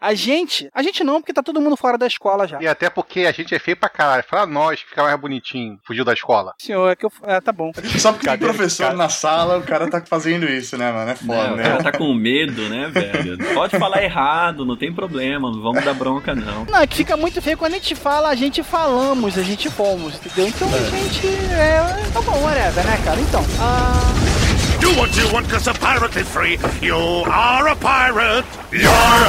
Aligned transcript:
A 0.00 0.14
gente, 0.14 0.68
a 0.72 0.82
gente 0.82 1.02
não, 1.02 1.20
porque 1.20 1.32
tá 1.32 1.42
todo 1.42 1.60
mundo 1.60 1.76
fora 1.76 1.98
da 1.98 2.06
escola 2.06 2.46
já. 2.46 2.60
E 2.60 2.66
até 2.68 2.88
porque 2.88 3.20
a 3.20 3.32
gente 3.32 3.54
é 3.54 3.58
feio 3.58 3.76
pra 3.76 3.88
caralho. 3.88 4.24
Fala 4.28 4.46
nós 4.46 4.82
que 4.82 4.88
fica 4.90 5.02
mais 5.02 5.18
bonitinho, 5.20 5.78
fugiu 5.86 6.04
da 6.04 6.12
escola. 6.12 6.54
Senhor, 6.58 6.88
é 6.90 6.96
que 6.96 7.04
eu. 7.04 7.12
É, 7.24 7.40
tá 7.40 7.52
bom. 7.52 7.72
Só 7.98 8.12
porque 8.12 8.28
tem 8.28 8.38
professor 8.38 8.94
na 8.94 9.08
sala, 9.08 9.58
o 9.58 9.62
cara 9.62 9.90
tá 9.90 10.00
fazendo 10.00 10.46
isso, 10.48 10.76
né, 10.76 10.92
mano? 10.92 11.10
É 11.10 11.14
foda, 11.16 11.48
Não, 11.48 11.54
o 11.54 11.56
né? 11.56 11.62
cara 11.64 11.82
tá 11.82 11.92
com 11.92 12.14
medo, 12.14 12.68
né, 12.68 12.88
velho? 12.92 13.38
Pode 13.54 13.78
falar 13.78 14.02
errado, 14.02 14.64
não 14.64 14.76
tem 14.76 14.92
problema, 14.92 15.50
não 15.50 15.60
vamos 15.60 15.84
dar 15.84 15.94
bronca, 15.94 16.34
não. 16.34 16.64
Não, 16.64 16.80
é 16.80 16.86
que 16.86 16.96
fica 16.96 17.16
muito 17.16 17.42
feio 17.42 17.58
quando 17.58 17.72
a 17.72 17.76
gente 17.76 17.94
fala, 17.94 18.28
a 18.28 18.34
gente 18.34 18.62
falamos, 18.62 19.36
a 19.36 19.42
gente 19.42 19.68
fomos, 19.70 20.14
entendeu? 20.14 20.48
Então 20.48 20.68
a 20.72 20.78
gente. 20.90 21.26
É. 21.26 22.10
Tá 22.12 22.20
bom, 22.20 22.42
whatever, 22.42 22.84
né, 22.86 23.00
cara? 23.04 23.20
Então. 23.20 23.42
Ah. 23.60 24.47
Do 24.80 24.90
what 24.94 25.16
you 25.16 25.32
want 25.32 25.48
cause 25.48 25.66
a 25.66 25.74
pirate 25.74 26.16
is 26.16 26.28
free. 26.28 26.58
You 26.80 26.94
are 26.94 27.68
a 27.68 27.76
pirate. 27.76 28.44
You're 28.70 29.24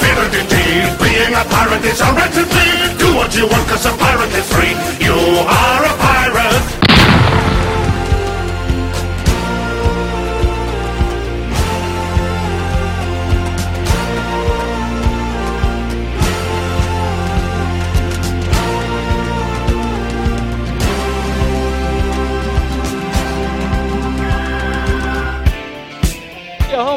feathered 0.00 0.34
indeed. 0.34 0.88
Being 1.00 1.34
a 1.34 1.44
pirate 1.52 1.84
is 1.84 2.00
a 2.00 2.08
right 2.12 2.32
to 2.32 2.44
be. 2.44 2.66
Do 2.98 3.14
what 3.14 3.34
you 3.36 3.46
want 3.46 3.68
cause 3.68 3.86
a 3.86 3.92
pirate 3.92 4.32
is 4.32 4.48
free. 4.52 4.74
You 5.04 5.12
are 5.12 5.84
a 5.84 5.94
pirate. 5.98 6.75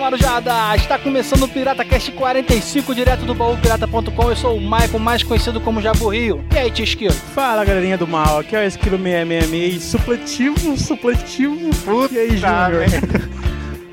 Marujada! 0.09 0.75
Está 0.75 0.97
começando 0.97 1.43
o 1.43 1.47
Pirata 1.47 1.85
Cast 1.85 2.11
45, 2.13 2.95
direto 2.95 3.25
do 3.25 3.35
baúpirata.com. 3.35 4.29
Eu 4.29 4.35
sou 4.35 4.57
o 4.57 4.59
Michael, 4.59 4.97
mais 4.97 5.21
conhecido 5.21 5.61
como 5.61 5.79
Jabu 5.79 6.07
Rio. 6.09 6.43
E 6.51 6.57
aí, 6.57 6.71
Tio 6.71 6.83
Esquilo? 6.83 7.13
Fala 7.13 7.63
galerinha 7.63 7.95
do 7.95 8.07
mal, 8.07 8.39
aqui 8.39 8.55
é 8.55 8.59
o 8.59 8.63
Esquilo 8.63 8.97
666, 8.97 9.83
supletivo, 9.83 10.77
supletivo. 10.79 11.69
Puta 11.85 12.15
e 12.15 12.17
aí, 12.17 12.37
Júnior? 12.37 12.85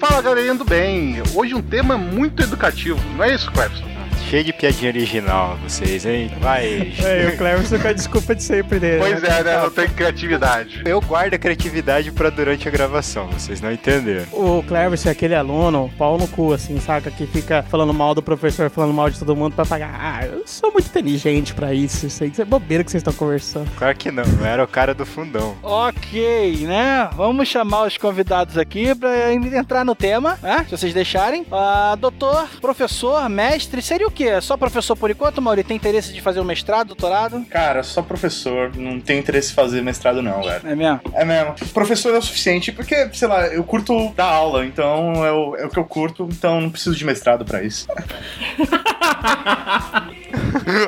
Fala 0.00 0.22
galerinha 0.22 0.54
do 0.54 0.64
bem. 0.64 1.22
Hoje 1.34 1.54
um 1.54 1.60
tema 1.60 1.98
muito 1.98 2.42
educativo, 2.42 2.98
não 3.14 3.22
é 3.22 3.34
isso, 3.34 3.52
Clebson? 3.52 3.95
Cheio 4.28 4.42
de 4.42 4.52
piadinha 4.52 4.90
original, 4.90 5.56
vocês, 5.62 6.04
hein? 6.04 6.30
Vai. 6.40 6.92
É, 7.04 7.28
o 7.32 7.36
Cleverson 7.36 7.78
com 7.78 7.86
a 7.86 7.92
desculpa 7.92 8.34
de 8.34 8.42
sempre 8.42 8.80
dele. 8.80 8.98
Pois 8.98 9.22
é, 9.22 9.44
né? 9.44 9.56
Não 9.58 9.70
tem 9.70 9.88
criatividade. 9.88 10.82
Eu 10.84 11.00
guardo 11.00 11.34
a 11.34 11.38
criatividade 11.38 12.10
pra 12.10 12.28
durante 12.28 12.66
a 12.66 12.70
gravação, 12.70 13.28
vocês 13.28 13.60
não 13.60 13.70
entenderam. 13.70 14.26
O 14.32 14.64
Cleverson 14.64 15.10
é 15.10 15.12
aquele 15.12 15.34
aluno, 15.36 15.88
pau 15.96 16.18
no 16.18 16.26
cu, 16.26 16.52
assim, 16.52 16.80
saca? 16.80 17.08
Que 17.08 17.24
fica 17.24 17.62
falando 17.70 17.94
mal 17.94 18.16
do 18.16 18.22
professor, 18.22 18.68
falando 18.68 18.92
mal 18.92 19.08
de 19.08 19.16
todo 19.16 19.36
mundo 19.36 19.54
pra 19.54 19.64
pagar. 19.64 19.96
Ah, 19.96 20.26
eu 20.26 20.42
sou 20.44 20.72
muito 20.72 20.88
inteligente 20.88 21.54
pra 21.54 21.72
isso, 21.72 22.06
isso 22.06 22.24
aí 22.24 22.30
isso 22.30 22.42
é 22.42 22.44
bobeira 22.44 22.82
que 22.82 22.90
vocês 22.90 23.02
estão 23.02 23.14
conversando. 23.14 23.70
Claro 23.76 23.96
que 23.96 24.10
não, 24.10 24.24
não 24.24 24.44
era 24.44 24.64
o 24.64 24.68
cara 24.68 24.92
do 24.92 25.06
fundão. 25.06 25.56
Ok, 25.62 26.66
né? 26.66 27.08
Vamos 27.14 27.46
chamar 27.46 27.86
os 27.86 27.96
convidados 27.96 28.58
aqui 28.58 28.92
pra 28.92 29.32
entrar 29.32 29.84
no 29.84 29.94
tema, 29.94 30.36
né? 30.42 30.64
Se 30.64 30.76
vocês 30.76 30.92
deixarem. 30.92 31.46
Ah, 31.52 31.96
doutor, 31.98 32.48
professor, 32.60 33.28
mestre, 33.28 33.80
seria 33.80 34.06
o 34.06 34.15
quê? 34.16 34.40
Só 34.40 34.56
professor 34.56 34.96
por 34.96 35.10
enquanto, 35.10 35.40
Mauri? 35.42 35.62
Tem 35.62 35.76
interesse 35.76 36.12
de 36.12 36.20
fazer 36.20 36.40
um 36.40 36.44
mestrado, 36.44 36.88
doutorado? 36.88 37.44
Cara, 37.50 37.82
só 37.82 38.02
professor, 38.02 38.74
não 38.74 38.98
tem 38.98 39.18
interesse 39.18 39.52
em 39.52 39.54
fazer 39.54 39.82
mestrado 39.82 40.22
não, 40.22 40.42
velho. 40.42 40.62
É 40.64 40.74
mesmo? 40.74 41.00
É 41.12 41.24
mesmo. 41.24 41.54
Professor 41.72 42.14
é 42.14 42.18
o 42.18 42.22
suficiente, 42.22 42.72
porque, 42.72 43.08
sei 43.12 43.28
lá, 43.28 43.46
eu 43.46 43.62
curto 43.62 44.12
dar 44.16 44.24
aula, 44.24 44.64
então 44.64 45.24
é 45.24 45.30
o, 45.30 45.56
é 45.56 45.66
o 45.66 45.68
que 45.68 45.78
eu 45.78 45.84
curto, 45.84 46.26
então 46.32 46.60
não 46.60 46.70
preciso 46.70 46.96
de 46.96 47.04
mestrado 47.04 47.44
pra 47.44 47.62
isso. 47.62 47.86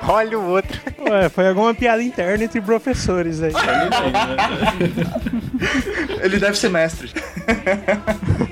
Olha 0.08 0.38
o 0.38 0.48
outro. 0.48 0.80
Ué, 1.08 1.28
foi 1.28 1.46
alguma 1.48 1.74
piada 1.74 2.02
interna 2.02 2.44
entre 2.44 2.60
professores 2.60 3.42
aí. 3.42 3.52
Ele 6.22 6.38
deve 6.38 6.58
ser 6.58 6.70
mestre. 6.70 7.12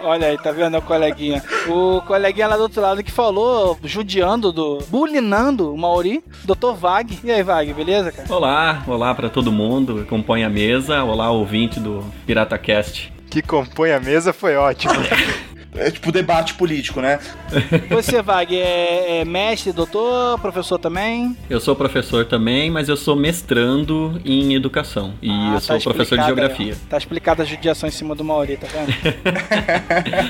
Olha 0.00 0.28
aí, 0.28 0.38
tá 0.38 0.52
vendo 0.52 0.76
o 0.76 0.82
coleguinha? 0.82 1.42
O 1.68 2.00
coleguinha 2.02 2.46
lá 2.48 2.56
do 2.56 2.62
outro 2.64 2.80
lado 2.80 3.02
que 3.02 3.10
falou, 3.10 3.78
judiando, 3.82 4.52
do, 4.52 4.78
bulinando 4.88 5.72
o 5.72 5.78
Mauri, 5.78 6.22
Dr. 6.44 6.72
Vag. 6.76 7.18
E 7.24 7.30
aí, 7.30 7.42
Vag, 7.42 7.72
beleza, 7.72 8.12
cara? 8.12 8.32
Olá, 8.32 8.82
olá 8.86 9.14
pra 9.14 9.28
todo 9.28 9.50
mundo 9.50 9.96
que 9.96 10.04
compõe 10.04 10.44
a 10.44 10.50
mesa, 10.50 11.02
olá 11.02 11.30
ouvinte 11.30 11.80
do 11.80 12.04
PirataCast. 12.26 13.12
Que 13.30 13.42
compõe 13.42 13.92
a 13.92 14.00
mesa 14.00 14.32
foi 14.32 14.56
ótimo. 14.56 14.94
É 15.76 15.90
tipo 15.90 16.10
debate 16.10 16.54
político, 16.54 17.00
né? 17.00 17.18
Você, 17.90 18.22
Vag, 18.22 18.54
é, 18.56 19.20
é 19.20 19.24
mestre, 19.24 19.72
doutor, 19.72 20.38
professor 20.40 20.78
também? 20.78 21.36
Eu 21.48 21.60
sou 21.60 21.76
professor 21.76 22.24
também, 22.24 22.70
mas 22.70 22.88
eu 22.88 22.96
sou 22.96 23.14
mestrando 23.16 24.20
em 24.24 24.54
educação 24.54 25.14
e 25.22 25.30
Ah, 25.30 25.52
eu 25.54 25.60
sou 25.60 25.78
tá 25.78 25.84
professor 25.84 26.18
de 26.18 26.24
geografia. 26.24 26.72
aí, 26.72 26.78
ó. 26.84 26.88
tá 26.90 26.96
explicada 26.96 27.42
a 27.42 27.46
judiação 27.46 27.88
em 27.88 27.92
cima 27.92 28.14
do 28.14 28.24
Mauri, 28.24 28.56
tá 28.56 28.66
vendo? 28.66 28.86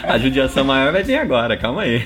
A 0.07 0.19
judiação 0.19 0.65
maior 0.65 0.93
vai 0.93 1.03
vir 1.03 1.17
agora, 1.17 1.57
calma 1.57 1.83
aí. 1.83 2.05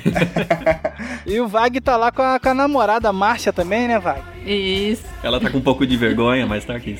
e 1.26 1.40
o 1.40 1.48
Vag 1.48 1.80
tá 1.80 1.96
lá 1.96 2.10
com 2.10 2.22
a, 2.22 2.38
com 2.38 2.48
a 2.48 2.54
namorada 2.54 3.12
Márcia 3.12 3.52
também, 3.52 3.88
né, 3.88 3.98
Vag? 3.98 4.20
Isso. 4.44 5.04
Ela 5.22 5.38
tá 5.40 5.50
com 5.50 5.58
um 5.58 5.62
pouco 5.62 5.86
de 5.86 5.96
vergonha, 5.96 6.46
mas 6.46 6.64
tá 6.64 6.74
aqui. 6.74 6.96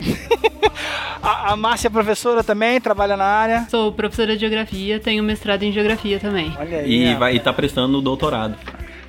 A, 1.23 1.53
a 1.53 1.57
Márcia 1.57 1.89
é 1.89 1.91
professora 1.91 2.43
também, 2.43 2.81
trabalha 2.81 3.17
na 3.17 3.25
área. 3.25 3.67
Sou 3.71 3.93
professora 3.93 4.35
de 4.35 4.41
geografia, 4.41 4.99
tenho 4.99 5.23
mestrado 5.23 5.63
em 5.63 5.73
geografia 5.73 6.19
também. 6.19 6.55
Olha 6.59 6.79
aí. 6.79 7.11
E, 7.11 7.15
vai, 7.15 7.37
e 7.37 7.41
tá 7.41 7.53
prestando 7.53 7.99
o 7.99 8.01
doutorado. 8.01 8.57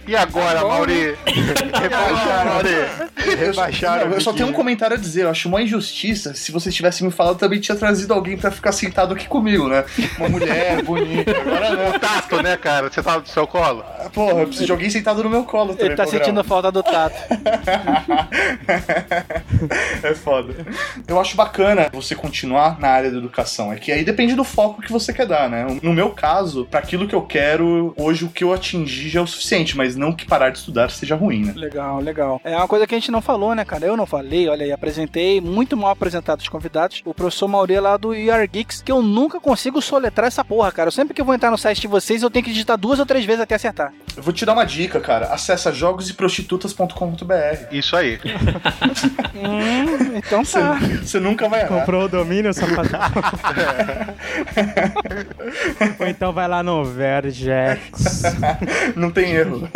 E 0.08 0.16
agora, 0.16 0.62
Mauri? 0.62 1.16
Rebaixaram, 1.26 2.52
rebaixaram. 3.38 4.10
Não, 4.10 4.16
eu 4.16 4.22
só 4.22 4.34
tenho 4.34 4.50
um 4.50 4.54
comentário 4.54 4.96
a 4.96 5.00
dizer. 5.00 5.24
Eu 5.24 5.30
acho 5.30 5.48
uma 5.48 5.62
injustiça. 5.62 6.34
Se 6.34 6.52
vocês 6.52 6.74
tivessem 6.74 7.06
me 7.06 7.14
falado, 7.14 7.36
eu 7.36 7.40
também 7.40 7.60
tinha 7.60 7.76
trazido 7.76 8.14
alguém 8.14 8.38
pra 8.38 8.52
ficar 8.52 8.72
sentado 8.72 9.14
aqui 9.14 9.28
comigo, 9.28 9.68
né? 9.68 9.84
Uma 10.18 10.30
mulher 10.30 10.82
bonita. 10.84 11.32
Agora 11.32 11.76
não. 11.76 12.00
Tato, 12.00 12.42
né, 12.42 12.58
cara? 12.58 12.90
Você 12.90 13.02
tá 13.02 13.20
no 13.20 13.26
seu 13.26 13.48
colo? 13.48 13.84
Ah, 14.00 14.10
Porra, 14.12 14.42
eu 14.42 14.48
preciso 14.48 14.66
de 14.66 14.72
alguém 14.72 14.90
sentado 14.90 15.24
no 15.24 15.30
meu 15.30 15.44
colo 15.44 15.74
também. 15.74 15.88
Ele 15.88 15.96
tá 15.96 16.06
sentindo 16.06 16.44
falta 16.44 16.72
do 16.72 16.84
tato. 16.84 17.16
é 20.04 20.14
foda. 20.16 20.54
Eu 21.08 21.20
acho 21.20 21.36
bacana 21.36 21.90
você 21.92 22.16
continuar 22.16 22.80
na 22.80 22.90
área 22.90 23.12
da 23.12 23.18
educação. 23.18 23.72
É 23.72 23.76
que 23.76 23.92
aí 23.92 24.04
depende 24.04 24.36
do 24.36 24.44
foco 24.44 24.82
que 24.82 24.92
você 24.92 25.14
quer 25.14 25.26
dar, 25.26 25.50
né? 25.50 25.66
No 25.82 25.94
meu 25.94 26.12
caso, 26.12 26.66
pra 26.66 26.80
aquilo 26.80 27.08
que 27.08 27.16
eu 27.16 27.22
quero, 27.22 27.94
hoje 27.98 28.26
o 28.26 28.30
que 28.30 28.44
eu 28.44 28.54
atingir 28.54 29.10
já 29.10 29.20
é 29.20 29.24
o 29.24 29.28
suficiente, 29.28 29.78
mas 29.78 29.96
não 29.96 30.14
que 30.14 30.26
parar 30.26 30.50
de 30.50 30.60
estudar 30.60 30.90
seja 30.90 31.16
ruim, 31.16 31.46
né? 31.46 31.54
Legal, 31.56 32.00
legal. 32.00 32.42
É 32.44 32.56
uma 32.56 32.68
coisa 32.68 32.88
que 32.88 32.96
a 32.96 33.00
gente 33.00 33.11
não 33.12 33.22
falou, 33.22 33.54
né, 33.54 33.64
cara? 33.66 33.86
Eu 33.86 33.98
não 33.98 34.06
falei, 34.06 34.48
olha 34.48 34.66
aí, 34.66 34.72
apresentei, 34.72 35.40
muito 35.40 35.78
mal 35.78 35.92
apresentado 35.92 36.40
os 36.40 36.50
convidados, 36.50 37.02
o 37.06 37.14
professor 37.14 37.48
Mauri 37.48 37.80
lá 37.80 37.98
do 37.98 38.14
ER 38.14 38.48
Geeks, 38.52 38.82
que 38.82 38.92
eu 38.92 39.02
nunca 39.02 39.40
consigo 39.40 39.82
soletrar 39.82 40.28
essa 40.28 40.44
porra, 40.44 40.72
cara. 40.72 40.88
Eu 40.88 40.92
sempre 40.92 41.14
que 41.14 41.22
eu 41.22 41.26
vou 41.26 41.36
entrar 41.36 41.52
no 41.52 41.58
site 41.58 41.82
de 41.82 41.88
vocês, 41.88 42.24
eu 42.24 42.30
tenho 42.30 42.46
que 42.46 42.52
digitar 42.52 42.78
duas 42.78 43.00
ou 43.00 43.06
três 43.06 43.26
vezes 43.26 43.42
até 43.42 43.56
acertar. 43.56 43.94
Eu 44.16 44.24
vou 44.24 44.34
te 44.34 44.46
dar 44.46 44.54
uma 44.54 44.66
dica, 44.66 45.00
cara. 45.00 45.28
Acessa 45.28 45.72
jogoseprostitutas.com.br. 45.72 47.68
Isso 47.72 47.96
aí. 47.96 48.20
Hum, 49.36 50.16
então 50.16 50.44
Você, 50.44 50.60
tá. 50.60 50.80
você 51.02 51.20
nunca 51.20 51.48
vai 51.48 51.62
errar. 51.62 51.80
Comprou 51.80 52.06
o 52.06 52.10
domínio, 52.10 52.54
safado? 52.54 52.90
Ou 56.00 56.08
então 56.08 56.34
vai 56.34 56.48
lá 56.48 56.64
no 56.64 56.84
Vergex. 56.84 58.24
Não 58.96 59.12
tem 59.12 59.32
erro. 59.32 59.68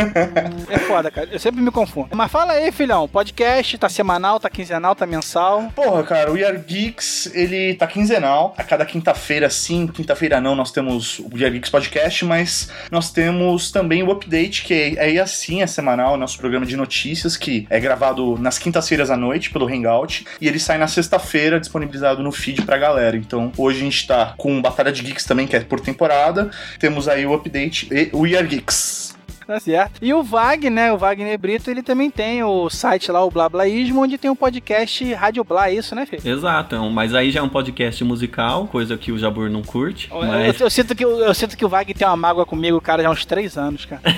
É 0.69 0.77
foda, 0.79 1.11
cara. 1.11 1.29
Eu 1.31 1.39
sempre 1.39 1.61
me 1.61 1.71
confundo. 1.71 2.09
Mas 2.13 2.31
fala 2.31 2.53
aí, 2.53 2.71
filhão. 2.71 3.07
Podcast 3.25 3.79
tá 3.79 3.89
semanal, 3.89 4.39
tá 4.39 4.51
quinzenal, 4.51 4.93
tá 4.93 5.07
mensal. 5.07 5.71
Porra, 5.75 6.03
cara, 6.03 6.29
o 6.29 6.35
We 6.35 6.45
Are 6.45 6.59
Geeks, 6.59 7.31
ele 7.33 7.73
tá 7.73 7.87
quinzenal. 7.87 8.53
A 8.55 8.63
cada 8.63 8.85
quinta-feira, 8.85 9.49
sim, 9.49 9.87
quinta-feira 9.87 10.39
não, 10.39 10.53
nós 10.55 10.71
temos 10.71 11.17
o 11.17 11.29
We 11.33 11.43
Are 11.43 11.49
Geeks 11.49 11.71
Podcast, 11.71 12.23
mas 12.23 12.69
nós 12.91 13.11
temos 13.11 13.71
também 13.71 14.03
o 14.03 14.11
Update, 14.11 14.63
que 14.63 14.73
é 14.75 15.01
aí 15.03 15.19
assim, 15.19 15.63
é 15.63 15.67
semanal, 15.67 16.17
nosso 16.17 16.37
programa 16.37 16.67
de 16.67 16.77
notícias, 16.77 17.35
que 17.35 17.65
é 17.67 17.79
gravado 17.79 18.37
nas 18.37 18.59
quintas-feiras 18.59 19.09
à 19.09 19.17
noite 19.17 19.49
pelo 19.49 19.67
Hangout, 19.67 20.27
e 20.39 20.47
ele 20.47 20.59
sai 20.59 20.77
na 20.77 20.87
sexta-feira, 20.87 21.59
disponibilizado 21.59 22.21
no 22.21 22.31
feed 22.31 22.61
pra 22.61 22.77
galera. 22.77 23.17
Então, 23.17 23.51
hoje 23.57 23.79
a 23.79 23.83
gente 23.85 24.05
tá 24.05 24.35
com 24.37 24.61
Batalha 24.61 24.91
de 24.91 25.01
Geeks 25.01 25.25
também, 25.25 25.47
que 25.47 25.55
é 25.55 25.61
por 25.61 25.79
temporada. 25.79 26.51
Temos 26.77 27.07
aí 27.07 27.25
o 27.25 27.33
Update 27.33 27.87
e 27.91 28.09
o 28.13 28.19
We 28.19 28.37
Are 28.37 28.47
Geeks. 28.47 29.14
Tá 29.47 29.59
certo. 29.59 29.99
E 30.01 30.11
o 30.13 30.23
Wagner, 30.23 30.71
né? 30.71 30.91
O 30.91 30.97
Wagner 30.97 31.37
Brito, 31.37 31.69
ele 31.69 31.83
também 31.83 32.09
tem 32.09 32.43
o 32.43 32.67
site 32.69 33.11
lá, 33.11 33.23
o 33.23 33.29
Blablaísmo, 33.29 34.01
onde 34.01 34.17
tem 34.17 34.31
o 34.31 34.35
podcast 34.35 35.13
Rádio 35.13 35.43
Blá, 35.43 35.69
é 35.69 35.75
isso, 35.75 35.93
né, 35.93 36.05
filho? 36.05 36.27
Exato, 36.27 36.75
é 36.75 36.79
um- 36.79 36.89
mas 36.89 37.13
aí 37.13 37.29
já 37.31 37.41
é 37.41 37.43
um 37.43 37.49
podcast 37.49 38.03
musical, 38.03 38.67
coisa 38.67 38.97
que 38.97 39.11
o 39.11 39.19
Jabur 39.19 39.49
não 39.49 39.61
curte. 39.61 40.09
Eu, 40.11 40.19
Mas 40.25 40.59
eu 40.59 40.69
sinto 40.69 40.95
que, 40.95 41.05
eu, 41.05 41.19
eu 41.19 41.33
sinto 41.33 41.55
que 41.55 41.63
o 41.63 41.69
Wagner 41.69 41.95
tem 41.95 42.07
uma 42.07 42.17
mágoa 42.17 42.45
comigo, 42.45 42.81
cara, 42.81 43.03
já 43.03 43.09
há 43.09 43.11
uns 43.11 43.25
três 43.25 43.55
anos, 43.57 43.85
cara. 43.85 44.01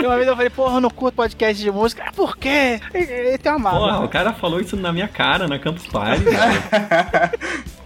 Uma 0.04 0.16
vez 0.16 0.28
eu 0.28 0.34
falei, 0.36 0.50
porra, 0.50 0.76
eu 0.76 0.80
não 0.80 0.90
curto 0.90 1.14
podcast 1.16 1.60
de 1.62 1.70
música. 1.70 2.04
Ah, 2.06 2.12
por 2.12 2.36
quê? 2.36 2.80
Ele, 2.94 3.36
tem 3.38 3.52
uma 3.52 3.58
mágoa. 3.58 3.80
Porra, 3.80 4.00
o 4.04 4.08
cara 4.08 4.32
falou 4.32 4.60
isso 4.60 4.76
na 4.76 4.92
minha 4.92 5.08
cara 5.08 5.48
na 5.48 5.58
Campus 5.58 5.86
Party. 5.86 6.22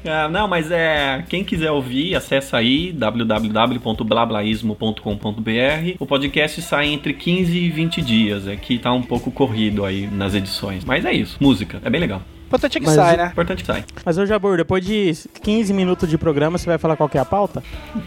Ah, 0.06 0.28
não, 0.28 0.46
mas 0.46 0.70
é. 0.70 1.25
Quem 1.28 1.43
quiser 1.43 1.70
ouvir, 1.70 2.14
acessa 2.14 2.58
aí 2.58 2.93
www.blablaísmo.com.br. 2.93 5.53
O 5.98 6.06
podcast 6.06 6.60
sai 6.62 6.88
entre 6.88 7.12
15 7.12 7.56
e 7.56 7.70
20 7.70 8.02
dias. 8.02 8.46
É 8.46 8.56
que 8.56 8.78
tá 8.78 8.92
um 8.92 9.02
pouco 9.02 9.30
corrido 9.30 9.84
aí 9.84 10.06
nas 10.06 10.34
edições. 10.34 10.84
Mas 10.84 11.04
é 11.04 11.12
isso, 11.12 11.36
música. 11.40 11.80
É 11.84 11.90
bem 11.90 12.00
legal. 12.00 12.22
Importante 12.46 12.79
é 12.79 12.81
que 12.81 12.87
Mas 12.87 12.94
sai, 12.94 13.17
né? 13.17 13.29
Importante 13.32 13.62
que 13.62 13.67
sai. 13.67 13.85
Mas, 14.05 14.19
ô 14.19 14.26
Jabur, 14.26 14.56
depois 14.56 14.85
de 14.85 15.12
15 15.43 15.73
minutos 15.73 16.08
de 16.08 16.17
programa, 16.17 16.58
você 16.58 16.67
vai 16.67 16.79
falar 16.79 16.96
qual 16.96 17.08
que 17.08 17.19
é 17.19 17.20
a 17.20 17.25
pauta? 17.25 17.62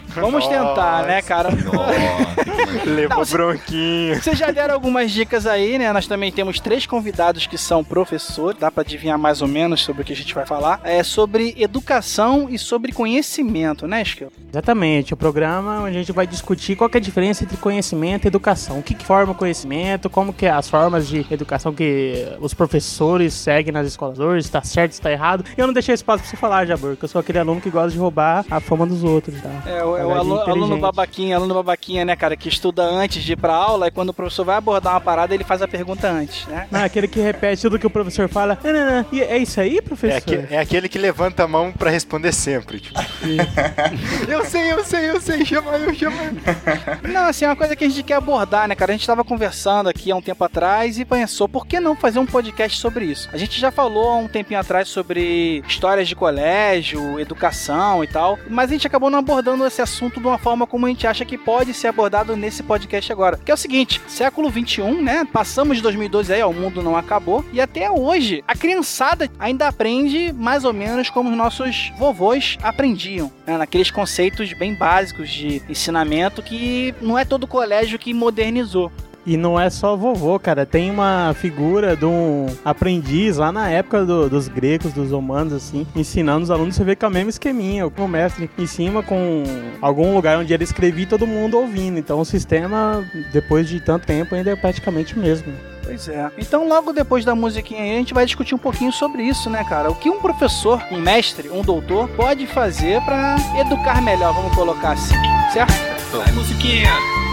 Vamos 0.07 0.47
tentar, 0.47 1.03
né, 1.05 1.21
cara? 1.21 1.49
Levou 2.85 3.17
Não, 3.17 3.25
bronquinho. 3.25 4.21
Vocês 4.21 4.37
já 4.37 4.51
deram 4.51 4.73
algumas 4.73 5.11
dicas 5.11 5.45
aí, 5.45 5.77
né? 5.77 5.91
Nós 5.91 6.07
também 6.07 6.31
temos 6.31 6.59
três 6.59 6.85
convidados 6.85 7.47
que 7.47 7.57
são 7.57 7.83
professores, 7.83 8.59
dá 8.59 8.71
pra 8.71 8.81
adivinhar 8.81 9.17
mais 9.17 9.41
ou 9.41 9.47
menos 9.47 9.81
sobre 9.81 10.01
o 10.01 10.05
que 10.05 10.13
a 10.13 10.15
gente 10.15 10.33
vai 10.33 10.45
falar. 10.45 10.79
É 10.83 11.03
sobre 11.03 11.55
educação 11.57 12.47
e 12.49 12.57
sobre 12.57 12.91
conhecimento, 12.91 13.87
né, 13.87 14.01
Skill? 14.01 14.31
Exatamente, 14.49 15.13
o 15.13 15.17
programa 15.17 15.81
onde 15.81 15.97
a 15.97 15.99
gente 15.99 16.11
vai 16.11 16.25
discutir 16.25 16.75
qual 16.75 16.89
que 16.89 16.97
é 16.97 16.99
a 16.99 17.03
diferença 17.03 17.43
entre 17.43 17.57
conhecimento 17.57 18.25
e 18.25 18.27
educação. 18.27 18.79
O 18.79 18.83
que, 18.83 18.93
que 18.93 19.05
forma 19.05 19.33
o 19.33 19.35
conhecimento, 19.35 20.09
como 20.09 20.33
que 20.33 20.45
é 20.45 20.51
as 20.51 20.69
formas 20.69 21.07
de 21.07 21.25
educação 21.29 21.73
que 21.73 22.27
os 22.39 22.53
professores 22.53 23.33
seguem 23.33 23.73
nas 23.73 23.87
escolas 23.87 24.19
hoje, 24.19 24.26
se 24.41 24.51
tá 24.51 24.61
certo, 24.61 24.93
se 24.93 25.01
tá 25.01 25.11
errado. 25.11 25.43
E 25.57 25.61
eu 25.61 25.67
não 25.67 25.73
deixei 25.73 25.93
espaço 25.95 26.21
pra 26.23 26.29
você 26.29 26.37
falar, 26.37 26.65
Jabur, 26.65 26.95
que 26.95 27.05
eu 27.05 27.09
sou 27.09 27.19
aquele 27.19 27.39
aluno 27.39 27.61
que 27.61 27.69
gosta 27.69 27.91
de 27.91 27.97
roubar 27.97 28.45
a 28.49 28.59
fama 28.59 28.85
dos 28.85 29.03
outros, 29.03 29.41
tá? 29.41 29.49
É, 29.65 29.83
o, 29.83 29.97
é 29.97 30.05
o 30.05 30.11
alu- 30.11 30.39
aluno 30.41 30.41
inteligente. 30.65 30.81
babaquinha, 30.81 31.35
aluno 31.35 31.53
babaquinha, 31.55 32.05
né, 32.05 32.15
cara, 32.15 32.35
que 32.35 32.49
estuda 32.49 32.83
antes 32.83 33.23
de 33.23 33.33
ir 33.33 33.37
pra 33.37 33.53
aula 33.53 33.87
e 33.87 33.91
quando 33.91 34.09
o 34.09 34.13
professor 34.13 34.45
vai 34.45 34.55
abordar 34.57 34.93
uma 34.93 35.01
parada, 35.01 35.33
ele 35.33 35.43
faz 35.43 35.61
a 35.61 35.67
pergunta 35.67 36.07
antes, 36.09 36.45
né? 36.47 36.67
Não, 36.71 36.83
aquele 36.83 37.07
que 37.07 37.19
repete 37.19 37.61
tudo 37.61 37.79
que 37.79 37.87
o 37.87 37.89
professor 37.89 38.27
fala. 38.29 38.57
Não, 38.63 38.73
não, 38.73 38.85
não. 38.85 39.05
E 39.11 39.21
é 39.21 39.37
isso 39.37 39.59
aí, 39.59 39.81
professor? 39.81 40.13
É, 40.13 40.17
aque- 40.17 40.53
é 40.55 40.59
aquele 40.59 40.89
que 40.89 40.97
levanta 40.97 41.43
a 41.43 41.47
mão 41.47 41.71
pra 41.71 41.89
responder 41.89 42.31
sempre. 42.33 42.79
Tipo, 42.79 42.99
eu 44.27 44.43
sei, 44.45 44.71
eu 44.71 44.83
sei, 44.83 45.09
eu 45.09 45.21
sei, 45.21 45.45
chama 45.45 45.71
eu, 45.77 45.93
chama 45.93 46.15
eu. 46.23 47.11
Não, 47.11 47.25
assim, 47.25 47.45
é 47.45 47.49
uma 47.49 47.55
coisa 47.55 47.75
que 47.75 47.83
a 47.83 47.89
gente 47.89 48.03
quer 48.03 48.15
abordar, 48.15 48.67
né, 48.67 48.75
cara? 48.75 48.91
A 48.91 48.95
gente 48.95 49.05
tava 49.07 49.23
conversando 49.23 49.89
aqui 49.89 50.11
há 50.11 50.15
um 50.15 50.21
tempo 50.21 50.43
atrás 50.43 50.99
e 50.99 51.05
pensou, 51.05 51.47
por 51.47 51.65
que 51.65 51.79
não 51.79 51.95
fazer 51.95 52.19
um 52.19 52.25
podcast 52.25 52.77
sobre 52.79 53.05
isso? 53.05 53.29
A 53.31 53.37
gente 53.37 53.59
já 53.59 53.71
falou 53.71 54.16
um 54.17 54.27
tempinho 54.27 54.59
atrás 54.59 54.87
sobre 54.87 55.63
histórias 55.67 56.07
de 56.07 56.15
colégio, 56.15 57.19
educação 57.19 58.03
e 58.03 58.07
tal, 58.07 58.37
mas 58.49 58.69
a 58.69 58.73
gente 58.73 58.87
acabou 58.87 59.09
não 59.09 59.19
abordando 59.19 59.65
esse 59.65 59.81
assunto 59.81 60.19
de 60.19 60.27
uma 60.27 60.37
forma 60.37 60.67
como 60.67 60.85
a 60.85 60.89
gente 60.89 61.07
acha 61.07 61.25
que 61.25 61.37
pode 61.37 61.73
ser 61.73 61.87
abordado 61.87 62.35
nesse 62.35 62.63
podcast 62.63 63.11
agora. 63.11 63.37
Que 63.37 63.51
é 63.51 63.53
o 63.53 63.57
seguinte, 63.57 64.01
século 64.07 64.49
21, 64.49 65.01
né? 65.01 65.27
Passamos 65.31 65.77
de 65.77 65.83
2012 65.83 66.33
aí, 66.33 66.41
ó, 66.41 66.49
o 66.49 66.53
mundo 66.53 66.81
não 66.81 66.95
acabou, 66.95 67.45
e 67.51 67.61
até 67.61 67.89
hoje 67.89 68.43
a 68.47 68.55
criançada 68.55 69.29
ainda 69.39 69.67
aprende 69.67 70.33
mais 70.33 70.63
ou 70.63 70.73
menos 70.73 71.09
como 71.09 71.29
os 71.29 71.37
nossos 71.37 71.91
vovôs 71.97 72.57
aprendiam, 72.61 73.31
né? 73.45 73.57
naqueles 73.57 73.91
conceitos 73.91 74.53
bem 74.53 74.73
básicos 74.73 75.29
de 75.29 75.61
ensinamento 75.69 76.41
que 76.41 76.93
não 77.01 77.17
é 77.17 77.25
todo 77.25 77.47
colégio 77.47 77.99
que 77.99 78.13
modernizou. 78.13 78.91
E 79.29 79.35
não 79.35 79.59
é 79.59 79.69
só 79.69 79.93
vovô, 79.97 80.39
cara. 80.39 80.65
Tem 80.65 80.89
uma 80.89 81.35
figura 81.37 81.97
de 81.97 82.05
um 82.05 82.45
aprendiz 82.63 83.35
lá 83.35 83.51
na 83.51 83.69
época 83.69 84.05
do- 84.05 84.29
dos 84.29 84.47
gregos, 84.47 84.93
dos 84.93 85.11
romanos, 85.11 85.51
assim, 85.51 85.85
ensinando 85.93 86.43
os 86.43 86.49
alunos. 86.49 86.75
Você 86.75 86.83
vê 86.85 86.95
que 86.95 87.03
é 87.03 87.07
o 87.09 87.11
mesmo 87.11 87.29
esqueminha. 87.29 87.85
O 87.85 88.07
mestre 88.07 88.49
em 88.57 88.65
cima 88.65 89.03
com 89.03 89.43
algum 89.81 90.15
lugar 90.15 90.37
onde 90.39 90.53
ele 90.53 90.63
escrevia 90.63 91.03
e 91.03 91.07
todo 91.07 91.27
mundo 91.27 91.57
ouvindo. 91.57 91.99
Então 91.99 92.21
o 92.21 92.25
sistema, 92.25 93.03
depois 93.33 93.67
de 93.67 93.81
tanto 93.81 94.07
tempo, 94.07 94.33
ainda 94.33 94.51
é 94.51 94.55
praticamente 94.55 95.13
o 95.13 95.19
mesmo. 95.19 95.53
Pois 95.83 96.07
é. 96.07 96.29
Então, 96.37 96.65
logo 96.67 96.93
depois 96.93 97.25
da 97.25 97.35
musiquinha 97.35 97.81
aí, 97.81 97.91
a 97.95 97.97
gente 97.99 98.13
vai 98.13 98.25
discutir 98.25 98.55
um 98.55 98.57
pouquinho 98.57 98.93
sobre 98.93 99.23
isso, 99.23 99.49
né, 99.49 99.63
cara? 99.65 99.91
O 99.91 99.95
que 99.95 100.09
um 100.09 100.19
professor, 100.21 100.81
um 100.89 100.99
mestre, 101.01 101.49
um 101.49 101.61
doutor 101.61 102.07
pode 102.09 102.47
fazer 102.47 103.01
pra 103.03 103.35
educar 103.59 104.01
melhor, 104.01 104.33
vamos 104.33 104.55
colocar 104.55 104.91
assim, 104.93 105.15
certo? 105.51 105.73
Vai, 106.11 106.31
musiquinha! 106.31 107.26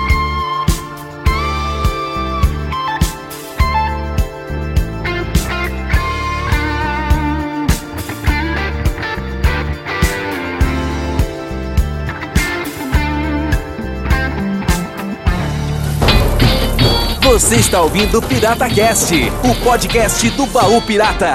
Você 17.34 17.56
está 17.56 17.82
ouvindo 17.82 18.22
Pirata 18.22 18.68
Cast, 18.68 19.12
o 19.12 19.64
podcast 19.64 20.30
do 20.30 20.46
baú 20.46 20.80
pirata. 20.80 21.34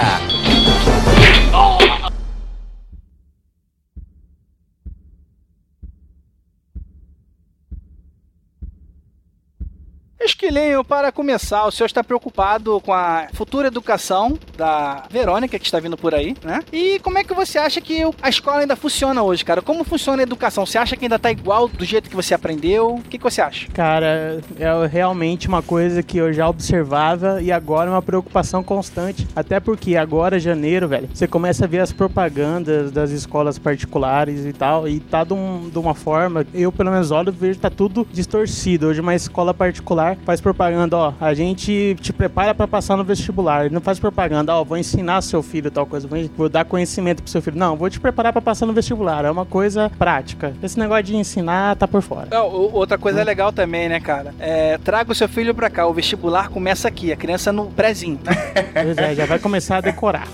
Esquilinho, 10.22 10.84
para 10.84 11.12
começar, 11.14 11.66
o 11.66 11.72
senhor 11.72 11.86
está 11.88 12.04
preocupado 12.04 12.80
com 12.82 12.94
a 12.94 13.28
futura 13.34 13.68
educação 13.68 14.38
da 14.58 15.04
Verônica, 15.10 15.58
que 15.58 15.66
está 15.66 15.80
vindo 15.80 15.96
por 15.98 16.14
aí, 16.14 16.36
né? 16.44 16.60
E 16.74 17.00
como 17.00 17.18
é 17.18 17.24
que 17.24 17.34
você 17.34 17.58
acha 17.58 17.80
que 17.80 18.02
a 18.22 18.28
escola 18.30 18.60
ainda 18.60 18.76
funciona 18.76 19.24
hoje, 19.24 19.46
cara? 19.46 19.62
Como 19.62 19.84
funciona 19.86 20.22
a 20.22 20.24
educação? 20.24 20.66
Você 20.66 20.78
acha 20.78 20.98
que 20.98 21.06
ainda 21.06 21.18
tá 21.18 21.32
igual 21.32 21.70
do 21.70 21.86
jeito 21.86 22.10
que 22.10 22.16
você 22.18 22.34
aprendeu? 22.34 22.96
O 22.96 23.02
que, 23.02 23.18
que 23.18 23.24
você 23.24 23.42
acha? 23.42 23.68
Cara, 23.72 24.42
é 24.60 24.88
realmente 24.88 25.48
uma 25.48 25.62
coisa 25.62 26.04
que 26.04 26.18
eu 26.18 26.34
já 26.34 26.48
observava 26.50 27.42
e 27.42 27.50
agora 27.52 27.90
é 27.90 27.94
uma 27.94 28.02
preocupação 28.02 28.62
constante. 28.62 29.26
Até 29.36 29.60
porque 29.60 29.96
agora, 29.96 30.38
janeiro, 30.38 30.88
velho, 30.88 31.10
você 31.14 31.28
começa 31.28 31.64
a 31.64 31.68
ver 31.68 31.80
as 31.80 31.94
propagandas 31.94 32.92
das 32.92 33.12
escolas 33.12 33.58
particulares 33.58 34.46
e 34.46 34.52
tal, 34.52 34.86
e 34.88 35.00
tá 35.00 35.24
de, 35.24 35.34
um- 35.34 35.70
de 35.70 35.80
uma 35.80 35.96
forma, 35.96 36.46
eu 36.54 36.72
pelo 36.74 36.92
menos 36.92 37.10
olho 37.10 37.32
vejo 37.32 37.56
que 37.56 37.62
tá 37.62 37.70
tudo 37.70 38.06
distorcido. 38.12 38.88
Hoje 38.88 39.00
uma 39.00 39.16
escola 39.16 39.54
particular 39.54 40.09
faz 40.26 40.42
propaganda, 40.42 40.98
ó, 40.98 41.14
a 41.20 41.34
gente 41.34 41.96
te 42.02 42.14
prepara 42.14 42.54
pra 42.54 42.68
passar 42.68 42.96
no 42.98 43.04
vestibular. 43.04 43.66
Ele 43.66 43.74
não 43.74 43.82
faz 43.82 44.00
propaganda, 44.00 44.54
ó, 44.54 44.64
vou 44.64 44.78
ensinar 44.78 45.22
seu 45.22 45.42
filho 45.42 45.72
tal 45.72 45.86
coisa, 45.86 46.08
vou, 46.36 46.50
dar 46.50 46.66
conhecimento 46.66 47.22
pro 47.22 47.32
seu 47.32 47.42
filho. 47.42 47.58
Não, 47.58 47.76
vou 47.76 47.90
te 47.90 48.00
preparar 48.00 48.32
pra 48.32 48.42
passar 48.42 48.66
no 48.66 48.74
vestibular. 48.74 49.26
É 49.26 49.32
uma 49.32 49.46
coisa 49.46 49.92
prática. 49.98 50.54
Esse 50.62 50.80
negócio 50.80 51.04
de 51.04 51.16
ensinar 51.16 51.76
tá 51.76 51.88
por 51.88 52.02
fora. 52.02 52.28
Não, 52.32 52.48
outra 52.48 52.98
coisa 52.98 53.24
legal 53.24 53.52
também, 53.52 53.90
né, 53.90 54.00
cara? 54.00 54.34
É, 54.40 54.78
traga 54.78 55.12
o 55.12 55.16
seu 55.16 55.28
filho 55.28 55.54
pra 55.54 55.70
cá. 55.70 55.88
O 55.88 55.94
vestibular 55.94 56.50
começa 56.50 56.88
aqui, 56.88 57.12
a 57.12 57.16
criança 57.16 57.52
no 57.52 57.68
prézinho, 57.68 58.20
né? 58.24 58.34
Pois 58.80 58.98
é, 58.98 59.16
já 59.16 59.26
vai 59.26 59.40
começar 59.40 59.78
a 59.78 59.82
decorar. 59.82 60.28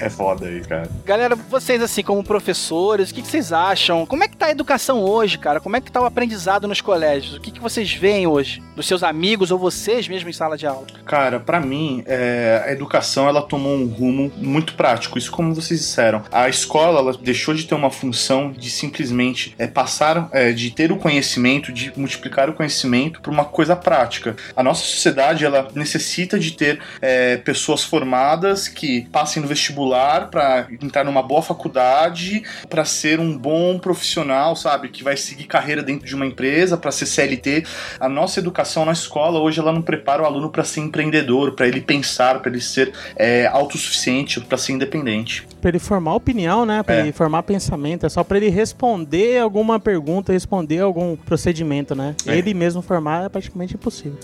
É 0.00 0.08
foda 0.08 0.46
aí, 0.46 0.60
cara. 0.60 0.88
Galera, 1.04 1.34
vocês 1.34 1.82
assim, 1.82 2.02
como 2.02 2.22
professores, 2.22 3.10
o 3.10 3.14
que, 3.14 3.22
que 3.22 3.28
vocês 3.28 3.52
acham? 3.52 4.06
Como 4.06 4.24
é 4.24 4.28
que 4.28 4.36
tá 4.36 4.46
a 4.46 4.50
educação 4.50 5.02
hoje, 5.02 5.38
cara? 5.38 5.60
Como 5.60 5.76
é 5.76 5.80
que 5.80 5.90
tá 5.90 6.00
o 6.00 6.04
aprendizado 6.04 6.68
nos 6.68 6.80
colégios? 6.80 7.34
O 7.34 7.40
que, 7.40 7.50
que 7.50 7.60
vocês 7.60 7.92
veem 7.92 8.26
hoje? 8.26 8.62
Dos 8.76 8.86
seus 8.86 9.02
amigos 9.02 9.17
ou 9.50 9.58
vocês 9.58 10.06
mesmo 10.06 10.30
em 10.30 10.32
sala 10.32 10.56
de 10.56 10.66
aula? 10.66 10.86
Cara, 11.04 11.40
pra 11.40 11.60
mim, 11.60 12.02
é, 12.06 12.62
a 12.66 12.72
educação 12.72 13.28
ela 13.28 13.42
tomou 13.42 13.76
um 13.76 13.86
rumo 13.86 14.32
muito 14.36 14.74
prático. 14.74 15.18
Isso, 15.18 15.30
como 15.30 15.54
vocês 15.54 15.80
disseram, 15.80 16.22
a 16.30 16.48
escola 16.48 17.00
ela 17.00 17.12
deixou 17.12 17.54
de 17.54 17.64
ter 17.64 17.74
uma 17.74 17.90
função 17.90 18.52
de 18.52 18.70
simplesmente 18.70 19.54
é, 19.58 19.66
passar, 19.66 20.28
é, 20.32 20.52
de 20.52 20.70
ter 20.70 20.92
o 20.92 20.96
conhecimento, 20.96 21.72
de 21.72 21.92
multiplicar 21.96 22.48
o 22.48 22.52
conhecimento 22.52 23.20
para 23.20 23.32
uma 23.32 23.44
coisa 23.44 23.74
prática. 23.74 24.36
A 24.54 24.62
nossa 24.62 24.82
sociedade 24.82 25.44
ela 25.44 25.68
necessita 25.74 26.38
de 26.38 26.52
ter 26.52 26.80
é, 27.00 27.36
pessoas 27.38 27.82
formadas 27.82 28.68
que 28.68 29.02
passem 29.10 29.42
no 29.42 29.48
vestibular 29.48 30.28
para 30.28 30.68
entrar 30.80 31.04
numa 31.04 31.22
boa 31.22 31.42
faculdade, 31.42 32.42
para 32.68 32.84
ser 32.84 33.18
um 33.18 33.36
bom 33.36 33.78
profissional, 33.78 34.54
sabe, 34.54 34.88
que 34.88 35.02
vai 35.02 35.16
seguir 35.16 35.44
carreira 35.44 35.82
dentro 35.82 36.06
de 36.06 36.14
uma 36.14 36.26
empresa, 36.26 36.76
para 36.76 36.92
ser 36.92 37.06
CLT. 37.06 37.64
A 37.98 38.08
nossa 38.08 38.38
educação 38.38 38.84
na 38.84 38.92
escola 39.08 39.40
hoje 39.40 39.58
ela 39.58 39.72
não 39.72 39.80
prepara 39.80 40.22
o 40.22 40.26
aluno 40.26 40.50
para 40.50 40.62
ser 40.62 40.80
empreendedor, 40.80 41.52
para 41.52 41.66
ele 41.66 41.80
pensar, 41.80 42.40
para 42.40 42.50
ele 42.50 42.60
ser 42.60 42.92
é, 43.16 43.46
autossuficiente, 43.46 44.40
para 44.40 44.58
ser 44.58 44.72
independente. 44.72 45.46
Pra 45.60 45.70
ele 45.70 45.78
formar 45.78 46.14
opinião, 46.14 46.66
né? 46.66 46.82
Pra 46.82 46.96
É. 46.96 47.00
ele 47.00 47.12
formar 47.12 47.42
pensamento. 47.42 48.04
É 48.04 48.08
só 48.08 48.22
pra 48.22 48.36
ele 48.36 48.50
responder 48.50 49.38
alguma 49.40 49.80
pergunta, 49.80 50.32
responder 50.32 50.80
algum 50.80 51.16
procedimento, 51.16 51.94
né? 51.94 52.14
É. 52.26 52.36
Ele 52.36 52.52
mesmo 52.54 52.82
formar 52.82 53.24
é 53.24 53.28
praticamente 53.28 53.74
impossível. 53.74 54.18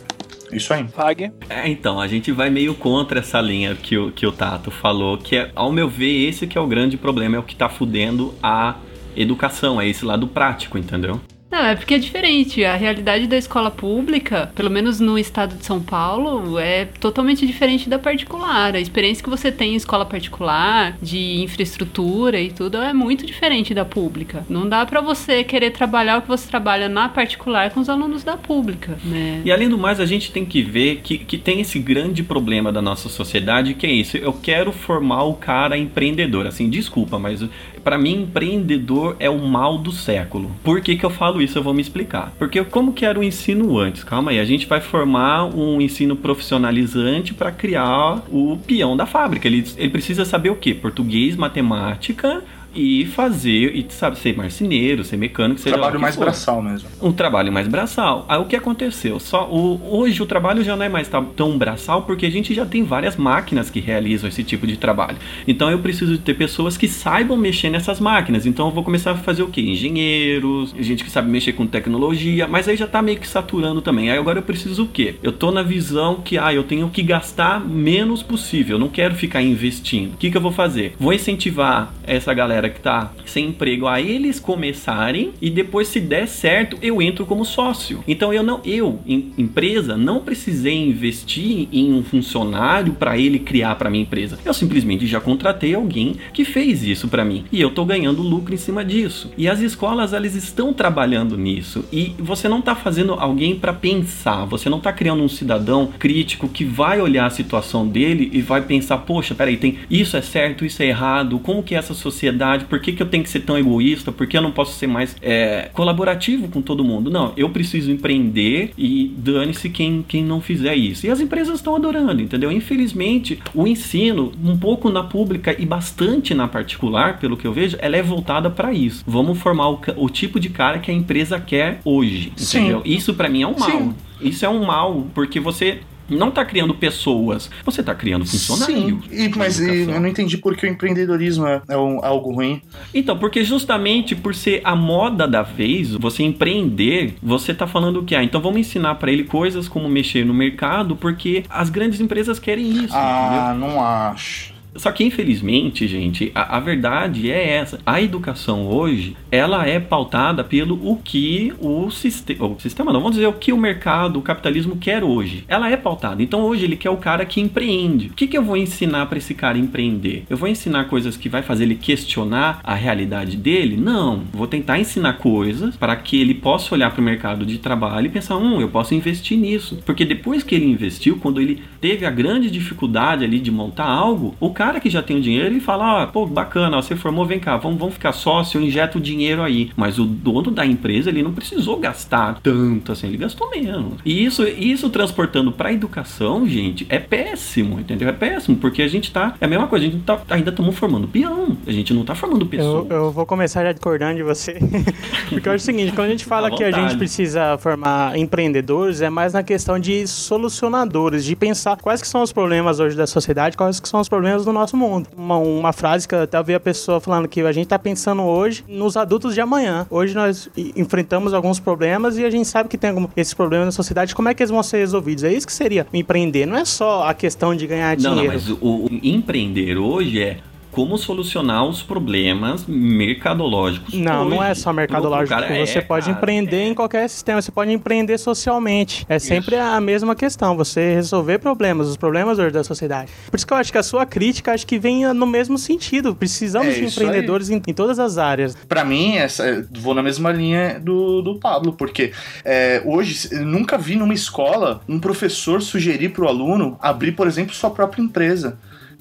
Isso 0.53 0.73
aí. 0.73 0.87
Fag. 0.89 1.33
É, 1.49 1.69
então, 1.69 1.99
a 2.01 2.07
gente 2.07 2.31
vai 2.31 2.51
meio 2.51 2.75
contra 2.75 3.19
essa 3.21 3.41
linha 3.41 3.75
que 3.75 3.97
o, 3.99 4.13
que 4.13 4.27
o 4.27 4.31
Tato 4.31 4.71
falou, 4.71 5.19
que 5.19 5.37
é, 5.37 5.51
ao 5.55 5.73
meu 5.73 5.89
ver, 5.89 6.29
esse 6.29 6.47
que 6.47 6.57
é 6.57 6.61
o 6.61 6.67
grande 6.67 6.97
problema, 6.97 7.37
é 7.37 7.39
o 7.39 7.43
que 7.43 7.57
tá 7.57 7.69
fudendo 7.69 8.35
a 8.43 8.77
educação, 9.17 9.81
é 9.81 9.89
esse 9.89 10.05
lado 10.05 10.27
prático, 10.29 10.77
entendeu? 10.79 11.21
Não, 11.55 11.67
é 11.67 11.77
porque 11.77 11.95
é 11.95 11.99
diferente. 11.99 12.65
A 12.65 12.75
realidade 12.75 13.29
da 13.29 13.37
escola 13.37 13.71
pública, 13.71 14.51
pelo 14.57 14.69
menos 14.69 14.99
no 14.99 15.17
estado 15.17 15.55
de 15.55 15.65
São 15.65 15.81
Paulo, 15.81 16.59
é 16.59 16.87
totalmente 16.99 17.47
diferente 17.47 17.89
da 17.89 17.97
particular. 17.97 18.75
A 18.75 18.81
experiência 18.81 19.23
que 19.23 19.31
você 19.31 19.53
tem 19.53 19.75
em 19.75 19.77
escola 19.77 20.05
particular, 20.05 20.99
de 21.01 21.41
infraestrutura 21.43 22.41
e 22.41 22.51
tudo, 22.51 22.79
é 22.79 22.93
muito 22.93 23.25
diferente 23.25 23.73
da 23.73 23.85
pública. 23.85 24.45
Não 24.51 24.69
dá 24.69 24.85
pra 24.85 25.01
você 25.01 25.45
querer 25.45 25.71
trabalhar 25.71 26.19
o 26.19 26.23
que 26.23 26.29
você 26.29 26.49
trabalha 26.49 26.89
na 26.89 27.09
particular 27.09 27.71
com 27.71 27.79
os 27.79 27.89
alunos 27.89 28.25
da 28.25 28.37
pública, 28.37 28.99
né? 29.05 29.41
E 29.45 29.53
além 29.53 29.69
do 29.69 29.79
mais, 29.79 30.01
a 30.01 30.07
gente 30.07 30.33
tem 30.33 30.45
que 30.45 30.61
ver 30.61 31.03
que, 31.05 31.19
que 31.19 31.39
tem 31.39 31.61
esse 31.61 31.79
grande 31.79 32.25
problema 32.25 32.73
da 32.73 32.83
nossa 32.83 33.09
sociedade, 33.09 33.75
que 33.75 33.87
é 33.87 33.93
isso. 33.93 34.17
Eu 34.17 34.33
quero 34.33 34.73
formar 34.73 35.23
o 35.23 35.35
cara 35.35 35.79
empreendedor. 35.79 36.49
Assim, 36.49 36.69
desculpa, 36.69 37.17
mas 37.17 37.45
Pra 37.85 37.99
mim, 37.99 38.23
empreendedor 38.23 39.15
é 39.21 39.29
o 39.29 39.39
mal 39.39 39.77
do 39.77 39.93
século. 39.93 40.51
Por 40.65 40.81
que, 40.81 40.97
que 40.97 41.05
eu 41.05 41.11
falo 41.11 41.43
isso? 41.43 41.59
Eu 41.59 41.63
vou 41.63 41.75
me 41.75 41.83
explicar. 41.83 42.33
Porque 42.39 42.65
como 42.65 42.95
que 42.95 43.05
era 43.05 43.21
o 43.21 43.23
ensino 43.23 43.79
antes? 43.79 44.03
Calma 44.03 44.31
aí, 44.31 44.41
a 44.41 44.45
gente 44.45 44.67
vai 44.67 44.81
formar 44.81 45.45
um 45.45 45.81
ensino 45.81 46.17
profissionalizante 46.17 47.35
para 47.35 47.53
criar 47.53 48.23
o 48.31 48.57
peão 48.67 48.97
da 48.97 49.05
fábrica. 49.05 49.47
Ele, 49.47 49.65
ele 49.77 49.91
precisa 49.91 50.25
saber 50.25 50.49
o 50.51 50.57
quê? 50.57 50.73
Português, 50.73 51.37
matemática, 51.37 52.43
e 52.75 53.07
fazer, 53.07 53.75
e 53.77 53.87
sabe, 53.91 54.19
ser 54.19 54.37
marceneiro, 54.37 55.05
ser 55.05 55.17
mecânico, 55.17 55.61
o 55.61 55.63
Trabalho 55.65 56.01
mais 56.01 56.15
for. 56.15 56.23
braçal 56.25 56.63
mesmo. 56.63 56.89
Um 57.03 57.13
trabalho 57.13 57.53
mais 57.53 57.69
braçal. 57.69 58.25
Aí 58.29 58.39
o 58.39 58.45
que 58.45 58.57
aconteceu? 58.57 59.19
Só 59.21 59.49
o, 59.51 59.81
hoje 59.97 60.23
o 60.23 60.27
trabalho 60.27 60.63
já 60.65 60.77
não 60.77 60.85
é 60.85 60.89
mais 60.89 61.09
tão- 61.09 61.25
tão 61.25 61.57
braçal 61.59 62.03
porque 62.03 62.27
a 62.27 62.31
gente 62.31 62.53
já 62.55 62.65
tem 62.67 62.83
várias 62.85 63.17
máquinas 63.17 63.71
que 63.71 63.81
realizam 63.81 64.29
esse 64.29 64.43
tipo 64.45 64.67
de 64.67 64.77
trabalho. 64.77 65.17
Então 65.47 65.71
eu 65.71 65.79
preciso 65.79 66.13
de 66.13 66.19
ter 66.19 66.35
pessoas 66.35 66.77
que 66.77 66.89
saibam 66.89 67.37
mexer 67.37 67.71
nessas 67.71 68.01
máquinas. 68.01 68.47
Então 68.47 68.67
eu 68.67 68.73
vou 68.73 68.83
começar 68.85 69.13
a 69.13 69.15
fazer 69.17 69.43
o 69.43 69.49
quê? 69.49 69.61
Engenheiros, 69.61 70.75
gente 70.79 71.05
que 71.05 71.11
sabe 71.11 71.31
mexer 71.31 71.53
com 71.53 71.67
tecnologia, 71.67 72.47
mas 72.47 72.69
aí 72.69 72.77
já 72.77 72.87
tá 72.87 73.01
meio 73.03 73.19
que 73.19 73.27
saturando 73.29 73.81
também. 73.81 74.11
Aí 74.11 74.19
agora 74.19 74.39
eu 74.39 74.43
preciso 74.43 74.85
o 74.85 74.89
quê? 74.89 75.15
Eu 75.23 75.33
tô 75.33 75.51
na 75.51 75.63
visão 75.63 76.17
que 76.25 76.39
ah, 76.39 76.53
eu 76.53 76.63
tenho 76.63 76.89
que 76.89 77.03
gastar 77.03 77.61
menos 77.61 78.23
possível, 78.23 78.77
eu 78.77 78.81
não 78.81 78.89
quero 78.89 79.15
ficar 79.15 79.43
investindo. 79.43 80.15
O 80.15 80.17
que, 80.17 80.31
que 80.31 80.37
eu 80.37 80.41
vou 80.41 80.53
fazer? 80.53 80.95
Vou 80.99 81.13
incentivar 81.13 81.93
essa 82.07 82.33
galera 82.35 82.64
que 82.69 82.81
tá 82.81 83.13
sem 83.27 83.47
emprego 83.49 83.87
a 83.87 84.01
eles 84.01 84.39
começarem 84.41 85.31
e 85.41 85.51
depois 85.51 85.89
se 85.89 86.01
der 86.01 86.27
certo, 86.27 86.79
eu 86.83 87.01
entro 87.03 87.27
como 87.27 87.45
sócio. 87.45 88.03
Então 88.07 88.33
eu 88.33 88.43
não, 88.43 88.61
eu, 88.65 88.99
em- 89.07 89.33
empresa, 89.39 89.97
não 89.97 90.21
precisei 90.21 90.75
investir 90.89 91.69
em 91.73 91.93
um 91.93 92.03
funcionário 92.03 92.93
para 92.95 93.17
ele 93.19 93.39
criar 93.39 93.75
para 93.77 93.91
minha 93.91 94.03
empresa. 94.03 94.39
Eu 94.45 94.55
simplesmente 94.55 95.07
já 95.07 95.21
contratei 95.21 95.75
alguém 95.75 96.17
que 96.33 96.45
fez 96.45 96.83
isso 96.83 97.09
para 97.09 97.25
mim 97.25 97.45
e 97.51 97.61
eu 97.61 97.71
tô 97.71 97.85
ganhando 97.85 98.23
lucro 98.23 98.55
em 98.55 98.59
cima 98.59 98.85
disso. 98.85 99.31
E 99.37 99.49
as 99.49 99.61
escolas 99.61 100.13
elas 100.13 100.35
estão 100.35 100.73
trabalhando 100.73 101.37
nisso 101.37 101.85
e 101.93 102.15
você 102.19 102.49
não 102.49 102.61
tá 102.63 102.75
fazendo 102.75 103.13
alguém 103.15 103.55
para 103.57 103.73
pensar, 103.73 104.45
você 104.45 104.69
não 104.69 104.81
tá 104.81 104.93
criando 104.93 105.23
um 105.23 105.29
cidadão 105.29 105.91
crítico 105.99 106.49
que 106.49 106.65
vai 106.65 107.01
olhar 107.01 107.27
a 107.27 107.31
situação 107.31 107.87
dele 107.87 108.31
e 108.33 108.41
vai 108.41 108.63
pensar, 108.63 108.99
poxa, 108.99 109.35
peraí, 109.35 109.57
tem 109.57 109.79
isso 109.91 110.17
é 110.17 110.23
certo, 110.23 110.65
isso 110.65 110.83
é 110.83 110.87
errado, 110.87 111.39
como 111.39 111.63
que 111.63 111.75
essa 111.75 111.95
sociedade, 111.95 112.54
por 112.63 112.81
que, 112.81 112.93
que 112.93 113.03
eu 113.03 113.07
tenho 113.07 113.23
que 113.23 113.31
ser 113.31 113.41
tão 113.41 113.59
egoísta, 113.59 114.13
por 114.13 114.27
que 114.27 114.37
eu 114.37 114.43
não 114.43 114.53
posso 114.53 114.79
ser 114.79 114.87
mais 114.87 115.17
é, 115.21 115.71
colaborativo 115.73 116.49
com 116.49 116.63
todo 116.63 116.85
mundo? 116.85 117.11
Não, 117.11 117.33
eu 117.37 117.49
preciso 117.51 117.91
empreender 117.91 118.73
e 118.79 119.13
dane-se 119.17 119.69
quem, 119.69 120.05
quem 120.07 120.25
não 120.25 120.41
fizer 120.41 120.75
isso. 120.75 121.07
E 121.07 121.11
as 121.11 121.21
empresas 121.21 121.57
estão 121.57 121.75
adorando, 121.75 122.21
entendeu? 122.21 122.53
Infelizmente, 122.53 123.41
o 123.55 123.67
ensino, 123.67 124.33
um 124.43 124.57
pouco 124.57 124.91
na 124.91 125.03
pública 125.03 125.55
e 125.59 125.67
bastante 125.67 126.35
na 126.35 126.47
particular, 126.47 127.19
pelo 127.19 127.37
que 127.37 127.47
eu 127.47 127.53
vejo, 127.53 127.77
ela 127.81 127.97
é 127.97 128.03
voltada 128.03 128.51
para 128.51 128.73
isso. 128.73 129.05
Vamos 129.07 129.39
formar 129.39 129.71
o, 129.71 129.81
o 129.97 130.09
tipo 130.09 130.39
de 130.39 130.49
cara 130.49 130.79
que 130.79 130.91
a 130.91 130.95
empresa 130.95 131.41
quer 131.41 131.81
hoje, 131.85 132.33
Sim. 132.37 132.59
entendeu? 132.59 132.83
Isso 132.85 133.15
para 133.15 133.29
mim 133.29 133.43
é 133.43 133.47
um 133.47 133.59
mal. 133.59 133.71
Sim. 133.71 133.95
Isso 134.21 134.45
é 134.47 134.49
um 134.49 134.65
mal, 134.65 135.07
porque 135.13 135.39
você 135.39 135.81
não 136.09 136.31
tá 136.31 136.45
criando 136.45 136.75
pessoas, 136.75 137.51
você 137.65 137.83
tá 137.83 137.95
criando 137.95 138.25
funcionários. 138.27 138.77
Sim, 138.77 139.01
e, 139.11 139.29
mas 139.37 139.59
e, 139.61 139.83
eu 139.83 140.01
não 140.01 140.09
entendi 140.09 140.39
por 140.39 140.57
que 140.57 140.67
o 140.67 140.69
empreendedorismo 140.69 141.47
é, 141.47 141.63
é 141.69 141.77
um- 141.77 142.05
algo 142.05 142.33
ruim. 142.33 142.61
Então, 142.93 143.19
porque 143.19 143.43
justamente 143.45 144.15
por 144.15 144.35
ser 144.35 144.61
a 144.65 144.77
moda 144.77 145.27
da 145.27 145.43
vez, 145.43 145.91
você 145.93 146.23
empreender, 146.23 147.15
você 147.23 147.53
tá 147.55 147.67
falando 147.67 148.01
o 148.01 148.05
que? 148.05 148.15
Ah, 148.15 148.23
então 148.23 148.41
vamos 148.41 148.61
ensinar 148.61 148.95
pra 148.97 149.11
ele 149.11 149.25
coisas 149.25 149.69
como 149.69 149.89
mexer 149.89 150.25
no 150.25 150.35
mercado, 150.35 150.97
porque 150.97 151.45
as 151.49 151.71
grandes 151.71 152.01
empresas 152.01 152.39
querem 152.39 152.67
isso, 152.69 152.77
entendeu? 152.85 152.93
Ah, 152.95 153.57
não 153.59 153.83
acho. 153.85 154.54
Só 154.77 154.91
que 154.93 155.05
infelizmente, 155.05 155.87
gente, 155.87 156.31
a, 156.35 156.57
a 156.57 156.61
verdade 156.61 157.31
é 157.31 157.57
essa. 157.57 157.79
A 157.85 158.01
educação 158.01 158.67
hoje, 158.67 159.17
ela 159.31 159.67
é 159.67 159.79
pautada 159.79 160.43
pelo 160.43 160.75
o 160.91 160.97
que 160.97 161.53
o 161.61 161.91
sistema, 161.91 162.47
o 162.47 162.61
sistema 162.61 162.93
não, 162.93 163.01
vamos 163.01 163.17
dizer 163.17 163.27
o 163.27 163.33
que 163.33 163.53
o 163.53 163.57
mercado, 163.57 164.19
o 164.19 164.23
capitalismo 164.23 164.77
quer 164.77 165.05
hoje. 165.05 165.45
Ela 165.49 165.71
é 165.71 165.77
pautada. 165.77 166.23
Então 166.23 166.41
hoje 166.41 166.65
ele 166.65 166.77
quer 166.77 166.91
o 166.91 166.97
cara 166.97 167.25
que 167.25 167.41
empreende. 167.41 168.09
O 168.09 168.15
que, 168.15 168.27
que 168.27 168.37
eu 168.37 168.43
vou 168.43 168.57
ensinar 168.57 169.07
para 169.07 169.19
esse 169.19 169.35
cara 169.35 169.59
empreender? 169.59 170.25
Eu 170.29 170.37
vou 170.37 170.49
ensinar 170.49 170.85
coisas 170.85 171.17
que 171.17 171.29
vai 171.29 171.43
fazer 171.43 171.65
ele 171.65 171.75
questionar 171.77 172.61
a 172.63 172.75
realidade 172.75 173.37
dele? 173.37 173.77
Não. 173.77 174.23
Vou 174.33 174.47
tentar 174.47 174.79
ensinar 174.79 175.15
coisas 175.15 175.77
para 175.77 175.95
que 175.97 176.21
ele 176.21 176.35
possa 176.35 176.75
olhar 176.75 176.91
para 176.91 177.01
o 177.01 177.05
mercado 177.05 177.47
de 177.47 177.59
trabalho 177.59 178.07
e 178.07 178.11
pensar, 178.11 178.37
hum, 178.37 178.61
eu 178.61 178.69
posso 178.69 178.95
investir 178.95 179.39
nisso. 179.39 179.83
Porque 179.85 180.05
depois 180.05 180.43
que 180.43 180.55
ele 180.55 180.67
investiu, 180.67 181.19
quando 181.19 181.41
ele 181.41 181.63
teve 181.81 182.07
a 182.07 182.11
grande 182.11 182.51
dificuldade 182.51 183.25
ali 183.25 183.39
de 183.39 183.51
montar 183.51 183.87
algo, 183.87 184.35
o 184.41 184.51
cara 184.51 184.64
que 184.81 184.91
já 184.91 185.03
tem 185.03 185.17
o 185.17 185.21
dinheiro, 185.21 185.47
ele 185.47 185.61
fala, 185.61 186.03
ah, 186.03 186.07
pô, 186.07 186.27
bacana, 186.27 186.81
você 186.81 186.97
formou, 186.97 187.27
vem 187.27 187.39
cá, 187.39 187.57
vamos, 187.57 187.79
vamos 187.79 187.95
ficar 187.95 188.13
sócio, 188.13 188.59
eu 188.59 188.65
injeto 188.65 188.99
o 188.99 189.01
dinheiro 189.01 189.43
aí. 189.43 189.71
Mas 189.77 189.99
o 189.99 190.05
dono 190.05 190.51
da 190.51 190.65
empresa, 190.65 191.11
ele 191.11 191.23
não 191.23 191.33
precisou 191.33 191.79
gastar 191.79 192.41
tanto 192.43 192.93
assim, 192.93 193.09
ele 193.09 193.17
gastou 193.17 193.51
menos. 193.51 193.95
E 194.05 194.25
isso, 194.25 194.47
isso 194.47 194.89
transportando 194.91 195.53
pra 195.53 195.73
educação, 195.73 196.47
gente, 196.49 196.87
é 196.89 196.99
péssimo, 196.99 197.81
entendeu? 197.81 198.09
É 198.09 198.13
péssimo, 198.13 198.57
porque 198.57 198.83
a 198.83 198.89
gente 198.89 199.13
tá, 199.13 199.35
é 199.41 199.45
a 199.45 199.49
mesma 199.49 199.67
coisa, 199.67 199.87
a 199.87 199.91
gente 199.91 200.03
tá, 200.03 200.21
ainda 200.31 200.51
estamos 200.51 200.77
formando 200.77 201.07
peão, 201.09 201.57
a 201.67 201.73
gente 201.73 201.93
não 201.93 202.05
tá 202.05 202.15
formando 202.15 202.45
Eu, 202.45 202.49
pessoa. 202.49 202.87
eu 202.91 203.11
vou 203.11 203.27
começar 203.27 203.65
já 203.65 203.73
discordando 203.73 204.17
de 204.17 204.23
você. 204.23 204.59
Porque 205.29 205.49
eu 205.49 205.53
acho 205.53 205.63
o 205.63 205.67
seguinte, 205.67 205.93
quando 205.93 206.09
a 206.09 206.11
gente 206.11 206.25
fala 206.27 206.51
que 206.51 206.63
a 206.63 206.71
gente 206.71 206.97
precisa 206.97 207.57
formar 207.59 208.17
empreendedores, 208.17 209.01
é 209.01 209.11
mais 209.11 209.33
na 209.33 209.43
questão 209.43 209.79
de 209.79 210.07
solucionadores, 210.07 211.25
de 211.25 211.35
pensar 211.35 211.77
quais 211.77 212.01
que 212.01 212.09
são 212.09 212.23
os 212.23 212.33
problemas 212.33 212.81
hoje 212.81 212.97
da 212.97 213.07
sociedade, 213.07 213.57
quais 213.57 213.81
que 213.81 213.89
são 213.89 214.01
os 214.01 214.09
problemas 214.09 214.45
do 214.45 214.53
nosso 214.55 214.77
mundo. 214.77 215.09
Uma, 215.17 215.37
uma 215.37 215.73
frase 215.73 216.07
que 216.09 216.15
eu 216.15 216.23
até 216.23 216.39
ouvi 216.39 216.55
a 216.55 216.61
pessoa 216.61 217.01
falando 217.01 217.29
que 217.29 217.41
a 217.41 217.53
gente 217.53 217.67
tá 217.67 217.79
pensando 217.79 218.23
hoje 218.23 218.65
nos 218.69 218.97
adultos 218.97 219.35
de 219.35 219.41
amanhã. 219.41 219.87
Hoje 219.91 220.15
nós 220.15 220.49
enfrentamos 220.77 221.35
alguns 221.35 221.61
problemas 221.61 222.17
e 222.19 222.25
a 222.25 222.31
gente 222.31 222.49
sabe 222.49 222.69
que 222.69 222.79
tem 222.79 222.91
algum, 222.91 223.07
esses 223.17 223.35
problemas 223.35 223.67
na 223.67 223.73
sociedade, 223.73 224.15
como 224.15 224.29
é 224.29 224.35
que 224.35 224.43
eles 224.43 224.51
vão 224.51 224.63
ser 224.63 224.79
resolvidos? 224.79 225.25
É 225.25 225.33
isso 225.33 225.47
que 225.47 225.53
seria 225.53 225.87
empreender, 225.93 226.47
não 226.47 226.57
é 226.57 226.65
só 226.65 227.05
a 227.09 227.15
questão 227.15 227.55
de 227.55 227.67
ganhar 227.67 227.97
Não, 227.99 228.11
não, 228.11 228.15
dinheiro. 228.23 228.33
mas 228.35 228.49
o, 228.51 228.57
o 228.63 228.89
empreender 229.03 229.77
hoje 229.77 230.23
é 230.23 230.39
como 230.75 230.99
solucionar 230.99 231.65
os 231.65 231.85
problemas 231.85 232.65
mercadológicos. 232.67 233.95
Não, 233.95 234.29
não 234.29 234.39
hoje. 234.39 234.51
é 234.51 234.55
só 234.55 234.73
mercadológico. 234.73 235.41
Você 235.65 235.79
é, 235.79 235.81
pode 235.81 236.07
cara, 236.07 236.19
empreender 236.19 236.57
é. 236.57 236.67
em 236.67 236.75
qualquer 236.75 237.09
sistema, 237.09 237.41
você 237.41 237.53
pode 237.53 237.71
empreender 237.71 238.19
socialmente. 238.19 239.07
É 239.09 239.21
sempre 239.21 239.55
a 239.55 239.81
mesma 239.81 240.17
questão, 240.17 240.57
você 240.57 240.95
resolver 240.95 241.39
problemas, 241.39 241.87
os 241.87 241.97
problemas 241.97 242.41
hoje 242.41 242.51
da 242.51 242.65
sociedade. 242.65 243.13
Por 243.31 243.37
isso 243.37 243.47
que 243.47 243.53
eu 243.53 243.57
acho 243.57 243.71
que 243.71 243.79
a 243.79 243.85
sua 243.85 244.05
crítica 244.05 244.53
acho 244.53 244.67
que 244.67 244.77
vem 244.77 245.15
no 245.15 245.27
mesmo 245.29 245.57
sentido. 245.57 246.13
Precisamos 246.13 246.75
É 246.75 246.81
de 246.81 246.87
empreendedores 246.87 247.51
em, 247.51 247.63
em 247.65 247.73
todas 247.73 248.01
as 248.01 248.19
áreas. 248.19 248.57
Pra 248.69 248.85
mim, 248.85 249.15
essa, 249.15 249.65
vou 249.79 249.95
na 249.95 250.03
mesma 250.03 250.33
linha 250.33 250.81
do, 250.81 251.23
do 251.23 251.37
Pablo, 251.37 251.75
porque 251.75 252.11
é, 252.45 252.83
hoje 252.85 253.29
eu 253.31 253.47
nunca 253.47 253.79
vi 253.79 253.95
numa 253.95 254.15
escola 254.15 254.81
um 254.89 254.99
professor 254.99 255.63
sugerir 255.63 256.09
pro 256.09 256.27
aluno 256.27 256.77
abrir, 256.81 257.13
por 257.13 257.29
exemplo, 257.29 257.55
sua 257.55 257.71
própria 257.71 258.03
empresa. 258.03 258.59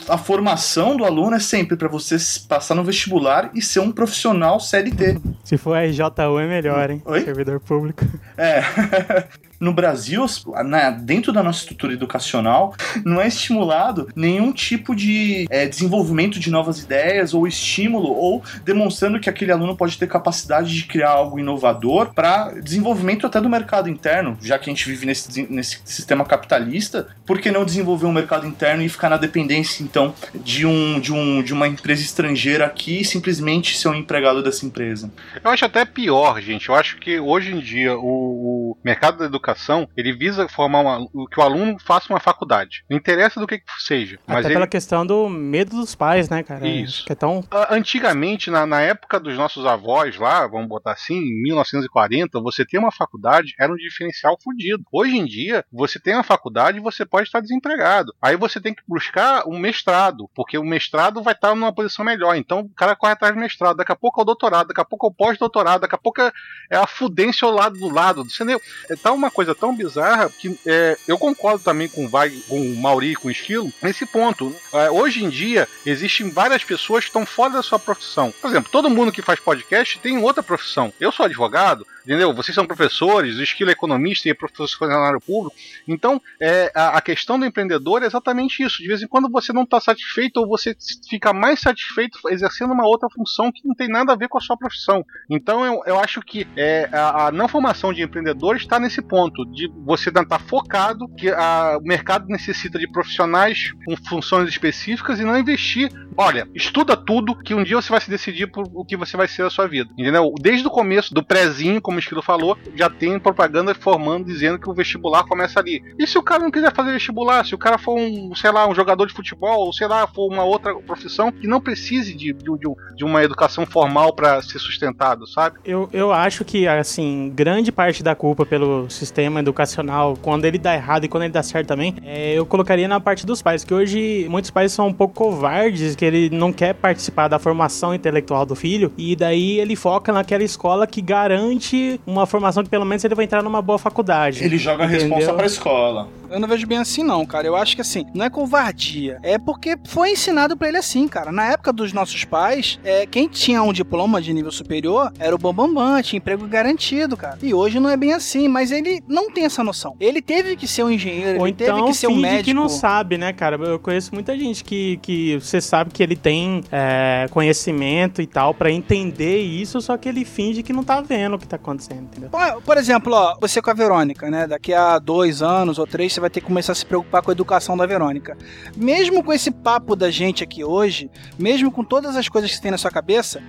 A 0.08 0.18
formação 0.18 0.98
do 0.98 1.06
aluno 1.06 1.36
é 1.36 1.40
sempre 1.40 1.76
para 1.76 1.88
você 1.88 2.18
passar 2.48 2.76
no 2.76 2.84
vestibular 2.84 3.52
e 3.54 3.62
ser 3.62 3.80
um 3.80 3.92
profissional 3.92 4.60
CLT. 4.60 5.20
Se 5.44 5.58
for 5.58 5.78
RJU 5.78 6.40
é 6.40 6.48
melhor, 6.48 6.90
hein? 6.90 7.02
Oi? 7.06 7.24
Servidor 7.24 7.60
público. 7.60 8.06
É. 8.38 8.62
No 9.64 9.74
Brasil, 9.74 10.26
na- 10.66 10.90
dentro 10.92 11.32
da 11.32 11.42
nossa 11.42 11.60
estrutura 11.60 11.94
educacional, 11.94 12.76
não 13.06 13.22
é 13.22 13.28
estimulado 13.28 14.10
nenhum 14.16 14.52
tipo 14.52 14.96
de 14.96 15.46
é, 15.50 15.66
desenvolvimento 15.68 16.40
de 16.40 16.50
novas 16.52 16.80
ideias 16.80 17.34
ou 17.34 17.48
estímulo 17.48 18.12
ou 18.12 18.44
demonstrando 18.66 19.20
que 19.20 19.30
aquele 19.30 19.52
aluno 19.52 19.76
pode 19.78 19.98
ter 19.98 20.08
capacidade 20.08 20.74
de 20.76 20.84
criar 20.84 21.12
algo 21.12 21.40
inovador 21.40 22.14
para 22.14 22.52
desenvolvimento 22.62 23.26
até 23.26 23.40
do 23.40 23.50
mercado 23.50 23.90
interno, 23.90 24.38
já 24.42 24.60
que 24.60 24.70
a 24.70 24.74
gente 24.74 24.86
vive 24.86 25.06
nesse, 25.06 25.48
nesse 25.50 25.80
sistema 25.86 26.26
capitalista, 26.26 27.08
por 27.26 27.40
que 27.40 27.50
não 27.52 27.64
desenvolver 27.64 28.06
um 28.06 28.12
mercado 28.12 28.46
interno 28.46 28.84
e 28.84 28.90
ficar 28.90 29.10
na 29.10 29.18
dependência 29.18 29.82
então 29.84 30.14
de 30.36 30.66
um 30.66 31.00
de 31.00 31.14
um 31.14 31.42
de 31.42 31.54
uma 31.54 31.68
empresa 31.68 32.02
estrangeira 32.02 32.66
aqui 32.66 33.00
e 33.02 33.06
simplesmente 33.06 33.78
ser 33.78 33.88
um 33.88 33.96
empregado 33.96 34.44
dessa 34.44 34.66
empresa? 34.66 35.10
Eu 35.44 35.50
acho 35.52 35.64
até 35.66 35.86
pior, 35.86 36.42
gente. 36.42 36.68
Eu 36.68 36.76
acho 36.76 36.98
que 36.98 37.20
hoje 37.20 37.54
em 37.54 37.60
dia 37.60 37.98
o, 37.98 38.72
o 38.74 38.78
mercado 38.84 39.20
da 39.20 39.26
educação 39.26 39.53
ele 39.96 40.14
visa 40.14 40.48
formar 40.48 40.80
uma, 40.82 41.08
o- 41.14 41.28
que 41.28 41.40
o 41.40 41.44
aluno 41.44 41.78
faça 41.80 42.12
uma 42.14 42.20
faculdade. 42.20 42.84
Não 42.90 42.98
interessa 42.98 43.40
do 43.40 43.48
que, 43.48 43.60
que 43.60 43.66
seja. 43.80 44.20
Mas 44.28 44.38
Até 44.40 44.48
ele, 44.48 44.54
pela 44.56 44.68
questão 44.68 45.06
do 45.06 45.28
medo 45.30 45.76
dos 45.76 45.96
pais, 45.96 46.30
né, 46.30 46.44
cara? 46.44 46.68
Isso. 46.68 47.06
Que 47.06 47.12
é 47.14 47.16
tão. 47.16 47.44
Ah, 47.52 47.68
Antigamente, 47.76 48.50
na, 48.50 48.66
na 48.66 48.82
época 48.82 49.20
dos 49.20 49.36
nossos 49.38 49.66
avós 49.66 50.18
lá, 50.18 50.46
vamos 50.48 50.68
botar 50.68 50.92
assim, 50.94 51.16
em 51.18 51.42
1940, 51.44 52.40
você 52.42 52.66
ter 52.66 52.78
uma 52.78 52.92
faculdade 52.92 53.54
era 53.60 53.72
um 53.72 53.76
diferencial 53.76 54.38
fodido. 54.44 54.84
Hoje 54.92 55.18
em 55.18 55.26
dia, 55.26 55.66
você 55.72 56.00
tem 56.00 56.14
uma 56.14 56.24
faculdade 56.24 56.78
e 56.78 56.82
você 56.82 57.06
pode 57.06 57.28
estar 57.28 57.40
desempregado. 57.42 58.14
Aí 58.22 58.36
você 58.38 58.60
tem 58.60 58.74
que 58.74 58.82
buscar 58.88 59.48
um 59.48 59.58
mestrado, 59.60 60.30
porque 60.36 60.58
o 60.58 60.64
mestrado 60.64 61.22
vai 61.22 61.34
estar 61.34 61.54
numa 61.56 61.74
posição 61.74 62.06
melhor. 62.06 62.36
Então 62.36 62.60
o 62.62 62.70
cara 62.70 62.96
corre 62.96 63.14
atrás 63.14 63.34
do 63.34 63.40
mestrado, 63.40 63.78
daqui 63.78 63.92
a 63.92 63.96
pouco 63.96 64.20
é 64.20 64.24
o 64.24 64.26
doutorado, 64.26 64.68
daqui 64.68 64.82
a 64.82 64.86
pouco 64.86 65.08
é 65.08 65.10
o 65.10 65.14
pós-doutorado, 65.14 65.82
daqui 65.82 65.96
a 65.96 65.98
pouco 65.98 66.22
é 66.22 66.32
é 66.70 66.78
a 66.78 66.88
fudência 66.88 67.46
ao 67.46 67.54
lado 67.54 67.78
do 67.78 67.90
lado. 67.90 68.22
Entendeu? 68.22 68.60
É, 68.90 68.96
Tá 68.96 69.12
uma 69.12 69.30
coisa 69.30 69.43
coisa 69.44 69.54
tão 69.54 69.76
bizarra 69.76 70.30
que 70.30 70.58
é, 70.66 70.98
eu 71.08 71.18
concordo 71.18 71.64
também 71.64 71.90
com 71.90 72.06
o, 72.06 72.10
Wag, 72.10 72.40
com 72.48 72.60
o 72.62 72.76
Mauri 72.78 73.12
e 73.12 73.16
com 73.16 73.28
o 73.28 73.32
Esquilo 73.32 73.72
nesse 73.82 74.06
ponto. 74.06 74.56
É, 74.72 74.90
hoje 74.90 75.24
em 75.24 75.30
dia, 75.30 75.68
existem 75.86 76.30
várias 76.30 76.64
pessoas 76.64 77.04
que 77.04 77.10
estão 77.10 77.26
fora 77.26 77.54
da 77.54 77.64
sua 77.64 77.78
profissão. 77.78 78.34
Por 78.42 78.50
exemplo, 78.50 78.72
todo 78.72 78.90
mundo 78.90 79.12
que 79.12 79.22
faz 79.22 79.40
podcast 79.40 80.00
tem 80.00 80.18
outra 80.18 80.42
profissão. 80.42 80.94
Eu 81.00 81.12
sou 81.12 81.26
advogado, 81.26 81.86
entendeu? 82.04 82.34
Vocês 82.34 82.54
são 82.54 82.66
professores, 82.66 83.38
o 83.38 83.44
Esquilo 83.44 83.70
é 83.70 83.74
economista 83.74 84.28
e 84.28 84.32
é 84.32 84.36
funcionário 84.36 85.20
público. 85.20 85.56
Então, 85.88 86.22
é, 86.40 86.72
a, 86.76 86.98
a 86.98 87.02
questão 87.02 87.40
do 87.40 87.46
empreendedor 87.46 88.04
é 88.04 88.06
exatamente 88.06 88.64
isso. 88.64 88.82
De 88.82 88.88
vez 88.88 89.02
em 89.02 89.08
quando 89.08 89.30
você 89.30 89.52
não 89.52 89.64
está 89.64 89.80
satisfeito 89.80 90.38
ou 90.38 90.48
você 90.48 90.76
fica 91.10 91.34
mais 91.34 91.60
satisfeito 91.60 92.20
exercendo 92.30 92.74
uma 92.74 92.86
outra 92.86 93.10
função 93.10 93.52
que 93.52 93.66
não 93.68 93.76
tem 93.76 93.88
nada 93.88 94.14
a 94.14 94.16
ver 94.16 94.28
com 94.28 94.38
a 94.38 94.42
sua 94.42 94.58
profissão. 94.58 95.06
Então, 95.30 95.66
eu, 95.66 95.82
eu 95.86 96.00
acho 96.00 96.22
que 96.22 96.48
é, 96.56 96.90
a, 96.92 97.28
a 97.28 97.32
não 97.32 97.48
formação 97.48 97.94
de 97.94 98.02
empreendedores 98.02 98.62
está 98.62 98.80
nesse 98.80 99.02
ponto, 99.02 99.46
de 99.52 99.70
você 99.86 100.10
estar 100.10 100.26
tá 100.26 100.40
focado, 100.40 101.08
que 101.16 101.30
a, 101.30 101.78
o 101.82 101.84
mercado 101.84 102.28
necessita 102.28 102.78
de 102.78 102.90
profissionais 102.92 103.72
com 103.86 103.96
funções 103.96 104.50
específicas 104.50 105.20
e 105.20 105.24
não 105.24 105.38
investir. 105.38 105.90
Olha, 106.16 106.48
estuda 106.54 106.96
tudo 106.96 107.36
que 107.36 107.54
um 107.54 107.64
dia 107.64 107.76
você 107.76 107.90
vai 107.90 108.02
se 108.02 108.10
decidir 108.10 108.48
por 108.48 108.66
o 108.74 108.86
que 108.86 108.98
você 108.98 109.18
vai 109.18 109.28
ser 109.28 109.44
a 109.44 109.50
sua 109.50 109.68
vida. 109.68 109.90
Entendeu? 109.98 110.34
Desde 110.40 110.68
o 110.68 110.72
começo, 110.72 111.14
do 111.14 111.24
prézinho, 111.24 111.82
como 111.82 111.93
o 111.98 112.00
Esquilo 112.00 112.22
falou, 112.22 112.58
já 112.76 112.90
tem 112.90 113.20
propaganda 113.20 113.74
formando 113.74 114.26
dizendo 114.26 114.60
que 114.60 114.70
o 114.70 114.74
vestibular 114.74 115.24
começa 115.24 115.60
ali. 115.60 115.82
E 115.98 116.08
se 116.08 116.18
o 116.18 116.24
cara 116.24 116.44
não 116.44 116.52
quiser 116.52 116.74
fazer 116.74 116.92
vestibular, 116.92 117.46
se 117.46 117.56
o 117.56 117.58
cara 117.58 117.78
for 117.78 117.98
um, 117.98 118.34
sei 118.36 118.52
lá, 118.52 118.68
um 118.68 118.76
jogador 118.76 119.06
de 119.06 119.14
futebol, 119.14 119.66
ou 119.66 119.74
sei 119.74 119.88
lá, 119.88 120.08
for 120.08 120.32
uma 120.32 120.44
outra 120.44 120.76
profissão 120.76 121.32
que 121.32 121.48
não 121.48 121.60
precise 121.60 122.14
de, 122.14 122.34
de, 122.34 122.52
de 122.96 123.04
uma 123.04 123.24
educação 123.24 123.66
formal 123.66 124.14
para 124.14 124.42
ser 124.42 124.60
sustentado, 124.60 125.28
sabe? 125.28 125.58
Eu, 125.66 125.90
eu 125.92 126.12
acho 126.12 126.46
que, 126.46 126.68
assim, 126.68 127.32
grande 127.34 127.72
parte 127.72 128.04
da 128.04 128.16
culpa 128.16 128.46
pelo 128.46 128.90
sistema 128.90 129.40
educacional, 129.40 130.18
quando 130.22 130.46
ele 130.46 130.58
dá 130.58 130.74
errado 130.74 131.06
e 131.06 131.08
quando 131.08 131.24
ele 131.24 131.34
dá 131.34 131.44
certo 131.44 131.68
também, 131.68 131.96
é, 132.04 132.34
eu 132.34 132.46
colocaria 132.46 132.88
na 132.88 133.00
parte 133.00 133.26
dos 133.26 133.42
pais, 133.42 133.64
que 133.64 133.74
hoje 133.74 134.28
muitos 134.30 134.52
pais 134.52 134.72
são 134.72 134.88
um 134.88 134.94
pouco 134.94 135.14
covardes, 135.14 135.96
que 135.96 136.06
ele 136.06 136.30
não 136.30 136.52
quer 136.52 136.74
participar 136.74 137.28
da 137.28 137.40
formação 137.40 137.94
intelectual 137.94 138.46
do 138.46 138.56
filho, 138.56 138.92
e 138.98 139.16
daí 139.16 139.60
ele 139.60 139.76
foca 139.76 140.12
naquela 140.12 140.44
escola 140.44 140.88
que 140.88 141.02
garante 141.02 141.83
uma 142.06 142.26
formação 142.26 142.64
que 142.64 142.70
pelo 142.70 142.86
menos 142.86 143.04
ele 143.04 143.16
vai 143.16 143.26
entrar 143.26 143.42
numa 143.44 143.62
boa 143.62 143.78
faculdade. 143.80 144.44
Ele 144.44 144.58
joga 144.58 144.84
a 144.84 144.88
responsa 144.88 145.34
pra 145.34 145.46
escola. 145.46 146.08
Eu 146.30 146.40
não 146.40 146.48
vejo 146.48 146.66
bem 146.66 146.80
assim, 146.80 147.04
não, 147.04 147.26
cara. 147.26 147.46
Eu 147.46 147.56
acho 147.56 147.76
que 147.76 147.82
assim, 147.82 148.06
não 148.14 148.26
é 148.26 148.30
covardia. 148.30 149.20
É 149.22 149.38
porque 149.38 149.78
foi 149.86 150.12
ensinado 150.12 150.58
pra 150.58 150.68
ele 150.68 150.78
assim, 150.78 151.08
cara. 151.08 151.32
Na 151.32 151.46
época 151.52 151.72
dos 151.72 151.94
nossos 151.94 152.24
pais, 152.26 152.80
é, 152.84 153.06
quem 153.06 153.28
tinha 153.28 153.62
um 153.62 153.72
diploma 153.72 154.20
de 154.22 154.34
nível 154.34 154.52
superior 154.52 155.12
era 155.20 155.36
o 155.36 155.38
Bambambam, 155.38 156.02
tinha 156.02 156.18
emprego 156.18 156.48
garantido, 156.48 157.16
cara. 157.16 157.38
E 157.42 157.54
hoje 157.54 157.80
não 157.80 157.90
é 157.90 157.96
bem 157.96 158.14
assim, 158.14 158.48
mas 158.48 158.72
ele 158.72 159.02
não 159.08 159.32
tem 159.32 159.46
essa 159.46 159.64
noção. 159.64 159.96
Ele 160.00 160.22
teve 160.22 160.56
que 160.56 160.68
ser 160.68 160.84
um 160.84 160.90
engenheiro, 160.90 161.40
Ou 161.40 161.48
ele 161.48 161.56
teve 161.56 161.72
então 161.72 161.86
que 161.86 161.94
ser 161.94 162.08
um 162.08 162.12
finge 162.12 162.22
médico. 162.22 162.44
que 162.46 162.54
não 162.54 162.68
sabe, 162.68 163.18
né, 163.18 163.32
cara? 163.32 163.56
Eu 163.58 163.78
conheço 163.80 164.14
muita 164.14 164.36
gente 164.38 164.64
que, 164.64 164.98
que 165.04 165.36
você 165.40 165.62
sabe 165.62 165.92
que 165.92 166.02
ele 166.02 166.16
tem 166.16 166.64
é, 166.72 167.28
conhecimento 167.30 168.22
e 168.22 168.26
tal 168.26 168.54
pra 168.54 168.72
entender 168.72 169.40
isso, 169.40 169.80
só 169.82 169.98
que 169.98 170.10
ele 170.10 170.26
finge 170.26 170.64
que 170.64 170.74
não 170.74 170.84
tá 170.84 171.00
vendo 171.02 171.36
o 171.36 171.40
que 171.40 171.48
tá 171.48 171.56
acontecendo, 171.58 171.73
entendeu? 171.74 172.30
Por, 172.30 172.62
por 172.62 172.78
exemplo, 172.78 173.14
ó, 173.14 173.38
você 173.40 173.62
com 173.62 173.70
a 173.70 173.74
Verônica, 173.74 174.30
né? 174.30 174.48
Daqui 174.48 174.74
a 174.74 175.00
dois 175.00 175.42
anos 175.42 175.80
ou 175.80 175.88
três, 175.88 176.14
você 176.14 176.20
vai 176.20 176.30
ter 176.30 176.42
que 176.42 176.48
começar 176.48 176.72
a 176.72 176.76
se 176.76 176.86
preocupar 176.86 177.22
com 177.22 177.32
a 177.32 177.34
educação 177.34 177.76
da 177.76 177.86
Verônica. 177.86 178.38
Mesmo 178.76 179.24
com 179.24 179.34
esse 179.34 179.52
papo 179.52 179.96
da 179.96 180.10
gente 180.12 180.44
aqui 180.44 180.64
hoje, 180.64 181.10
mesmo 181.38 181.72
com 181.72 181.84
todas 181.84 182.16
as 182.16 182.28
coisas 182.28 182.52
que 182.52 182.58
você 182.58 182.62
tem 182.62 182.72
na 182.72 182.78
sua 182.78 182.92
cabeça, 182.92 183.42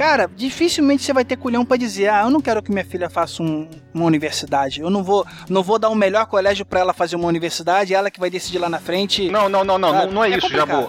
cara, 0.00 0.30
dificilmente 0.34 1.02
você 1.02 1.12
vai 1.12 1.24
ter 1.26 1.36
culhão 1.36 1.62
pra 1.62 1.76
dizer, 1.76 2.08
ah, 2.08 2.22
eu 2.24 2.30
não 2.30 2.40
quero 2.40 2.62
que 2.62 2.72
minha 2.72 2.84
filha 2.84 3.10
faça 3.10 3.42
um- 3.42 3.68
uma 3.92 4.06
universidade. 4.06 4.80
Eu 4.80 4.88
não 4.88 5.02
vou, 5.04 5.26
não 5.48 5.62
vou 5.62 5.78
dar 5.78 5.90
o 5.90 5.94
melhor 5.94 6.24
colégio 6.24 6.64
pra 6.64 6.80
ela 6.80 6.94
fazer 6.94 7.16
uma 7.16 7.28
universidade, 7.28 7.92
ela 7.94 8.10
que 8.10 8.18
vai 8.18 8.30
decidir 8.30 8.58
lá 8.58 8.68
na 8.70 8.78
frente. 8.78 9.28
Não, 9.28 9.46
não, 9.48 9.62
não, 9.62 9.78
não, 9.78 9.92
não, 9.92 10.10
não 10.10 10.24
é, 10.24 10.30
É 10.32 10.36
isso. 10.38 10.48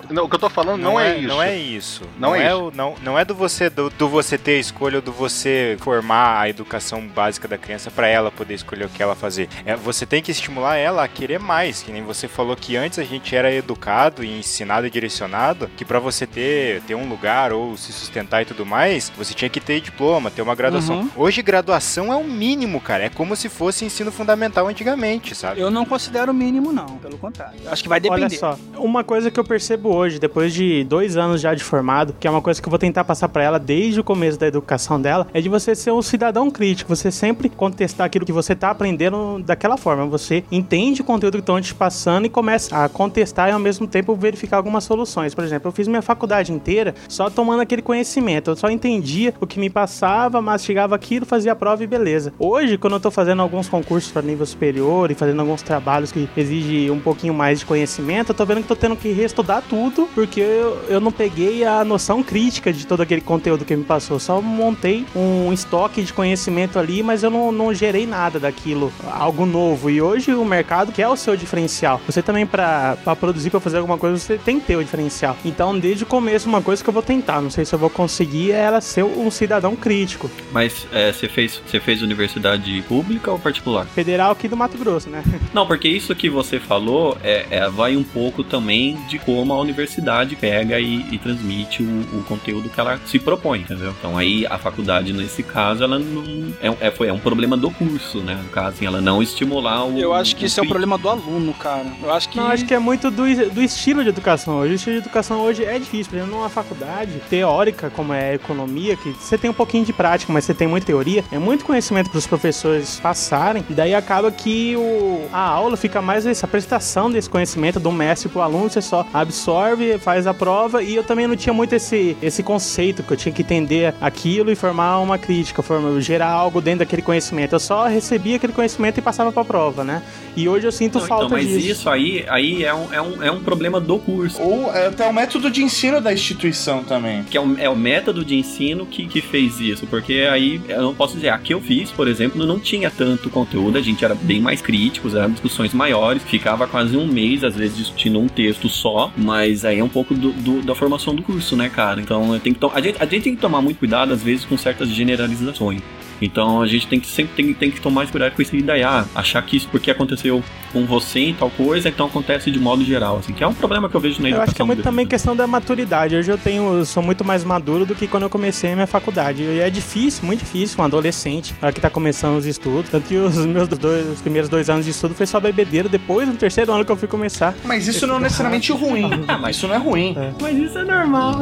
Não, 0.10 0.24
O 0.26 0.30
que 0.30 0.36
eu 0.36 0.40
tô 0.40 0.50
falando 0.50 0.82
não, 0.82 0.98
é, 0.98 1.18
isso. 1.18 1.28
Não 1.28 1.44
é 1.44 1.58
isso. 1.58 2.02
Não 2.18 2.30
Não, 2.30 2.36
é 2.36 2.44
é, 2.44 2.48
isso. 2.48 2.58
o- 2.68 2.72
não, 2.72 2.96
não 3.04 3.20
é 3.20 3.26
do 3.26 3.36
você 3.36 3.70
do, 3.70 3.90
do 3.90 4.08
você 4.08 4.38
ter 4.38 4.52
a 4.52 4.60
escolha 4.60 4.98
ou 4.98 5.02
do 5.02 5.12
você 5.12 5.76
formar 5.82 6.40
a 6.40 6.48
educação 6.50 7.06
básica 7.06 7.48
da 7.50 7.58
criança 7.58 7.92
pra 7.92 8.08
ela 8.08 8.32
poder 8.32 8.54
escolher 8.54 8.86
o 8.86 8.90
que 8.90 9.04
ela 9.04 9.16
fazer. 9.16 9.50
É, 9.66 9.76
você 9.76 10.06
tem 10.06 10.22
que 10.22 10.32
estimular 10.32 10.78
ela 10.78 11.04
a 11.04 11.08
querer 11.08 11.40
mais, 11.40 11.82
que 11.84 11.92
nem 11.92 12.04
você 12.04 12.28
falou 12.30 12.56
que 12.56 12.78
antes 12.78 12.98
a 13.00 13.04
gente 13.04 13.36
era 13.36 13.52
educado 13.54 14.24
e 14.24 14.40
ensinado 14.40 14.88
e 14.88 14.90
direcionado 14.90 15.70
que 15.76 15.84
pra 15.84 16.00
você 16.00 16.26
ter 16.28 16.82
ter 16.84 16.96
um 16.96 17.10
lugar 17.10 17.52
ou 17.52 17.76
se 17.76 17.92
sustentar 17.92 18.42
e 18.44 18.46
tudo 18.46 18.66
mais, 18.66 19.01
você 19.18 19.34
tinha 19.34 19.50
que 19.50 19.60
ter 19.60 19.82
diploma, 19.82 20.30
ter 20.30 20.42
uma 20.42 20.56
graduação. 20.56 21.02
Uhum. 21.02 21.10
Hoje 21.16 21.42
graduação 21.42 22.12
é 22.12 22.16
o 22.16 22.24
mínimo, 22.24 22.80
cara. 22.80 23.06
É 23.06 23.10
como 23.10 23.36
se 23.36 23.50
fosse 23.50 23.86
ensino 23.86 24.12
fundamental 24.12 24.68
antigamente, 24.68 25.34
sabe? 25.36 25.60
Eu 25.62 25.72
não 25.72 25.86
considero 25.86 26.32
o 26.32 26.36
mínimo, 26.36 26.72
não. 26.72 26.98
Pelo 26.98 27.18
contrário. 27.18 27.60
Acho 27.68 27.84
que 27.84 27.90
vai 27.90 28.00
depender. 28.00 28.24
Olha 28.24 28.30
só, 28.38 28.58
uma 28.78 29.04
coisa 29.04 29.32
que 29.32 29.40
eu 29.40 29.44
percebo 29.44 29.90
hoje, 29.94 30.20
depois 30.20 30.54
de 30.54 30.84
dois 30.84 31.18
anos 31.18 31.42
já 31.42 31.54
de 31.54 31.64
formado, 31.64 32.16
que 32.20 32.28
é 32.28 32.32
uma 32.32 32.42
coisa 32.42 32.62
que 32.62 32.68
eu 32.68 32.70
vou 32.70 32.80
tentar 32.80 33.04
passar 33.04 33.30
pra 33.30 33.44
ela 33.44 33.60
desde 33.60 34.00
o 34.00 34.04
começo 34.04 34.38
da 34.40 34.48
educação 34.48 35.00
dela, 35.02 35.28
é 35.34 35.42
de 35.42 35.50
você 35.50 35.76
ser 35.76 35.92
um 35.92 36.02
cidadão 36.02 36.50
crítico, 36.52 36.94
você 36.96 37.12
sempre 37.12 37.50
contestar 37.50 38.06
aquilo 38.06 38.26
que 38.26 38.32
você 38.32 38.56
tá 38.56 38.70
aprendendo 38.70 39.42
daquela 39.44 39.78
forma. 39.78 40.06
Você 40.08 40.44
entende 40.52 41.02
o 41.02 41.04
conteúdo 41.04 41.34
que 41.34 41.42
estão 41.42 41.60
te 41.62 41.74
passando 41.74 42.26
e 42.26 42.30
começa 42.30 42.84
a 42.84 42.90
contestar 42.90 43.50
e 43.50 43.52
ao 43.52 43.60
mesmo 43.60 43.88
tempo 43.88 44.16
verificar 44.16 44.58
algumas 44.58 44.84
soluções. 44.84 45.34
Por 45.34 45.44
exemplo, 45.44 45.70
eu 45.70 45.72
fiz 45.72 45.88
minha 45.88 46.02
faculdade 46.02 46.52
inteira 46.52 46.94
só 47.08 47.30
tomando 47.30 47.62
aquele 47.62 47.82
conhecimento, 47.82 48.52
eu 48.52 48.56
só 48.56 48.70
entendia 48.92 49.34
o 49.40 49.48
que 49.48 49.60
me 49.60 49.70
passava, 49.70 50.42
mastigava 50.42 50.96
aquilo, 50.96 51.26
fazia 51.26 51.54
a 51.54 51.56
prova 51.56 51.84
e 51.84 51.88
beleza. 51.88 52.34
Hoje, 52.38 52.78
quando 52.78 52.94
eu 52.94 53.00
tô 53.00 53.10
fazendo 53.10 53.42
alguns 53.42 53.70
concursos 53.70 54.12
para 54.12 54.22
nível 54.22 54.46
superior 54.46 55.10
e 55.10 55.16
fazendo 55.16 55.40
alguns 55.40 55.62
trabalhos 55.62 56.12
que 56.12 56.28
exigem 56.36 56.92
um 56.92 57.00
pouquinho 57.00 57.34
mais 57.34 57.60
de 57.60 57.66
conhecimento, 57.66 58.30
eu 58.32 58.36
tô 58.36 58.46
vendo 58.46 58.62
que 58.62 58.68
tô 58.68 58.76
tendo 58.76 58.96
que 58.96 59.12
reestudar 59.12 59.64
tudo, 59.68 60.10
porque 60.14 60.42
eu, 60.42 60.78
eu 60.90 61.00
não 61.00 61.12
peguei 61.12 61.64
a 61.64 61.84
noção 61.84 62.22
crítica 62.22 62.74
de 62.74 62.86
todo 62.86 63.02
aquele 63.02 63.22
conteúdo 63.22 63.66
que 63.66 63.76
me 63.76 63.84
passou. 63.84 64.20
Só 64.20 64.42
montei 64.42 65.06
um 65.16 65.52
estoque 65.54 66.04
de 66.04 66.14
conhecimento 66.14 66.78
ali, 66.78 67.02
mas 67.02 67.24
eu 67.24 67.30
não, 67.30 67.52
não 67.52 67.74
gerei 67.74 68.06
nada 68.06 68.40
daquilo, 68.40 68.92
algo 69.10 69.46
novo. 69.46 69.90
E 69.90 70.02
hoje 70.02 70.34
o 70.34 70.44
mercado 70.44 70.92
quer 70.92 71.08
o 71.08 71.16
seu 71.16 71.36
diferencial. 71.36 72.02
Você 72.06 72.22
também, 72.22 72.46
para 72.46 72.98
produzir, 73.20 73.50
para 73.50 73.60
fazer 73.60 73.78
alguma 73.78 73.98
coisa, 73.98 74.18
você 74.18 74.38
tem 74.38 74.60
que 74.60 74.68
ter 74.68 74.76
o 74.76 74.84
diferencial. 74.84 75.36
Então, 75.46 75.78
desde 75.78 76.04
o 76.04 76.08
começo, 76.08 76.50
uma 76.50 76.62
coisa 76.62 76.84
que 76.84 76.90
eu 76.90 76.94
vou 76.94 77.04
tentar, 77.04 77.42
não 77.42 77.50
sei 77.50 77.66
se 77.66 77.74
eu 77.74 77.80
vou 77.80 77.90
conseguir, 77.90 78.52
é 78.52 78.71
ela 78.72 78.82
ser 78.82 79.04
um 79.04 79.30
cidadão 79.30 79.76
crítico. 79.76 80.30
Mas 80.52 80.88
é, 80.92 81.12
você 81.12 81.28
fez, 81.28 81.62
você 81.66 81.80
fez 81.80 82.02
universidade 82.02 82.84
pública 82.88 83.32
ou 83.32 83.40
particular? 83.40 83.86
Federal 83.88 84.32
aqui 84.32 84.48
do 84.48 84.58
Mato 84.58 84.78
Grosso, 84.78 85.10
né? 85.10 85.24
Não, 85.54 85.66
porque 85.66 85.88
isso 85.88 86.16
que 86.16 86.30
você 86.30 86.60
falou 86.60 87.18
é, 87.24 87.46
é, 87.50 87.70
vai 87.70 87.96
um 87.96 88.04
pouco 88.04 88.44
também 88.44 88.98
de 89.08 89.20
como 89.20 89.54
a 89.54 89.60
universidade 89.60 90.36
pega 90.36 90.80
e, 90.80 91.14
e 91.14 91.18
transmite 91.18 91.84
o, 91.84 92.20
o 92.20 92.24
conteúdo 92.28 92.70
que 92.70 92.80
ela 92.80 93.00
se 93.06 93.20
propõe, 93.20 93.60
entendeu? 93.60 93.94
Então 93.98 94.18
aí 94.18 94.46
a 94.46 94.58
faculdade, 94.58 95.14
nesse 95.14 95.44
caso, 95.44 95.84
ela 95.84 96.00
não. 96.00 96.54
É, 96.62 96.88
é, 96.88 96.92
foi, 96.92 97.08
é 97.08 97.14
um 97.14 97.20
problema 97.20 97.58
do 97.58 97.70
curso, 97.72 98.20
né? 98.20 98.36
No 98.42 98.50
caso, 98.50 98.70
assim, 98.70 98.86
ela 98.86 99.02
não 99.02 99.22
estimular 99.22 99.86
o. 99.86 99.98
Eu 99.98 100.14
acho 100.14 100.36
que 100.36 100.46
isso 100.46 100.60
é 100.60 100.62
o 100.62 100.66
crítico. 100.66 100.80
problema 100.80 100.98
do 100.98 101.10
aluno, 101.10 101.54
cara. 101.54 101.86
Eu 102.02 102.12
acho 102.12 102.30
que. 102.30 102.38
Não, 102.38 102.48
acho 102.48 102.66
que 102.66 102.74
é 102.74 102.80
muito 102.80 103.10
do, 103.10 103.24
do 103.52 103.62
estilo 103.62 104.04
de 104.04 104.10
educação 104.10 104.58
hoje. 104.58 104.74
O 104.74 104.76
estilo 104.76 104.96
de 104.96 105.02
educação 105.02 105.42
hoje 105.42 105.64
é 105.64 105.78
difícil. 105.78 106.12
Por 106.12 106.18
exemplo, 106.18 106.36
numa 106.36 106.50
faculdade 106.50 107.14
teórica, 107.30 107.90
como 107.90 108.14
é 108.14 108.32
a 108.32 108.34
economia, 108.62 108.96
que 108.96 109.12
você 109.12 109.38
tem 109.38 109.50
um 109.50 109.54
pouquinho 109.54 109.86
de 109.86 109.94
prática, 109.94 110.32
mas 110.32 110.46
você 110.46 110.54
tem 110.54 110.68
muita 110.68 110.86
teoria, 110.86 111.24
é 111.32 111.40
muito 111.40 111.66
conhecimento 111.66 112.10
para 112.10 112.18
os 112.18 112.28
professores 112.28 113.00
passarem, 113.00 113.66
e 113.70 113.74
daí 113.74 113.94
acaba 113.94 114.32
que 114.32 114.76
o, 114.76 115.28
a 115.32 115.42
aula 115.42 115.76
fica 115.76 116.02
mais 116.02 116.26
essa 116.26 116.48
prestação 116.48 117.12
desse 117.12 117.30
conhecimento 117.30 117.80
do 117.80 117.92
mestre 117.92 118.30
pro 118.30 118.42
aluno, 118.42 118.70
você 118.70 118.82
só 118.82 119.06
absorve, 119.14 119.98
faz 119.98 120.28
a 120.28 120.34
prova, 120.34 120.84
e 120.84 120.96
eu 120.96 121.04
também 121.04 121.28
não 121.28 121.36
tinha 121.36 121.54
muito 121.54 121.74
esse, 121.74 122.16
esse 122.22 122.44
conceito, 122.44 123.04
que 123.04 123.12
eu 123.12 123.18
tinha 123.18 123.34
que 123.34 123.42
entender 123.42 123.94
aquilo 124.00 124.52
e 124.52 124.56
formar 124.56 125.00
uma 125.00 125.18
crítica, 125.18 125.62
formar, 125.62 126.00
gerar 126.02 126.30
algo 126.30 126.62
dentro 126.62 126.80
daquele 126.80 127.02
conhecimento. 127.02 127.54
Eu 127.54 127.60
só 127.60 127.88
recebia 127.88 128.36
aquele 128.36 128.54
conhecimento 128.54 128.98
e 128.98 129.02
passava 129.02 129.32
pra 129.32 129.44
prova, 129.44 129.84
né? 129.84 130.02
E 130.36 130.48
hoje 130.48 130.66
eu 130.66 130.72
sinto 130.72 131.00
Não, 131.00 131.08
falta 131.08 131.26
então, 131.26 131.38
mas 131.38 131.48
disso. 131.48 131.72
isso 131.72 131.90
aí, 131.90 132.26
aí 132.30 132.64
é, 132.64 132.74
um, 132.74 132.94
é, 132.94 133.02
um, 133.02 133.24
é 133.24 133.32
um 133.32 133.42
problema 133.42 133.80
do 133.80 133.98
curso. 134.00 134.42
Ou 134.42 134.74
é 134.74 134.88
até 134.88 135.06
o 135.06 135.14
método 135.14 135.50
de 135.50 135.64
ensino 135.64 136.00
da 136.00 136.14
instituição 136.14 136.84
também. 136.84 137.24
Que 137.24 137.38
é 137.38 137.42
o, 137.42 137.58
é 137.58 137.70
o 137.70 137.76
método 137.76 138.24
de 138.24 138.36
ensino 138.36 138.51
que, 138.86 139.06
que 139.08 139.22
fez 139.22 139.60
isso. 139.60 139.88
Porque 139.88 140.28
aí, 140.32 140.62
eu 140.68 140.82
não 140.82 140.94
posso 140.94 141.16
dizer, 141.16 141.30
a 141.30 141.38
que 141.38 141.54
eu 141.54 141.62
fiz, 141.62 141.92
por 141.92 142.08
exemplo, 142.08 142.46
não 142.46 142.60
tinha 142.60 142.90
tanto 142.92 143.30
conteúdo, 143.30 143.78
a 143.78 143.82
gente 143.82 144.04
era 144.04 144.16
bem 144.16 144.40
mais 144.42 144.62
críticos, 144.62 145.16
eram 145.16 145.32
discussões 145.32 145.74
maiores, 145.74 146.24
ficava 146.24 146.68
quase 146.68 146.96
um 146.98 147.08
mês, 147.08 147.44
às 147.44 147.56
vezes, 147.56 147.78
discutindo 147.78 148.20
um 148.20 148.28
texto 148.28 148.68
só, 148.70 149.12
mas 149.18 149.64
aí 149.66 149.80
é 149.80 149.84
um 149.84 149.90
pouco 149.90 150.14
do, 150.14 150.32
do- 150.32 150.62
da 150.62 150.76
formação 150.76 151.16
do 151.16 151.22
curso, 151.24 151.56
né, 151.56 151.70
cara? 151.70 152.02
Então, 152.02 152.40
tenho 152.40 152.56
que 152.56 152.66
a, 152.74 152.82
gente, 152.82 152.98
a 153.02 153.06
gente 153.06 153.24
tem 153.24 153.36
que 153.36 153.42
tomar 153.42 153.62
muito 153.62 153.78
cuidado, 153.78 154.14
às 154.14 154.22
vezes, 154.24 154.46
com 154.46 154.58
certas 154.58 154.90
generalizações. 154.90 155.82
Então 156.22 156.62
a 156.62 156.68
gente 156.68 156.88
tem 156.88 157.00
que 157.00 157.08
sempre 157.08 157.34
tem, 157.36 157.54
tem 157.54 157.72
que 157.72 157.82
tomar 157.82 158.06
cuidado 158.08 158.34
com 158.34 158.42
isso 158.42 158.56
daí, 158.64 158.84
ah, 158.84 159.06
achar 159.16 159.42
que 159.42 159.58
isso 159.58 159.68
porque 159.70 159.90
aconteceu 159.90 160.44
com 160.72 160.86
você 160.86 161.20
em 161.20 161.34
tal 161.34 161.50
coisa, 161.50 161.90
então 161.90 162.06
acontece 162.06 162.50
de 162.52 162.60
modo 162.60 162.84
geral, 162.86 163.18
assim, 163.18 163.34
que 163.34 163.44
é 163.44 163.48
um 163.48 163.54
problema 163.54 163.90
que 163.90 163.96
eu 163.96 164.00
vejo 164.00 164.22
na 164.22 164.28
Eu 164.30 164.32
educação. 164.32 164.44
acho 164.44 164.56
que 164.56 164.62
é 164.62 164.66
muito 164.66 164.84
também 164.84 165.06
questão 165.06 165.36
da 165.36 165.46
maturidade. 165.48 166.16
Hoje 166.16 166.32
eu 166.32 166.38
tenho, 166.38 166.74
eu 166.78 166.86
sou 166.86 167.02
muito 167.04 167.26
mais 167.26 167.44
maduro 167.44 167.86
do 167.86 167.94
que 167.96 168.08
quando 168.08 168.24
eu 168.24 168.30
comecei 168.30 168.72
a 168.72 168.76
minha 168.76 168.88
faculdade. 168.88 169.44
E 169.44 169.60
é 169.60 169.70
difícil, 169.70 170.26
muito 170.26 170.40
difícil, 170.40 170.78
um 170.80 170.84
adolescente, 170.86 171.54
que 171.74 171.82
tá 171.82 171.90
começando 171.90 172.38
os 172.38 172.46
estudos. 172.46 172.90
Tanto 172.90 173.08
que 173.08 173.16
os 173.18 173.36
meus 173.46 173.68
dois, 173.68 174.08
os 174.08 174.22
primeiros 174.22 174.50
dois 174.50 174.70
anos 174.70 174.86
de 174.86 174.92
estudo 174.92 175.14
foi 175.14 175.26
só 175.26 175.40
bebedeira. 175.40 175.90
Depois, 175.90 176.28
no 176.28 176.36
terceiro 176.36 176.72
ano 176.72 176.86
que 176.86 176.92
eu 176.92 176.96
fui 176.98 177.08
começar. 177.08 177.54
Mas 177.66 177.88
isso 177.88 178.08
não 178.08 178.18
é 178.18 178.20
necessariamente 178.22 178.72
ruim. 178.72 179.10
Ah, 179.28 179.38
mas- 179.38 179.56
Isso 179.58 179.68
não 179.68 179.76
é 179.76 179.78
ruim. 179.78 180.16
Mas 180.42 180.58
isso 180.58 180.78
é 180.78 180.84
normal. 180.86 181.42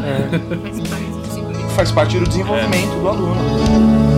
Faz 1.75 1.91
parte 1.91 2.17
do 2.17 2.27
desenvolvimento 2.27 2.99
do 2.99 3.07
aluno. 3.07 4.08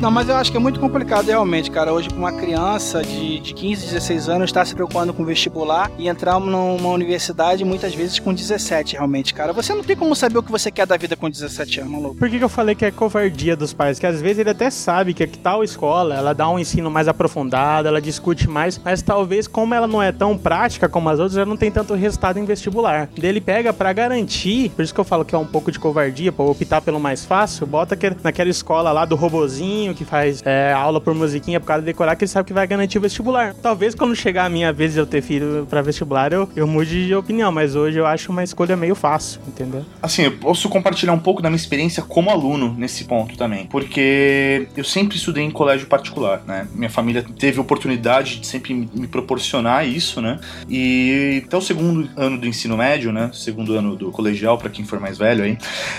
Não, 0.00 0.10
mas 0.10 0.30
eu 0.30 0.36
acho 0.36 0.50
que 0.50 0.56
é 0.56 0.60
muito 0.60 0.80
complicado 0.80 1.26
realmente, 1.26 1.70
cara. 1.70 1.92
Hoje, 1.92 2.08
uma 2.16 2.32
criança 2.32 3.02
de, 3.02 3.38
de 3.38 3.52
15, 3.52 3.84
16 3.84 4.28
anos 4.30 4.48
está 4.48 4.64
se 4.64 4.74
preocupando 4.74 5.12
com 5.12 5.26
vestibular 5.26 5.90
e 5.98 6.08
entrar 6.08 6.40
numa 6.40 6.88
universidade 6.88 7.66
muitas 7.66 7.94
vezes 7.94 8.18
com 8.18 8.32
17, 8.32 8.94
realmente, 8.94 9.34
cara. 9.34 9.52
Você 9.52 9.74
não 9.74 9.84
tem 9.84 9.94
como 9.94 10.16
saber 10.16 10.38
o 10.38 10.42
que 10.42 10.50
você 10.50 10.70
quer 10.70 10.86
da 10.86 10.96
vida 10.96 11.16
com 11.16 11.28
17 11.28 11.80
anos, 11.80 11.92
maluco. 11.92 12.14
Por 12.14 12.30
que, 12.30 12.38
que 12.38 12.44
eu 12.44 12.48
falei 12.48 12.74
que 12.74 12.86
é 12.86 12.90
covardia 12.90 13.54
dos 13.54 13.74
pais? 13.74 13.98
Que 13.98 14.06
às 14.06 14.22
vezes 14.22 14.38
ele 14.38 14.48
até 14.48 14.70
sabe 14.70 15.12
que 15.12 15.26
tal 15.26 15.62
escola, 15.62 16.14
ela 16.14 16.32
dá 16.32 16.48
um 16.48 16.58
ensino 16.58 16.90
mais 16.90 17.06
aprofundado, 17.06 17.86
ela 17.86 18.00
discute 18.00 18.48
mais, 18.48 18.80
mas 18.82 19.02
talvez 19.02 19.46
como 19.46 19.74
ela 19.74 19.86
não 19.86 20.02
é 20.02 20.12
tão 20.12 20.38
prática 20.38 20.88
como 20.88 21.10
as 21.10 21.18
outras, 21.18 21.36
ela 21.36 21.44
não 21.44 21.58
tem 21.58 21.70
tanto 21.70 21.92
resultado 21.92 22.38
em 22.38 22.46
vestibular. 22.46 23.10
Ele 23.22 23.40
pega 23.40 23.70
pra 23.70 23.92
garantir, 23.92 24.70
por 24.70 24.82
isso 24.82 24.94
que 24.94 25.00
eu 25.00 25.04
falo 25.04 25.26
que 25.26 25.34
é 25.34 25.38
um 25.38 25.46
pouco 25.46 25.70
de 25.70 25.78
covardia, 25.78 26.32
pra 26.32 26.46
optar 26.46 26.80
pelo 26.80 26.98
mais 26.98 27.22
fácil, 27.22 27.66
bota 27.66 27.98
naquela 28.24 28.48
escola 28.48 28.92
lá 28.92 29.04
do 29.04 29.14
robozinho 29.14 29.89
que 29.94 30.04
faz 30.04 30.42
é, 30.44 30.72
aula 30.72 31.00
por 31.00 31.14
musiquinha 31.14 31.60
pro 31.60 31.66
cara 31.66 31.82
decorar, 31.82 32.16
que 32.16 32.24
ele 32.24 32.30
sabe 32.30 32.46
que 32.46 32.52
vai 32.52 32.66
garantir 32.66 32.98
o 32.98 33.00
vestibular. 33.00 33.54
Talvez 33.54 33.94
quando 33.94 34.14
chegar 34.14 34.44
a 34.44 34.48
minha 34.48 34.72
vez 34.72 34.94
de 34.94 34.98
eu 34.98 35.06
ter 35.06 35.22
filho 35.22 35.66
pra 35.68 35.82
vestibular, 35.82 36.32
eu, 36.32 36.48
eu 36.54 36.66
mude 36.66 37.06
de 37.06 37.14
opinião, 37.14 37.50
mas 37.52 37.74
hoje 37.74 37.98
eu 37.98 38.06
acho 38.06 38.30
uma 38.30 38.44
escolha 38.44 38.76
meio 38.76 38.94
fácil, 38.94 39.40
entendeu? 39.46 39.84
Assim, 40.02 40.22
eu 40.22 40.32
posso 40.32 40.68
compartilhar 40.68 41.12
um 41.12 41.18
pouco 41.18 41.42
da 41.42 41.48
minha 41.48 41.56
experiência 41.56 42.02
como 42.02 42.30
aluno 42.30 42.74
nesse 42.76 43.04
ponto 43.04 43.36
também. 43.36 43.66
Porque 43.66 44.68
eu 44.76 44.84
sempre 44.84 45.16
estudei 45.16 45.44
em 45.44 45.50
colégio 45.50 45.86
particular, 45.86 46.42
né? 46.46 46.66
Minha 46.74 46.90
família 46.90 47.24
teve 47.38 47.60
oportunidade 47.60 48.40
de 48.40 48.46
sempre 48.46 48.74
me 48.74 49.06
proporcionar 49.06 49.86
isso, 49.86 50.20
né? 50.20 50.38
E 50.68 51.42
até 51.46 51.56
o 51.56 51.60
segundo 51.60 52.08
ano 52.16 52.38
do 52.38 52.46
ensino 52.46 52.76
médio, 52.76 53.12
né? 53.12 53.30
Segundo 53.32 53.74
ano 53.74 53.96
do 53.96 54.10
colegial, 54.10 54.58
pra 54.58 54.70
quem 54.70 54.84
for 54.84 55.00
mais 55.00 55.18
velho 55.18 55.44
aí. 55.44 55.58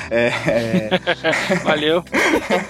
é, 0.10 0.32
é, 0.47 0.89
Valeu. 1.63 2.04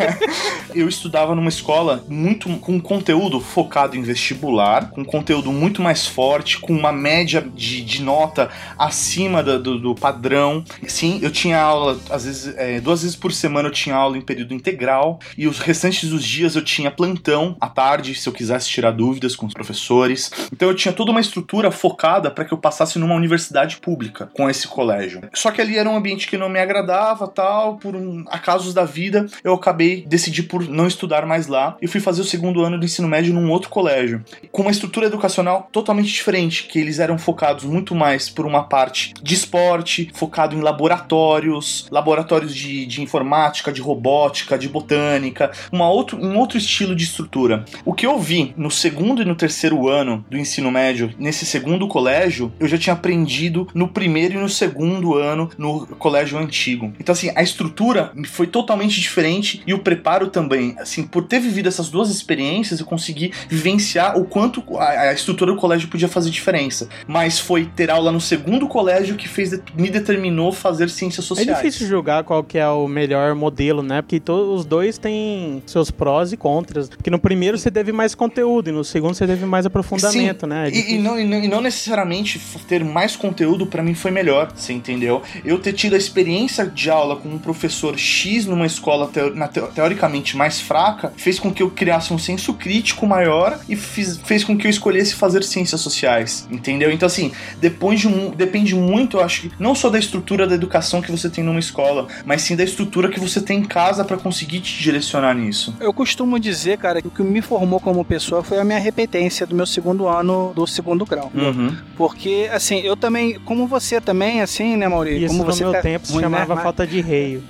eu 0.73 0.88
estudava 1.12 1.36
numa 1.36 1.50
escola 1.50 2.06
muito 2.08 2.47
com 2.60 2.80
conteúdo 2.80 3.41
focado 3.41 3.97
em 3.97 4.02
vestibular, 4.02 4.91
com 4.91 5.04
conteúdo 5.04 5.52
muito 5.52 5.82
mais 5.82 6.08
forte, 6.08 6.58
com 6.58 6.71
uma 6.71 6.93
média 6.93 7.45
de, 7.54 7.82
de 7.82 8.02
nota 8.02 8.50
acima 8.78 9.43
da- 9.43 9.58
do, 9.58 9.78
do 9.78 9.93
padrão. 9.93 10.63
Sim, 10.88 11.19
eu 11.21 11.30
tinha 11.30 11.60
aula, 11.62 12.00
às 12.10 12.24
vezes, 12.24 12.56
é, 12.58 12.80
duas 12.80 13.02
vezes 13.02 13.17
por 13.17 13.34
semana 13.34 13.67
eu 13.67 13.74
tinha 13.74 13.93
aula 13.93 14.17
em 14.17 14.21
período 14.21 14.54
integral, 14.54 15.19
e 15.38 15.47
os 15.50 15.60
restantes 15.60 16.10
dos 16.10 16.24
dias 16.24 16.56
eu 16.56 16.63
tinha 16.63 16.89
plantão 16.89 17.58
à 17.60 17.67
tarde, 17.67 18.15
se 18.15 18.30
eu 18.30 18.32
quisesse 18.32 18.69
tirar 18.69 18.91
dúvidas 18.91 19.36
com 19.36 19.45
os 19.45 19.54
professores. 19.54 20.32
Então 20.54 20.69
eu 20.69 20.76
tinha 20.76 20.93
toda 20.93 21.12
uma 21.12 21.19
estrutura 21.19 21.71
focada 21.71 22.32
para 22.32 22.45
que 22.45 22.54
eu 22.54 22.58
passasse 22.58 22.97
numa 22.97 23.15
universidade 23.15 23.78
pública 23.82 24.30
com 24.34 24.50
esse 24.50 24.65
colégio. 24.65 25.21
Só 25.34 25.52
que 25.52 25.60
ali 25.60 25.78
era 25.78 25.89
um 25.89 25.97
ambiente 25.97 26.26
que 26.30 26.38
não 26.38 26.47
me 26.47 26.60
agradava, 26.60 27.28
tal, 27.28 27.76
por 27.76 27.97
um, 27.97 28.24
acasos 28.30 28.74
da 28.74 28.86
vida, 28.86 29.26
eu 29.43 29.54
acabei 29.54 30.06
decidi 30.08 30.41
por 30.43 30.65
não 30.69 30.88
estudar 30.88 31.00
mais 31.25 31.47
lá 31.47 31.77
e 31.81 31.87
fui 31.87 31.99
fazer 31.99 32.21
o 32.21 32.25
segundo 32.25 32.63
ano 32.63 32.77
do 32.77 32.85
ensino 32.85 33.07
médio 33.07 33.33
num 33.33 33.49
outro 33.51 33.69
colégio, 33.69 34.23
com 34.51 34.61
uma 34.61 34.71
estrutura 34.71 35.07
educacional 35.07 35.69
totalmente 35.71 36.07
diferente, 36.07 36.63
que 36.63 36.79
eles 36.79 36.99
eram 36.99 37.17
focados 37.17 37.63
muito 37.63 37.95
mais 37.95 38.29
por 38.29 38.45
uma 38.45 38.63
parte 38.63 39.13
de 39.21 39.33
esporte, 39.33 40.09
focado 40.13 40.55
em 40.55 40.61
laboratórios, 40.61 41.87
laboratórios 41.91 42.55
de, 42.55 42.85
de 42.85 43.01
informática, 43.01 43.71
de 43.71 43.81
robótica, 43.81 44.57
de 44.57 44.69
botânica, 44.69 45.51
uma 45.71 45.89
outro, 45.89 46.17
um 46.17 46.37
outro 46.37 46.57
estilo 46.57 46.95
de 46.95 47.03
estrutura. 47.03 47.65
O 47.85 47.93
que 47.93 48.05
eu 48.05 48.19
vi 48.19 48.53
no 48.57 48.71
segundo 48.71 49.21
e 49.21 49.25
no 49.25 49.35
terceiro 49.35 49.87
ano 49.87 50.25
do 50.29 50.37
ensino 50.37 50.71
médio, 50.71 51.13
nesse 51.17 51.45
segundo 51.45 51.87
colégio, 51.87 52.51
eu 52.59 52.67
já 52.67 52.77
tinha 52.77 52.93
aprendido 52.93 53.67
no 53.73 53.87
primeiro 53.87 54.35
e 54.35 54.41
no 54.41 54.49
segundo 54.49 55.15
ano 55.15 55.49
no 55.57 55.85
colégio 55.87 56.37
antigo. 56.37 56.93
Então, 56.99 57.13
assim, 57.13 57.31
a 57.35 57.41
estrutura 57.41 58.11
foi 58.25 58.47
totalmente 58.47 58.99
diferente 58.99 59.61
e 59.65 59.73
o 59.73 59.79
preparo 59.79 60.27
também. 60.29 60.75
Assim, 60.91 61.04
por 61.04 61.23
ter 61.23 61.39
vivido 61.39 61.67
essas 61.69 61.89
duas 61.89 62.10
experiências, 62.10 62.80
eu 62.82 62.86
consegui 62.86 63.32
vivenciar 63.47 64.17
o 64.19 64.25
quanto 64.25 64.62
a, 64.77 64.89
a 64.89 65.13
estrutura 65.13 65.54
do 65.54 65.58
colégio 65.58 65.88
podia 65.88 66.10
fazer 66.10 66.30
diferença. 66.30 66.89
Mas 67.08 67.39
foi 67.39 67.63
ter 67.65 67.89
aula 67.89 68.12
no 68.12 68.19
segundo 68.19 68.67
colégio 68.67 69.15
que 69.15 69.27
fez, 69.27 69.51
me 69.73 69.89
determinou 69.89 70.51
fazer 70.51 70.89
ciências 70.89 71.25
É 71.25 71.27
sociais. 71.27 71.58
difícil 71.58 71.88
julgar 71.88 72.25
qual 72.25 72.43
que 72.43 72.58
é 72.58 72.67
o 72.67 72.88
melhor 72.89 73.34
modelo, 73.36 73.82
né? 73.82 74.01
Porque 74.01 74.19
todos 74.19 74.60
os 74.60 74.65
dois 74.65 74.97
têm 74.97 75.63
seus 75.65 75.89
prós 75.89 76.34
e 76.34 76.38
contras. 76.38 76.89
Porque 76.89 77.10
no 77.10 77.19
primeiro 77.19 77.58
você 77.58 77.71
teve 77.71 77.93
mais 77.93 78.13
conteúdo 78.13 78.69
e 78.69 78.73
no 78.73 78.84
segundo 78.84 79.13
você 79.13 79.25
teve 79.25 79.45
mais 79.45 79.65
aprofundamento, 79.65 80.41
Sim, 80.41 80.47
né? 80.49 80.67
É 80.67 80.71
e- 80.71 80.95
e, 80.95 80.97
não, 80.97 81.17
e, 81.17 81.23
não, 81.25 81.38
e 81.39 81.47
não 81.47 81.62
necessariamente 81.62 82.38
ter 82.67 82.84
mais 82.84 83.15
conteúdo 83.15 83.65
pra 83.65 83.82
mim 83.82 83.93
foi 83.93 84.12
melhor, 84.12 84.51
você 84.54 84.73
entendeu? 84.73 85.21
Eu 85.45 85.58
ter 85.58 85.71
tido 85.71 85.93
a 85.93 85.97
experiência 85.97 86.65
de 86.65 86.89
aula 86.89 87.15
com 87.15 87.30
um 87.30 87.38
professor 87.38 87.97
X 87.97 88.45
numa 88.45 88.65
escola 88.65 89.08
teo- 89.08 89.34
na 89.34 89.47
teo- 89.47 89.67
teoricamente 89.73 90.36
mais 90.36 90.60
fraca 90.60 90.80
fez 91.17 91.39
com 91.39 91.51
que 91.51 91.61
eu 91.63 91.69
criasse 91.69 92.13
um 92.13 92.17
senso 92.17 92.53
crítico 92.53 93.05
maior 93.07 93.59
e 93.69 93.75
fiz- 93.75 94.17
fez 94.23 94.43
com 94.43 94.57
que 94.57 94.65
eu 94.67 94.69
escolhesse 94.71 95.15
fazer 95.15 95.43
ciências 95.43 95.81
sociais, 95.81 96.47
entendeu? 96.51 96.91
Então, 96.91 97.05
assim, 97.07 97.31
depois 97.59 97.99
de 97.99 98.07
um, 98.07 98.29
depende 98.31 98.73
muito, 98.75 99.17
eu 99.17 99.23
acho 99.23 99.41
que 99.41 99.51
não 99.59 99.73
só 99.75 99.89
da 99.89 99.99
estrutura 99.99 100.47
da 100.47 100.55
educação 100.55 101.01
que 101.01 101.11
você 101.11 101.29
tem 101.29 101.43
numa 101.43 101.59
escola, 101.59 102.07
mas 102.25 102.41
sim 102.41 102.55
da 102.55 102.63
estrutura 102.63 103.09
que 103.09 103.19
você 103.19 103.41
tem 103.41 103.59
em 103.59 103.65
casa 103.65 104.03
pra 104.05 104.17
conseguir 104.17 104.59
te 104.61 104.81
direcionar 104.81 105.33
nisso. 105.35 105.75
Eu 105.79 105.93
costumo 105.93 106.39
dizer, 106.39 106.77
cara, 106.77 107.01
que 107.01 107.07
o 107.07 107.11
que 107.11 107.21
me 107.23 107.41
formou 107.41 107.79
como 107.79 108.03
pessoa 108.05 108.43
foi 108.43 108.59
a 108.59 108.63
minha 108.63 108.79
repetência 108.79 109.45
do 109.45 109.55
meu 109.55 109.65
segundo 109.65 110.07
ano 110.07 110.51
do 110.55 110.65
segundo 110.67 111.05
grau. 111.05 111.31
Uhum. 111.33 111.75
Porque, 111.97 112.49
assim, 112.51 112.79
eu 112.79 112.95
também, 112.95 113.39
como 113.45 113.67
você 113.67 113.99
também, 114.01 114.41
assim, 114.41 114.75
né, 114.77 114.87
Maurício? 114.87 115.25
Isso 115.25 115.27
como 115.35 115.45
no 115.45 115.53
você 115.53 115.63
meu 115.63 115.73
tá 115.73 115.81
tempo 115.81 116.07
se 116.07 116.15
né? 116.15 116.21
chamava 116.21 116.55
Mas- 116.55 116.63
falta 116.63 116.85
de 116.87 117.01
reio. 117.01 117.43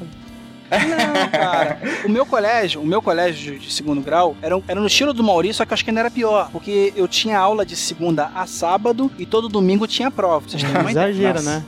Não, 0.72 1.30
cara. 1.30 1.78
O 2.06 2.10
meu 2.10 2.26
colégio, 2.26 2.82
o 2.82 2.86
meu 2.86 3.02
colégio 3.02 3.60
de, 3.60 3.72
segundo 3.72 4.02
grau, 4.02 4.36
era, 4.42 4.62
era 4.68 4.80
no 4.80 4.88
estilo 4.88 5.14
do 5.14 5.24
Maurício, 5.24 5.56
só 5.58 5.66
que 5.66 5.72
eu 5.72 5.74
acho 5.74 5.84
que 5.84 5.90
ainda 5.90 6.02
era 6.02 6.12
pior. 6.12 6.50
Porque 6.52 6.94
eu 6.96 7.08
tinha 7.08 7.38
aula 7.38 7.66
de 7.66 7.76
segunda 7.76 8.32
a 8.34 8.46
sábado 8.48 9.12
e 9.18 9.26
todo 9.26 9.50
domingo 9.50 9.86
tinha 9.88 10.10
prova. 10.10 10.48
Vocês 10.48 10.64
têm 10.64 10.72
uma 10.72 10.92
ideia? 10.92 11.10
Exagera, 11.10 11.34
Nossa. 11.42 11.60
né? 11.60 11.64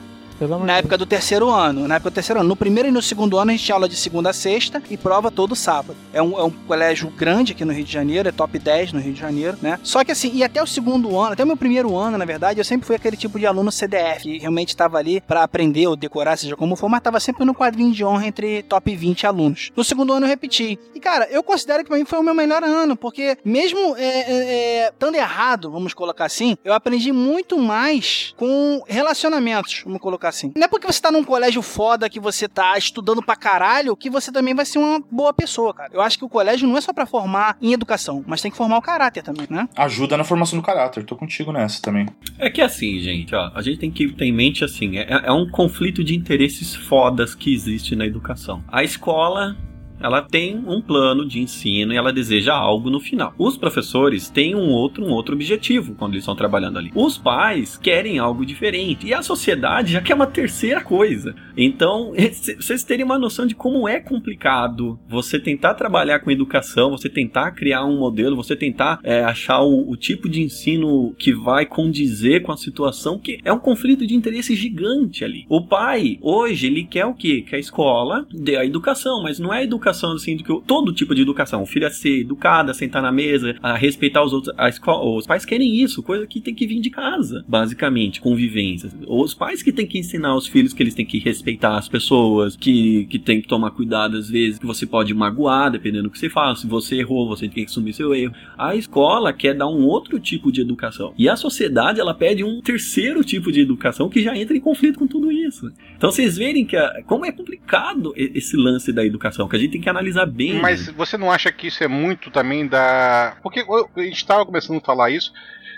Pelo 0.48 0.60
Na 0.60 0.80
época 0.80 0.98
do 0.98 1.06
terceiro 1.06 1.50
ano, 1.50 1.88
na 1.88 1.96
época 1.96 2.10
do 2.10 2.14
terceiro 2.16 2.42
ano. 2.42 2.50
No 2.50 2.56
primeiro 2.56 2.90
e 2.90 2.92
no 2.92 3.02
segundo 3.02 3.40
ano 3.40 3.52
a 3.52 3.54
gente 3.54 3.64
tinha 3.64 3.76
aula 3.76 3.88
de 3.88 3.96
segunda 3.96 4.32
a 4.32 4.34
sexta 4.34 4.84
e 4.90 4.98
prova 4.98 5.32
todo 5.32 5.56
sábado. 5.56 5.96
É 6.12 6.22
um, 6.22 6.38
é 6.38 6.44
um 6.44 6.50
colégio 6.50 7.10
grande 7.12 7.54
aqui 7.54 7.64
no 7.64 7.72
Rio 7.72 7.86
de 7.86 7.92
Janeiro, 7.92 8.28
é 8.28 8.32
top 8.32 8.60
10 8.60 8.92
no 8.92 9.00
Rio 9.00 9.14
de 9.14 9.20
Janeiro, 9.22 9.58
né? 9.62 9.80
Só 9.84 10.04
que 10.04 10.12
assim, 10.12 10.32
e 10.34 10.44
até 10.44 10.62
o 10.62 10.68
segundo 10.68 11.18
ano, 11.18 11.32
até 11.32 11.46
o 11.46 11.48
meu 11.48 11.56
primeiro 11.56 11.96
ano, 11.96 12.18
na 12.18 12.26
verdade, 12.26 12.60
eu 12.60 12.66
sempre 12.66 12.86
fui 12.86 12.98
aquele 12.98 13.16
tipo 13.16 13.40
de 13.40 13.46
aluno 13.46 13.72
CDF, 13.72 14.24
que 14.24 14.38
realmente 14.38 14.70
estava 14.70 14.98
ali 14.98 15.22
pra 15.22 15.44
aprender 15.44 15.88
ou 15.88 15.96
decorar, 15.96 16.38
seja 16.38 16.58
como 16.58 16.76
for, 16.76 16.90
mas 16.90 17.02
tava 17.02 17.22
sempre 17.22 17.46
no 17.46 17.56
quadrinho 17.56 17.94
de 17.94 18.04
honra 18.04 18.28
entre 18.28 18.64
top 18.64 18.94
20 18.94 19.26
alunos. 19.26 19.72
No 19.74 19.84
segundo 19.84 20.12
ano 20.12 20.26
eu 20.26 20.30
repeti. 20.30 20.78
E 20.94 21.00
cara, 21.00 21.26
eu 21.32 21.42
considero 21.42 21.84
que 21.84 21.90
pra 21.90 21.98
mim 21.98 22.04
foi 22.04 22.20
o 22.20 22.24
meu 22.24 22.34
melhor 22.34 22.66
ano, 22.66 22.98
porque 22.98 23.38
mesmo 23.46 23.96
é, 23.96 24.04
é, 24.04 24.34
é, 24.34 24.90
estando 24.90 25.16
errado, 25.16 25.72
vamos 25.72 25.94
colocar 25.94 26.26
assim, 26.26 26.58
eu 26.66 26.74
aprendi 26.74 27.14
muito 27.14 27.58
mais 27.58 28.34
com 28.36 28.84
relacionamentos, 28.90 29.84
vamos 29.86 30.02
colocar 30.02 30.33
assim. 30.34 30.52
Não 30.56 30.63
é 30.63 30.67
porque 30.67 30.88
você 30.88 31.02
tá 31.02 31.12
num 31.12 31.24
colégio 31.24 31.62
foda 31.62 32.10
que 32.10 32.19
você 32.19 32.48
tá 32.48 32.78
estudando 32.78 33.22
pra 33.22 33.36
caralho 33.36 33.96
que 33.96 34.10
você 34.10 34.32
também 34.32 34.54
vai 34.54 34.65
ser 34.65 34.80
uma 34.80 35.02
boa 35.12 35.34
pessoa, 35.34 35.74
cara. 35.74 35.89
Eu 35.93 36.02
acho 36.02 36.17
que 36.17 36.26
o 36.26 36.30
colégio 36.30 36.67
não 36.67 36.78
é 36.78 36.82
só 36.82 36.91
pra 36.91 37.06
formar 37.06 37.58
em 37.62 37.74
educação, 37.74 38.24
mas 38.28 38.41
tem 38.41 38.52
que 38.52 38.58
formar 38.58 38.78
o 38.78 38.82
caráter 38.82 39.24
também, 39.24 39.48
né? 39.50 39.67
Ajuda 39.76 40.17
na 40.17 40.24
formação 40.24 40.60
do 40.60 40.65
caráter, 40.65 41.06
tô 41.06 41.15
contigo 41.15 41.52
nessa 41.52 41.82
também. 41.82 42.08
É 42.38 42.50
que 42.50 42.62
assim, 42.62 43.00
gente, 43.00 43.34
ó, 43.34 43.52
a 43.54 43.62
gente 43.62 43.80
tem 43.80 43.91
que 43.91 44.12
ter 44.12 44.26
em 44.26 44.34
mente 44.34 44.63
assim, 44.63 44.98
é, 44.98 45.08
é 45.24 45.32
um 45.32 45.50
conflito 45.50 46.04
de 46.04 46.15
interesses 46.15 46.76
fodas 46.76 47.36
que 47.36 47.54
existe 47.54 47.96
na 47.96 48.06
educação. 48.06 48.63
A 48.67 48.84
escola 48.84 49.56
ela 50.04 50.22
tem 50.22 50.62
um 50.68 50.82
plano 50.82 51.26
de 51.26 51.39
ensino 51.39 51.94
e 51.94 51.96
ela 51.96 52.12
deseja 52.12 52.54
algo 52.54 52.89
no 52.89 53.00
final. 53.00 53.34
Os 53.38 53.58
professores 53.58 54.30
têm 54.30 54.54
um 54.54 54.70
outro, 54.70 55.04
um 55.06 55.12
outro 55.12 55.34
objetivo 55.34 55.96
quando 55.96 56.13
eles 56.13 56.24
estão 56.24 56.36
trabalhando 56.36 56.78
ali. 56.78 56.92
Os 56.94 57.18
pais 57.18 57.78
querem 57.78 58.20
algo 58.20 58.46
diferente 58.46 59.08
e 59.08 59.13
a 59.13 59.22
sociedade 59.22 59.94
já 59.94 60.02
quer 60.02 60.13
uma 60.13 60.28
terceira 60.28 60.82
coisa. 60.82 61.34
Então, 61.56 62.12
vocês 62.60 62.84
terem 62.84 63.06
uma 63.06 63.18
noção 63.18 63.46
de 63.46 63.56
como 63.56 63.88
é 63.88 64.00
complicado 64.00 65.00
você 65.08 65.39
tentar 65.39 65.76
trabalhar 65.76 66.20
com 66.20 66.30
educação, 66.30 66.92
você 66.92 67.08
tentar 67.08 67.52
criar 67.52 67.86
um 67.86 67.98
modelo, 67.98 68.36
você 68.36 68.56
tentar 68.56 69.00
é, 69.04 69.24
achar 69.24 69.62
o, 69.62 69.89
o 69.89 69.96
tipo 69.96 70.28
de 70.28 70.42
ensino 70.42 71.16
que 71.18 71.34
vai 71.34 71.66
condizer 71.66 72.42
com 72.42 72.52
a 72.52 72.58
situação, 72.58 73.18
que 73.18 73.39
é 73.44 73.54
um 73.54 73.60
conflito 73.60 74.06
de 74.06 74.16
interesse 74.16 74.54
gigante 74.54 75.24
ali. 75.24 75.46
O 75.48 75.66
pai, 75.66 76.18
hoje, 76.22 76.68
ele 76.68 76.84
quer 76.84 77.06
o 77.06 77.13
quê? 77.13 77.44
Que 77.48 77.56
a 77.56 77.60
escola 77.60 78.28
dê 78.30 78.58
a 78.58 78.66
educação, 78.66 79.24
mas 79.24 79.39
não 79.39 79.54
é 79.54 79.60
a 79.60 79.63
educação 79.63 79.93
assim 79.94 80.36
do 80.36 80.44
que 80.44 80.68
todo 80.68 80.94
tipo 80.94 81.16
de 81.16 81.22
educação. 81.22 81.64
O 81.64 81.66
filho 81.66 81.86
é 81.86 81.90
ser 81.90 82.22
educado, 82.22 82.72
a 82.72 82.74
sentar 82.74 83.02
na 83.02 83.12
mesa, 83.12 83.56
a 83.62 83.76
respeitar 83.76 84.24
os 84.24 84.34
outros. 84.34 84.54
A 84.58 84.74
os 85.16 85.26
pais 85.26 85.46
querem 85.46 85.82
isso, 85.82 86.04
coisa 86.04 86.28
que 86.28 86.42
tem 86.42 86.54
que 86.54 86.66
vir 86.68 86.82
de 86.82 86.90
casa, 86.90 87.46
basicamente, 87.48 88.20
convivências. 88.20 88.96
Os 89.08 89.34
pais 89.34 89.62
que 89.62 89.72
têm 89.72 89.86
que 89.86 89.98
ensinar 89.98 90.36
os 90.36 90.48
filhos 90.48 90.74
que 90.74 90.84
eles 90.84 90.94
têm 90.94 91.06
que 91.06 91.20
respeitar 91.20 91.78
as 91.78 91.88
pessoas, 91.88 92.56
que, 92.56 93.06
que 93.06 93.20
tem 93.20 93.42
que 93.42 93.48
tomar 93.48 93.72
cuidado 93.72 94.18
às 94.18 94.30
vezes, 94.30 94.60
que 94.60 94.66
você 94.66 94.86
pode 94.86 95.14
magoar, 95.14 95.72
dependendo 95.72 96.04
do 96.04 96.10
que 96.10 96.20
você 96.20 96.30
faz. 96.30 96.60
Se 96.60 96.68
você 96.68 96.98
errou, 96.98 97.28
você 97.28 97.48
tem 97.48 97.64
que 97.64 97.70
assumir 97.70 97.94
seu 97.94 98.14
erro. 98.14 98.34
A 98.58 98.76
escola 98.76 99.32
quer 99.32 99.56
dar 99.56 99.68
um 99.68 99.86
outro 99.86 100.20
tipo 100.20 100.52
de 100.52 100.62
educação. 100.62 101.14
E 101.18 101.30
a 101.30 101.36
sociedade, 101.36 102.00
ela 102.00 102.14
pede 102.14 102.44
um 102.44 102.62
terceiro 102.62 103.24
tipo 103.24 103.52
de 103.52 103.62
educação 103.62 104.10
que 104.10 104.22
já 104.22 104.38
entra 104.38 104.56
em 104.56 104.60
conflito 104.60 105.00
com 105.00 105.08
tudo 105.08 105.32
isso. 105.32 105.72
Então 105.96 106.12
vocês 106.12 106.38
verem 106.38 106.66
que 106.66 106.76
a, 106.76 107.04
como 107.06 107.26
é 107.26 107.32
complicado 107.32 108.14
esse 108.16 108.56
lance 108.58 108.92
da 108.92 109.06
educação, 109.06 109.48
que 109.48 109.56
a 109.56 109.60
gente 109.60 109.72
tem 109.72 109.82
que 109.84 109.89
analisar 109.89 110.26
bem. 110.26 110.60
Mas 110.60 110.88
né? 110.88 110.93
você 110.96 111.17
não 111.17 111.32
acha 111.32 111.52
que 111.52 111.67
isso 111.67 111.84
é 111.84 111.88
muito 111.88 112.32
também 112.32 112.67
da. 112.67 113.38
Porque 113.43 113.60
a 113.62 114.02
gente 114.02 114.15
estava 114.15 114.46
começando 114.46 114.78
a 114.78 114.86
falar 114.86 115.10
isso. 115.10 115.32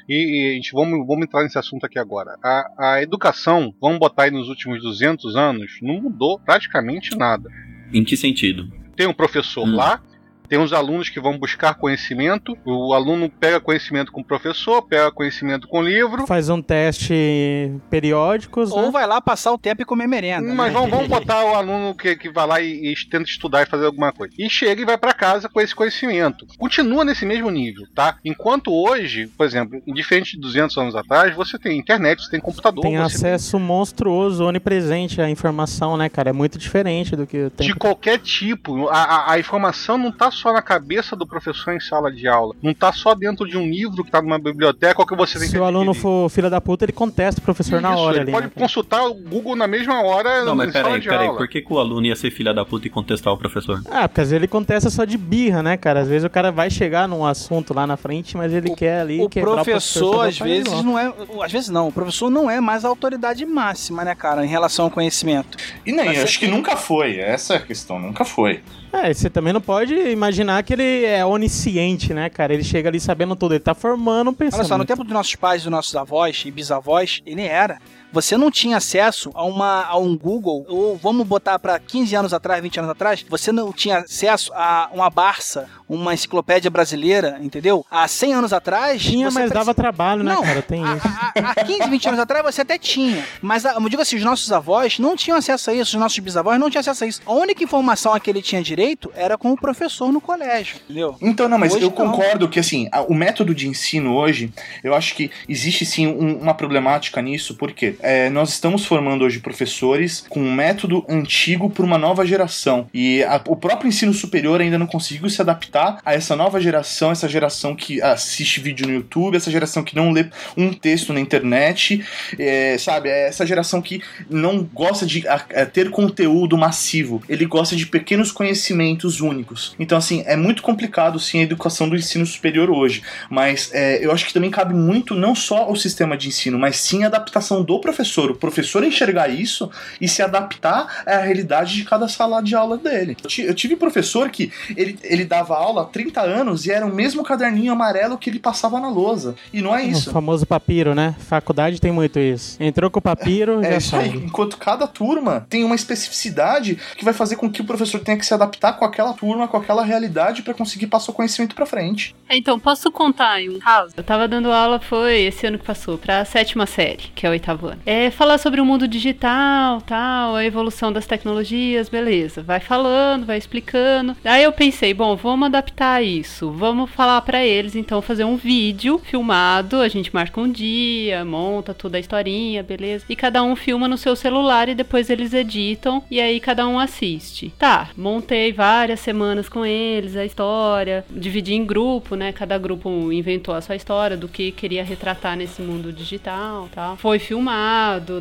E, 0.07 0.13
e 0.13 0.51
a 0.51 0.53
gente 0.53 0.71
vamos, 0.71 1.05
vamos 1.07 1.23
entrar 1.23 1.43
nesse 1.43 1.57
assunto 1.57 1.85
aqui 1.85 1.97
agora. 1.97 2.37
A, 2.43 2.93
a 2.93 3.01
educação, 3.01 3.73
vamos 3.81 3.97
botar 3.97 4.23
aí 4.23 4.31
nos 4.31 4.49
últimos 4.49 4.81
200 4.81 5.35
anos, 5.35 5.79
não 5.81 6.01
mudou 6.01 6.39
praticamente 6.39 7.17
nada. 7.17 7.49
Em 7.91 8.03
que 8.03 8.15
sentido? 8.15 8.71
Tem 8.95 9.07
um 9.07 9.13
professor 9.13 9.67
Hum. 9.67 9.75
lá, 9.75 10.01
tem 10.47 10.59
uns 10.59 10.73
alunos 10.73 11.09
que 11.09 11.19
vão 11.19 11.37
buscar 11.37 11.73
conhecimento, 11.75 12.57
o 12.65 12.93
aluno 12.93 13.29
pega 13.29 13.59
conhecimento 13.59 14.11
com 14.11 14.21
o 14.21 14.25
professor, 14.25 14.81
pega 14.81 15.11
conhecimento 15.11 15.67
com 15.67 15.79
o 15.79 15.83
livro. 15.83 16.25
Faz 16.27 16.49
um 16.49 16.61
teste 16.61 17.71
periódicos, 17.89 18.71
Ou 18.71 18.83
né? 18.83 18.91
vai 18.91 19.05
lá 19.07 19.21
passar 19.21 19.51
o 19.51 19.57
tempo 19.57 19.81
e 19.81 19.85
comer 19.85 20.07
merenda. 20.07 20.53
Mas 20.53 20.67
né? 20.67 20.73
vamos, 20.73 20.89
vamos 20.95 21.07
botar 21.07 21.43
o 21.45 21.55
aluno 21.55 21.95
que, 21.95 22.15
que 22.15 22.29
vai 22.29 22.47
lá 22.47 22.61
e, 22.61 22.91
e 22.91 22.95
tenta 23.09 23.23
estudar 23.29 23.63
e 23.63 23.65
fazer 23.65 23.85
alguma 23.85 24.11
coisa. 24.11 24.33
E 24.37 24.49
chega 24.49 24.81
e 24.81 24.85
vai 24.85 24.97
para 24.97 25.13
casa 25.13 25.49
com 25.49 25.59
esse 25.61 25.73
conhecimento. 25.75 26.45
Continua 26.57 27.03
nesse 27.03 27.25
mesmo 27.25 27.49
nível, 27.49 27.85
tá? 27.95 28.17
Enquanto 28.23 28.71
hoje, 28.73 29.27
por 29.37 29.45
exemplo, 29.45 29.81
diferente 29.87 30.33
de 30.35 30.39
200 30.41 30.77
anos 30.77 30.95
atrás, 30.95 31.35
você 31.35 31.57
tem 31.57 31.77
internet, 31.77 32.21
você 32.23 32.31
tem 32.31 32.39
computador, 32.39 32.81
Tem 32.83 32.97
você 32.97 33.15
acesso 33.15 33.59
monstruoso, 33.59 34.43
onipresente 34.45 35.21
à 35.21 35.29
informação, 35.29 35.97
né, 35.97 36.09
cara? 36.09 36.29
É 36.29 36.33
muito 36.33 36.57
diferente 36.57 37.15
do 37.15 37.25
que 37.25 37.49
tem. 37.51 37.67
de 37.67 37.75
qualquer 37.75 38.19
tipo. 38.19 38.87
A, 38.89 39.03
a- 39.03 39.31
a 39.33 39.39
informação 39.39 39.97
não 39.97 40.11
tá 40.11 40.29
só 40.35 40.53
na 40.53 40.61
cabeça 40.61 41.15
do 41.15 41.25
professor 41.25 41.73
em 41.73 41.79
sala 41.79 42.11
de 42.11 42.27
aula. 42.27 42.53
Não 42.61 42.73
tá 42.73 42.91
só 42.91 43.15
dentro 43.15 43.47
de 43.47 43.57
um 43.57 43.65
livro 43.67 44.03
que 44.03 44.11
tá 44.11 44.21
numa 44.21 44.37
biblioteca 44.37 45.01
ou 45.01 45.07
que 45.07 45.15
você 45.15 45.39
tem 45.39 45.47
Se 45.47 45.53
que 45.55 45.59
o 45.59 45.63
aluno 45.63 45.93
for 45.93 46.29
filha 46.29 46.49
da 46.49 46.61
puta, 46.61 46.85
ele 46.85 46.91
contesta 46.91 47.39
o 47.39 47.43
professor 47.43 47.81
na 47.81 47.93
Isso, 47.93 47.99
hora 48.01 48.15
ele 48.17 48.21
ali. 48.23 48.31
pode 48.31 48.45
né, 48.47 48.51
consultar 48.55 49.03
o 49.05 49.13
Google 49.13 49.55
na 49.55 49.67
mesma 49.67 50.01
hora 50.03 50.43
Não, 50.45 50.55
mas 50.55 50.71
peraí, 50.71 51.01
peraí, 51.01 51.29
por 51.29 51.47
que, 51.47 51.61
que 51.61 51.73
o 51.73 51.79
aluno 51.79 52.05
ia 52.05 52.15
ser 52.15 52.29
filha 52.31 52.53
da 52.53 52.63
puta 52.65 52.87
e 52.87 52.89
contestar 52.89 53.33
o 53.33 53.37
professor? 53.37 53.81
Ah, 53.89 54.07
porque 54.07 54.21
às 54.21 54.27
vezes 54.29 54.33
ele 54.33 54.47
contesta 54.47 54.89
só 54.89 55.05
de 55.05 55.17
birra, 55.17 55.63
né, 55.63 55.77
cara? 55.77 56.01
Às 56.01 56.07
vezes 56.07 56.25
o 56.25 56.29
cara 56.29 56.51
vai 56.51 56.69
chegar 56.69 57.07
num 57.07 57.25
assunto 57.25 57.73
lá 57.73 57.87
na 57.87 57.95
frente, 57.97 58.35
mas 58.37 58.51
ele 58.53 58.75
quer 58.75 59.01
ali 59.01 59.21
O 59.21 59.29
quebrar 59.29 59.55
professor, 59.55 60.15
o 60.17 60.21
às 60.21 60.37
professor 60.37 60.45
vezes, 60.47 60.83
não 60.83 60.99
é. 60.99 61.13
Às 61.43 61.51
vezes 61.51 61.69
não. 61.69 61.87
O 61.87 61.91
professor 61.91 62.29
não 62.29 62.49
é 62.49 62.59
mais 62.59 62.83
a 62.83 62.87
autoridade 62.89 63.45
máxima, 63.45 64.03
né, 64.03 64.13
cara, 64.15 64.45
em 64.45 64.49
relação 64.49 64.85
ao 64.85 64.91
conhecimento. 64.91 65.57
E 65.85 65.91
nem, 65.91 66.05
Mas 66.05 66.17
eu 66.17 66.23
acho 66.23 66.33
você 66.33 66.39
que 66.39 66.45
tem- 66.47 66.53
nunca 66.55 66.75
foi. 66.75 67.17
Essa 67.19 67.53
é 67.53 67.57
a 67.57 67.61
questão, 67.61 67.99
nunca 67.99 68.25
foi. 68.25 68.61
É, 68.93 69.13
você 69.13 69.29
também 69.29 69.51
não 69.51 69.59
pode 69.59 69.93
imaginar 69.93 70.24
que 70.63 70.73
ele 70.73 71.05
é 71.05 71.25
onisciente, 71.25 72.13
né, 72.13 72.29
cara? 72.29 72.53
Ele 72.53 72.63
chega 72.63 72.89
ali 72.89 72.99
sabendo 72.99 73.35
tudo, 73.35 73.53
ele 73.53 73.59
tá 73.59 73.73
formando 73.73 74.27
um 74.27 74.31
Olha 74.31 74.37
pensamento. 74.37 74.67
só, 74.67 74.77
no 74.77 74.85
tempo 74.85 75.03
dos 75.03 75.13
nossos 75.13 75.35
pais, 75.35 75.63
dos 75.63 75.71
nossos 75.71 75.95
avós 75.95 76.43
e 76.45 76.51
bisavós, 76.51 77.21
ele 77.25 77.43
era. 77.43 77.79
Você 78.15 78.37
não 78.37 78.49
tinha 78.49 78.77
acesso 78.77 79.29
a, 79.33 79.43
uma, 79.43 79.83
a 79.83 79.97
um 79.97 80.17
Google, 80.17 80.65
ou 80.69 80.95
vamos 80.95 81.27
botar 81.27 81.59
para 81.59 81.77
15 81.77 82.15
anos 82.15 82.33
atrás, 82.33 82.61
20 82.61 82.79
anos 82.79 82.91
atrás, 82.91 83.25
você 83.29 83.51
não 83.51 83.73
tinha 83.73 83.97
acesso 83.97 84.53
a 84.55 84.89
uma 84.93 85.09
Barça, 85.09 85.67
uma 85.89 86.13
enciclopédia 86.13 86.71
brasileira, 86.71 87.37
entendeu? 87.41 87.85
Há 87.91 88.07
100 88.07 88.33
anos 88.35 88.53
atrás. 88.53 89.01
Tinha, 89.03 89.29
mas 89.29 89.51
dava 89.51 89.73
trabalho, 89.73 90.23
né, 90.23 90.33
Não, 90.33 90.41
cara? 90.41 90.61
Tem 90.61 90.81
há, 90.81 90.95
isso. 90.95 91.07
há- 91.07 91.33
há 91.51 91.55
15, 91.65 91.89
20 91.89 92.07
anos 92.07 92.19
atrás 92.21 92.41
você 92.45 92.61
até 92.61 92.77
tinha. 92.77 93.21
Mas, 93.41 93.65
ah, 93.65 93.73
eu 93.77 93.89
digo 93.89 94.01
assim, 94.01 94.15
os 94.15 94.23
nossos 94.23 94.49
avós 94.49 94.97
não 94.97 95.17
tinham 95.17 95.37
acesso 95.37 95.69
a 95.69 95.73
isso, 95.73 95.97
os 95.97 95.99
nossos 96.01 96.17
bisavós 96.19 96.57
não 96.57 96.69
tinham 96.69 96.79
acesso 96.79 97.03
a 97.03 97.07
isso. 97.07 97.21
A 97.25 97.33
única 97.33 97.61
informação 97.65 98.13
a 98.13 98.19
que 98.21 98.29
ele 98.29 98.41
tinha 98.41 98.63
direito 98.63 99.11
era 99.13 99.37
com 99.37 99.51
o 99.51 99.57
professor 99.57 100.09
no 100.09 100.21
colégio, 100.21 100.77
entendeu? 100.85 101.17
Então, 101.21 101.49
não, 101.49 101.57
mas 101.57 101.73
Hoje 101.73 101.83
eu 101.83 101.89
não. 101.89 101.95
concordo 101.95 102.47
que, 102.47 102.59
assim, 102.61 102.87
a- 102.93 103.01
o 103.01 103.13
método 103.13 103.53
de 103.53 103.67
ensino 103.67 104.15
hoje, 104.15 104.53
eu 104.81 104.95
acho 104.95 105.13
que 105.15 105.29
existe 105.49 105.85
sim 105.85 106.07
um- 106.07 106.39
uma 106.39 106.53
problemática 106.53 107.21
nisso, 107.21 107.55
porque 107.55 107.97
é, 108.05 108.29
nós 108.29 108.49
estamos 108.49 108.85
formando 108.85 109.25
hoje 109.25 109.39
professores 109.39 110.25
com 110.29 110.39
um 110.39 110.53
método 110.53 111.03
antigo 111.09 111.69
para 111.69 111.83
uma 111.85 111.97
nova 111.97 112.25
geração. 112.25 112.87
E 112.93 113.23
a- 113.23 113.41
o 113.47 113.55
próprio 113.55 113.87
ensino 113.89 114.13
superior 114.13 114.61
ainda 114.61 114.77
não 114.77 114.87
conseguiu 114.87 115.29
se 115.29 115.41
adaptar 115.41 115.99
a 116.05 116.13
essa 116.13 116.35
nova 116.35 116.61
geração, 116.61 117.11
essa 117.11 117.27
geração 117.27 117.75
que 117.75 118.01
assiste 118.01 118.59
vídeo 118.59 118.87
no 118.87 118.93
YouTube, 118.93 119.35
essa 119.35 119.49
geração 119.51 119.83
que 119.83 119.95
não 119.95 120.11
lê 120.11 120.27
um 120.55 120.71
texto 120.71 121.11
na 121.11 121.19
internet, 121.19 122.05
é, 122.37 122.77
sabe? 122.77 123.09
É 123.09 123.27
essa 123.27 123.45
geração 123.45 123.81
que 123.81 124.01
não 124.29 124.63
gosta 124.63 125.05
de 125.05 125.27
a- 125.27 125.35
a 125.55 125.65
ter 125.65 125.89
conteúdo 125.89 126.57
massivo, 126.57 127.23
ele 127.27 127.45
gosta 127.45 127.75
de 127.75 127.85
pequenos 127.87 128.31
conhecimentos 128.31 129.19
únicos. 129.21 129.75
Então, 129.79 129.97
assim, 129.97 130.23
é 130.27 130.35
muito 130.35 130.61
complicado, 130.61 131.19
sim, 131.19 131.39
a 131.39 131.43
educação 131.43 131.89
do 131.89 131.95
ensino 131.95 132.25
superior 132.25 132.69
hoje. 132.69 133.01
Mas 133.29 133.71
é, 133.73 134.05
eu 134.05 134.11
acho 134.11 134.25
que 134.25 134.33
também 134.33 134.51
cabe 134.51 134.73
muito 134.75 135.15
não 135.15 135.33
só 135.33 135.63
ao 135.63 135.75
sistema 135.75 136.15
de 136.15 136.27
ensino, 136.27 136.59
mas 136.59 136.75
sim 136.77 137.03
a 137.03 137.07
adaptação 137.07 137.63
do 137.63 137.79
professor. 137.79 137.94
O 138.03 138.35
professor 138.35 138.83
enxergar 138.83 139.29
isso 139.29 139.69
e 139.99 140.07
se 140.07 140.21
adaptar 140.21 141.03
à 141.05 141.17
realidade 141.17 141.73
de 141.75 141.83
cada 141.85 142.07
sala 142.07 142.41
de 142.41 142.55
aula 142.55 142.77
dele. 142.77 143.15
Eu 143.23 143.29
ti- 143.29 143.41
Eu 143.43 143.53
tive 143.53 143.75
professor 143.75 144.29
que 144.29 144.51
ele, 144.75 144.97
ele 145.03 145.25
dava 145.25 145.55
aula 145.55 145.83
há 145.83 145.85
30 145.85 146.21
anos 146.21 146.65
e 146.65 146.71
era 146.71 146.85
o 146.85 146.93
mesmo 146.93 147.23
caderninho 147.23 147.71
amarelo 147.71 148.17
que 148.17 148.29
ele 148.29 148.39
passava 148.39 148.79
na 148.79 148.89
lousa. 148.89 149.35
E 149.53 149.61
não 149.61 149.75
é 149.75 149.83
isso. 149.83 150.09
O 150.09 150.13
famoso 150.13 150.45
papiro, 150.45 150.93
né? 150.95 151.15
Faculdade 151.19 151.79
tem 151.79 151.91
muito 151.91 152.19
isso. 152.19 152.57
Entrou 152.61 152.89
com 152.89 152.99
o 152.99 153.01
papiro, 153.01 153.59
É 153.63 153.71
já 153.71 153.77
isso 153.77 153.95
aí, 153.95 154.09
enquanto 154.09 154.57
cada 154.57 154.87
turma 154.87 155.45
tem 155.49 155.63
uma 155.63 155.75
especificidade 155.75 156.77
que 156.97 157.03
vai 157.05 157.13
fazer 157.13 157.35
com 157.35 157.49
que 157.49 157.61
o 157.61 157.65
professor 157.65 157.99
tenha 157.99 158.17
que 158.17 158.25
se 158.25 158.33
adaptar 158.33 158.73
com 158.73 158.85
aquela 158.85 159.13
turma, 159.13 159.47
com 159.47 159.57
aquela 159.57 159.83
realidade 159.83 160.41
para 160.41 160.53
conseguir 160.53 160.87
passar 160.87 161.11
o 161.11 161.15
conhecimento 161.15 161.55
para 161.55 161.65
frente. 161.65 162.15
É, 162.29 162.37
Então, 162.37 162.59
posso 162.59 162.91
contar 162.91 163.31
aí 163.31 163.49
um 163.49 163.59
caso? 163.59 163.93
Eu 163.97 164.03
tava 164.03 164.27
dando 164.27 164.51
aula, 164.51 164.79
foi 164.79 165.21
esse 165.23 165.45
ano 165.47 165.57
que 165.57 165.65
passou, 165.65 165.97
pra 165.97 166.23
sétima 166.25 166.65
série, 166.65 167.11
que 167.15 167.25
é 167.25 167.29
o 167.29 167.31
oitavo 167.31 167.67
ano. 167.67 167.74
É 167.85 168.09
falar 168.11 168.37
sobre 168.37 168.61
o 168.61 168.65
mundo 168.65 168.87
digital, 168.87 169.81
tal, 169.81 170.35
a 170.35 170.45
evolução 170.45 170.91
das 170.91 171.05
tecnologias, 171.05 171.89
beleza. 171.89 172.43
Vai 172.43 172.59
falando, 172.59 173.25
vai 173.25 173.37
explicando. 173.37 174.15
Aí 174.23 174.43
eu 174.43 174.51
pensei, 174.51 174.93
bom, 174.93 175.15
vamos 175.15 175.47
adaptar 175.47 176.03
isso. 176.03 176.51
Vamos 176.51 176.89
falar 176.91 177.21
pra 177.21 177.43
eles, 177.43 177.75
então, 177.75 178.01
fazer 178.01 178.23
um 178.23 178.35
vídeo 178.35 178.99
filmado. 178.99 179.81
A 179.81 179.87
gente 179.87 180.13
marca 180.13 180.39
um 180.39 180.51
dia, 180.51 181.23
monta 181.25 181.73
toda 181.73 181.97
a 181.97 181.99
historinha, 181.99 182.63
beleza. 182.63 183.05
E 183.09 183.15
cada 183.15 183.43
um 183.43 183.55
filma 183.55 183.87
no 183.87 183.97
seu 183.97 184.15
celular 184.15 184.69
e 184.69 184.75
depois 184.75 185.09
eles 185.09 185.33
editam. 185.33 186.03
E 186.09 186.19
aí 186.19 186.39
cada 186.39 186.67
um 186.67 186.79
assiste. 186.79 187.53
Tá, 187.57 187.89
montei 187.97 188.51
várias 188.51 188.99
semanas 188.99 189.49
com 189.49 189.65
eles, 189.65 190.15
a 190.15 190.25
história. 190.25 191.05
Dividi 191.09 191.53
em 191.53 191.65
grupo, 191.65 192.15
né? 192.15 192.31
Cada 192.31 192.57
grupo 192.57 193.11
inventou 193.11 193.53
a 193.53 193.61
sua 193.61 193.75
história 193.75 194.17
do 194.17 194.27
que 194.27 194.51
queria 194.51 194.83
retratar 194.83 195.35
nesse 195.37 195.61
mundo 195.61 195.91
digital, 195.91 196.69
tal. 196.73 196.97
Foi 196.97 197.19
filmado, 197.19 197.64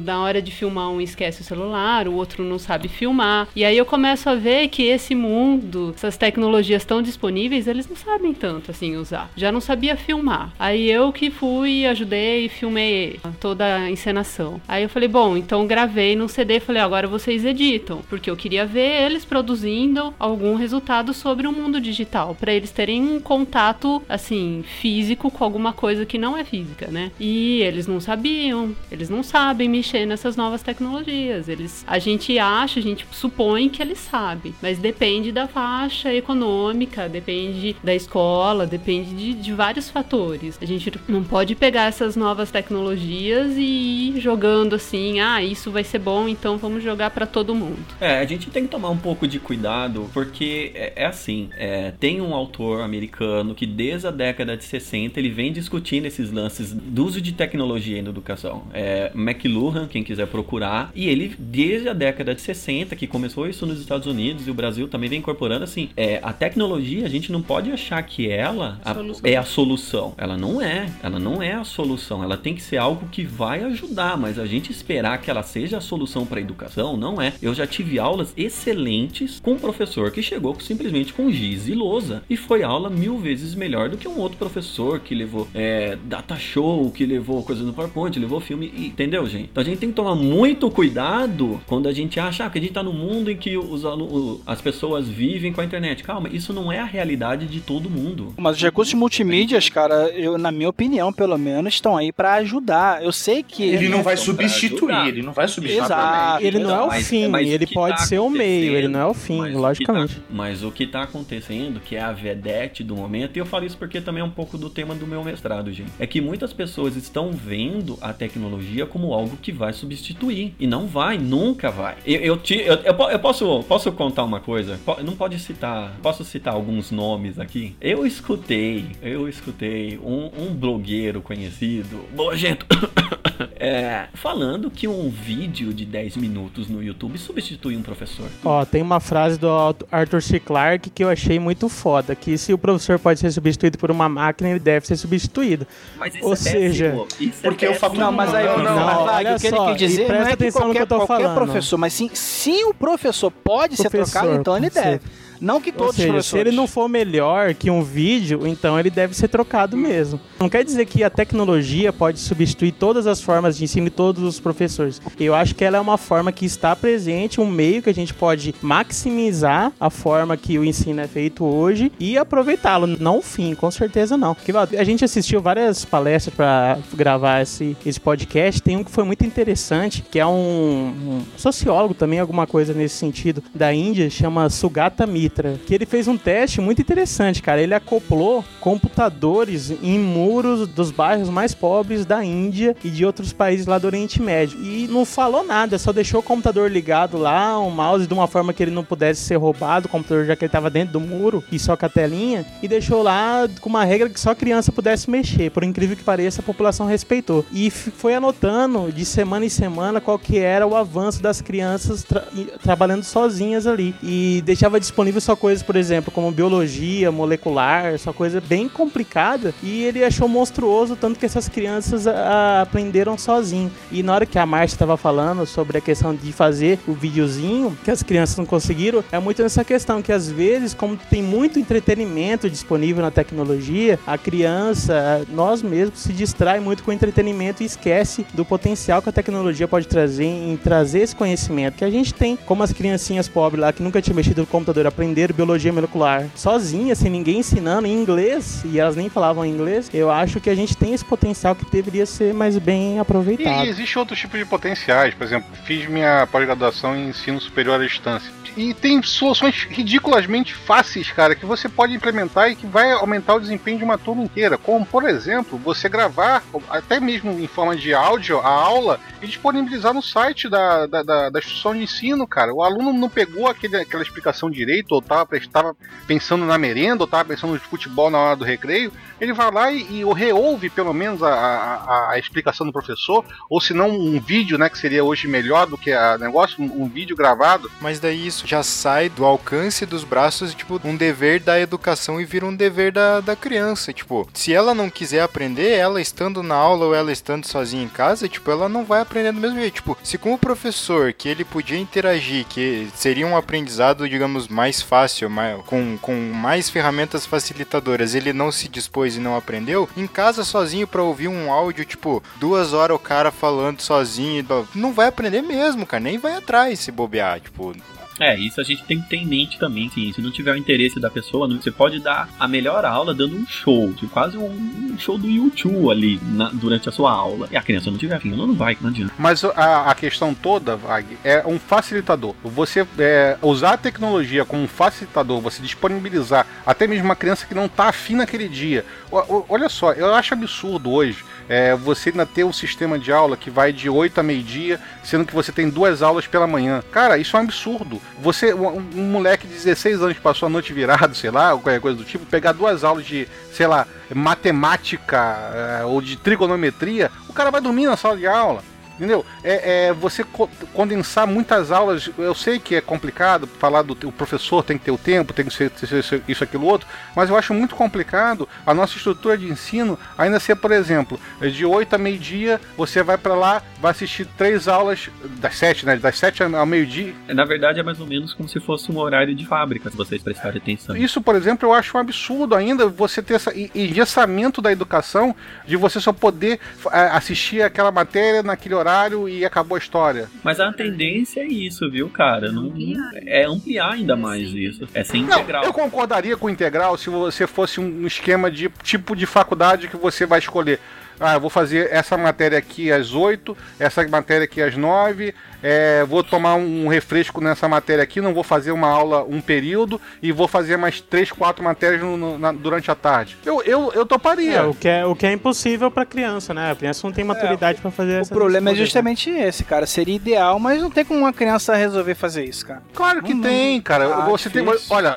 na 0.04 0.20
hora 0.20 0.40
de 0.40 0.50
filmar 0.50 0.90
um 0.90 1.00
esquece 1.00 1.42
o 1.42 1.44
celular, 1.44 2.08
o 2.08 2.14
outro 2.14 2.44
não 2.44 2.58
sabe 2.58 2.88
filmar. 2.88 3.48
E 3.54 3.64
aí 3.64 3.76
eu 3.76 3.86
começo 3.86 4.28
a 4.28 4.34
ver 4.34 4.68
que 4.68 4.84
esse 4.84 5.14
mundo, 5.14 5.92
essas 5.96 6.16
tecnologias 6.16 6.84
tão 6.84 7.02
disponíveis, 7.02 7.66
eles 7.66 7.88
não 7.88 7.96
sabem 7.96 8.32
tanto 8.32 8.70
assim 8.70 8.96
usar. 8.96 9.30
Já 9.36 9.50
não 9.50 9.60
sabia 9.60 9.96
filmar. 9.96 10.52
Aí 10.58 10.90
eu 10.90 11.12
que 11.12 11.30
fui, 11.30 11.86
ajudei 11.86 12.46
e 12.46 12.48
filmei 12.48 13.20
toda 13.40 13.64
a 13.64 13.90
encenação. 13.90 14.60
Aí 14.66 14.82
eu 14.82 14.88
falei, 14.88 15.08
bom, 15.08 15.36
então 15.36 15.66
gravei 15.66 16.16
num 16.16 16.28
CD, 16.28 16.60
falei, 16.60 16.82
agora 16.82 17.06
vocês 17.06 17.44
editam, 17.44 18.02
porque 18.08 18.30
eu 18.30 18.36
queria 18.36 18.66
ver 18.66 19.04
eles 19.04 19.24
produzindo 19.24 20.14
algum 20.18 20.54
resultado 20.54 21.12
sobre 21.12 21.46
o 21.46 21.52
mundo 21.52 21.80
digital, 21.80 22.34
para 22.38 22.52
eles 22.52 22.70
terem 22.70 23.02
um 23.02 23.20
contato 23.20 24.02
assim 24.08 24.64
físico 24.80 25.30
com 25.30 25.44
alguma 25.44 25.72
coisa 25.72 26.06
que 26.06 26.18
não 26.18 26.36
é 26.36 26.44
física, 26.44 26.88
né? 26.88 27.10
E 27.18 27.60
eles 27.62 27.86
não 27.86 28.00
sabiam, 28.00 28.74
eles 28.90 29.08
não 29.08 29.22
sabem 29.34 29.68
mexer 29.68 30.06
nessas 30.06 30.36
novas 30.36 30.62
tecnologias. 30.62 31.48
Eles, 31.48 31.84
a 31.88 31.98
gente 31.98 32.38
acha, 32.38 32.78
a 32.78 32.82
gente 32.82 33.04
supõe 33.10 33.68
que 33.68 33.82
eles 33.82 33.98
sabem, 33.98 34.54
mas 34.62 34.78
depende 34.78 35.32
da 35.32 35.48
faixa 35.48 36.14
econômica, 36.14 37.08
depende 37.08 37.74
da 37.82 37.92
escola, 37.92 38.64
depende 38.64 39.12
de, 39.12 39.34
de 39.34 39.52
vários 39.52 39.90
fatores. 39.90 40.56
A 40.62 40.64
gente 40.64 40.92
não 41.08 41.24
pode 41.24 41.56
pegar 41.56 41.86
essas 41.86 42.14
novas 42.14 42.52
tecnologias 42.52 43.56
e 43.56 44.12
ir 44.14 44.20
jogando 44.20 44.76
assim, 44.76 45.18
ah, 45.18 45.42
isso 45.42 45.68
vai 45.72 45.82
ser 45.82 45.98
bom, 45.98 46.28
então 46.28 46.56
vamos 46.56 46.84
jogar 46.84 47.10
para 47.10 47.26
todo 47.26 47.56
mundo. 47.56 47.84
É, 48.00 48.20
a 48.20 48.24
gente 48.24 48.48
tem 48.50 48.62
que 48.62 48.68
tomar 48.68 48.90
um 48.90 48.98
pouco 48.98 49.26
de 49.26 49.40
cuidado, 49.40 50.08
porque 50.14 50.70
é, 50.76 50.92
é 50.94 51.06
assim, 51.06 51.50
é, 51.56 51.92
tem 51.98 52.20
um 52.20 52.34
autor 52.34 52.82
americano 52.82 53.52
que 53.52 53.66
desde 53.66 54.06
a 54.06 54.12
década 54.12 54.56
de 54.56 54.62
60 54.62 55.18
ele 55.18 55.30
vem 55.30 55.52
discutindo 55.52 56.06
esses 56.06 56.30
lances 56.30 56.72
do 56.72 57.04
uso 57.04 57.20
de 57.20 57.32
tecnologia 57.32 58.00
na 58.00 58.10
educação. 58.10 58.62
É 58.72 59.10
McLuhan, 59.24 59.86
quem 59.88 60.02
quiser 60.04 60.26
procurar, 60.26 60.90
e 60.94 61.08
ele 61.08 61.34
desde 61.38 61.88
a 61.88 61.92
década 61.92 62.34
de 62.34 62.40
60 62.40 62.94
que 62.96 63.06
começou 63.06 63.48
isso 63.48 63.66
nos 63.66 63.80
Estados 63.80 64.06
Unidos 64.06 64.46
e 64.46 64.50
o 64.50 64.54
Brasil 64.54 64.86
também 64.88 65.08
vem 65.08 65.18
incorporando 65.18 65.64
assim, 65.64 65.88
é, 65.96 66.20
a 66.22 66.32
tecnologia 66.32 67.06
a 67.06 67.08
gente 67.08 67.30
não 67.32 67.42
pode 67.42 67.70
achar 67.70 68.02
que 68.02 68.28
ela 68.28 68.78
a- 68.84 68.94
é 69.30 69.36
a 69.36 69.42
solução. 69.44 70.14
Ela 70.18 70.36
não 70.36 70.60
é, 70.60 70.88
ela 71.02 71.18
não 71.18 71.42
é 71.42 71.52
a 71.54 71.64
solução. 71.64 72.22
Ela 72.22 72.36
tem 72.36 72.54
que 72.54 72.62
ser 72.62 72.76
algo 72.76 73.08
que 73.10 73.24
vai 73.24 73.62
ajudar, 73.64 74.16
mas 74.16 74.38
a 74.38 74.46
gente 74.46 74.70
esperar 74.70 75.18
que 75.20 75.30
ela 75.30 75.42
seja 75.42 75.78
a 75.78 75.80
solução 75.80 76.24
para 76.26 76.38
a 76.38 76.42
educação 76.42 76.96
não 76.96 77.20
é. 77.20 77.32
Eu 77.42 77.54
já 77.54 77.66
tive 77.66 77.98
aulas 77.98 78.32
excelentes 78.36 79.40
com 79.40 79.52
um 79.52 79.58
professor 79.58 80.10
que 80.10 80.22
chegou 80.22 80.58
simplesmente 80.60 81.12
com 81.12 81.30
giz 81.30 81.68
e 81.68 81.74
lousa 81.74 82.22
e 82.28 82.36
foi 82.36 82.62
aula 82.62 82.88
mil 82.90 83.18
vezes 83.18 83.54
melhor 83.54 83.88
do 83.88 83.96
que 83.96 84.08
um 84.08 84.18
outro 84.18 84.38
professor 84.38 85.00
que 85.00 85.14
levou 85.14 85.46
é, 85.54 85.96
data 86.04 86.36
show, 86.36 86.90
que 86.90 87.04
levou 87.06 87.42
coisa 87.42 87.62
no 87.62 87.72
PowerPoint, 87.72 88.18
levou 88.18 88.40
filme, 88.40 88.72
e- 88.76 88.90
entendeu, 89.14 89.26
gente? 89.26 89.48
Então 89.50 89.62
a 89.62 89.64
gente 89.66 89.78
tem 89.78 89.88
que 89.90 89.94
tomar 89.94 90.14
muito 90.14 90.70
cuidado 90.70 91.60
quando 91.66 91.88
a 91.88 91.92
gente 91.92 92.18
acha 92.18 92.44
ah, 92.44 92.50
que 92.50 92.58
a 92.58 92.60
gente 92.60 92.72
tá 92.72 92.82
no 92.82 92.92
mundo 92.92 93.30
em 93.30 93.36
que 93.36 93.56
os 93.56 93.84
o- 93.84 94.40
as 94.46 94.60
pessoas 94.60 95.08
vivem 95.08 95.52
com 95.52 95.60
a 95.60 95.64
internet. 95.64 96.02
Calma, 96.02 96.28
isso 96.28 96.52
não 96.52 96.72
é 96.72 96.78
a 96.80 96.84
realidade 96.84 97.46
de 97.46 97.60
todo 97.60 97.88
mundo. 97.88 98.34
Mas 98.36 98.56
os 98.56 98.62
recursos 98.62 98.94
multimídias, 98.94 99.68
cara, 99.68 100.08
eu, 100.10 100.36
na 100.38 100.50
minha 100.50 100.68
opinião, 100.68 101.12
pelo 101.12 101.38
menos, 101.38 101.74
estão 101.74 101.96
aí 101.96 102.10
pra 102.12 102.34
ajudar. 102.34 103.02
Eu 103.02 103.12
sei 103.12 103.42
que. 103.42 103.62
Ele 103.62 103.88
não 103.88 104.02
vai 104.02 104.14
Então, 104.14 104.34
pra 104.34 104.46
substituir, 104.48 104.92
ajudar. 104.92 105.08
ele 105.08 105.22
não 105.22 105.32
vai 105.32 105.48
substituir. 105.48 105.84
Exato. 105.84 106.44
Ele 106.44 106.58
não 106.58 106.70
é 106.74 106.82
o 106.82 106.86
Mas- 106.88 107.08
fim, 107.08 107.28
mas 107.28 107.48
o 107.48 107.50
ele 107.52 107.66
pode 107.66 107.96
tá 107.98 108.04
ser 108.04 108.18
o 108.18 108.30
meio, 108.30 108.74
ele 108.74 108.88
não 108.88 109.00
é 109.00 109.06
o 109.06 109.14
fim, 109.14 109.38
mas 109.38 109.48
o 109.50 109.52
que 109.52 109.58
logicamente. 109.60 110.14
tá- 110.16 110.22
mas 110.30 110.62
o 110.64 110.70
que 110.70 110.86
tá 110.86 111.02
acontecendo, 111.02 111.80
que 111.80 111.96
é 111.96 112.00
a 112.00 112.12
vedete 112.12 112.82
do 112.82 112.96
momento, 112.96 113.36
e 113.36 113.38
eu 113.40 113.46
falo 113.46 113.64
isso 113.64 113.76
porque 113.76 114.00
também 114.00 114.20
é 114.22 114.24
um 114.24 114.30
pouco 114.30 114.56
do 114.58 114.68
tema 114.70 114.94
do 114.94 115.06
meu 115.06 115.22
mestrado, 115.22 115.72
gente, 115.72 115.90
é 115.98 116.06
que 116.06 116.20
muitas 116.20 116.52
pessoas 116.52 116.96
estão 116.96 117.30
vendo 117.32 117.98
a 118.00 118.12
tecnologia 118.12 118.86
como 118.86 119.03
algo 119.12 119.36
que 119.36 119.52
vai 119.52 119.72
substituir. 119.72 120.54
E 120.58 120.66
não 120.66 120.86
vai, 120.86 121.18
nunca 121.18 121.70
vai. 121.70 121.96
Eu, 122.06 122.20
eu, 122.20 122.36
te- 122.36 122.60
eu- 122.60 122.76
eu 122.76 122.94
eu 123.10 123.18
posso, 123.18 123.62
posso 123.64 123.90
contar 123.92 124.24
uma 124.24 124.40
coisa? 124.40 124.78
Não 125.04 125.14
pode 125.14 125.38
citar, 125.38 125.92
posso 126.02 126.24
citar 126.24 126.54
alguns 126.54 126.90
nomes 126.90 127.38
aqui? 127.38 127.74
Eu 127.80 128.06
escutei, 128.06 128.86
eu 129.02 129.28
escutei 129.28 129.98
um, 130.02 130.30
um 130.38 130.54
blogueiro 130.54 131.20
conhecido, 131.20 132.04
Bojento, 132.14 132.64
é, 133.56 134.06
falando 134.14 134.70
que 134.70 134.86
um 134.88 135.08
vídeo 135.10 135.72
de 135.72 135.84
10 135.84 136.16
minutos 136.16 136.68
no 136.68 136.82
YouTube 136.82 137.18
substitui 137.18 137.76
um 137.76 137.82
professor. 137.82 138.28
Ó, 138.44 138.64
tem 138.64 138.80
uma 138.82 139.00
frase 139.00 139.38
do 139.38 139.48
Arthur 139.90 140.22
C. 140.22 140.38
Clarke 140.40 140.90
que 140.90 141.02
eu 141.04 141.08
achei 141.08 141.38
muito 141.38 141.68
foda, 141.68 142.14
que 142.14 142.36
se 142.38 142.52
o 142.52 142.58
professor 142.58 142.98
pode 142.98 143.20
ser 143.20 143.30
substituído 143.32 143.78
por 143.78 143.90
uma 143.90 144.08
máquina, 144.08 144.50
ele 144.50 144.58
deve 144.60 144.86
ser 144.86 144.96
substituído. 144.96 145.66
Mas 145.96 146.14
Ou 146.22 146.36
seja, 146.36 146.94
Porque 147.42 147.66
o 147.66 147.74
fator 147.74 147.98
Não, 147.98 148.12
mas 148.12 148.32
aí, 148.34 148.46
Não, 148.46 148.58
não, 148.58 148.64
não, 148.76 148.86
não, 148.94 149.04
Vag, 149.04 149.16
olha 149.26 149.36
o 149.36 149.40
que 149.40 149.46
ele 149.46 149.56
só, 149.56 149.66
quer 149.66 149.72
e 149.72 149.76
dizer 149.76 150.08
não 150.08 150.14
é 150.14 150.26
que 150.26 150.32
atenção 150.32 150.60
no 150.60 150.66
qualquer, 150.66 150.78
que 150.78 150.82
eu 150.82 150.86
tô 150.86 151.06
qualquer 151.06 151.24
falando. 151.24 151.34
professor, 151.34 151.78
mas 151.78 151.92
sim, 151.92 152.10
se 152.12 152.64
o 152.64 152.74
professor 152.74 153.30
pode 153.30 153.76
ser 153.76 153.90
Professor, 153.90 154.20
trocado, 154.20 154.40
então 154.40 154.56
ele 154.56 154.70
pode 154.70 154.84
deve. 154.84 155.00
Não 155.44 155.60
que 155.60 155.70
todos 155.70 155.96
seja, 155.96 156.22
se 156.22 156.38
ele 156.38 156.50
não 156.50 156.66
for 156.66 156.88
melhor 156.88 157.52
que 157.52 157.70
um 157.70 157.82
vídeo, 157.82 158.46
então 158.46 158.80
ele 158.80 158.88
deve 158.88 159.14
ser 159.14 159.28
trocado 159.28 159.76
mesmo. 159.76 160.18
Não 160.40 160.48
quer 160.48 160.64
dizer 160.64 160.86
que 160.86 161.04
a 161.04 161.10
tecnologia 161.10 161.92
pode 161.92 162.18
substituir 162.18 162.72
todas 162.72 163.06
as 163.06 163.20
formas 163.20 163.58
de 163.58 163.64
ensino 163.64 163.88
e 163.88 163.90
todos 163.90 164.22
os 164.22 164.40
professores. 164.40 165.02
Eu 165.20 165.34
acho 165.34 165.54
que 165.54 165.62
ela 165.62 165.76
é 165.76 165.80
uma 165.80 165.98
forma 165.98 166.32
que 166.32 166.46
está 166.46 166.74
presente, 166.74 167.42
um 167.42 167.46
meio 167.46 167.82
que 167.82 167.90
a 167.90 167.94
gente 167.94 168.14
pode 168.14 168.54
maximizar 168.62 169.70
a 169.78 169.90
forma 169.90 170.34
que 170.34 170.58
o 170.58 170.64
ensino 170.64 171.02
é 171.02 171.06
feito 171.06 171.44
hoje 171.44 171.92
e 172.00 172.16
aproveitá-lo, 172.16 172.86
não 172.86 173.18
o 173.18 173.22
fim, 173.22 173.54
com 173.54 173.70
certeza 173.70 174.16
não. 174.16 174.34
Porque, 174.34 174.50
a 174.50 174.84
gente 174.84 175.04
assistiu 175.04 175.42
várias 175.42 175.84
palestras 175.84 176.34
para 176.34 176.78
gravar 176.94 177.42
esse, 177.42 177.76
esse 177.84 178.00
podcast, 178.00 178.62
tem 178.62 178.78
um 178.78 178.84
que 178.84 178.90
foi 178.90 179.04
muito 179.04 179.26
interessante, 179.26 180.02
que 180.10 180.18
é 180.18 180.26
um, 180.26 180.30
um 180.30 181.22
sociólogo 181.36 181.92
também, 181.92 182.18
alguma 182.18 182.46
coisa 182.46 182.72
nesse 182.72 182.96
sentido, 182.96 183.42
da 183.54 183.74
Índia, 183.74 184.08
chama 184.08 184.48
Sugata 184.48 185.06
Mitra, 185.06 185.33
que 185.66 185.74
ele 185.74 185.86
fez 185.86 186.08
um 186.08 186.16
teste 186.16 186.60
muito 186.60 186.80
interessante, 186.80 187.42
cara. 187.42 187.60
Ele 187.60 187.74
acoplou 187.74 188.44
computadores 188.60 189.72
em 189.82 189.98
muros 189.98 190.66
dos 190.68 190.90
bairros 190.90 191.28
mais 191.28 191.54
pobres 191.54 192.04
da 192.04 192.24
Índia 192.24 192.76
e 192.84 192.90
de 192.90 193.04
outros 193.04 193.32
países 193.32 193.66
lá 193.66 193.78
do 193.78 193.86
Oriente 193.86 194.20
Médio. 194.20 194.58
E 194.60 194.88
não 194.90 195.04
falou 195.04 195.44
nada, 195.44 195.78
só 195.78 195.92
deixou 195.92 196.20
o 196.20 196.22
computador 196.22 196.70
ligado 196.70 197.16
lá, 197.18 197.58
o 197.58 197.70
mouse 197.70 198.06
de 198.06 198.14
uma 198.14 198.26
forma 198.26 198.52
que 198.52 198.62
ele 198.62 198.70
não 198.70 198.84
pudesse 198.84 199.22
ser 199.22 199.36
roubado, 199.36 199.86
o 199.86 199.90
computador 199.90 200.24
já 200.26 200.36
que 200.36 200.44
ele 200.44 200.48
estava 200.48 200.70
dentro 200.70 200.92
do 200.92 201.00
muro 201.00 201.42
e 201.50 201.58
só 201.58 201.76
com 201.76 201.86
a 201.86 201.88
telinha, 201.88 202.46
e 202.62 202.68
deixou 202.68 203.02
lá 203.02 203.48
com 203.60 203.68
uma 203.68 203.84
regra 203.84 204.08
que 204.08 204.20
só 204.20 204.34
criança 204.34 204.72
pudesse 204.72 205.10
mexer. 205.10 205.50
Por 205.50 205.64
incrível 205.64 205.96
que 205.96 206.04
pareça, 206.04 206.40
a 206.40 206.44
população 206.44 206.86
respeitou. 206.86 207.44
E 207.52 207.70
foi 207.70 208.14
anotando 208.14 208.92
de 208.92 209.04
semana 209.04 209.44
em 209.44 209.48
semana 209.48 210.00
qual 210.00 210.18
que 210.18 210.38
era 210.38 210.66
o 210.66 210.76
avanço 210.76 211.22
das 211.22 211.40
crianças 211.40 212.02
tra- 212.02 212.26
trabalhando 212.62 213.02
sozinhas 213.02 213.66
ali. 213.66 213.94
E 214.02 214.42
deixava 214.44 214.80
disponível 214.80 215.13
só 215.20 215.34
coisas, 215.36 215.62
por 215.62 215.76
exemplo, 215.76 216.10
como 216.12 216.30
biologia, 216.30 217.10
molecular, 217.10 217.98
só 217.98 218.12
coisa 218.12 218.40
bem 218.40 218.68
complicada. 218.68 219.54
E 219.62 219.84
ele 219.84 220.04
achou 220.04 220.28
monstruoso 220.28 220.96
tanto 220.96 221.18
que 221.18 221.26
essas 221.26 221.48
crianças 221.48 222.06
a- 222.06 222.62
aprenderam 222.62 223.16
sozinho. 223.18 223.70
E 223.90 224.02
na 224.02 224.14
hora 224.14 224.26
que 224.26 224.38
a 224.38 224.46
Márcia 224.46 224.74
estava 224.74 224.96
falando 224.96 225.46
sobre 225.46 225.78
a 225.78 225.80
questão 225.80 226.14
de 226.14 226.32
fazer 226.32 226.78
o 226.86 226.92
videozinho, 226.92 227.76
que 227.84 227.90
as 227.90 228.02
crianças 228.02 228.36
não 228.36 228.46
conseguiram, 228.46 229.02
é 229.12 229.18
muito 229.18 229.42
nessa 229.42 229.64
questão 229.64 230.02
que 230.02 230.12
às 230.12 230.30
vezes, 230.30 230.74
como 230.74 230.96
tem 230.96 231.22
muito 231.22 231.58
entretenimento 231.58 232.48
disponível 232.50 233.02
na 233.02 233.10
tecnologia, 233.10 233.98
a 234.06 234.16
criança, 234.18 235.24
nós 235.30 235.62
mesmos, 235.62 236.00
se 236.00 236.12
distrai 236.12 236.60
muito 236.60 236.82
com 236.82 236.90
o 236.90 236.94
entretenimento 236.94 237.62
e 237.62 237.66
esquece 237.66 238.26
do 238.34 238.44
potencial 238.44 239.02
que 239.02 239.08
a 239.08 239.12
tecnologia 239.12 239.66
pode 239.68 239.86
trazer 239.86 240.24
em 240.24 240.56
trazer 240.56 241.00
esse 241.00 241.14
conhecimento 241.16 241.76
que 241.76 241.84
a 241.84 241.90
gente 241.90 242.12
tem, 242.14 242.36
como 242.36 242.62
as 242.62 242.72
criancinhas 242.72 243.28
pobres 243.28 243.60
lá 243.60 243.72
que 243.72 243.82
nunca 243.82 244.00
tinham 244.00 244.16
mexido 244.16 244.40
no 244.42 244.46
computador, 244.46 244.86
aprenderam 245.04 245.34
biologia 245.34 245.72
molecular 245.72 246.26
sozinhas, 246.34 246.98
sem 246.98 247.10
ninguém 247.10 247.38
ensinando 247.38 247.86
em 247.86 247.92
inglês, 247.92 248.62
e 248.64 248.80
elas 248.80 248.96
nem 248.96 249.08
falavam 249.10 249.44
inglês. 249.44 249.90
Eu 249.92 250.10
acho 250.10 250.40
que 250.40 250.48
a 250.48 250.54
gente 250.54 250.76
tem 250.76 250.94
esse 250.94 251.04
potencial 251.04 251.54
que 251.54 251.64
deveria 251.70 252.06
ser 252.06 252.32
mais 252.32 252.56
bem 252.58 252.96
E 252.96 252.98
aproveitado. 252.98 253.66
existe 253.66 253.98
outros 253.98 254.18
tipos 254.18 254.38
de 254.38 254.46
potenciais, 254.46 255.14
por 255.14 255.24
exemplo, 255.24 255.48
fiz 255.64 255.86
minha 255.88 256.26
pós-graduação 256.26 256.96
em 256.96 257.08
ensino 257.08 257.40
superior 257.40 257.80
à 257.80 257.84
distância. 257.84 258.32
E 258.56 258.72
tem 258.72 259.02
soluções 259.02 259.66
ridiculamente 259.68 260.54
fáceis, 260.54 261.10
cara, 261.10 261.34
que 261.34 261.44
você 261.44 261.68
pode 261.68 261.92
implementar 261.92 262.50
e 262.50 262.54
que 262.54 262.66
vai 262.66 262.92
aumentar 262.92 263.34
o 263.34 263.40
desempenho 263.40 263.78
de 263.78 263.84
uma 263.84 263.98
turma 263.98 264.22
inteira. 264.22 264.56
Como, 264.56 264.86
por 264.86 265.02
exemplo, 265.08 265.58
você 265.58 265.88
gravar, 265.88 266.42
até 266.70 267.00
mesmo 267.00 267.32
em 267.32 267.48
forma 267.48 267.74
de 267.74 267.92
áudio, 267.92 268.38
a 268.38 268.48
aula 268.48 269.00
e 269.20 269.26
disponibilizar 269.26 269.92
no 269.92 270.02
site 270.02 270.48
da, 270.48 270.86
da, 270.86 271.02
da, 271.02 271.30
da 271.30 271.38
instituição 271.40 271.74
de 271.74 271.82
ensino, 271.82 272.26
cara. 272.28 272.54
O 272.54 272.62
aluno 272.62 272.92
não 272.92 273.08
pegou 273.08 273.48
aquele, 273.48 273.76
aquela 273.76 274.04
explicação 274.04 274.48
direito, 274.48 274.93
ou 274.94 275.00
estava 275.00 275.28
tava 275.52 275.76
pensando 276.06 276.44
na 276.44 276.58
merenda, 276.58 277.02
ou 277.02 277.06
estava 277.06 277.24
pensando 277.24 277.52
no 277.52 277.60
futebol 277.60 278.10
na 278.10 278.18
hora 278.18 278.36
do 278.36 278.44
recreio. 278.44 278.92
Ele 279.20 279.32
vai 279.32 279.50
lá 279.50 279.72
e, 279.72 280.00
e 280.00 280.14
reouve 280.14 280.68
pelo 280.68 280.92
menos 280.92 281.22
a, 281.22 281.28
a, 281.30 282.10
a 282.12 282.18
explicação 282.18 282.66
do 282.66 282.72
professor, 282.72 283.24
ou 283.48 283.60
se 283.60 283.72
não 283.72 283.90
um 283.90 284.20
vídeo, 284.20 284.58
né, 284.58 284.68
que 284.68 284.78
seria 284.78 285.04
hoje 285.04 285.28
melhor 285.28 285.66
do 285.66 285.78
que 285.78 285.92
a 285.92 286.18
negócio, 286.18 286.62
um, 286.62 286.84
um 286.84 286.88
vídeo 286.88 287.16
gravado. 287.16 287.70
Mas 287.80 288.00
daí 288.00 288.26
isso 288.26 288.46
já 288.46 288.62
sai 288.62 289.08
do 289.08 289.24
alcance 289.24 289.86
dos 289.86 290.04
braços, 290.04 290.54
tipo, 290.54 290.80
um 290.84 290.96
dever 290.96 291.40
da 291.40 291.58
educação 291.60 292.20
e 292.20 292.24
vira 292.24 292.46
um 292.46 292.54
dever 292.54 292.92
da, 292.92 293.20
da 293.20 293.36
criança. 293.36 293.92
Tipo, 293.92 294.28
se 294.34 294.52
ela 294.52 294.74
não 294.74 294.90
quiser 294.90 295.22
aprender, 295.22 295.70
ela 295.70 296.00
estando 296.00 296.42
na 296.42 296.54
aula 296.54 296.86
ou 296.86 296.94
ela 296.94 297.12
estando 297.12 297.46
sozinha 297.46 297.84
em 297.84 297.88
casa, 297.88 298.28
tipo, 298.28 298.50
ela 298.50 298.68
não 298.68 298.84
vai 298.84 299.00
aprender 299.00 299.32
do 299.32 299.40
mesmo 299.40 299.58
jeito. 299.58 299.74
Tipo, 299.74 299.96
se 300.02 300.18
com 300.18 300.34
o 300.34 300.38
professor 300.38 301.12
que 301.12 301.28
ele 301.28 301.44
podia 301.44 301.78
interagir, 301.78 302.44
que 302.46 302.88
seria 302.94 303.26
um 303.26 303.36
aprendizado, 303.36 304.08
digamos, 304.08 304.48
mais 304.48 304.82
fácil, 304.84 305.28
com, 305.66 305.98
com 305.98 306.14
mais 306.32 306.70
ferramentas 306.70 307.26
facilitadoras, 307.26 308.14
ele 308.14 308.32
não 308.32 308.52
se 308.52 308.68
dispôs 308.68 309.16
e 309.16 309.20
não 309.20 309.36
aprendeu, 309.36 309.88
em 309.96 310.06
casa 310.06 310.44
sozinho 310.44 310.86
pra 310.86 311.02
ouvir 311.02 311.28
um 311.28 311.50
áudio, 311.52 311.84
tipo, 311.84 312.22
duas 312.36 312.72
horas 312.72 312.96
o 312.96 313.00
cara 313.00 313.32
falando 313.32 313.80
sozinho, 313.80 314.46
não 314.74 314.92
vai 314.92 315.08
aprender 315.08 315.42
mesmo, 315.42 315.84
cara, 315.84 316.02
nem 316.02 316.18
vai 316.18 316.36
atrás 316.36 316.78
se 316.78 316.92
bobear, 316.92 317.40
tipo, 317.40 317.74
É, 318.20 318.38
isso 318.38 318.60
a 318.60 318.64
gente 318.64 318.84
tem 318.84 319.00
que 319.00 319.08
ter 319.08 319.16
em 319.16 319.26
mente 319.26 319.58
também, 319.58 319.90
sim. 319.90 320.12
Se 320.12 320.22
não 320.22 320.30
tiver 320.30 320.52
o 320.52 320.56
interesse 320.56 321.00
da 321.00 321.10
pessoa, 321.10 321.48
você 321.48 321.70
pode 321.70 321.98
dar 322.00 322.28
a 322.38 322.46
melhor 322.46 322.84
aula 322.84 323.12
dando 323.14 323.36
um 323.36 323.46
show, 323.46 323.92
tipo, 323.92 324.08
quase 324.12 324.36
um, 324.38 324.94
show 324.98 325.18
do 325.18 325.28
YouTube 325.28 325.90
ali 325.90 326.20
na- 326.22 326.50
durante 326.52 326.88
a 326.88 326.92
sua 326.92 327.10
aula. 327.10 327.48
E 327.50 327.56
a 327.56 327.62
criança 327.62 327.90
não 327.90 327.98
tiver 327.98 328.14
afim, 328.14 328.32
ela 328.32 328.46
não 328.46 328.54
vai, 328.54 328.76
não 328.80 328.90
adianta. 328.90 329.12
Mas 329.18 329.44
a, 329.44 329.90
a 329.90 329.94
questão 329.94 330.32
toda, 330.34 330.76
Vag, 330.76 331.18
é 331.24 331.42
um 331.46 331.58
facilitador. 331.58 332.34
Você 332.44 332.86
é, 332.98 333.36
usar 333.42 333.72
a 333.72 333.76
tecnologia 333.76 334.44
como 334.44 334.62
um 334.62 334.68
facilitador, 334.68 335.40
você 335.40 335.60
disponibilizar 335.60 336.46
até 336.64 336.86
mesmo 336.86 337.04
uma 337.06 337.16
criança 337.16 337.46
que 337.46 337.54
não 337.54 337.66
está 337.66 337.88
afim 337.88 338.14
naquele 338.14 338.48
dia. 338.48 338.84
O- 339.10 339.18
o- 339.38 339.46
olha 339.48 339.68
só, 339.68 339.92
eu 339.92 340.14
acho 340.14 340.34
absurdo 340.34 340.90
hoje 340.90 341.24
é, 341.48 341.74
você 341.74 342.10
ainda 342.10 342.26
ter 342.26 342.44
um 342.44 342.52
sistema 342.52 342.98
de 342.98 343.12
aula 343.12 343.36
que 343.36 343.50
vai 343.50 343.72
de 343.72 343.88
8 343.88 344.20
a 344.20 344.22
meio-dia, 344.22 344.80
sendo 345.02 345.24
que 345.24 345.34
você 345.34 345.52
tem 345.52 345.68
duas 345.68 346.02
aulas 346.02 346.26
pela 346.26 346.46
manhã. 346.46 346.82
Cara, 346.90 347.18
isso 347.18 347.36
é 347.36 347.40
um 347.40 347.44
absurdo. 347.44 348.00
Você, 348.20 348.54
um, 348.54 348.78
um 348.94 349.10
moleque 349.10 349.46
de 349.46 349.54
16 349.54 350.02
anos 350.02 350.16
que 350.16 350.22
passou 350.22 350.46
a 350.46 350.50
noite 350.50 350.72
virado, 350.72 351.14
sei 351.16 351.30
lá, 351.30 351.52
ou 351.54 351.60
qualquer 351.60 351.80
coisa 351.80 351.98
do 351.98 352.04
tipo, 352.04 352.24
pegar 352.26 352.52
duas 352.52 352.84
aulas 352.84 353.04
de, 353.04 353.28
sei 353.52 353.66
lá, 353.66 353.86
matemática 354.14 355.80
é, 355.80 355.84
ou 355.84 356.00
de 356.00 356.16
trigonometria, 356.16 357.10
o 357.28 357.32
cara 357.32 357.50
vai 357.50 357.60
dormir 357.60 357.86
na 357.86 357.96
sala 357.96 358.16
de 358.16 358.26
aula. 358.26 358.62
Entendeu? 358.96 359.24
É, 359.42 359.86
é 359.88 359.92
você 359.92 360.22
co- 360.22 360.48
condensar 360.72 361.26
muitas 361.26 361.72
aulas. 361.72 362.10
Eu 362.16 362.34
sei 362.34 362.58
que 362.58 362.76
é 362.76 362.80
complicado 362.80 363.46
falar 363.46 363.82
do 363.82 363.94
o 364.04 364.12
professor 364.12 364.62
tem 364.62 364.76
que 364.78 364.84
ter 364.84 364.90
o 364.90 364.98
tempo, 364.98 365.32
tem 365.32 365.44
que 365.46 365.52
ser, 365.54 365.70
ser- 365.78 366.22
isso, 366.28 366.44
aquilo, 366.44 366.66
outro, 366.66 366.86
mas 367.16 367.30
eu 367.30 367.36
acho 367.36 367.54
muito 367.54 367.74
complicado 367.74 368.48
a 368.66 368.74
nossa 368.74 368.96
estrutura 368.96 369.36
de 369.38 369.46
ensino 369.48 369.98
ainda 370.18 370.38
ser, 370.38 370.56
por 370.56 370.70
exemplo, 370.72 371.18
de 371.40 371.64
8 371.64 371.94
a 371.94 371.98
meio-dia, 371.98 372.60
você 372.76 373.02
vai 373.02 373.16
para 373.16 373.34
lá, 373.34 373.62
vai 373.80 373.90
assistir 373.92 374.26
três 374.36 374.68
aulas 374.68 375.08
das 375.38 375.56
7, 375.56 375.86
né? 375.86 375.96
Das 375.96 376.18
7 376.18 376.42
ao 376.42 376.66
meio-dia. 376.66 377.14
Na 377.28 377.44
verdade, 377.44 377.80
é 377.80 377.82
mais 377.82 377.98
ou 378.00 378.06
menos 378.06 378.34
como 378.34 378.48
se 378.48 378.60
fosse 378.60 378.90
um 378.92 378.98
horário 378.98 379.34
de 379.34 379.46
fábrica, 379.46 379.90
se 379.90 379.96
vocês 379.96 380.22
prestarem 380.22 380.58
atenção. 380.58 380.96
Isso, 380.96 381.20
por 381.22 381.34
exemplo, 381.34 381.68
eu 381.68 381.72
acho 381.72 381.96
um 381.96 382.00
absurdo 382.00 382.54
ainda 382.54 382.86
você 382.86 383.22
ter 383.22 383.34
esse 383.34 383.50
e- 383.50 383.70
engessamento 383.74 384.60
da 384.60 384.70
educação 384.70 385.34
de 385.66 385.76
você 385.76 385.98
só 386.00 386.12
poder 386.12 386.60
assistir 386.92 387.62
aquela 387.62 387.90
matéria 387.90 388.42
naquele 388.42 388.74
horário 388.74 388.83
e 389.28 389.44
acabou 389.44 389.76
a 389.76 389.78
história. 389.78 390.28
Mas 390.42 390.60
a 390.60 390.72
tendência 390.72 391.40
é 391.40 391.46
isso, 391.46 391.90
viu, 391.90 392.08
cara? 392.08 392.52
Não, 392.52 392.64
não- 392.64 393.10
é 393.26 393.44
ampliar 393.44 393.92
ainda 393.92 394.14
mais 394.16 394.48
isso. 394.50 394.86
É 394.94 395.02
ser 395.02 395.18
Não, 395.18 395.38
integral. 395.38 395.64
eu 395.64 395.72
concordaria 395.72 396.36
com 396.36 396.46
o 396.46 396.50
integral 396.50 396.96
se 396.96 397.08
você 397.10 397.46
fosse 397.46 397.80
um 397.80 398.06
esquema 398.06 398.50
de 398.50 398.68
tipo 398.82 399.16
de 399.16 399.26
faculdade 399.26 399.88
que 399.88 399.96
você 399.96 400.26
vai 400.26 400.38
escolher. 400.38 400.78
Ah, 401.26 401.34
eu 401.34 401.40
vou 401.40 401.48
fazer 401.48 401.88
essa 401.90 402.18
matéria 402.18 402.58
aqui 402.58 402.92
às 402.92 403.14
8, 403.14 403.56
essa 403.78 404.06
matéria 404.06 404.44
aqui 404.44 404.60
às 404.60 404.76
9, 404.76 405.34
é, 405.62 406.04
vou 406.04 406.22
tomar 406.22 406.54
um 406.56 406.86
refresco 406.88 407.40
nessa 407.40 407.66
matéria 407.66 408.04
aqui, 408.04 408.20
não 408.20 408.34
vou 408.34 408.42
fazer 408.44 408.72
uma 408.72 408.88
aula 408.88 409.24
um 409.24 409.40
período 409.40 409.98
e 410.22 410.30
vou 410.32 410.46
fazer 410.46 410.76
mais 410.76 411.00
3, 411.00 411.32
4 411.32 411.64
matérias 411.64 412.02
no- 412.02 412.16
no- 412.18 412.38
na- 412.38 412.52
durante 412.52 412.90
a 412.90 412.94
tarde. 412.94 413.38
Eu, 413.46 413.62
eu, 413.62 413.90
eu 413.94 414.04
toparia. 414.04 414.56
É, 414.58 414.62
o, 414.62 414.74
que 414.74 414.86
é, 414.86 415.06
o 415.06 415.16
que 415.16 415.24
é 415.26 415.32
impossível 415.32 415.90
pra 415.90 416.04
criança, 416.04 416.52
né? 416.52 416.70
A 416.72 416.76
criança 416.76 417.06
não 417.06 417.12
tem 417.14 417.24
maturidade 417.24 417.80
pra 417.80 417.90
fazer 417.90 418.12
O 418.18 418.20
essas 418.20 418.28
problema 418.28 418.68
é 418.68 418.72
coisas, 418.72 418.80
né? 418.80 418.84
justamente 418.84 419.30
esse, 419.30 419.64
cara. 419.64 419.86
Seria 419.86 420.16
ideal, 420.16 420.58
mas 420.58 420.82
não 420.82 420.90
tem 420.90 421.06
como 421.06 421.20
uma 421.20 421.32
criança 421.32 421.74
resolver 421.74 422.14
fazer 422.14 422.44
isso, 422.44 422.66
cara. 422.66 422.82
Claro 422.92 423.22
que 423.22 423.32
Não- 423.32 423.40
tem, 423.42 423.80
cara. 423.80 424.14
Ah, 424.14 424.26
você 424.26 424.50
tem, 424.50 424.62
difícil. 424.62 424.94
olha, 424.94 425.16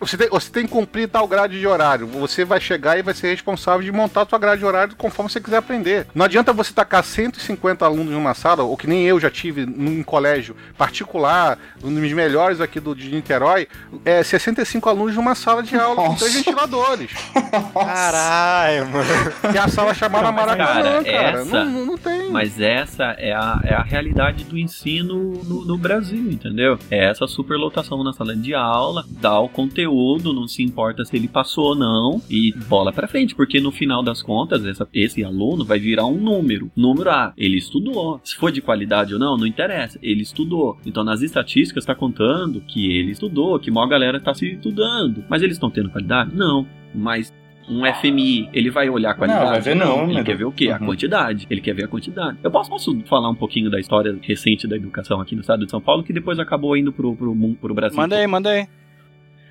você 0.00 0.16
tem, 0.16 0.28
você 0.28 0.50
tem 0.50 0.64
que 0.66 0.72
cumprir 0.72 1.08
tal 1.08 1.26
grade 1.26 1.58
de 1.58 1.66
horário. 1.66 2.06
Você 2.06 2.44
vai 2.44 2.60
chegar 2.60 2.98
e 2.98 3.02
vai 3.02 3.14
ser 3.14 3.28
responsável 3.30 3.82
de 3.82 3.90
montar 3.92 4.22
a 4.22 4.26
sua 4.26 4.38
grade 4.38 4.60
de 4.60 4.64
horário 4.66 4.94
conforme 4.96 5.30
você 5.30 5.40
quiser 5.40 5.56
aprender. 5.58 6.06
Não 6.14 6.24
adianta 6.24 6.52
você 6.52 6.72
tacar 6.72 7.02
150 7.04 7.84
alunos 7.84 8.12
numa 8.12 8.34
sala, 8.34 8.62
ou 8.62 8.76
que 8.76 8.86
nem 8.86 9.04
eu 9.04 9.18
já 9.20 9.30
tive 9.30 9.64
num 9.66 10.02
colégio 10.02 10.56
particular, 10.76 11.58
um 11.82 11.92
dos 11.94 12.12
melhores 12.12 12.60
aqui 12.60 12.80
do 12.80 12.94
de 12.94 13.10
Niterói, 13.10 13.66
é 14.04 14.22
65 14.22 14.88
alunos 14.88 15.14
numa 15.16 15.34
sala 15.34 15.62
de 15.62 15.76
aula 15.76 15.96
com 15.96 16.14
três 16.14 16.34
Nossa. 16.34 16.44
ventiladores. 16.44 17.10
Caralho, 17.74 18.86
mano. 18.88 19.08
Que 19.50 19.58
é 19.58 19.60
a 19.60 19.68
sala 19.68 19.94
chamada 19.94 20.30
Maracanã, 20.32 21.02
cara, 21.02 21.04
cara. 21.04 21.40
essa- 21.40 21.64
Não, 21.64 21.70
não, 21.70 21.86
não 21.86 21.98
tem. 21.98 22.30
Mas 22.30 22.60
essa 22.60 23.04
é 23.18 23.32
a, 23.32 23.60
é 23.64 23.74
a 23.74 23.82
realidade 23.82 24.44
do 24.44 24.56
ensino 24.58 25.42
no, 25.44 25.64
no 25.64 25.78
Brasil, 25.78 26.30
entendeu? 26.30 26.78
É 26.90 27.04
essa 27.10 27.26
superlotação 27.26 28.02
na 28.04 28.12
sala 28.12 28.36
de 28.36 28.54
aula, 28.54 29.04
dá 29.08 29.38
o 29.38 29.48
conteúdo, 29.48 29.87
não 29.88 30.46
se 30.48 30.62
importa 30.62 31.04
se 31.04 31.16
ele 31.16 31.28
passou 31.28 31.68
ou 31.70 31.74
não, 31.74 32.20
e 32.30 32.52
bola 32.68 32.92
pra 32.92 33.08
frente, 33.08 33.34
porque 33.34 33.60
no 33.60 33.70
final 33.72 34.02
das 34.02 34.22
contas, 34.22 34.64
essa- 34.64 34.88
esse 34.92 35.22
aluno 35.24 35.64
vai 35.64 35.78
virar 35.78 36.06
um 36.06 36.16
número. 36.18 36.70
Número 36.76 37.10
A, 37.10 37.32
ele 37.36 37.56
estudou. 37.58 38.20
Se 38.24 38.36
for 38.36 38.50
de 38.52 38.60
qualidade 38.60 39.14
ou 39.14 39.20
não, 39.20 39.36
não 39.36 39.46
interessa. 39.46 39.98
Ele 40.02 40.22
estudou. 40.22 40.78
Então 40.86 41.02
nas 41.04 41.22
estatísticas 41.22 41.84
tá 41.84 41.94
contando 41.94 42.60
que 42.60 42.92
ele 42.96 43.12
estudou, 43.12 43.58
que 43.58 43.70
a 43.70 43.72
maior 43.72 43.86
galera 43.88 44.20
tá 44.20 44.34
se 44.34 44.52
estudando. 44.54 45.24
Mas 45.28 45.42
eles 45.42 45.56
estão 45.56 45.70
tendo 45.70 45.90
qualidade? 45.90 46.34
Não. 46.34 46.66
Mas 46.94 47.32
um 47.70 47.84
FMI, 47.84 48.48
ele 48.52 48.70
vai 48.70 48.88
olhar 48.88 49.10
a 49.10 49.14
qualidade? 49.14 49.44
Não, 49.44 49.50
vai 49.52 49.60
ver 49.60 49.76
número. 49.76 50.10
Ele 50.12 50.24
quer 50.24 50.36
ver 50.38 50.44
o 50.46 50.52
quê? 50.52 50.70
A 50.70 50.78
Uhum. 50.80 50.86
quantidade. 50.86 51.46
Ele 51.50 51.60
quer 51.60 51.74
ver 51.74 51.84
a 51.84 51.88
quantidade. 51.88 52.38
Eu 52.42 52.50
posso, 52.50 52.70
posso 52.70 52.98
falar 53.04 53.28
um 53.28 53.34
pouquinho 53.34 53.70
da 53.70 53.78
história 53.78 54.16
recente 54.22 54.66
da 54.66 54.74
educação 54.76 55.20
aqui 55.20 55.34
no 55.34 55.42
estado 55.42 55.64
de 55.66 55.70
São 55.70 55.80
Paulo, 55.80 56.02
que 56.02 56.12
depois 56.12 56.38
acabou 56.38 56.74
indo 56.78 56.92
pro, 56.92 57.14
pro, 57.14 57.36
pro 57.60 57.74
Brasil. 57.74 57.96
Manda 57.98 58.16
aí, 58.16 58.26
manda 58.26 58.48
aí. 58.50 58.66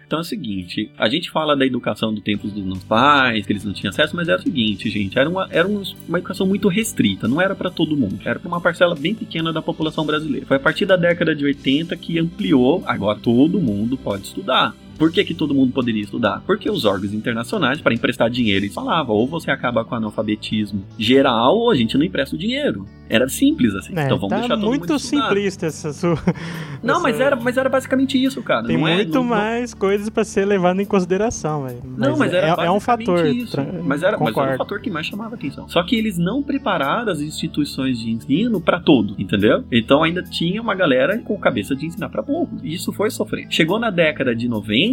Então 0.07 0.19
é 0.19 0.21
o 0.21 0.25
seguinte, 0.25 0.89
a 0.97 1.09
gente 1.09 1.29
fala 1.29 1.53
da 1.55 1.65
educação 1.65 2.13
do 2.13 2.21
tempo 2.21 2.47
dos 2.47 2.65
nossos 2.65 2.85
pais, 2.85 3.45
que 3.45 3.51
eles 3.51 3.65
não 3.65 3.73
tinham 3.73 3.89
acesso, 3.89 4.15
mas 4.15 4.29
era 4.29 4.39
o 4.39 4.41
seguinte, 4.43 4.89
gente, 4.89 5.19
era 5.19 5.29
uma, 5.29 5.47
era 5.51 5.67
um- 5.67 5.83
uma 6.07 6.17
educação 6.17 6.47
muito 6.47 6.69
restrita, 6.69 7.27
não 7.27 7.41
era 7.41 7.53
para 7.53 7.69
todo 7.69 7.97
mundo, 7.97 8.17
era 8.23 8.39
para 8.39 8.47
uma 8.47 8.61
parcela 8.61 8.95
bem 8.95 9.13
pequena 9.13 9.51
da 9.51 9.61
população 9.61 10.05
brasileira. 10.05 10.45
Foi 10.45 10.55
a 10.55 10.59
partir 10.61 10.85
da 10.85 10.95
década 10.95 11.35
de 11.35 11.43
80 11.43 11.95
que 11.97 12.17
ampliou, 12.17 12.81
agora 12.85 13.19
todo 13.19 13.59
mundo 13.59 13.97
pode 13.97 14.23
estudar. 14.23 14.73
Por 14.97 15.11
que, 15.11 15.23
que 15.23 15.33
todo 15.33 15.53
mundo 15.53 15.71
poderia 15.71 16.01
estudar? 16.01 16.41
Porque 16.45 16.69
os 16.69 16.85
órgãos 16.85 17.13
internacionais, 17.13 17.79
para 17.81 17.93
emprestar 17.93 18.29
dinheiro, 18.29 18.65
eles 18.65 18.73
falavam: 18.73 19.15
ou 19.15 19.27
você 19.27 19.51
acaba 19.51 19.83
com 19.85 19.93
o 19.95 19.97
analfabetismo 19.97 20.83
geral, 20.97 21.55
ou 21.57 21.71
a 21.71 21.75
gente 21.75 21.97
não 21.97 22.05
empresta 22.05 22.35
o 22.35 22.39
dinheiro. 22.39 22.85
Era 23.09 23.29
simples 23.29 23.73
assim. 23.73 23.93
É, 23.97 24.03
então 24.03 24.17
vamos 24.17 24.29
tá 24.31 24.39
deixar 24.39 24.55
todo 24.57 24.67
muito 24.67 24.81
mundo 24.81 24.95
estudar. 24.97 25.27
simplista 25.29 25.65
essa 25.65 25.93
sua. 25.93 26.17
Não, 26.83 26.95
essa- 26.95 27.03
mas 27.03 27.19
era, 27.21 27.35
mas 27.37 27.55
era 27.57 27.69
basicamente 27.69 28.21
isso, 28.21 28.41
cara. 28.43 28.67
Tem 28.67 28.77
não 28.77 28.85
é- 28.87 28.95
muito 28.95 29.13
não- 29.13 29.21
não- 29.23 29.29
mais 29.29 29.73
coisas 29.73 30.09
pra 30.09 30.25
ser 30.25 30.43
levado 30.45 30.81
em 30.81 30.85
consideração, 30.85 31.63
velho. 31.65 31.81
Não, 31.97 32.17
mas 32.17 32.33
era 32.33 32.61
é, 32.61 32.65
é 32.65 32.71
um 32.71 32.79
fator. 32.81 33.25
isso. 33.27 33.51
tra- 33.53 33.63
Mas 33.63 34.03
era, 34.03 34.17
mas 34.17 34.35
era 34.35 34.55
o 34.55 34.57
fator 34.57 34.81
que 34.81 34.89
mais 34.89 35.05
chamava 35.05 35.35
atenção. 35.35 35.69
Só 35.69 35.81
que 35.83 35.95
eles 35.95 36.17
não 36.17 36.43
prepararam 36.43 37.09
as 37.11 37.21
instituições 37.21 37.97
de 37.99 38.11
ensino 38.11 38.59
pra 38.59 38.79
todos, 38.79 39.17
entendeu? 39.17 39.63
Então 39.71 40.03
ainda 40.03 40.21
tinha 40.21 40.61
uma 40.61 40.75
galera 40.75 41.17
com 41.19 41.37
cabeça 41.37 41.75
de 41.75 41.85
ensinar 41.85 42.09
pra 42.09 42.21
poucos. 42.21 42.59
E 42.61 42.73
isso 42.73 42.91
foi 42.91 43.09
sofrer. 43.09 43.47
Chegou 43.49 43.79
na 43.79 43.89
década 43.89 44.35
de 44.35 44.49
90, 44.49 44.86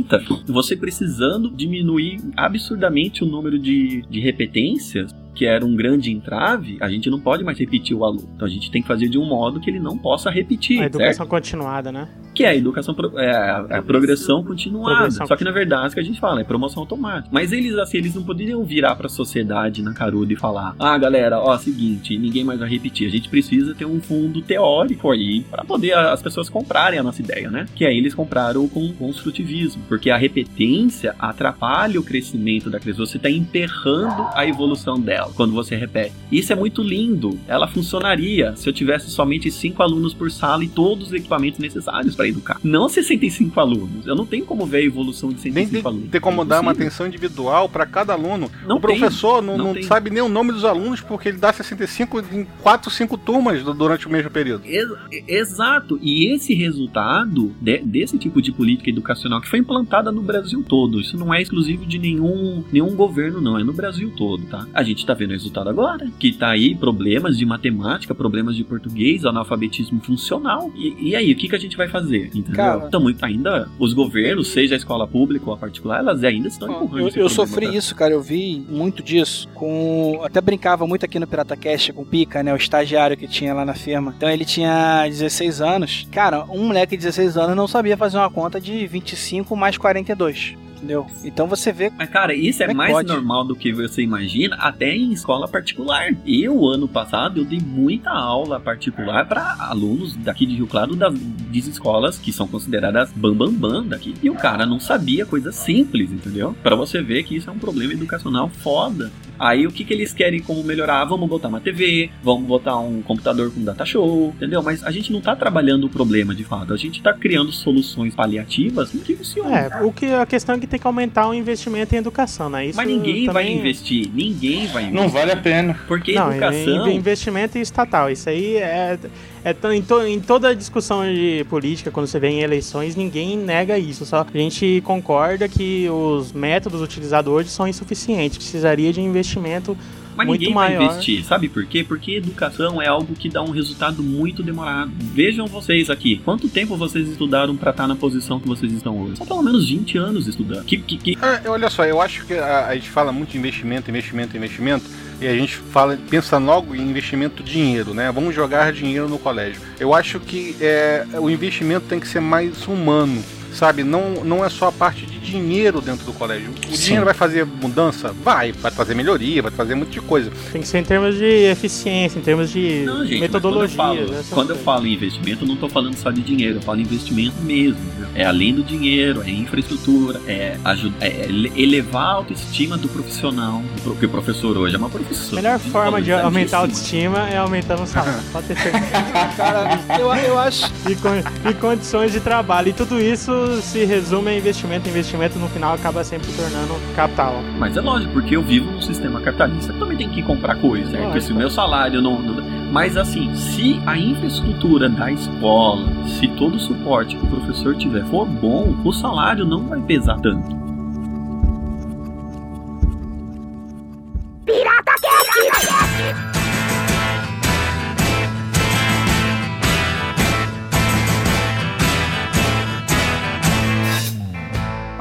você 0.47 0.77
precisando 0.77 1.51
diminuir 1.51 2.21
absurdamente 2.37 3.23
o 3.23 3.27
número 3.27 3.59
de, 3.59 4.03
de 4.09 4.21
repetências. 4.21 5.15
Que 5.35 5.47
era 5.47 5.65
um 5.65 5.75
grande 5.75 6.13
entrave, 6.13 6.77
a 6.81 6.89
gente 6.89 7.11
não 7.11 7.19
pode 7.21 7.43
mais 7.43 7.59
repetir 7.59 7.97
o 7.97 8.05
aluno. 8.05 8.29
Então 8.37 8.47
a 8.47 8.51
gente 8.51 8.71
tem 8.71 8.81
que 8.83 8.89
fazer 8.89 9.09
de 9.09 9.19
um 9.19 9.25
modo 9.25 9.61
que 9.61 9.69
ele 9.69 9.81
não 9.81 9.99
possa 9.99 10.31
repetir. 10.31 10.79
A 10.79 10.83
certo? 10.83 10.95
educação 10.97 11.27
continuada, 11.27 11.91
né? 11.91 12.09
Que 12.35 12.45
é 12.45 12.49
a 12.49 12.55
educação, 12.57 12.97
é 13.17 13.31
a, 13.31 13.59
a 13.79 13.83
progressão 13.83 14.43
continuada. 14.43 14.97
Progressão 14.97 15.27
Só 15.27 15.37
que 15.37 15.45
na 15.45 15.51
verdade, 15.53 15.89
o 15.89 15.95
que 15.95 16.01
a 16.01 16.05
gente 16.05 16.19
fala 16.21 16.41
é 16.41 16.45
promoção 16.45 16.83
automática. 16.83 17.29
Mas 17.33 17.53
eles, 17.53 17.75
assim, 17.79 17.99
eles 17.99 18.15
não 18.15 18.23
poderiam 18.25 18.65
virar 18.65 18.97
pra 18.97 19.09
sociedade 19.09 19.83
na 19.83 19.93
caruda 19.95 20.33
e 20.33 20.37
falar: 20.37 20.75
ah, 20.79 20.97
galera, 20.99 21.39
ó, 21.41 21.57
seguinte, 21.59 22.17
ninguém 22.19 22.45
mais 22.45 22.59
vai 22.61 22.69
repetir. 22.69 23.07
A 23.07 23.11
gente 23.11 23.29
precisa 23.29 23.75
ter 23.75 23.85
um 23.85 24.01
fundo 24.01 24.43
teórico 24.43 25.11
aí 25.11 25.43
pra 25.51 25.65
poder 25.65 25.93
a- 25.95 26.13
as 26.13 26.23
pessoas 26.23 26.49
comprarem 26.49 26.99
a 26.99 27.03
nossa 27.03 27.21
ideia, 27.23 27.51
né? 27.51 27.67
Que 27.75 27.85
aí 27.85 27.97
eles 27.97 28.15
compraram 28.15 28.67
com 28.69 28.93
construtivismo. 28.93 29.83
Porque 29.89 30.11
a 30.11 30.17
repetência 30.17 31.15
atrapalha 31.19 31.99
o 32.01 32.05
crescimento 32.05 32.69
da 32.71 32.79
criança. 32.81 33.05
Você 33.07 33.19
tá 33.19 33.31
emperrando 33.31 34.27
a 34.35 34.47
evolução 34.47 35.01
dela 35.01 35.24
quando 35.35 35.53
você 35.53 35.77
repete. 35.77 36.15
Isso 36.31 36.53
é 36.53 36.57
muito 36.57 36.83
lindo. 36.83 37.39
Ela 37.47 37.67
funcionaria 37.67 38.55
se 38.57 38.69
eu 38.69 38.73
tivesse 38.73 39.11
somente 39.11 39.51
cinco 39.51 39.83
alunos 39.83 40.13
por 40.15 40.31
sala 40.31 40.65
e 40.65 40.69
todos 40.69 41.09
os 41.09 41.13
equipamentos 41.13 41.59
necessários 41.61 42.15
para 42.15 42.29
educar. 42.29 42.59
Não 42.63 42.89
65 42.89 43.59
alunos. 43.61 44.07
Eu 44.07 44.15
não 44.15 44.27
tenho 44.27 44.45
como 44.45 44.67
ver 44.67 44.79
a 44.79 44.83
evolução 44.83 45.31
de 45.31 45.37
Nem 45.51 45.67
65 45.67 45.73
tem, 45.83 45.87
alunos. 45.91 46.11
ter 46.11 46.21
como 46.21 46.43
É 46.43 46.45
dar 46.45 46.61
uma 46.61 46.73
atenção 46.73 47.07
individual 47.07 47.69
para 47.69 47.87
cada 47.87 48.13
aluno. 48.13 48.51
Não 48.67 48.77
o 48.77 48.81
professor 48.81 49.39
tem, 49.39 49.47
não, 49.47 49.59
não 49.59 49.75
não 49.75 49.83
sabe 49.83 50.11
nem 50.11 50.23
o 50.23 50.29
nome 50.29 50.53
dos 50.53 50.65
alunos 50.65 51.01
porque 51.01 51.29
ele 51.29 51.39
dá 51.39 51.53
65 51.53 52.21
em 52.33 52.47
4, 52.63 52.91
5 52.91 53.19
turmas 53.19 53.63
durante 53.63 54.07
o 54.07 54.11
mesmo 54.11 54.31
período. 54.31 54.65
Ex- 54.67 55.25
Exato, 55.29 55.99
e 56.03 56.33
esse 56.33 56.55
resultado 56.55 57.53
de- 57.61 57.79
desse 57.79 58.19
tipo 58.19 58.41
de 58.43 58.53
política 58.53 58.91
educacional 58.91 59.41
que 59.41 59.49
foi 59.49 59.59
implantada 59.59 60.13
no 60.13 60.21
Brasil 60.23 60.65
todo, 60.67 61.01
isso 61.01 61.17
não 61.17 61.33
é 61.33 61.41
exclusivo 61.43 61.85
de 61.87 61.99
nenhum, 61.99 62.63
nenhum 62.73 62.95
governo, 62.95 63.41
não, 63.41 63.59
é 63.59 63.65
no 63.65 63.73
Brasil 63.73 64.13
todo, 64.17 64.45
tá? 64.47 64.67
A 64.75 64.83
gente 64.83 65.05
tá 65.05 65.14
tá 65.15 65.19
vendo 65.19 65.31
o 65.31 65.33
resultado 65.33 65.69
agora. 65.71 66.07
Que 66.19 66.33
tá 66.33 66.49
aí 66.51 66.75
problemas 66.75 67.39
de 67.39 67.47
matemática, 67.47 68.15
problemas 68.15 68.57
de 68.57 68.65
português, 68.65 69.25
analfabetismo 69.25 70.01
funcional. 70.01 70.71
E, 70.77 71.11
e 71.11 71.17
aí, 71.17 71.33
o 71.33 71.37
que, 71.37 71.49
que 71.49 71.57
a 71.57 71.59
gente 71.59 71.77
vai 71.77 71.89
fazer? 71.89 72.27
Entendeu? 72.29 72.55
Cara- 72.55 72.85
então, 72.87 73.01
muito 73.01 73.25
ainda, 73.25 73.69
os 73.79 73.93
governos, 73.93 74.49
seja 74.49 74.75
a 74.75 74.79
escola 74.79 75.07
pública 75.07 75.45
ou 75.47 75.53
a 75.55 75.57
particular, 75.57 76.01
elas 76.01 76.23
ainda 76.25 76.49
estão 76.49 76.69
empurrando 76.69 76.99
Eu, 77.01 77.09
esse 77.09 77.19
eu 77.19 77.27
problema 77.27 77.47
sofri 77.49 77.67
pra- 77.67 77.77
isso, 77.77 77.95
cara. 77.95 78.13
Eu 78.13 78.23
vi 78.23 78.65
muito 78.69 79.03
disso. 79.03 79.49
Com. 79.55 80.21
Até 80.23 80.41
brincava 80.41 80.87
muito 80.87 81.05
aqui 81.05 81.19
no 81.19 81.27
Pirata 81.27 81.57
Cast 81.57 81.93
com 81.93 82.03
o 82.03 82.07
Pica, 82.07 82.43
né? 82.43 82.53
O 82.53 82.57
estagiário 82.57 83.17
que 83.17 83.27
tinha 83.29 83.55
lá 83.55 83.65
na 83.65 83.75
firma. 83.75 84.13
Então 84.17 84.29
ele 84.29 84.45
tinha 84.45 85.07
16 85.09 85.61
anos. 85.61 86.07
Cara, 86.11 86.45
um 86.51 86.67
moleque 86.67 86.97
de 86.97 87.03
16 87.05 87.37
anos 87.37 87.57
não 87.57 87.69
sabia 87.69 87.97
fazer 87.97 88.17
uma 88.17 88.31
conta 88.31 88.61
de 88.61 88.87
25 88.87 89.57
mais 89.57 89.77
42. 89.79 90.57
Entendeu? 90.85 91.07
Então 91.25 91.47
você 91.47 91.73
vê. 91.73 91.91
Mas, 91.97 92.11
cara, 92.11 92.35
isso 92.35 92.63
é 92.63 92.67
é 92.71 92.75
mais 92.75 92.93
pode? 92.93 93.09
normal 93.09 93.45
do 93.45 93.57
que 93.57 93.73
você 93.73 94.03
imagina, 94.03 94.57
até 94.57 94.95
em 94.95 95.13
escola 95.13 95.49
particular. 95.49 96.15
Eu, 96.27 96.67
ano 96.67 96.87
passado, 96.87 97.41
eu 97.41 97.45
dei 97.45 97.59
muita 97.59 98.11
aula 98.11 98.61
particular 98.61 99.27
para 99.27 99.57
alunos 99.61 100.15
daqui 100.17 100.45
de 100.45 100.55
Rio 100.55 100.67
Claro 100.67 100.95
das, 100.95 101.15
das 101.15 101.67
escolas 101.67 102.19
que 102.19 102.33
são 102.33 102.47
consideradas 102.47 103.11
bambambam 103.13 103.53
bam, 103.55 103.83
bam 103.83 103.87
daqui. 103.87 104.15
E 104.23 104.29
o 104.29 104.35
cara 104.35 104.67
não 104.67 104.79
sabia 104.79 105.25
coisas 105.25 105.55
simples, 105.55 106.13
entendeu? 106.13 106.55
Para 106.63 106.77
você 106.77 107.01
ver 107.01 107.23
que 107.25 107.35
isso 107.35 107.49
é 107.49 107.53
um 107.53 107.59
problema 107.59 107.95
educacional 107.95 108.51
foda. 108.51 109.11
Aí 109.39 109.67
o 109.67 109.73
que, 109.73 109.85
que 109.85 109.93
eles 109.93 110.13
querem 110.13 110.41
como 110.41 110.63
melhorar? 110.63 111.01
Ah, 111.01 111.05
Vamos 111.05 111.29
botar 111.29 111.49
uma 111.49 111.61
TV, 111.61 112.11
vamos 112.23 112.47
botar 112.47 112.79
um 112.79 113.03
computador 113.03 113.53
com 113.53 113.63
data 113.63 113.85
show, 113.85 114.33
entendeu? 114.37 114.63
Mas 114.63 114.85
a 114.85 114.91
gente 114.91 115.13
não 115.13 115.21
tá 115.21 115.35
trabalhando 115.35 115.85
o 115.85 115.89
problema 115.89 116.35
de 116.35 116.45
fato, 116.45 116.73
a 116.73 116.77
gente 116.77 117.03
tá 117.03 117.13
criando 117.13 117.51
soluções 117.51 118.15
paliativas 118.15 118.91
que 118.91 119.17
funcionam. 119.17 119.55
É, 119.55 119.83
o 119.83 119.93
que 119.93 120.07
a 120.07 120.25
questão 120.25 120.55
é 120.55 120.59
que 120.59 120.67
tem 120.75 120.81
que 120.81 120.87
aumentar 120.89 121.29
o 121.29 121.35
investimento 121.35 121.95
em 121.95 121.99
educação, 121.99 122.51
né? 122.51 122.67
Isso 122.67 122.77
Mas 122.77 122.89
ninguém 122.89 123.27
vai 123.27 123.45
também- 123.45 123.59
investir, 123.59 124.11
ninguém 124.13 124.67
vai 124.67 124.83
investir. 124.83 124.93
Não 124.93 125.09
vale 125.09 125.31
a 125.31 125.37
pena. 125.37 125.79
Porque 125.87 126.13
Não, 126.15 126.33
educação. 126.33 126.89
in- 126.89 126.97
investimento 126.97 127.57
estatal. 127.59 128.11
Isso 128.11 128.29
aí 128.29 128.57
é, 128.57 128.99
é 129.45 129.53
tão- 129.53 129.73
em, 129.73 129.81
to- 129.81 130.03
em 130.03 130.19
toda 130.19 130.55
discussão 130.55 131.05
de 131.05 131.47
política, 131.49 131.93
quando 131.93 132.09
você 132.09 132.19
vê 132.19 132.29
em 132.29 132.41
eleições, 132.41 132.97
ninguém 132.97 133.37
nega 133.37 133.79
isso. 133.79 134.05
Só 134.05 134.27
a 134.35 134.39
gente 134.39 134.83
concorda 134.85 135.49
que 135.49 135.89
os 135.89 136.33
métodos 136.33 136.81
utilizados 136.83 137.33
hoje 137.33 137.49
são 137.51 137.69
insuficientes. 137.69 138.37
Precisaria 138.39 138.93
de 138.93 139.01
investimento 139.01 139.77
Mas 140.17 140.27
muito 140.27 140.41
ninguém 140.41 140.55
vai 140.55 140.69
maior. 140.77 140.85
investir, 140.93 141.25
sabe 141.25 141.49
por 141.49 141.65
quê? 141.67 141.85
Porque 141.87 142.13
educação 142.13 142.81
é 142.81 142.87
algo 142.89 143.15
que 143.15 143.29
dá 143.29 143.43
um 143.43 143.51
resultado 143.51 144.03
muito 144.03 144.43
demorado. 144.43 144.91
Vejam 145.13 145.47
vocês 145.47 145.91
aqui, 145.91 146.21
quanto 146.25 146.49
tempo 146.49 146.77
vocês 146.77 147.09
estudaram 147.09 147.57
pra 147.57 147.71
estar 147.71 147.87
na 147.87 147.97
posição 147.97 148.39
que 148.41 148.47
vocês 148.49 148.73
estão 148.73 148.99
hoje? 149.01 149.17
São 149.17 149.27
pelo 149.27 149.43
menos 149.43 149.69
20 149.69 149.99
anos 149.99 150.27
estudando. 150.27 150.65
Que, 150.65 150.77
que, 150.79 150.97
que- 150.97 151.19
É, 151.45 151.49
olha 151.49 151.69
só, 151.71 151.85
eu 151.85 152.01
acho 152.01 152.25
que 152.27 152.35
a, 152.35 152.67
a 152.69 152.75
gente 152.75 152.89
fala 152.91 153.13
muito 153.13 153.31
de 153.33 153.39
investimento, 153.39 153.91
investimento, 153.91 154.37
investimento, 154.37 154.85
e 155.21 155.27
a 155.27 155.35
gente 155.37 155.57
fala, 155.57 155.97
pensa 156.11 156.39
logo 156.39 156.75
em 156.75 156.81
investimento 156.83 157.43
dinheiro, 157.43 157.95
né? 157.95 158.11
Vamos 158.13 158.35
jogar 158.35 158.73
dinheiro 158.73 159.09
no 159.09 159.19
colégio. 159.19 159.61
Eu 159.79 159.95
acho 159.95 160.19
que 160.21 160.57
é, 160.61 161.07
o 161.21 161.31
investimento 161.31 161.87
tem 161.89 162.01
que 162.01 162.09
ser 162.09 162.21
mais 162.21 162.67
humano, 162.67 163.23
sabe? 163.55 163.83
Não, 163.85 164.25
não 164.25 164.45
é 164.45 164.49
só 164.49 164.69
a 164.69 164.73
parte 164.73 165.07
de 165.07 165.19
dinheiro 165.19 165.81
dentro 165.81 166.05
do 166.05 166.13
colégio. 166.13 166.51
O 166.71 166.77
Sim. 166.77 166.83
dinheiro 166.85 167.05
vai 167.05 167.15
fazer 167.15 167.45
mudança? 167.47 168.15
Vai, 168.23 168.53
vai 168.53 168.71
trazer 168.71 168.95
melhoria, 168.95 169.41
vai 169.43 169.51
trazer 169.51 169.75
muito 169.75 169.91
de 169.91 170.01
coisa. 170.01 170.31
Tem 170.53 170.61
que 170.61 170.69
ser 170.69 170.79
em 170.79 170.85
termos 170.85 171.17
de 171.17 171.25
eficiência, 171.25 172.19
em 172.19 172.23
termos 172.23 172.51
de 172.51 172.83
Não, 172.85 173.05
gente, 173.07 173.21
metodologia. 173.21 173.77
quando 173.77 173.99
eu, 173.99 174.05
falo, 174.07 174.13
essas 174.19 174.29
quando 174.29 174.51
eu 174.51 174.57
coisas. 174.57 174.65
falo 174.65 174.87
em 174.87 174.93
investimento, 174.95 175.45
eu 175.45 175.49
não 175.49 175.57
tô 175.57 175.69
falando 175.69 175.97
só 175.97 176.11
de 176.11 176.21
dinheiro, 176.21 176.57
eu 176.59 176.63
falo 176.63 176.79
em 176.79 176.83
investimento 176.83 177.37
mesmo. 177.43 177.77
viu? 177.97 178.07
É 178.15 178.25
além 178.25 178.55
do 178.55 178.63
dinheiro, 178.63 179.23
é 179.27 179.31
infraestrutura, 179.31 180.21
é, 180.27 180.57
aju- 180.65 180.93
é 181.01 181.25
ele- 181.29 181.53
elevar 181.57 182.05
a 182.07 182.13
autoestima 182.13 182.77
do 182.77 182.89
profissional. 182.89 183.63
Porque 183.83 184.07
o 184.07 184.09
professor 184.09 184.57
hoje 184.57 184.75
é 184.75 184.79
uma 184.79 184.89
profissão. 184.91 185.39
A 185.39 185.43
melhor 185.43 185.59
forma 185.59 186.01
de 186.03 186.13
aumentar 186.13 186.59
a 186.59 186.61
autoestima 186.61 187.29
é 187.29 187.37
aumentando 187.37 187.83
o 187.83 187.87
salário. 187.87 188.21
Pode 188.33 188.47
ter 188.49 188.57
certeza. 188.57 188.85
Cara, 189.37 189.81
eu, 189.99 190.13
eu 190.15 190.39
acho. 190.39 190.71
e, 190.89 190.95
con- 190.95 191.51
e 191.51 191.55
condições 191.55 192.13
de 192.13 192.21
trabalho. 192.21 192.69
E 192.69 192.73
tudo 192.73 193.01
isso 193.01 193.31
se 193.61 193.85
resume 193.85 194.31
a 194.31 194.37
investimento. 194.39 194.89
Investimento 194.89 195.39
no 195.39 195.49
final 195.49 195.75
acaba 195.75 196.03
sempre 196.05 196.27
se 196.29 196.37
tornando 196.37 196.75
capital. 196.95 197.43
Mas 197.59 197.77
é 197.77 197.81
lógico, 197.81 198.13
porque 198.13 198.37
eu 198.37 198.43
vivo 198.43 198.71
num 198.71 198.81
sistema 198.83 199.21
capitalista. 199.21 199.73
Eu 199.73 199.79
também 199.79 199.97
tenho 199.97 200.11
que 200.11 200.23
comprar 200.23 200.57
coisa, 200.57 200.91
certo? 200.91 201.05
Lógico. 201.05 201.21
Se 201.27 201.33
o 201.33 201.37
meu 201.37 201.51
salário 201.51 202.01
não, 202.03 202.21
não- 202.21 202.45
Mas 202.73 202.97
assim, 202.97 203.35
se 203.37 203.81
a 203.87 203.97
infraestrutura 203.97 204.89
da 204.89 205.11
escola, 205.13 205.87
se 206.19 206.27
todo 206.29 206.57
o 206.57 206.61
suporte 206.61 207.17
que 207.17 207.25
o 207.25 207.29
professor 207.29 207.77
tiver 207.77 208.05
for 208.07 208.27
bom, 208.27 208.75
o 208.85 208.93
salário 208.93 209.45
não 209.45 209.67
vai 209.69 209.81
pesar 209.81 210.19
tanto. 210.21 210.65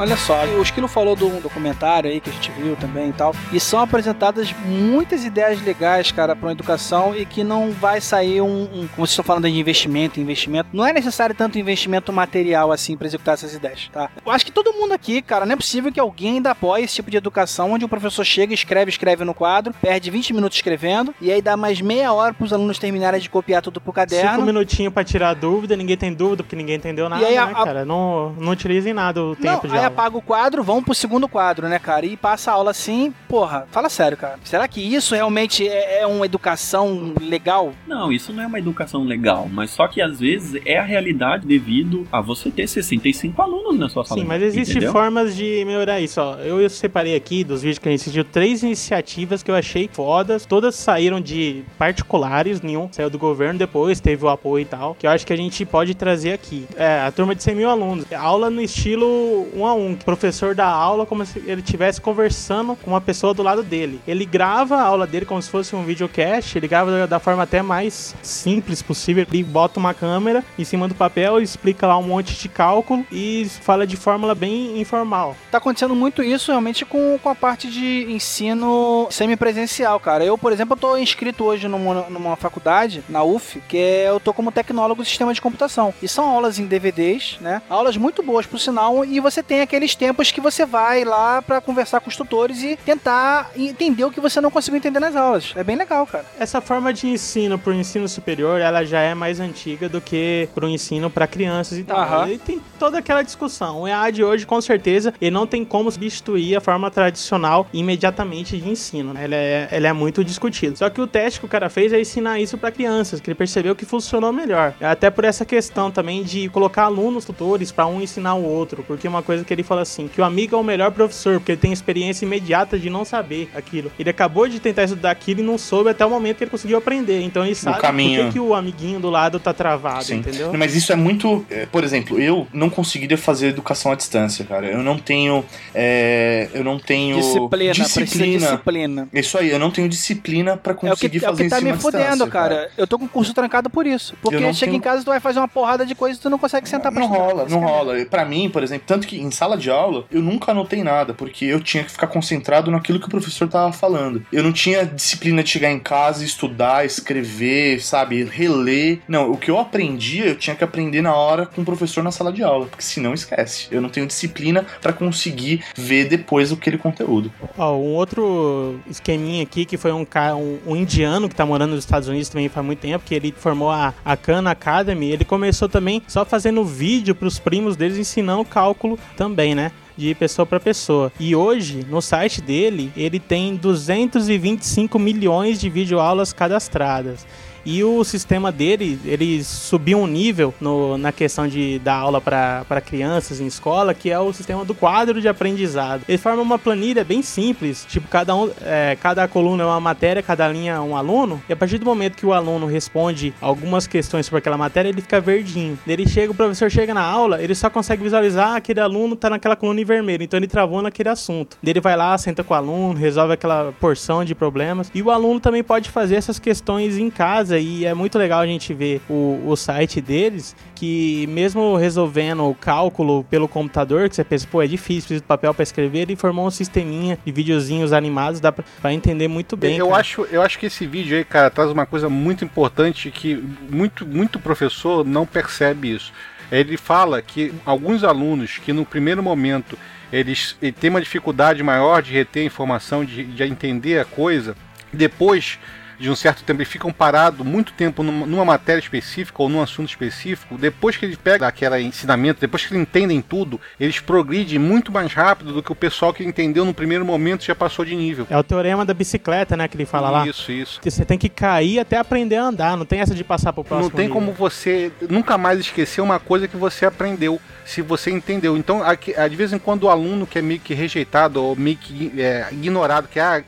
Olha 0.03 0.17
só, 0.17 0.43
o 0.45 0.61
Esquilo 0.61 0.87
falou 0.89 1.15
do 1.15 1.29
documentário 1.39 2.09
aí 2.11 2.19
que 2.19 2.29
a 2.29 2.33
gente 2.33 2.51
viu 2.51 2.75
também 2.75 3.07
e 3.09 3.13
tal. 3.13 3.33
E 3.53 3.59
são 3.59 3.79
apresentadas 3.79 4.53
muitas 4.65 5.23
ideias 5.23 5.61
legais, 5.63 6.11
cara, 6.11 6.35
para 6.35 6.45
uma 6.47 6.51
educação 6.51 7.15
e 7.15 7.25
que 7.25 7.41
não 7.41 7.71
vai 7.71 8.01
sair 8.01 8.41
um, 8.41 8.63
um- 8.63 8.87
Como 8.93 9.07
vocês 9.07 9.11
estão 9.11 9.23
falando 9.23 9.49
de 9.49 9.57
investimento, 9.57 10.19
investimento. 10.19 10.67
Não 10.73 10.85
é 10.85 10.91
necessário 10.91 11.33
tanto 11.33 11.57
investimento 11.57 12.11
material 12.11 12.69
assim 12.69 12.97
para 12.97 13.07
executar 13.07 13.35
essas 13.35 13.53
ideias, 13.53 13.89
tá? 13.93 14.09
Eu 14.25 14.31
acho 14.33 14.45
que 14.45 14.51
todo 14.51 14.73
mundo 14.73 14.91
aqui, 14.93 15.21
cara, 15.21 15.45
não 15.45 15.53
é 15.53 15.55
possível 15.55 15.89
que 15.89 16.01
alguém 16.01 16.33
ainda 16.35 16.51
apoie 16.51 16.83
esse 16.83 16.95
tipo 16.95 17.09
de 17.09 17.15
educação 17.15 17.71
onde 17.71 17.85
o 17.85 17.87
professor 17.89 18.25
chega, 18.25 18.53
escreve, 18.53 18.89
escreve 18.89 19.23
no 19.23 19.33
quadro, 19.33 19.73
perde 19.81 20.11
20 20.11 20.33
minutos 20.33 20.57
escrevendo 20.57 21.15
e 21.21 21.31
aí 21.31 21.41
dá 21.41 21.55
mais 21.55 21.79
meia 21.79 22.11
hora 22.11 22.33
para 22.33 22.43
os 22.43 22.51
alunos 22.51 22.77
terminarem 22.77 23.21
de 23.21 23.29
copiar 23.29 23.61
tudo 23.61 23.79
pro 23.79 23.93
caderno. 23.93 24.31
Cinco 24.31 24.41
minutinhos 24.45 24.93
pra 24.93 25.05
tirar 25.05 25.33
dúvida, 25.33 25.77
ninguém 25.77 25.95
tem 25.95 26.13
dúvida 26.13 26.43
porque 26.43 26.57
ninguém 26.57 26.75
entendeu 26.75 27.07
nada, 27.07 27.21
E 27.21 27.25
aí 27.25 27.35
né, 27.35 27.41
a- 27.41 27.63
cara? 27.63 27.85
Não, 27.85 28.33
não 28.37 28.51
utilizem 28.51 28.91
nada 28.93 29.21
o 29.23 29.29
Não, 29.29 29.35
tempo 29.35 29.67
de 29.67 29.73
aí 29.77 29.85
aula. 29.85 29.92
Apaga 29.93 30.17
o 30.17 30.21
quadro, 30.21 30.63
vamos 30.63 30.83
pro 30.83 30.93
segundo 30.93 31.27
quadro, 31.27 31.69
né, 31.69 31.79
cara? 31.79 32.05
E 32.05 32.17
passa 32.17 32.51
a 32.51 32.55
aula 32.55 32.71
assim, 32.71 33.13
porra, 33.29 33.67
fala 33.71 33.89
sério, 33.89 34.17
cara. 34.17 34.39
Será 34.43 34.67
que 34.67 34.81
isso 34.81 35.13
realmente 35.15 35.67
é, 35.67 36.01
é 36.01 36.07
uma 36.07 36.25
educação 36.25 37.13
legal? 37.21 37.73
Não, 37.87 38.11
isso 38.11 38.33
não 38.33 38.43
é 38.43 38.47
uma 38.47 38.59
educação 38.59 39.03
legal, 39.03 39.47
mas 39.51 39.69
só 39.69 39.87
que 39.87 40.01
às 40.01 40.19
vezes 40.19 40.61
é 40.65 40.77
a 40.77 40.83
realidade 40.83 41.45
devido 41.45 42.07
a 42.11 42.19
você 42.19 42.49
ter 42.49 42.67
65 42.67 43.41
alunos 43.41 43.77
na 43.77 43.89
sua 43.89 44.03
sala. 44.03 44.19
Sim, 44.19 44.27
mas 44.27 44.41
existem 44.41 44.81
formas 44.89 45.35
de 45.35 45.63
melhorar 45.65 45.99
isso. 46.01 46.19
Ó. 46.19 46.35
Eu, 46.37 46.59
eu 46.59 46.69
separei 46.69 47.15
aqui 47.15 47.43
dos 47.43 47.61
vídeos 47.61 47.79
que 47.79 47.87
a 47.87 47.91
gente 47.91 48.01
assistiu 48.01 48.23
três 48.23 48.63
iniciativas 48.63 49.43
que 49.43 49.51
eu 49.51 49.55
achei 49.55 49.89
fodas. 49.91 50.45
Todas 50.45 50.75
saíram 50.75 51.21
de 51.21 51.63
particulares, 51.77 52.61
nenhum 52.61 52.89
saiu 52.91 53.09
do 53.09 53.17
governo 53.17 53.59
depois, 53.59 53.99
teve 53.99 54.25
o 54.25 54.29
apoio 54.29 54.63
e 54.63 54.65
tal. 54.65 54.95
Que 54.95 55.05
eu 55.05 55.11
acho 55.11 55.25
que 55.25 55.33
a 55.33 55.37
gente 55.37 55.65
pode 55.65 55.93
trazer 55.93 56.33
aqui. 56.33 56.65
É, 56.75 57.01
a 57.01 57.11
turma 57.11 57.35
de 57.35 57.43
100 57.43 57.55
mil 57.55 57.69
alunos. 57.69 58.05
Aula 58.13 58.49
no 58.49 58.61
estilo 58.61 59.47
um 59.55 59.65
a 59.65 59.73
um. 59.83 59.95
Professor 59.95 60.55
dá 60.55 60.67
aula 60.67 61.05
como 61.05 61.25
se 61.25 61.39
ele 61.39 61.61
estivesse 61.61 62.01
conversando 62.01 62.75
com 62.75 62.91
uma 62.91 63.01
pessoa 63.01 63.33
do 63.33 63.43
lado 63.43 63.63
dele. 63.63 64.01
Ele 64.07 64.25
grava 64.25 64.77
a 64.77 64.83
aula 64.83 65.07
dele 65.07 65.25
como 65.25 65.41
se 65.41 65.49
fosse 65.49 65.75
um 65.75 65.83
videocast. 65.83 66.55
Ele 66.55 66.67
grava 66.67 66.91
da, 66.91 67.05
da 67.05 67.19
forma 67.19 67.43
até 67.43 67.61
mais 67.61 68.15
simples 68.21 68.81
possível. 68.81 69.25
Ele 69.29 69.43
bota 69.43 69.79
uma 69.79 69.93
câmera 69.93 70.43
em 70.57 70.63
cima 70.63 70.87
do 70.87 70.95
papel, 70.95 71.41
explica 71.41 71.87
lá 71.87 71.97
um 71.97 72.03
monte 72.03 72.35
de 72.35 72.49
cálculo 72.49 73.05
e 73.11 73.47
fala 73.61 73.85
de 73.85 73.97
fórmula 73.97 74.35
bem 74.35 74.79
informal. 74.79 75.35
Tá 75.51 75.57
acontecendo 75.57 75.95
muito 75.95 76.23
isso 76.23 76.51
realmente 76.51 76.85
com, 76.85 77.17
com 77.21 77.29
a 77.29 77.35
parte 77.35 77.69
de 77.69 78.05
ensino 78.09 79.07
semipresencial, 79.09 79.99
cara. 79.99 80.23
Eu, 80.23 80.37
por 80.37 80.51
exemplo, 80.51 80.75
tô 80.75 80.97
inscrito 80.97 81.43
hoje 81.43 81.67
numa, 81.67 82.03
numa 82.09 82.35
faculdade, 82.35 83.03
na 83.09 83.23
UF, 83.23 83.61
que 83.67 83.77
é, 83.77 84.09
eu 84.09 84.19
tô 84.19 84.33
como 84.33 84.51
tecnólogo 84.51 85.03
de 85.03 85.09
sistema 85.09 85.33
de 85.33 85.41
computação. 85.41 85.93
E 86.01 86.07
são 86.07 86.29
aulas 86.29 86.59
em 86.59 86.65
DVDs, 86.65 87.37
né? 87.41 87.61
Aulas 87.69 87.97
muito 87.97 88.21
boas, 88.21 88.45
por 88.45 88.59
sinal, 88.59 89.03
e 89.05 89.19
você 89.19 89.41
tem 89.41 89.61
aqueles 89.63 89.95
tempos 89.95 90.31
que 90.31 90.41
você 90.41 90.65
vai 90.65 91.03
lá 91.03 91.41
pra 91.41 91.59
conversar 91.61 91.99
com 91.99 92.09
os 92.09 92.15
tutores 92.15 92.61
e 92.63 92.77
tentar 92.85 93.51
entender 93.55 94.03
o 94.05 94.11
que 94.11 94.19
você 94.19 94.39
não 94.39 94.51
conseguiu 94.51 94.77
entender 94.77 94.99
nas 94.99 95.15
aulas. 95.15 95.53
É 95.55 95.63
bem 95.63 95.75
legal, 95.75 96.05
cara. 96.05 96.25
Essa 96.39 96.61
forma 96.61 96.93
de 96.93 97.07
ensino 97.07 97.57
pro 97.57 97.73
ensino 97.73 98.07
superior, 98.07 98.59
ela 98.59 98.83
já 98.85 98.99
é 98.99 99.13
mais 99.13 99.39
antiga 99.39 99.87
do 99.89 99.99
que 100.01 100.47
pro 100.53 100.67
ensino 100.67 101.09
para 101.09 101.27
crianças 101.27 101.77
e 101.77 101.83
tal. 101.83 101.99
Aham. 101.99 102.29
E 102.29 102.37
tem 102.37 102.61
toda 102.79 102.97
aquela 102.99 103.21
discussão. 103.21 103.81
O 103.81 103.87
EAD 103.87 104.23
hoje, 104.23 104.45
com 104.45 104.59
certeza, 104.61 105.13
ele 105.21 105.31
não 105.31 105.47
tem 105.47 105.63
como 105.63 105.91
substituir 105.91 106.55
a 106.55 106.61
forma 106.61 106.89
tradicional 106.91 107.67
imediatamente 107.73 108.57
de 108.57 108.69
ensino. 108.69 109.13
né? 109.13 109.23
Ele 109.23 109.35
é, 109.35 109.69
ele 109.71 109.87
é 109.87 109.93
muito 109.93 110.23
discutido. 110.23 110.77
Só 110.77 110.89
que 110.89 110.99
o 111.01 111.07
teste 111.07 111.39
que 111.39 111.45
o 111.45 111.49
cara 111.49 111.69
fez 111.69 111.93
é 111.93 111.99
ensinar 111.99 112.39
isso 112.39 112.57
para 112.57 112.71
crianças, 112.71 113.19
que 113.19 113.29
ele 113.29 113.35
percebeu 113.35 113.75
que 113.75 113.85
funcionou 113.85 114.31
melhor. 114.31 114.73
Até 114.81 115.09
por 115.09 115.23
essa 115.23 115.45
questão 115.45 115.91
também 115.91 116.23
de 116.23 116.49
colocar 116.49 116.83
alunos 116.83 117.25
tutores 117.25 117.71
para 117.71 117.87
um 117.87 118.01
ensinar 118.01 118.35
o 118.35 118.43
outro, 118.43 118.83
porque 118.83 119.07
uma 119.07 119.21
coisa 119.23 119.43
que 119.43 119.52
que 119.55 119.61
ele 119.61 119.67
fala 119.67 119.81
assim, 119.81 120.07
que 120.07 120.19
o 120.19 120.23
amigo 120.23 120.55
é 120.55 120.59
o 120.59 120.63
melhor 120.63 120.91
professor, 120.91 121.39
porque 121.39 121.51
ele 121.53 121.61
tem 121.61 121.71
experiência 121.71 122.25
imediata 122.25 122.77
de 122.79 122.89
não 122.89 123.05
saber 123.05 123.49
aquilo. 123.55 123.91
Ele 123.99 124.09
acabou 124.09 124.47
de 124.47 124.59
tentar 124.59 124.83
estudar 124.83 125.11
aquilo 125.11 125.41
e 125.41 125.43
não 125.43 125.57
soube 125.57 125.89
até 125.89 126.05
o 126.05 126.09
momento 126.09 126.37
que 126.37 126.43
ele 126.43 126.51
conseguiu 126.51 126.77
aprender. 126.77 127.21
Então 127.21 127.45
ele 127.45 127.55
sabe 127.55 127.75
por 127.77 127.81
caminho. 127.81 128.25
que, 128.27 128.33
que 128.33 128.39
o 128.39 128.53
amiguinho 128.55 128.99
do 128.99 129.09
lado 129.09 129.39
tá 129.39 129.53
travado, 129.53 130.03
Sim. 130.05 130.15
entendeu? 130.17 130.51
Não, 130.51 130.59
Mas 130.59 130.75
isso 130.75 130.91
é 130.91 130.95
muito. 130.95 131.45
é, 131.49 131.65
Por 131.65 131.83
exemplo, 131.83 132.19
eu 132.19 132.47
não 132.53 132.69
conseguiria 132.69 133.17
fazer 133.17 133.47
educação 133.47 133.91
à 133.91 133.95
distância, 133.95 134.43
cara. 134.45 134.67
Eu 134.67 134.81
não 134.83 134.97
tenho. 134.97 135.45
é, 135.73 136.49
eu 136.53 136.63
não 136.63 136.79
tenho. 136.79 137.17
Disciplina, 137.17 137.73
disciplina. 137.73 138.39
disciplina. 138.39 139.07
Isso 139.13 139.37
aí, 139.37 139.49
eu 139.49 139.59
não 139.59 139.69
tenho 139.71 139.87
disciplina 139.89 140.57
pra 140.57 140.71
É 140.73 140.75
o 140.75 140.79
que, 140.79 140.87
conseguir 140.87 141.17
é 141.17 141.27
o 141.27 141.31
fazer 141.31 141.43
que 141.43 141.49
tá 141.49 141.59
em 141.59 141.63
me 141.65 141.73
fudendo, 141.73 142.03
distância, 142.03 142.27
cara. 142.27 142.69
Eu 142.77 142.87
tô 142.87 142.97
com 142.97 143.05
o 143.05 143.09
curso 143.09 143.33
trancado 143.33 143.69
por 143.69 143.85
isso. 143.85 144.15
Porque 144.21 144.37
chega 144.53 144.71
tenho- 144.71 144.75
em 144.77 144.79
casa, 144.79 145.03
tu 145.03 145.07
vai 145.07 145.19
fazer 145.19 145.39
uma 145.39 145.47
porrada 145.47 145.85
de 145.85 145.93
coisa 145.95 146.17
e 146.17 146.21
tu 146.21 146.29
não 146.29 146.37
consegue 146.37 146.67
sentar 146.69 146.91
pra 146.91 147.01
Não 147.01 147.07
rola, 147.07 147.43
Isso 147.45 147.55
não 147.55 147.63
é 147.63 147.71
rola. 147.71 148.05
Pra 148.05 148.25
mim, 148.25 148.49
por 148.49 148.63
exemplo, 148.63 148.83
tanto 148.87 149.07
que 149.07 149.19
em 149.19 149.31
sala 149.43 149.57
de 149.57 149.69
aula 149.69 150.05
eu 150.09 150.21
nunca 150.21 150.51
anotei 150.51 150.81
nada, 150.83 151.13
porque 151.13 151.43
eu 151.45 151.59
tinha 151.59 151.83
que 151.83 151.91
ficar 151.91 152.07
concentrado 152.07 152.71
naquilo 152.71 152.97
que 152.99 153.07
o 153.07 153.09
professor 153.09 153.47
tava 153.47 153.73
falando. 153.73 154.25
Eu 154.31 154.41
não 154.41 154.53
tinha 154.53 154.85
disciplina 154.85 155.43
de 155.43 155.49
chegar 155.49 155.69
em 155.69 155.79
casa, 155.79 156.23
estudar, 156.23 156.85
escrever, 156.85 157.81
sabe, 157.81 158.23
reler. 158.23 158.99
Não, 159.07 159.31
o 159.31 159.37
que 159.37 159.51
eu 159.51 159.59
aprendia, 159.59 160.25
eu 160.27 160.35
tinha 160.37 160.55
que 160.55 160.63
aprender 160.63 161.01
na 161.01 161.13
hora 161.13 161.45
com 161.45 161.61
o 161.61 161.65
professor 161.65 162.01
na 162.03 162.11
sala 162.11 162.31
de 162.31 162.41
aula, 162.41 162.67
porque 162.67 162.83
senão 162.83 163.13
esquece. 163.13 163.67
Eu 163.69 163.81
não 163.81 163.89
tenho 163.89 164.07
disciplina 164.07 164.65
pra 164.81 164.93
conseguir 164.93 165.61
ver 165.75 166.05
depois 166.05 166.51
aquele 166.51 166.77
conteúdo. 166.77 167.31
Ó, 167.57 167.75
um 167.75 167.93
outro 167.95 168.79
esqueminha 168.89 169.43
aqui 169.43 169.65
que 169.65 169.75
foi 169.77 169.91
um, 169.91 170.05
ca- 170.05 170.35
um, 170.35 170.57
um 170.65 170.75
indiano 170.75 171.27
que 171.27 171.35
tá 171.35 171.45
morando 171.45 171.71
nos 171.71 171.83
Estados 171.83 172.07
Unidos 172.07 172.29
também 172.29 172.47
faz 172.47 172.65
muito 172.65 172.79
tempo, 172.79 173.03
que 173.05 173.13
ele 173.13 173.33
formou 173.37 173.69
a, 173.69 173.93
a 174.05 174.15
Khan 174.15 174.49
Academy. 174.49 175.11
Ele 175.11 175.25
começou 175.25 175.67
também 175.67 176.01
só 176.07 176.23
fazendo 176.23 176.63
vídeo 176.63 177.13
pros 177.13 177.39
primos 177.39 177.75
deles 177.75 177.97
ensinando 177.97 178.45
cálculo 178.45 178.97
também, 179.17 179.32
né? 179.55 179.71
De 179.97 180.13
pessoa 180.15 180.45
para 180.45 180.59
pessoa. 180.59 181.11
E 181.19 181.35
hoje, 181.35 181.85
no 181.89 182.01
site 182.01 182.41
dele, 182.41 182.91
ele 182.95 183.19
tem 183.19 183.55
225 183.55 184.97
milhões 184.97 185.59
de 185.59 185.69
videoaulas 185.69 186.33
cadastradas. 186.33 187.25
E 187.65 187.83
o 187.83 188.03
sistema 188.03 188.51
dele, 188.51 188.99
ele 189.05 189.43
subiu 189.43 189.99
um 189.99 190.07
nível 190.07 190.53
no- 190.59 190.97
na 190.97 191.11
questão 191.11 191.47
de 191.47 191.79
dar 191.79 191.95
aula 191.95 192.19
para 192.19 192.81
crianças 192.85 193.39
em 193.39 193.47
escola, 193.47 193.93
que 193.93 194.09
é 194.09 194.19
o 194.19 194.33
sistema 194.33 194.65
do 194.65 194.73
quadro 194.73 195.21
de 195.21 195.27
aprendizado. 195.27 196.03
Ele 196.07 196.17
forma 196.17 196.41
uma 196.41 196.59
planilha 196.59 197.03
bem 197.03 197.21
simples, 197.21 197.85
tipo, 197.89 198.07
cada, 198.07 198.35
um, 198.35 198.49
é, 198.61 198.97
cada 199.01 199.27
coluna 199.27 199.63
é 199.63 199.65
uma 199.65 199.79
matéria, 199.79 200.21
cada 200.21 200.47
linha 200.47 200.73
é 200.73 200.79
um 200.79 200.95
aluno, 200.95 201.41
e 201.47 201.53
a 201.53 201.55
partir 201.55 201.77
do 201.77 201.85
momento 201.85 202.17
que 202.17 202.25
o 202.25 202.33
aluno 202.33 202.65
responde 202.65 203.33
algumas 203.41 203.87
questões 203.87 204.25
sobre 204.25 204.39
aquela 204.39 204.57
matéria, 204.57 204.89
ele 204.89 205.01
fica 205.01 205.19
verdinho. 205.21 205.77
Ele 205.87 206.07
chega, 206.07 206.31
o 206.31 206.35
professor 206.35 206.69
chega 206.69 206.93
na 206.93 207.03
aula, 207.03 207.41
ele 207.41 207.55
só 207.55 207.69
consegue 207.69 208.03
visualizar 208.03 208.55
aquele 208.55 208.79
aluno 208.79 209.15
tá 209.15 209.29
naquela 209.29 209.55
coluna 209.55 209.79
em 209.79 209.85
vermelho, 209.85 210.23
então 210.23 210.37
ele 210.37 210.47
travou 210.47 210.81
naquele 210.81 211.09
assunto. 211.09 211.57
Ele 211.63 211.79
vai 211.79 211.95
lá, 211.95 212.17
senta 212.17 212.43
com 212.43 212.53
o 212.53 212.57
aluno, 212.57 212.93
resolve 212.99 213.33
aquela 213.33 213.73
porção 213.79 214.23
de 214.25 214.35
problemas, 214.35 214.91
e 214.93 215.01
o 215.01 215.09
aluno 215.09 215.39
também 215.39 215.63
pode 215.63 215.89
fazer 215.89 216.15
essas 216.15 216.39
questões 216.39 216.97
em 216.97 217.09
casa, 217.09 217.52
e 217.59 217.85
é 217.85 217.93
muito 217.93 218.17
legal 218.17 218.39
a 218.41 218.47
gente 218.47 218.73
ver 218.73 219.01
o, 219.09 219.41
o 219.45 219.55
site 219.55 220.01
deles, 220.01 220.55
que 220.75 221.27
mesmo 221.27 221.75
resolvendo 221.75 222.43
o 222.43 222.55
cálculo 222.55 223.23
pelo 223.25 223.47
computador, 223.47 224.09
que 224.09 224.15
você 224.15 224.23
pensa, 224.23 224.47
pô, 224.49 224.61
é 224.61 224.67
difícil, 224.67 225.01
precisa 225.01 225.21
de 225.21 225.27
papel 225.27 225.53
para 225.53 225.63
escrever, 225.63 225.99
ele 225.99 226.15
formou 226.15 226.47
um 226.47 226.51
sisteminha 226.51 227.17
de 227.25 227.31
videozinhos 227.31 227.93
animados, 227.93 228.39
dá 228.39 228.51
pra 228.51 228.93
entender 228.93 229.27
muito 229.27 229.55
bem. 229.55 229.77
eu, 229.77 229.87
cara. 229.87 229.99
acho, 229.99 230.27
eu 230.31 230.41
acho 230.41 230.59
que 230.59 230.65
esse 230.65 230.85
vídeo 230.85 231.17
aí, 231.17 231.23
cara, 231.23 231.49
traz 231.49 231.71
uma 231.71 231.85
coisa 231.85 232.09
muito 232.09 232.43
importante 232.43 233.11
que 233.11 233.35
muito, 233.69 234.05
muito 234.05 234.39
professor 234.39 235.05
não 235.05 235.25
percebe 235.25 235.93
isso. 235.93 236.11
Ele 236.51 236.77
fala 236.77 237.21
que 237.21 237.53
alguns 237.65 238.03
alunos 238.03 238.59
que 238.59 238.71
no 238.71 238.85
primeiro 238.85 239.23
momento 239.23 239.77
eles, 240.11 240.55
têm 240.79 240.91
uma 240.91 241.01
dificuldade 241.01 241.63
maior 241.63 242.01
de 242.03 242.13
reter 242.13 242.43
a 242.43 242.45
informação, 242.45 243.03
de, 243.03 243.23
de 243.23 243.43
entender 243.43 243.99
a 243.99 244.05
coisa, 244.05 244.55
depois 244.93 245.57
de 246.03 246.09
um 246.09 246.15
certo 246.17 246.43
tempo, 246.43 246.59
eles 246.59 246.67
ficam 246.67 246.91
parados 246.91 247.45
muito 247.45 247.71
tempo 247.71 248.03
numa, 248.03 248.43
matéria 248.43 248.81
específica 248.81 249.41
ou 249.41 249.47
num 249.47 249.61
assunto 249.61 249.87
específico, 249.87 250.57
depois 250.57 250.97
que 250.97 251.05
eles 251.05 251.15
pegam 251.15 251.47
aquele 251.47 251.79
ensinamento, 251.79 252.41
depois 252.41 252.65
que 252.65 252.73
eles 252.73 252.81
entendem 252.81 253.21
tudo, 253.21 253.59
eles 253.79 254.01
progridem 254.01 254.59
muito 254.59 254.91
mais 254.91 255.13
rápido 255.13 255.53
do 255.53 255.63
que 255.63 255.71
o 255.71 255.75
pessoal 255.75 256.13
que 256.13 256.21
entendeu 256.21 256.65
no 256.65 256.73
primeiro 256.73 257.05
momento 257.05 257.45
já 257.45 257.55
passou 257.55 257.85
de 257.85 257.95
nível. 257.95 258.27
É 258.29 258.37
o 258.37 258.43
teorema 258.43 258.83
da 258.83 258.93
bicicleta, 258.93 259.55
né, 259.55 259.65
que 259.65 259.77
ele 259.77 259.85
fala 259.85 260.09
lá. 260.09 260.27
Isso, 260.27 260.51
isso. 260.51 260.81
Você 260.83 261.05
tem 261.05 261.17
que 261.17 261.29
cair 261.29 261.79
até 261.79 261.97
aprender 261.97 262.35
a 262.35 262.43
andar, 262.43 262.75
não 262.75 262.85
tem 262.85 262.99
essa 262.99 263.15
de 263.15 263.23
passar 263.23 263.53
pro 263.53 263.63
próximo 263.63 263.89
Não 263.89 263.95
tem 263.95 264.07
nível. 264.07 264.19
como 264.21 264.33
você 264.33 264.91
nunca 265.09 265.37
mais 265.37 265.57
esquecer 265.57 266.01
uma 266.01 266.19
coisa 266.19 266.49
que 266.49 266.57
você 266.57 266.85
aprendeu, 266.85 267.39
se 267.63 267.81
você 267.81 268.11
entendeu. 268.11 268.57
Então, 268.57 268.83
aqui- 268.83 269.13
de 269.29 269.35
vez 269.37 269.53
em 269.53 269.57
quando 269.57 269.83
o 269.83 269.89
aluno 269.89 270.27
que 270.27 270.37
é 270.37 270.41
meio 270.41 270.59
que 270.59 270.73
rejeitado 270.73 271.41
ou 271.41 271.55
meio 271.55 271.77
que 271.77 272.11
é, 272.19 272.49
ignorado, 272.51 273.07
que 273.07 273.21
ah, 273.21 273.41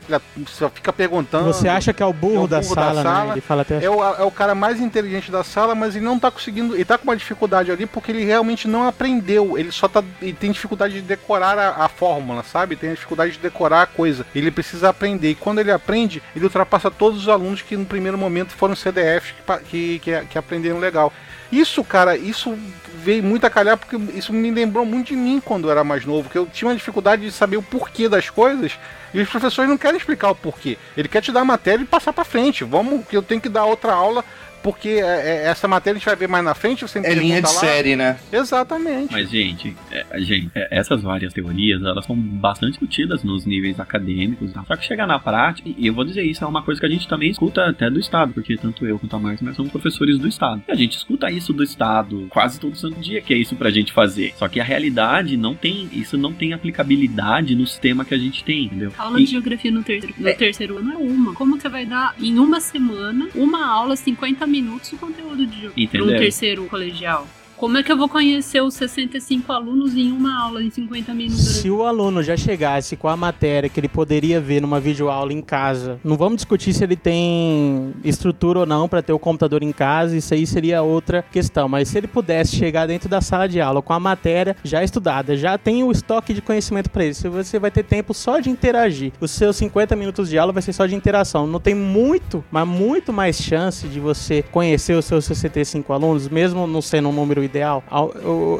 só 0.46 0.70
fica 0.70 0.90
perguntando. 0.90 1.44
Você 1.52 1.68
acha 1.68 1.92
que 1.92 2.02
é 2.02 2.06
o 2.06 2.14
burro, 2.14 2.45
É 2.46 2.58
o 2.58 2.60
da, 2.60 2.60
burro 2.60 2.74
da 2.74 2.82
sala, 2.82 3.02
né? 3.02 3.10
sala, 3.10 3.32
Ele 3.32 3.40
fala 3.40 3.62
até 3.62 3.84
é 3.84 3.90
o, 3.90 4.02
é 4.02 4.24
o 4.24 4.30
cara 4.30 4.54
mais 4.54 4.80
inteligente 4.80 5.30
da 5.30 5.44
sala, 5.44 5.74
mas 5.74 5.96
ele 5.96 6.04
não 6.04 6.18
tá 6.18 6.30
conseguindo. 6.30 6.74
Ele 6.74 6.84
tá 6.84 6.96
com 6.96 7.04
uma 7.04 7.16
dificuldade 7.16 7.70
ali 7.70 7.86
porque 7.86 8.12
ele 8.12 8.24
realmente 8.24 8.68
não 8.68 8.86
aprendeu. 8.86 9.58
Ele 9.58 9.72
só 9.72 9.88
tá. 9.88 10.02
Ele 10.20 10.32
tem 10.32 10.52
dificuldade 10.52 10.94
de 10.94 11.02
decorar 11.02 11.58
a, 11.58 11.84
a 11.84 11.88
fórmula, 11.88 12.42
sabe? 12.42 12.76
Tem 12.76 12.90
dificuldade 12.90 13.32
de 13.32 13.38
decorar 13.38 13.82
a 13.82 13.86
coisa. 13.86 14.26
Ele 14.34 14.50
precisa 14.50 14.88
aprender. 14.88 15.30
E 15.30 15.34
quando 15.34 15.60
ele 15.60 15.72
aprende, 15.72 16.22
ele 16.34 16.44
ultrapassa 16.44 16.90
todos 16.90 17.22
os 17.22 17.28
alunos 17.28 17.62
que 17.62 17.76
no 17.76 17.84
primeiro 17.84 18.18
momento 18.18 18.52
foram 18.52 18.74
CDFs 18.74 19.32
que, 19.32 19.58
que, 19.64 19.98
que, 19.98 20.26
que 20.26 20.38
aprenderam 20.38 20.78
legal. 20.78 21.12
Isso, 21.50 21.84
cara, 21.84 22.16
isso 22.16 22.58
veio 22.96 23.22
muito 23.22 23.46
a 23.46 23.50
calhar 23.50 23.76
porque 23.76 23.96
isso 24.18 24.32
me 24.32 24.50
lembrou 24.50 24.84
muito 24.84 25.08
de 25.08 25.16
mim 25.16 25.40
quando 25.44 25.68
eu 25.68 25.70
era 25.70 25.84
mais 25.84 26.04
novo, 26.04 26.28
que 26.28 26.36
eu 26.36 26.46
tinha 26.46 26.68
uma 26.68 26.74
dificuldade 26.74 27.22
de 27.22 27.30
saber 27.30 27.56
o 27.56 27.62
porquê 27.62 28.08
das 28.08 28.28
coisas 28.28 28.72
e 29.16 29.22
os 29.22 29.30
professores 29.30 29.70
não 29.70 29.78
querem 29.78 29.96
explicar 29.96 30.28
o 30.28 30.34
porquê. 30.34 30.76
Ele 30.94 31.08
quer 31.08 31.22
te 31.22 31.32
dar 31.32 31.40
a 31.40 31.44
matéria 31.44 31.82
e 31.82 31.86
passar 31.86 32.12
pra 32.12 32.22
frente. 32.22 32.64
Vamos, 32.64 33.08
que 33.08 33.16
eu 33.16 33.22
tenho 33.22 33.40
que 33.40 33.48
dar 33.48 33.64
outra 33.64 33.94
aula 33.94 34.22
porque 34.66 34.88
é, 34.88 35.00
é, 35.00 35.42
essa 35.46 35.68
matéria 35.68 35.94
a 35.96 35.98
gente 35.98 36.06
vai 36.06 36.16
ver 36.16 36.26
mais 36.28 36.44
na 36.44 36.52
frente. 36.52 36.82
Você 36.82 36.98
É 36.98 37.14
linha 37.14 37.36
de 37.40 37.46
lá. 37.46 37.60
série, 37.60 37.94
né? 37.94 38.18
Exatamente. 38.32 39.12
Mas, 39.12 39.30
gente, 39.30 39.76
é, 39.92 40.04
gente, 40.20 40.50
é, 40.56 40.66
essas 40.76 41.02
várias 41.02 41.32
teorias, 41.32 41.80
elas 41.84 42.04
são 42.04 42.16
bastante 42.16 42.70
discutidas 42.72 43.22
nos 43.22 43.46
níveis 43.46 43.78
acadêmicos. 43.78 44.52
tá? 44.52 44.64
Só 44.66 44.74
que 44.74 44.84
chegar 44.84 45.06
na 45.06 45.20
prática, 45.20 45.68
e 45.68 45.86
eu 45.86 45.94
vou 45.94 46.04
dizer 46.04 46.24
isso, 46.24 46.42
é 46.42 46.48
uma 46.48 46.62
coisa 46.62 46.80
que 46.80 46.86
a 46.86 46.90
gente 46.90 47.06
também 47.06 47.30
escuta 47.30 47.64
até 47.66 47.88
do 47.88 48.00
Estado, 48.00 48.32
porque 48.32 48.56
tanto 48.56 48.84
eu 48.84 48.98
quanto 48.98 49.14
a 49.14 49.20
Marta, 49.20 49.44
nós 49.44 49.54
somos 49.54 49.70
professores 49.70 50.18
do 50.18 50.26
Estado. 50.26 50.60
E 50.66 50.72
a 50.72 50.74
gente 50.74 50.96
escuta 50.96 51.30
isso 51.30 51.52
do 51.52 51.62
Estado 51.62 52.26
quase 52.30 52.58
todo 52.58 52.76
santo 52.76 52.98
dia, 52.98 53.20
que 53.22 53.32
é 53.32 53.36
isso 53.36 53.54
pra 53.54 53.70
gente 53.70 53.92
fazer. 53.92 54.34
Só 54.36 54.48
que 54.48 54.58
a 54.58 54.64
realidade 54.64 55.36
não 55.36 55.54
tem, 55.54 55.88
isso 55.92 56.18
não 56.18 56.32
tem 56.32 56.52
aplicabilidade 56.52 57.54
no 57.54 57.66
sistema 57.66 58.04
que 58.04 58.14
a 58.14 58.18
gente 58.18 58.42
tem, 58.42 58.64
entendeu? 58.64 58.92
Aula 58.98 59.20
E- 59.20 59.24
de 59.24 59.30
geografia 59.30 59.70
no 59.70 59.82
terceiro, 59.84 60.14
no 60.18 60.34
terceiro 60.34 60.78
ano 60.78 60.92
é 60.92 60.96
uma. 60.96 61.34
Como 61.34 61.54
que 61.56 61.62
você 61.62 61.68
vai 61.68 61.86
dar 61.86 62.14
em 62.20 62.38
uma 62.38 62.58
semana, 62.60 63.28
uma 63.34 63.64
aula, 63.66 63.94
50 63.96 64.46
minutos 64.56 64.90
do 64.90 64.96
conteúdo 64.98 65.46
de 65.46 65.70
Entendeu? 65.76 66.06
um 66.16 66.18
terceiro 66.18 66.66
colegial? 66.66 67.28
Como 67.56 67.78
é 67.78 67.82
que 67.82 67.90
eu 67.90 67.96
vou 67.96 68.06
conhecer 68.06 68.60
os 68.60 68.74
65 68.74 69.50
alunos 69.50 69.96
em 69.96 70.12
uma 70.12 70.42
aula 70.42 70.62
em 70.62 70.70
50 70.70 71.14
minutos? 71.14 71.42
Se 71.42 71.70
o 71.70 71.84
aluno 71.84 72.22
já 72.22 72.36
chegasse 72.36 72.96
com 72.96 73.08
a 73.08 73.16
matéria 73.16 73.70
que 73.70 73.80
ele 73.80 73.88
poderia 73.88 74.38
ver 74.38 74.60
numa 74.60 74.78
videoaula 74.78 75.32
em 75.32 75.40
casa, 75.40 75.98
não 76.04 76.18
vamos 76.18 76.36
discutir 76.36 76.74
se 76.74 76.84
ele 76.84 76.96
tem 76.96 77.94
estrutura 78.04 78.60
ou 78.60 78.66
não 78.66 78.86
para 78.86 79.00
ter 79.00 79.14
o 79.14 79.18
computador 79.18 79.62
em 79.62 79.72
casa, 79.72 80.14
isso 80.14 80.34
aí 80.34 80.46
seria 80.46 80.82
outra 80.82 81.22
questão. 81.22 81.66
Mas 81.66 81.88
se 81.88 81.96
ele 81.96 82.06
pudesse 82.06 82.54
chegar 82.54 82.86
dentro 82.86 83.08
da 83.08 83.22
sala 83.22 83.48
de 83.48 83.58
aula 83.58 83.80
com 83.80 83.94
a 83.94 83.98
matéria 83.98 84.54
já 84.62 84.84
estudada, 84.84 85.34
já 85.34 85.56
tem 85.56 85.82
o 85.82 85.90
estoque 85.90 86.34
de 86.34 86.42
conhecimento 86.42 86.90
para 86.90 87.06
ele, 87.06 87.14
você 87.14 87.58
vai 87.58 87.70
ter 87.70 87.84
tempo 87.84 88.12
só 88.12 88.38
de 88.38 88.50
interagir. 88.50 89.14
Os 89.18 89.30
seus 89.30 89.56
50 89.56 89.96
minutos 89.96 90.28
de 90.28 90.36
aula 90.36 90.52
vai 90.52 90.62
ser 90.62 90.74
só 90.74 90.84
de 90.84 90.94
interação. 90.94 91.46
Não 91.46 91.58
tem 91.58 91.74
muito, 91.74 92.44
mas 92.50 92.68
muito 92.68 93.14
mais 93.14 93.40
chance 93.40 93.88
de 93.88 93.98
você 93.98 94.42
conhecer 94.52 94.92
os 94.92 95.06
seus 95.06 95.24
65 95.24 95.90
alunos, 95.90 96.28
mesmo 96.28 96.66
não 96.66 96.82
sendo 96.82 97.08
um 97.08 97.12
número 97.12 97.45
ideal. 97.46 97.82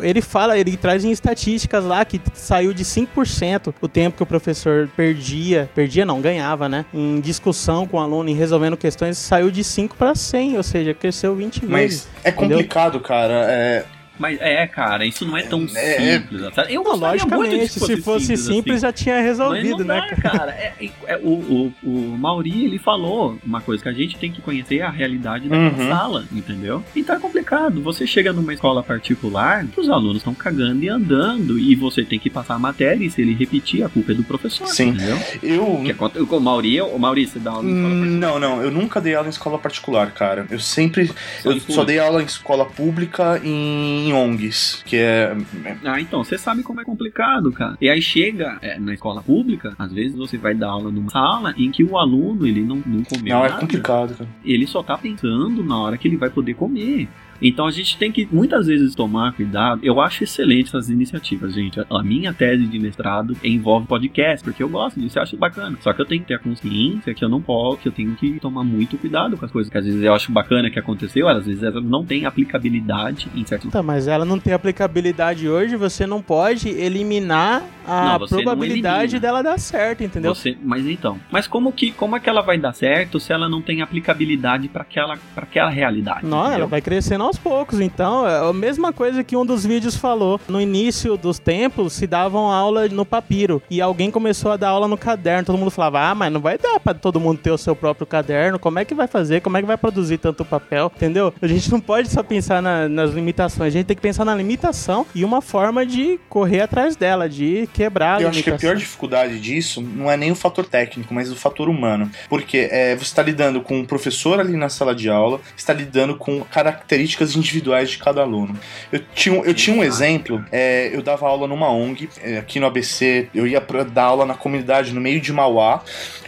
Ele 0.03 0.21
fala, 0.21 0.59
ele 0.59 0.77
traz 0.77 1.05
em 1.05 1.11
estatísticas 1.11 1.85
lá 1.85 2.05
que 2.05 2.21
saiu 2.35 2.73
de 2.73 2.85
5% 2.85 3.75
o 3.81 3.89
tempo 3.89 4.17
que 4.17 4.23
o 4.23 4.27
professor 4.27 4.89
perdia, 4.97 5.69
perdia 5.75 6.05
não, 6.05 6.21
ganhava, 6.21 6.69
né? 6.69 6.85
Em 6.93 7.21
discussão 7.21 7.87
com 7.87 7.99
o 7.99 8.01
aluno, 8.01 8.29
em 8.29 8.35
resolvendo 8.35 8.77
questões, 8.77 9.19
saiu 9.19 9.51
de 9.51 9.63
5 9.63 9.97
para 9.97 10.15
100, 10.15 10.57
ou 10.57 10.63
seja, 10.63 10.95
cresceu 10.95 11.35
20 11.35 11.67
vezes. 11.67 11.71
Mas 11.71 12.09
é 12.25 12.31
entendeu? 12.31 12.59
complicado, 12.59 13.01
cara. 13.01 13.47
É, 13.49 13.85
Mas 14.19 14.39
é, 14.41 14.67
cara, 14.67 15.05
isso 15.05 15.25
não 15.27 15.37
é 15.37 15.43
tão 15.43 15.67
É, 15.75 16.19
simples. 16.21 16.55
sabe? 16.55 16.73
Eu 16.75 16.83
Não, 16.83 16.97
logicamente, 16.97 17.69
se 17.69 17.97
fosse 18.03 18.37
simples, 18.37 18.77
assim. 18.77 18.83
já 18.83 18.93
tinha 18.93 19.21
resolvido, 19.21 19.79
Mas 19.79 19.87
não 19.87 19.95
né? 19.95 20.07
dá, 20.23 20.31
cara. 20.31 20.53
É- 20.53 20.73
é- 21.07 21.17
o, 21.23 21.29
o, 21.29 21.89
o 21.89 22.17
Mauri, 22.19 22.65
ele 22.65 22.79
falou 22.79 23.39
uma 23.45 23.61
coisa 23.61 23.83
que 23.83 23.89
a 23.89 23.93
gente 23.93 24.17
tem 24.17 24.31
que 24.33 24.41
conhecer 24.41 24.81
a 24.83 24.91
realidade 24.91 25.49
daquela 25.49 25.83
Uhum. 25.83 25.89
sala, 25.89 26.25
entendeu? 26.33 26.83
Então 26.95 27.17
é 27.17 27.19
complicado. 27.19 27.81
Você 27.83 28.07
chega 28.07 28.33
numa 28.33 28.53
escola 28.55 28.83
particular, 28.83 29.67
os 29.77 29.89
alunos 29.89 30.19
estão 30.19 30.35
cagando 30.35 30.83
e 30.83 30.89
andando, 30.89 31.59
e 31.59 31.75
você 31.75 32.05
tem 32.05 32.19
que 32.19 32.31
passar 32.31 32.55
a 32.55 32.59
matéria, 32.59 33.05
e 33.05 33.11
se 33.11 33.21
ele 33.21 33.35
repetir, 33.35 33.83
a 33.83 33.89
culpa 33.89 34.13
é 34.13 34.15
do 34.15 34.25
professor, 34.25 34.67
Sim. 34.69 34.89
entendeu? 34.91 35.19
eu. 35.43 35.83
Que 35.85 35.95
com 35.95 36.37
o 36.37 36.41
Mauri, 36.41 36.81
o 36.81 36.99
Mauri, 36.99 37.27
você 37.27 37.39
dá 37.39 37.51
aula 37.53 37.65
em 37.65 37.73
escola 37.75 37.95
particular. 37.95 38.19
Não, 38.21 38.39
não, 38.39 38.63
eu 38.63 38.71
nunca 38.71 39.01
dei 39.01 39.15
aula 39.15 39.27
em 39.27 39.31
escola 39.31 39.59
particular, 39.59 40.11
cara. 40.13 40.47
Eu 40.51 40.61
sempre. 40.61 41.11
Só 41.43 41.51
eu 41.51 41.61
só 41.61 41.85
dei 41.85 41.99
aula 41.99 42.23
em 42.23 42.27
escola 42.27 42.65
pública 42.65 43.41
em 43.45 44.06
em 44.07 44.13
ONGs, 44.13 44.83
que 44.85 44.97
é. 44.97 45.37
Ah, 45.85 46.01
então, 46.01 46.23
você 46.23 46.39
sabe 46.39 46.63
como 46.63 46.81
é 46.81 46.85
complicado, 46.85 47.51
cara. 47.53 47.77
E 47.81 47.89
aí 47.89 48.01
chega 48.01 48.59
é, 48.63 48.79
na 48.79 48.95
escola 48.95 49.23
pública, 49.23 49.75
às 49.79 49.93
vezes 49.93 50.17
você 50.17 50.37
vai 50.37 50.55
dar 50.55 50.69
aula 50.69 50.91
numa 50.91 51.11
sala 51.11 51.55
em 51.57 51.71
que 51.71 51.83
o 51.83 51.99
aluno, 51.99 52.47
ele 52.47 52.63
não, 52.63 52.83
não 52.87 53.03
comeu 53.03 53.35
Não, 53.35 53.45
é 53.45 53.49
nada. 53.49 53.61
complicado, 53.61 54.17
cara. 54.17 54.31
Ele 54.45 54.67
só 54.67 54.83
tá 54.83 54.97
pensando 54.97 55.65
na 55.65 55.79
hora 55.79 55.99
que 55.99 56.07
ele 56.07 56.17
vai 56.17 56.31
poder 56.31 56.55
comer. 56.55 57.09
Então 57.41 57.67
a 57.67 57.71
gente 57.71 57.97
tem 57.99 58.11
que 58.11 58.29
muitas 58.31 58.67
vezes 58.67 58.95
tomar 58.95 59.33
cuidado. 59.33 59.81
Eu 59.83 60.01
acho 60.01 60.25
excelente 60.25 60.69
essas 60.69 60.89
iniciativas, 60.89 61.55
gente. 61.55 61.81
A 61.91 62.03
minha 62.03 62.33
tese 62.33 62.67
de 62.67 62.79
mestrado 62.79 63.37
envolve 63.43 63.87
podcast, 63.87 64.45
porque 64.45 64.63
eu 64.63 64.69
gosto 64.69 65.01
disso, 65.01 65.19
eu 65.19 65.23
acho 65.23 65.37
bacana. 65.37 65.77
Só 65.81 65.93
que 65.93 66.01
eu 66.01 66.07
tenho 66.07 66.23
que 66.23 66.29
ter 66.29 66.35
a 66.35 66.39
consciência 66.39 67.15
que 67.15 67.25
eu 67.25 67.29
não 67.29 67.41
posso, 67.41 67.79
que 67.79 67.89
eu 67.89 67.93
tenho 67.93 68.15
que 68.15 68.39
tomar 68.41 68.65
muito 68.65 68.97
cuidado 68.99 69.37
com 69.37 69.45
as 69.45 69.51
coisas 69.51 69.71
que 69.71 69.79
às 69.79 69.85
vezes 69.85 70.03
eu 70.03 70.15
acho 70.15 70.33
bacana 70.33 70.71
que 70.71 70.79
aconteceu, 70.79 71.29
às 71.29 71.47
vezes 71.47 71.63
elas 71.63 71.85
não 71.85 72.05
têm 72.05 72.25
aplicabilidade 72.27 73.29
em 73.35 73.45
certos 73.45 73.71
Tá, 73.71 73.83
mas 73.83 74.09
ela 74.09 74.25
não 74.25 74.39
tem 74.39 74.53
aplicabilidade 74.53 75.49
hoje, 75.49 75.77
você 75.77 76.07
não 76.07 76.23
pode 76.23 76.69
eliminar 76.69 77.63
a 77.87 78.19
Não, 78.19 78.27
probabilidade 78.27 79.19
dela 79.19 79.43
dar 79.43 79.59
certo, 79.59 80.03
entendeu? 80.03 80.35
Você, 80.35 80.57
mas 80.63 80.87
então, 80.87 81.19
mas 81.31 81.47
como 81.47 81.73
que 81.73 81.91
como 81.93 82.17
é 82.17 82.21
que 82.21 82.29
ela 82.29 82.43
vai 82.43 82.59
dar 82.59 82.73
certo 82.73 83.21
se 83.21 83.33
ela 83.33 83.49
não 83.49 83.63
tem 83.63 83.83
aplicabilidade 83.83 84.69
para 84.69 84.83
aquela 84.83 85.17
para 85.35 85.45
aquela 85.45 85.71
realidade? 85.71 86.27
Não, 86.27 86.39
ela 86.39 86.49
entendeu? 86.49 86.69
vai 86.69 86.81
crescendo 86.81 87.25
aos 87.27 87.39
poucos. 87.39 87.81
Então, 87.81 88.27
é 88.27 88.49
a 88.49 88.53
mesma 88.53 88.93
coisa 88.93 89.23
que 89.25 89.37
um 89.37 89.45
dos 89.45 89.65
vídeos 89.65 89.97
falou. 89.97 90.41
No 90.49 90.61
início 90.61 91.17
dos 91.17 91.39
tempos, 91.39 91.93
se 91.93 92.07
davam 92.07 92.51
aula 92.51 92.89
no 92.89 93.05
papiro. 93.05 93.63
E 93.71 93.81
alguém 93.81 94.11
começou 94.11 94.53
a 94.53 94.57
dar 94.57 94.69
aula 94.71 94.89
no 94.89 94.97
caderno. 94.97 95.45
Todo 95.47 95.59
mundo 95.59 95.71
falava, 95.71 96.01
ah, 96.11 96.15
mas 96.15 96.33
não 96.33 96.41
vai 96.41 96.59
dar 96.59 96.79
pra 96.81 96.95
todo 96.95 97.21
mundo 97.21 97.39
ter 97.39 97.51
o 97.51 97.59
seu 97.59 97.75
próprio 97.77 98.07
caderno. 98.07 98.59
Como 98.59 98.79
é 98.79 98.85
que 98.85 98.95
vai 98.95 99.07
fazer? 99.07 99.41
Como 99.41 99.57
é 99.57 99.61
que 99.61 99.67
vai 99.67 99.77
produzir 99.77 100.19
tanto 100.19 100.45
papel? 100.45 100.91
Entendeu? 100.95 101.33
A 101.41 101.47
gente 101.47 101.71
não 101.71 101.81
pode 101.81 102.09
só 102.11 102.23
pensar 102.23 102.61
na- 102.63 102.89
nas 102.89 103.11
limitações. 103.13 103.69
A 103.75 103.79
gente 103.79 103.87
tem 103.87 103.97
que 103.97 104.03
pensar 104.03 104.25
na 104.25 104.35
limitação 104.35 105.07
e 105.15 105.25
uma 105.25 105.41
forma 105.41 105.85
de 105.85 106.19
correr 106.29 106.61
atrás 106.63 106.97
dela, 106.97 107.29
de 107.29 107.69
quebrar 107.73 108.19
a 108.19 108.23
Eu 108.23 108.29
acho 108.29 108.43
que 108.43 108.49
a 108.51 108.53
limitação. 108.53 108.59
pior 108.59 108.77
dificuldade 108.77 109.41
disso 109.41 109.81
não 109.83 110.11
é 110.11 110.17
nem 110.17 110.31
o 110.31 110.35
fator 110.35 110.65
técnico, 110.65 111.13
mas 111.13 111.31
o 111.31 111.37
fator 111.37 111.69
humano. 111.69 112.11
Porque 112.29 112.69
é, 112.71 112.95
você 112.97 113.05
está 113.05 113.23
lidando 113.23 113.61
com 113.61 113.79
um 113.79 113.85
professor 113.85 114.39
ali 114.41 114.57
na 114.57 114.69
sala 114.69 114.95
de 114.95 115.09
aula, 115.09 115.41
está 115.57 115.73
lidando 115.73 116.17
com 116.17 116.41
características 116.43 117.16
individuais 117.37 117.89
de 117.91 117.99
cada 117.99 118.21
aluno. 118.21 118.59
Eu 118.93 119.01
tinha, 119.15 119.35
um- 119.41 119.45
eu 119.45 119.55
tinha 119.55 119.75
um 119.75 119.83
exemplo, 119.83 120.45
é, 120.53 120.91
eu 120.93 121.01
dava 121.03 121.27
aula 121.27 121.47
numa 121.47 121.71
ONG, 121.71 122.09
é, 122.23 122.39
aqui 122.39 122.61
no 122.61 122.67
ABC, 122.67 123.29
eu 123.35 123.47
ia 123.47 123.61
pra 123.61 123.83
dar 123.85 124.05
aula 124.05 124.27
na 124.27 124.35
comunidade 124.35 124.93
no 124.93 125.01
meio 125.01 125.21
de 125.21 125.33
Mauá, 125.33 125.83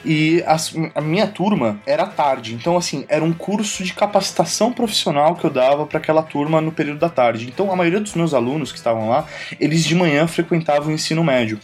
e 0.05 0.43
as- 0.47 0.75
a 0.95 1.01
minha 1.01 1.27
turma 1.27 1.81
era 1.87 2.05
à 2.05 2.07
tarde. 2.07 2.55
Então, 2.55 2.77
assim, 2.77 3.05
era 3.09 3.23
um 3.25 3.33
curso 3.33 3.83
de 3.85 3.93
capacitação 3.93 4.73
profissional 4.73 5.35
que 5.35 5.45
eu 5.45 5.51
dava 5.51 5.87
para 5.87 5.99
aquela 5.99 6.23
turma 6.23 6.61
no 6.61 6.73
período 6.73 6.99
da 7.01 7.09
tarde. 7.09 7.47
Então, 7.47 7.71
a 7.71 7.77
maioria 7.77 8.01
dos 8.01 8.15
meus 8.15 8.33
alunos 8.33 8.71
que 8.73 8.79
estavam 8.79 9.09
lá, 9.09 9.27
eles 9.61 9.85
de 9.85 9.95
manhã 9.95 10.27
frequentavam 10.27 10.89
o 10.89 10.93
ensino 10.93 11.23
médio. 11.25 11.59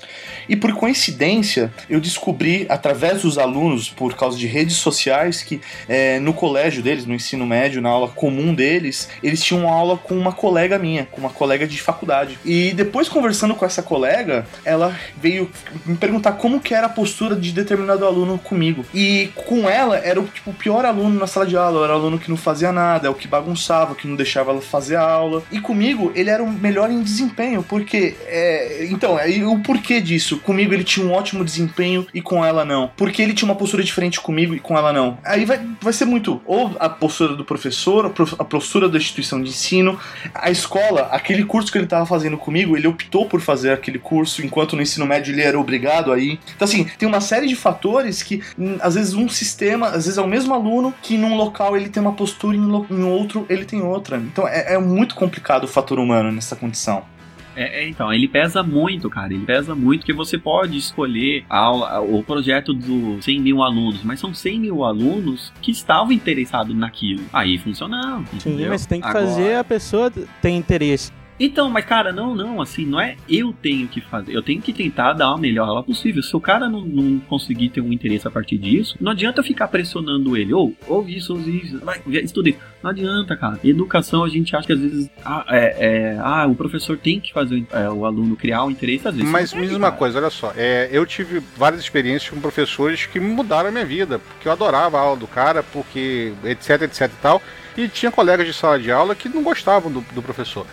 E 0.48 0.56
por 0.56 0.72
coincidência, 0.74 1.72
eu 1.88 2.00
descobri 2.00 2.66
através 2.68 3.22
dos 3.22 3.38
alunos, 3.38 3.88
por 3.88 4.14
causa 4.14 4.36
de 4.36 4.46
redes 4.46 4.76
sociais, 4.76 5.42
que 5.42 5.60
é, 5.88 6.18
no 6.18 6.34
colégio 6.34 6.82
deles, 6.82 7.06
no 7.06 7.14
ensino 7.14 7.46
médio, 7.46 7.80
na 7.80 7.88
aula 7.88 8.08
comum 8.08 8.52
deles, 8.54 9.08
eles 9.22 9.42
tinham 9.42 9.68
aula 9.68 9.96
com 9.96 10.14
uma 10.14 10.32
colega 10.32 10.78
minha, 10.78 11.06
com 11.10 11.20
uma 11.20 11.30
colega 11.30 11.66
de 11.66 11.80
faculdade. 11.80 12.38
E 12.44 12.72
depois 12.72 13.08
conversando 13.08 13.54
com 13.54 13.64
essa 13.64 13.82
colega, 13.82 14.46
ela 14.64 14.94
veio 15.16 15.50
me 15.84 15.96
perguntar 15.96 16.32
como 16.32 16.60
que 16.60 16.74
era 16.74 16.86
a 16.86 16.90
postura 16.90 17.36
de 17.36 17.52
determinado 17.52 18.04
aluno 18.04 18.38
comigo. 18.38 18.84
E 18.94 19.30
com 19.34 19.68
ela 19.68 19.96
era 19.98 20.20
o 20.20 20.24
tipo, 20.24 20.52
pior 20.52 20.84
aluno 20.84 21.18
na 21.18 21.26
sala 21.26 21.46
de 21.46 21.56
aula, 21.56 21.84
era 21.84 21.92
o 21.92 21.96
aluno 21.96 22.18
que 22.18 22.30
não 22.30 22.36
fazia 22.36 22.72
nada, 22.72 23.06
é 23.06 23.10
o 23.10 23.14
que 23.14 23.28
bagunçava, 23.28 23.94
que 23.94 24.06
não 24.06 24.16
deixava 24.16 24.50
ela 24.50 24.60
fazer 24.60 24.96
a 24.96 25.02
aula. 25.02 25.42
E 25.50 25.60
comigo 25.60 26.12
ele 26.14 26.30
era 26.30 26.42
o 26.42 26.50
melhor 26.50 26.90
em 26.90 27.02
desempenho, 27.02 27.62
porque 27.62 28.16
é, 28.26 28.86
então, 28.90 29.16
aí 29.16 29.44
o 29.44 29.58
porquê 29.60 30.00
disso? 30.00 30.38
Comigo 30.38 30.72
ele 30.72 30.84
tinha 30.84 31.06
um 31.06 31.12
ótimo 31.12 31.44
desempenho 31.44 32.06
e 32.12 32.20
com 32.20 32.44
ela 32.44 32.64
não. 32.64 32.90
Porque 32.96 33.22
ele 33.22 33.32
tinha 33.32 33.48
uma 33.48 33.56
postura 33.56 33.82
diferente 33.82 34.20
comigo 34.20 34.54
e 34.54 34.60
com 34.60 34.76
ela 34.76 34.92
não. 34.92 35.18
Aí 35.24 35.44
vai, 35.44 35.60
vai 35.80 35.92
ser 35.92 36.04
muito 36.04 36.40
ou 36.46 36.74
a 36.78 36.88
postura 36.88 37.34
do 37.34 37.44
professor, 37.44 38.12
a 38.38 38.44
postura 38.44 38.88
da 38.88 38.98
instituição 39.04 39.42
de 39.42 39.50
ensino, 39.50 39.98
a 40.34 40.50
escola, 40.50 41.08
aquele 41.12 41.44
curso 41.44 41.70
que 41.70 41.78
ele 41.78 41.84
estava 41.84 42.06
fazendo 42.06 42.36
comigo, 42.36 42.76
ele 42.76 42.86
optou 42.86 43.26
por 43.26 43.40
fazer 43.40 43.72
aquele 43.72 43.98
curso, 43.98 44.44
enquanto 44.44 44.76
no 44.76 44.82
ensino 44.82 45.06
médio 45.06 45.32
ele 45.32 45.42
era 45.42 45.58
obrigado 45.58 46.12
a 46.12 46.18
ir. 46.18 46.40
Então, 46.54 46.66
assim, 46.66 46.84
tem 46.98 47.08
uma 47.08 47.20
série 47.20 47.46
de 47.46 47.56
fatores 47.56 48.22
que, 48.22 48.42
hum, 48.58 48.76
às 48.80 48.94
vezes, 48.94 49.14
um 49.14 49.28
sistema, 49.28 49.88
às 49.88 50.04
vezes 50.04 50.18
é 50.18 50.22
o 50.22 50.26
mesmo 50.28 50.54
aluno 50.54 50.94
que 51.02 51.16
num 51.16 51.36
local 51.36 51.76
ele 51.76 51.88
tem 51.88 52.02
uma 52.02 52.12
postura 52.12 52.56
e 52.56 52.60
em 52.60 53.02
outro 53.04 53.46
ele 53.48 53.64
tem 53.64 53.82
outra. 53.82 54.16
Então, 54.16 54.46
é, 54.48 54.74
é 54.74 54.78
muito 54.78 55.14
complicado 55.14 55.64
o 55.64 55.68
fator 55.68 55.98
humano 55.98 56.32
nessa 56.32 56.56
condição. 56.56 57.13
É, 57.56 57.84
é, 57.84 57.88
então, 57.88 58.12
ele 58.12 58.26
pesa 58.28 58.62
muito, 58.62 59.08
cara. 59.08 59.32
Ele 59.32 59.44
pesa 59.44 59.74
muito, 59.74 60.00
porque 60.00 60.12
você 60.12 60.36
pode 60.38 60.76
escolher 60.76 61.44
a 61.48 61.58
aula, 61.58 62.00
o 62.00 62.22
projeto 62.22 62.72
dos 62.74 63.24
100 63.24 63.40
mil 63.40 63.62
alunos, 63.62 64.02
mas 64.02 64.20
são 64.20 64.34
100 64.34 64.58
mil 64.60 64.84
alunos 64.84 65.52
que 65.62 65.70
estavam 65.70 66.12
interessados 66.12 66.74
naquilo. 66.76 67.22
Aí 67.32 67.58
funcionava. 67.58 68.24
Sim, 68.38 68.50
entendeu? 68.50 68.68
mas 68.70 68.86
tem 68.86 69.00
que 69.00 69.06
Agora- 69.06 69.26
fazer 69.26 69.54
a 69.56 69.64
pessoa 69.64 70.10
ter 70.10 70.50
interesse. 70.50 71.12
Então, 71.38 71.68
mas 71.68 71.84
cara, 71.84 72.12
não, 72.12 72.34
não, 72.34 72.60
assim, 72.60 72.86
não 72.86 73.00
é 73.00 73.16
eu 73.28 73.52
tenho 73.52 73.88
que 73.88 74.00
fazer. 74.00 74.34
Eu 74.34 74.42
tenho 74.42 74.60
que 74.60 74.72
tentar 74.72 75.12
dar 75.14 75.28
a 75.28 75.36
melhor 75.36 75.68
aula 75.68 75.82
possível. 75.82 76.22
Se 76.22 76.34
o 76.36 76.40
cara 76.40 76.68
não, 76.68 76.82
não 76.82 77.18
conseguir 77.20 77.70
ter 77.70 77.80
um 77.80 77.92
interesse 77.92 78.26
a 78.26 78.30
partir 78.30 78.56
disso, 78.58 78.96
não 79.00 79.12
adianta 79.12 79.40
eu 79.40 79.44
ficar 79.44 79.68
pressionando 79.68 80.36
ele. 80.36 80.52
Ou, 80.52 80.74
ouve 80.86 81.16
isso, 81.16 81.32
ouve 81.32 81.58
isso, 81.58 81.78
vai, 81.80 82.00
estuda 82.22 82.50
isso. 82.50 82.58
Não 82.82 82.90
adianta, 82.90 83.36
cara. 83.36 83.58
Educação, 83.64 84.22
a 84.22 84.28
gente 84.28 84.54
acha 84.54 84.66
que 84.66 84.72
às 84.72 84.78
vezes, 84.78 85.10
ah, 85.24 85.44
é, 85.48 85.76
é, 85.78 86.18
ah 86.20 86.46
o 86.46 86.54
professor 86.54 86.96
tem 86.96 87.18
que 87.18 87.32
fazer 87.32 87.64
é, 87.72 87.88
o 87.88 88.04
aluno 88.04 88.36
criar 88.36 88.64
o 88.64 88.70
interesse, 88.70 89.08
às 89.08 89.14
vezes. 89.14 89.30
Mas 89.30 89.52
não 89.52 89.60
me 89.60 89.66
tem, 89.66 89.68
diz 89.70 89.78
uma 89.78 89.88
cara. 89.88 89.98
coisa, 89.98 90.18
olha 90.18 90.30
só, 90.30 90.52
é, 90.56 90.88
eu 90.92 91.04
tive 91.04 91.42
várias 91.56 91.80
experiências 91.80 92.30
com 92.30 92.40
professores 92.40 93.06
que 93.06 93.18
mudaram 93.18 93.70
a 93.70 93.72
minha 93.72 93.86
vida, 93.86 94.18
porque 94.18 94.46
eu 94.46 94.52
adorava 94.52 94.98
a 94.98 95.00
aula 95.00 95.16
do 95.16 95.26
cara, 95.26 95.62
porque 95.62 96.32
etc, 96.44 96.82
etc 96.82 97.02
e 97.02 97.22
tal, 97.22 97.42
e 97.76 97.88
tinha 97.88 98.12
colegas 98.12 98.46
de 98.46 98.52
sala 98.52 98.78
de 98.78 98.92
aula 98.92 99.14
que 99.14 99.28
não 99.28 99.42
gostavam 99.42 99.90
do, 99.90 100.04
do 100.14 100.22
professor. 100.22 100.66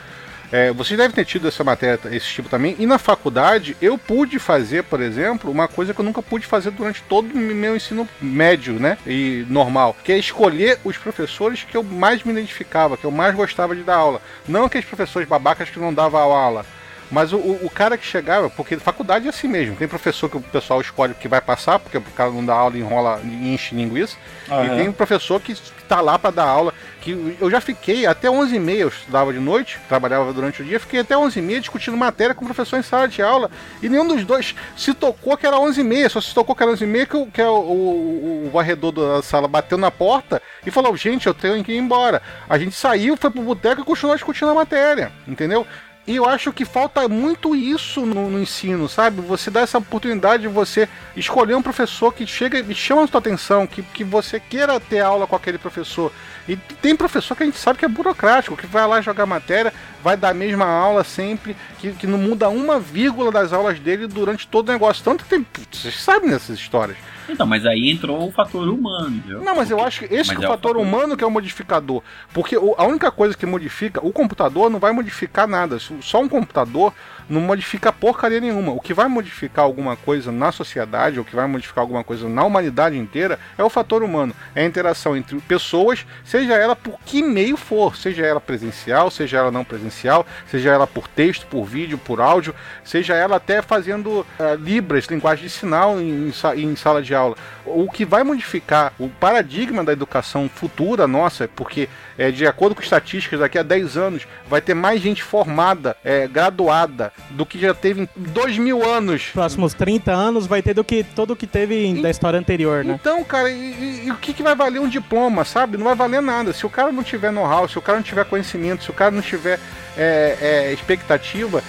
É, 0.51 0.71
vocês 0.71 0.97
devem 0.97 1.13
ter 1.13 1.25
tido 1.25 1.47
essa 1.47 1.63
matéria, 1.63 1.99
esse 2.11 2.27
tipo 2.27 2.49
também, 2.49 2.75
e 2.77 2.85
na 2.85 2.97
faculdade 2.97 3.77
eu 3.81 3.97
pude 3.97 4.37
fazer, 4.37 4.83
por 4.83 5.01
exemplo, 5.01 5.49
uma 5.49 5.67
coisa 5.67 5.93
que 5.93 6.01
eu 6.01 6.05
nunca 6.05 6.21
pude 6.21 6.45
fazer 6.45 6.71
durante 6.71 7.01
todo 7.03 7.31
o 7.31 7.37
meu 7.37 7.75
ensino 7.75 8.07
médio, 8.21 8.73
né, 8.73 8.97
e 9.07 9.45
normal, 9.49 9.95
que 10.03 10.11
é 10.11 10.17
escolher 10.17 10.77
os 10.83 10.97
professores 10.97 11.63
que 11.63 11.77
eu 11.77 11.83
mais 11.83 12.23
me 12.23 12.33
identificava, 12.33 12.97
que 12.97 13.05
eu 13.05 13.11
mais 13.11 13.33
gostava 13.33 13.75
de 13.75 13.83
dar 13.83 13.95
aula. 13.95 14.21
Não 14.47 14.65
aqueles 14.65 14.85
professores 14.85 15.27
babacas 15.27 15.69
que 15.69 15.79
não 15.79 15.93
davam 15.93 16.19
aula. 16.19 16.65
Mas 17.11 17.33
o, 17.33 17.37
o, 17.37 17.69
cara 17.69 17.97
que 17.97 18.05
chegava, 18.05 18.49
porque 18.49 18.77
faculdade 18.77 19.27
é 19.27 19.29
assim 19.29 19.47
mesmo, 19.47 19.75
tem 19.75 19.85
professor 19.85 20.29
que 20.29 20.37
o 20.37 20.41
pessoal 20.41 20.79
escolhe 20.79 21.13
que 21.13 21.27
vai 21.27 21.41
passar, 21.41 21.77
porque 21.77 21.97
o 21.97 22.01
cara 22.01 22.31
não 22.31 22.45
dá 22.45 22.53
aula, 22.53 22.77
enrola 22.77 23.19
e 23.25 23.53
enche 23.53 23.75
linguiça, 23.75 24.15
Aham. 24.49 24.65
e 24.65 24.77
tem 24.77 24.87
um 24.87 24.93
professor 24.93 25.41
que 25.41 25.53
tá 25.91 25.99
lá 25.99 26.17
para 26.17 26.31
dar 26.31 26.45
aula, 26.45 26.73
que 27.01 27.35
eu 27.41 27.51
já 27.51 27.59
fiquei 27.59 28.05
até 28.05 28.29
11h30, 28.29 28.75
eu 28.77 28.87
estudava 28.87 29.33
de 29.33 29.39
noite, 29.39 29.77
trabalhava 29.89 30.31
durante 30.31 30.61
o 30.61 30.65
dia, 30.65 30.79
fiquei 30.79 31.01
até 31.01 31.15
11h30 31.15 31.59
discutindo 31.59 31.97
matéria 31.97 32.33
com 32.33 32.43
o 32.45 32.47
professor 32.47 32.77
em 32.79 32.81
sala 32.81 33.09
de 33.09 33.21
aula, 33.21 33.51
e 33.83 33.89
nenhum 33.89 34.07
dos 34.07 34.23
dois 34.23 34.55
se 34.77 34.93
tocou 34.93 35.35
que 35.35 35.45
era 35.45 35.57
11h30, 35.57 36.07
só 36.09 36.21
se 36.21 36.33
tocou 36.33 36.55
que 36.55 36.63
era 36.63 36.71
11h30 36.71 37.05
que, 37.07 37.17
o- 37.17 37.25
que 37.27 37.41
o, 37.41 37.51
o, 37.59 38.43
o 38.47 38.49
varredor 38.53 38.93
da 38.93 39.21
sala 39.21 39.49
bateu 39.49 39.77
na 39.77 39.91
porta 39.91 40.41
e 40.65 40.71
falou, 40.71 40.95
gente, 40.95 41.27
eu 41.27 41.33
tenho 41.33 41.61
que 41.61 41.73
ir 41.73 41.77
embora. 41.77 42.21
A 42.47 42.57
gente 42.57 42.73
saiu, 42.73 43.17
foi 43.17 43.29
pro 43.29 43.41
boteco 43.41 43.81
e 43.81 43.83
continuou 43.83 44.15
discutindo 44.15 44.51
a 44.51 44.55
matéria, 44.55 45.11
entendeu? 45.27 45.67
E 46.07 46.15
eu 46.15 46.25
acho 46.25 46.51
que 46.51 46.65
falta 46.65 47.07
muito 47.07 47.55
isso 47.55 48.05
no, 48.05 48.27
no 48.27 48.41
ensino, 48.41 48.89
sabe? 48.89 49.21
Você 49.21 49.51
dá 49.51 49.61
essa 49.61 49.77
oportunidade 49.77 50.43
de 50.43 50.47
você 50.47 50.89
escolher 51.15 51.53
um 51.53 51.61
professor 51.61 52.11
que 52.11 52.25
chega 52.25 52.59
e 52.59 52.73
chama 52.73 53.03
a 53.03 53.07
sua 53.07 53.19
atenção, 53.19 53.67
que, 53.67 53.83
que 53.83 54.03
você 54.03 54.39
queira 54.39 54.79
ter 54.79 54.99
aula 54.99 55.27
com 55.27 55.35
aquele 55.35 55.59
professor. 55.59 56.11
E 56.49 56.55
tem 56.57 56.95
professor 56.95 57.35
que 57.35 57.43
a 57.43 57.45
gente 57.45 57.59
sabe 57.59 57.77
que 57.77 57.85
é 57.85 57.87
burocrático, 57.87 58.57
que 58.57 58.65
vai 58.65 58.87
lá 58.87 58.99
jogar 58.99 59.27
matéria, 59.27 59.71
vai 60.03 60.17
dar 60.17 60.29
a 60.29 60.33
mesma 60.33 60.65
aula 60.65 61.03
sempre, 61.03 61.55
que, 61.79 61.91
que 61.93 62.07
não 62.07 62.17
muda 62.17 62.49
uma 62.49 62.79
vírgula 62.79 63.31
das 63.31 63.53
aulas 63.53 63.79
dele 63.79 64.07
durante 64.07 64.47
todo 64.47 64.69
o 64.69 64.71
negócio. 64.71 65.03
Tanto 65.03 65.23
que 65.23 65.29
tem. 65.29 65.45
Vocês 65.71 66.01
sabem 66.01 66.29
dessas 66.29 66.57
histórias. 66.59 66.97
Então, 67.29 67.45
mas 67.45 67.65
aí 67.65 67.89
entrou 67.89 68.27
o 68.27 68.31
fator 68.31 68.67
humano, 68.67 69.15
entendeu? 69.15 69.41
Não, 69.41 69.55
mas 69.55 69.71
eu 69.71 69.81
acho 69.81 69.99
que 70.05 70.13
esse 70.13 70.35
que 70.35 70.41
é 70.41 70.45
é 70.45 70.47
o 70.47 70.51
fator 70.51 70.71
fator- 70.75 70.77
humano 70.77 71.15
que 71.15 71.23
é 71.23 71.27
o 71.27 71.31
modificador. 71.31 72.01
Porque 72.33 72.55
a 72.55 72.83
única 72.83 73.09
coisa 73.11 73.37
que 73.37 73.45
modifica, 73.45 74.05
o 74.05 74.11
computador 74.11 74.69
não 74.69 74.79
vai 74.79 74.91
modificar 74.91 75.47
nada. 75.47 75.77
Só 76.01 76.21
um 76.21 76.27
computador 76.27 76.93
não 77.31 77.41
modifica 77.41 77.91
porcaria 77.91 78.39
nenhuma. 78.39 78.73
O 78.73 78.79
que 78.79 78.93
vai 78.93 79.07
modificar 79.07 79.63
alguma 79.63 79.95
coisa 79.95 80.31
na 80.31 80.51
sociedade, 80.51 81.17
ou 81.17 81.25
que 81.25 81.35
vai 81.35 81.47
modificar 81.47 81.81
alguma 81.81 82.03
coisa 82.03 82.27
na 82.27 82.43
humanidade 82.43 82.97
inteira, 82.97 83.39
é 83.57 83.63
o 83.63 83.69
fator 83.69 84.03
humano. 84.03 84.35
É 84.53 84.63
a 84.63 84.65
interação 84.65 85.15
entre 85.15 85.39
pessoas, 85.41 86.05
seja 86.25 86.53
ela 86.53 86.75
por 86.75 86.99
que 87.05 87.23
meio 87.23 87.55
for, 87.55 87.95
seja 87.95 88.25
ela 88.25 88.41
presencial, 88.41 89.09
seja 89.09 89.37
ela 89.37 89.51
não 89.51 89.63
presencial, 89.63 90.25
seja 90.47 90.69
ela 90.71 90.85
por 90.85 91.07
texto, 91.07 91.45
por 91.47 91.63
vídeo, 91.63 91.97
por 91.97 92.19
áudio, 92.19 92.53
seja 92.83 93.15
ela 93.15 93.37
até 93.37 93.61
fazendo 93.61 94.21
uh, 94.21 94.55
libras, 94.59 95.05
linguagem 95.05 95.45
de 95.45 95.51
sinal 95.51 95.99
em, 95.99 96.31
em 96.57 96.75
sala 96.75 97.01
de 97.01 97.15
aula. 97.15 97.35
O 97.65 97.89
que 97.89 98.03
vai 98.03 98.23
modificar 98.23 98.93
o 98.99 99.07
paradigma 99.07 99.83
da 99.83 99.93
educação 99.93 100.49
futura 100.49 101.07
nossa, 101.07 101.47
porque 101.47 101.87
é, 102.17 102.29
de 102.29 102.45
acordo 102.45 102.75
com 102.75 102.81
estatísticas, 102.81 103.39
daqui 103.39 103.57
a 103.57 103.63
10 103.63 103.97
anos 103.97 104.27
vai 104.47 104.61
ter 104.61 104.73
mais 104.73 105.01
gente 105.01 105.23
formada, 105.23 105.95
é, 106.03 106.27
graduada, 106.27 107.11
do 107.29 107.45
que 107.45 107.59
já 107.59 107.73
teve 107.73 108.01
em 108.01 108.09
2 108.15 108.57
mil 108.57 108.83
anos. 108.87 109.29
Próximos 109.33 109.73
30 109.73 110.11
anos 110.11 110.47
vai 110.47 110.61
ter 110.61 110.73
do 110.73 110.83
que 110.83 111.03
todo 111.03 111.31
o 111.31 111.35
que 111.35 111.47
teve 111.47 111.85
em- 111.85 112.01
da 112.01 112.09
história 112.09 112.37
anterior, 112.39 112.83
né? 112.83 112.97
Então, 112.99 113.23
cara, 113.23 113.49
e, 113.49 113.53
e- 113.55 114.03
e 114.07 114.11
o 114.11 114.15
que, 114.15 114.33
que 114.33 114.43
vai 114.43 114.55
valer 114.55 114.79
um 114.79 114.89
diploma, 114.89 115.45
sabe? 115.45 115.77
Não 115.77 115.85
vai 115.85 115.95
valer 115.95 116.21
nada. 116.21 116.51
Se 116.53 116.65
o 116.65 116.69
cara 116.69 116.91
não 116.91 117.03
tiver 117.03 117.31
know-how, 117.31 117.67
se 117.69 117.77
o 117.77 117.81
cara 117.81 117.97
não 117.97 118.03
tiver 118.03 118.25
conhecimento, 118.25 118.83
se 118.83 118.89
o 118.89 118.93
cara 118.93 119.11
não 119.11 119.21
tiver 119.21 119.59
é, 119.97 120.37
é, 120.41 120.73
expectativa, 120.73 121.61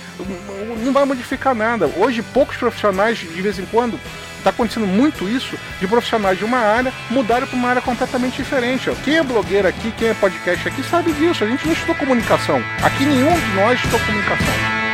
não- 0.84 0.92
vai 0.92 1.04
modificar 1.04 1.54
nada. 1.54 1.90
Hoje, 1.96 2.22
poucos 2.22 2.56
profissionais, 2.56 3.18
de 3.18 3.42
vez 3.42 3.58
em 3.58 3.66
quando, 3.66 3.98
tá 4.44 4.50
acontecendo 4.50 4.86
muito 4.86 5.28
isso, 5.28 5.56
de 5.80 5.86
profissionais 5.88 6.38
de 6.38 6.44
uma 6.44 6.58
área 6.58 6.92
mudarem 7.10 7.46
para 7.48 7.56
uma 7.56 7.68
área 7.68 7.82
completamente 7.82 8.36
diferente. 8.36 8.90
ó. 8.90 8.94
Quem 9.04 9.16
é 9.16 9.22
blogueiro 9.22 9.66
aqui, 9.68 9.92
quem 9.98 10.08
é 10.08 10.14
podcast 10.14 10.66
aqui, 10.68 10.82
sabe 10.84 11.12
disso. 11.12 11.44
A 11.44 11.46
gente 11.48 11.64
não 11.66 11.72
estudou 11.72 11.94
comunicação. 11.96 12.60
Aqui 12.82 13.04
nenhum 13.04 13.32
de 13.32 13.54
nós 13.56 13.76
estudou 13.78 14.00
comunicação. 14.00 14.91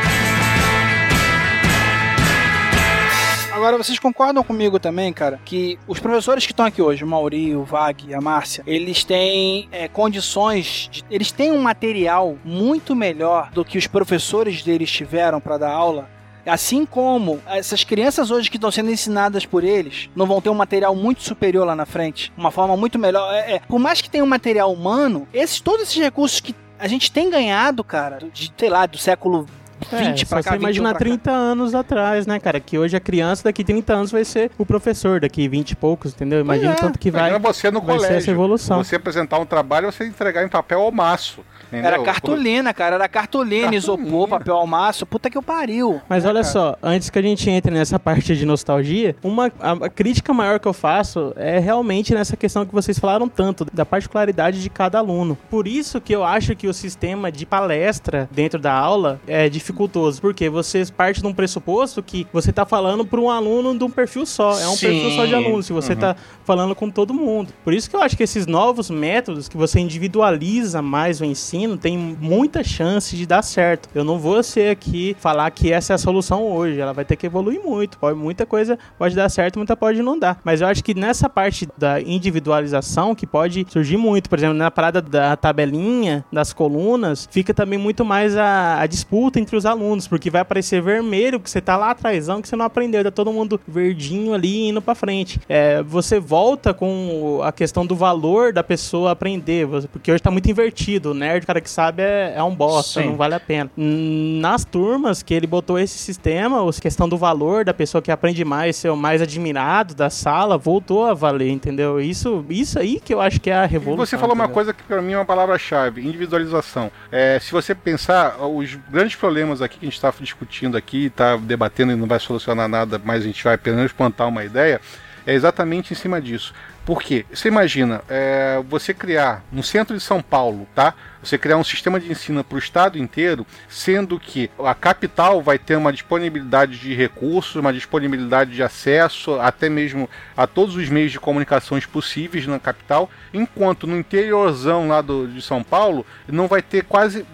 Agora, 3.59 3.75
vocês 3.77 3.99
concordam 3.99 4.41
comigo 4.41 4.79
também, 4.79 5.11
cara, 5.11 5.37
que 5.43 5.77
os 5.85 5.99
professores 5.99 6.45
que 6.45 6.53
estão 6.53 6.65
aqui 6.65 6.81
hoje, 6.81 7.03
o 7.03 7.07
Mauri, 7.07 7.53
o 7.57 7.65
Vag 7.65 8.13
a 8.13 8.21
Márcia, 8.21 8.63
eles 8.65 9.03
têm 9.03 9.67
é, 9.69 9.85
condições, 9.89 10.87
de- 10.89 11.03
eles 11.11 11.29
têm 11.29 11.51
um 11.51 11.61
material 11.61 12.37
muito 12.45 12.95
melhor 12.95 13.51
do 13.51 13.65
que 13.65 13.77
os 13.77 13.85
professores 13.85 14.63
deles 14.63 14.89
tiveram 14.89 15.41
para 15.41 15.57
dar 15.57 15.71
aula? 15.73 16.09
Assim 16.45 16.85
como 16.85 17.41
essas 17.47 17.83
crianças 17.83 18.31
hoje 18.31 18.49
que 18.49 18.55
estão 18.55 18.71
sendo 18.71 18.91
ensinadas 18.91 19.45
por 19.45 19.61
eles 19.65 20.09
não 20.15 20.25
vão 20.25 20.39
ter 20.39 20.49
um 20.49 20.55
material 20.55 20.95
muito 20.95 21.21
superior 21.21 21.67
lá 21.67 21.75
na 21.75 21.85
frente, 21.85 22.31
uma 22.37 22.51
forma 22.51 22.77
muito 22.77 22.97
melhor. 22.97 23.29
É, 23.33 23.55
é, 23.55 23.59
por 23.59 23.77
mais 23.77 23.99
que 23.99 24.09
tenha 24.09 24.23
um 24.23 24.27
material 24.27 24.71
humano, 24.71 25.27
esses, 25.33 25.59
todos 25.59 25.81
esses 25.83 26.01
recursos 26.01 26.39
que 26.39 26.55
a 26.79 26.87
gente 26.87 27.11
tem 27.11 27.29
ganhado, 27.29 27.83
cara, 27.83 28.19
de, 28.33 28.53
sei 28.57 28.69
lá, 28.69 28.85
do 28.85 28.97
século 28.97 29.45
20 29.91 30.21
é, 30.21 30.25
pra 30.25 30.41
só 30.41 30.49
cá, 30.49 30.51
você 30.51 30.57
21 30.57 30.61
imaginar 30.61 30.89
pra 30.89 30.99
cá. 30.99 31.05
30 31.05 31.31
anos 31.31 31.75
atrás, 31.75 32.27
né, 32.27 32.39
cara? 32.39 32.59
Que 32.59 32.77
hoje 32.77 32.95
a 32.95 32.99
criança 32.99 33.43
daqui 33.45 33.63
30 33.63 33.93
anos 33.93 34.11
vai 34.11 34.25
ser 34.25 34.51
o 34.57 34.65
professor, 34.65 35.19
daqui 35.19 35.47
20 35.47 35.71
e 35.71 35.75
poucos, 35.75 36.13
entendeu? 36.13 36.39
Imagina 36.41 36.71
É, 36.71 36.75
o 36.75 36.77
tanto 36.77 36.99
que 36.99 37.09
vai, 37.09 37.29
imagina 37.29 37.39
você 37.39 37.71
no 37.71 37.79
vai 37.81 37.95
ser 37.95 38.01
colégio. 38.05 38.17
essa 38.17 38.31
evolução. 38.31 38.83
Você 38.83 38.95
apresentar 38.95 39.39
um 39.39 39.45
trabalho, 39.45 39.91
você 39.91 40.05
entregar 40.05 40.43
em 40.43 40.49
papel 40.49 40.81
ao 40.81 40.91
maço. 40.91 41.43
Entendeu? 41.69 41.91
Era 41.93 42.03
cartolina, 42.03 42.73
cara. 42.73 42.95
Era 42.95 43.07
cartolina, 43.07 43.73
isopor, 43.75 44.27
papel 44.27 44.55
almaço. 44.55 45.05
Puta 45.05 45.29
que 45.29 45.37
eu 45.37 45.41
pariu. 45.41 46.01
Mas 46.09 46.23
né, 46.23 46.29
olha 46.29 46.41
cara? 46.41 46.51
só, 46.53 46.75
antes 46.83 47.09
que 47.09 47.17
a 47.17 47.21
gente 47.21 47.49
entre 47.49 47.71
nessa 47.73 47.97
parte 47.99 48.35
de 48.35 48.45
nostalgia, 48.45 49.15
uma 49.23 49.51
a, 49.59 49.71
a 49.71 49.89
crítica 49.89 50.33
maior 50.33 50.59
que 50.59 50.67
eu 50.67 50.73
faço 50.73 51.33
é 51.35 51.59
realmente 51.59 52.13
nessa 52.13 52.35
questão 52.35 52.65
que 52.65 52.73
vocês 52.73 52.97
falaram 52.99 53.27
tanto, 53.27 53.65
da 53.73 53.85
particularidade 53.85 54.61
de 54.61 54.69
cada 54.69 54.99
aluno. 54.99 55.37
Por 55.49 55.67
isso 55.67 55.99
que 56.01 56.15
eu 56.15 56.23
acho 56.23 56.55
que 56.55 56.67
o 56.67 56.73
sistema 56.73 57.31
de 57.31 57.45
palestra 57.45 58.27
dentro 58.31 58.59
da 58.59 58.73
aula 58.73 59.19
é 59.27 59.47
dificultoso, 59.49 60.21
porque 60.21 60.49
você 60.49 60.85
parte 60.95 61.21
de 61.21 61.27
um 61.27 61.33
pressuposto 61.33 62.01
que 62.01 62.25
você 62.33 62.49
está 62.49 62.65
falando 62.65 63.05
para 63.05 63.19
um 63.19 63.29
aluno 63.29 63.77
de 63.77 63.83
um 63.83 63.89
perfil 63.89 64.25
só, 64.25 64.59
é 64.59 64.67
um 64.67 64.75
Sim. 64.75 64.87
perfil 64.87 65.11
só 65.11 65.25
de 65.25 65.35
aluno, 65.35 65.61
se 65.63 65.73
você 65.73 65.89
Uhum. 65.89 65.95
está 65.95 66.15
falando 66.43 66.75
com 66.75 66.89
todo 66.89 67.13
mundo. 67.13 67.53
Por 67.63 67.73
isso 67.73 67.89
que 67.89 67.95
eu 67.95 68.01
acho 68.01 68.15
que 68.15 68.23
esses 68.23 68.45
novos 68.47 68.89
métodos 68.89 69.47
que 69.49 69.57
você 69.57 69.79
individualiza 69.79 70.81
mais 70.81 71.19
o 71.21 71.25
ensino 71.25 71.58
tem 71.77 71.97
muita 71.97 72.63
chance 72.63 73.15
de 73.15 73.25
dar 73.25 73.41
certo. 73.41 73.89
Eu 73.93 74.03
não 74.03 74.19
vou 74.19 74.41
ser 74.43 74.71
aqui 74.71 75.15
falar 75.19 75.49
que 75.51 75.71
essa 75.71 75.93
é 75.93 75.95
a 75.95 75.97
solução 75.97 76.43
hoje, 76.51 76.79
ela 76.79 76.93
vai 76.93 77.05
ter 77.05 77.15
que 77.15 77.25
evoluir 77.25 77.61
muito. 77.63 77.97
Pode, 77.97 78.17
muita 78.17 78.45
coisa 78.45 78.77
pode 78.97 79.15
dar 79.15 79.29
certo, 79.29 79.57
muita 79.57 79.75
pode 79.75 80.01
não 80.01 80.17
dar. 80.17 80.39
Mas 80.43 80.61
eu 80.61 80.67
acho 80.67 80.83
que 80.83 80.93
nessa 80.93 81.29
parte 81.29 81.67
da 81.77 82.01
individualização 82.01 83.15
que 83.15 83.25
pode 83.25 83.65
surgir 83.69 83.97
muito, 83.97 84.29
por 84.29 84.37
exemplo, 84.37 84.55
na 84.55 84.71
parada 84.71 85.01
da 85.01 85.35
tabelinha, 85.35 86.23
das 86.31 86.53
colunas, 86.53 87.27
fica 87.31 87.53
também 87.53 87.79
muito 87.79 88.05
mais 88.05 88.35
a, 88.35 88.81
a 88.81 88.87
disputa 88.87 89.39
entre 89.39 89.55
os 89.55 89.65
alunos, 89.65 90.07
porque 90.07 90.29
vai 90.29 90.41
aparecer 90.41 90.81
vermelho, 90.81 91.39
que 91.39 91.49
você 91.49 91.61
tá 91.61 91.75
lá 91.77 91.91
atrásão, 91.91 92.41
que 92.41 92.47
você 92.47 92.55
não 92.55 92.65
aprendeu, 92.65 93.03
tá 93.03 93.11
todo 93.11 93.31
mundo 93.31 93.59
verdinho 93.67 94.33
ali 94.33 94.69
indo 94.69 94.81
pra 94.81 94.95
frente. 94.95 95.39
É, 95.47 95.81
você 95.83 96.19
volta 96.19 96.73
com 96.73 97.41
a 97.43 97.51
questão 97.51 97.85
do 97.85 97.95
valor 97.95 98.53
da 98.53 98.63
pessoa 98.63 99.11
aprender, 99.11 99.67
porque 99.91 100.11
hoje 100.11 100.21
tá 100.21 100.31
muito 100.31 100.49
invertido. 100.49 101.13
Nerd, 101.13 101.45
cara 101.49 101.61
que 101.61 101.69
sabe, 101.69 102.03
é, 102.03 102.33
é 102.35 102.43
um 102.43 102.53
bosta, 102.53 103.01
Sim. 103.01 103.07
não 103.07 103.15
vale 103.15 103.33
a 103.33 103.39
pena. 103.39 103.71
Nas 103.75 104.63
turmas 104.63 105.23
que 105.23 105.33
ele 105.33 105.47
botou 105.47 105.79
esse 105.79 105.97
sistema, 105.97 106.67
a 106.69 106.73
questão 106.73 107.09
do 107.09 107.17
valor 107.17 107.65
da 107.65 107.73
pessoa 107.73 108.03
que 108.03 108.11
aprende 108.11 108.45
mais, 108.45 108.75
ser 108.75 108.89
o 108.89 108.95
mais 108.95 109.19
admirado 109.19 109.95
da 109.95 110.11
sala, 110.11 110.59
voltou 110.59 111.05
a 111.07 111.15
valer, 111.15 111.49
entendeu? 111.49 111.99
Isso, 111.99 112.45
isso 112.51 112.77
aí 112.77 112.99
que 112.99 113.11
eu 113.11 113.19
acho 113.19 113.41
que 113.41 113.49
é 113.49 113.55
a 113.55 113.65
E 113.65 113.67
revolução. 113.67 114.05
você 114.05 114.15
falou 114.15 114.35
uma 114.35 114.43
entendeu? 114.43 114.53
coisa 114.53 114.73
que 114.75 114.83
pra 114.83 115.01
mim 115.01 115.13
é 115.13 115.17
uma 115.17 115.25
palavra-chave, 115.25 116.05
individualização. 116.05 116.91
É, 117.11 117.39
se 117.39 117.51
você 117.51 117.73
pensar, 117.73 118.37
os 118.45 118.75
grandes 118.91 119.15
problemas 119.15 119.59
aqui 119.63 119.79
que 119.79 119.85
a 119.85 119.89
gente 119.89 119.95
está 119.95 120.13
discutindo 120.19 120.77
aqui, 120.77 121.05
está 121.07 121.35
debatendo 121.35 121.91
e 121.93 121.95
não 121.95 122.05
vai 122.05 122.19
solucionar 122.19 122.67
nada, 122.67 123.01
mas 123.03 123.23
a 123.23 123.25
gente 123.25 123.43
vai 123.43 123.55
apenas 123.55 123.91
plantar 123.91 124.27
uma 124.27 124.45
ideia, 124.45 124.79
é 125.25 125.33
exatamente 125.33 125.93
em 125.93 125.95
cima 125.95 126.21
disso. 126.21 126.53
Por 126.85 127.01
quê? 127.01 127.25
Você 127.31 127.47
imagina, 127.47 128.01
é, 128.09 128.61
você 128.67 128.93
criar 128.93 129.43
no 129.51 129.61
centro 129.61 129.95
de 129.95 130.01
São 130.01 130.21
Paulo, 130.21 130.67
tá? 130.73 130.93
Você 131.21 131.37
criar 131.37 131.57
um 131.57 131.63
sistema 131.63 131.99
de 131.99 132.11
ensino 132.11 132.43
para 132.43 132.55
o 132.55 132.59
estado 132.59 132.97
inteiro, 132.97 133.45
sendo 133.67 134.19
que 134.19 134.49
a 134.57 134.73
capital 134.73 135.41
vai 135.41 135.59
ter 135.59 135.75
uma 135.75 135.91
disponibilidade 135.91 136.79
de 136.79 136.95
recursos, 136.95 137.55
uma 137.55 137.73
disponibilidade 137.73 138.51
de 138.51 138.63
acesso, 138.63 139.39
até 139.39 139.69
mesmo 139.69 140.09
a 140.35 140.47
todos 140.47 140.75
os 140.75 140.89
meios 140.89 141.11
de 141.11 141.19
comunicações 141.19 141.85
possíveis 141.85 142.47
na 142.47 142.57
capital, 142.57 143.09
enquanto 143.33 143.85
no 143.85 143.97
interiorzão 143.97 144.87
lá 144.87 145.01
do, 145.01 145.27
de 145.27 145.41
São 145.41 145.63
Paulo 145.63 146.05
não 146.27 146.47
vai 146.47 146.61
ter 146.61 146.83
quase. 146.85 147.25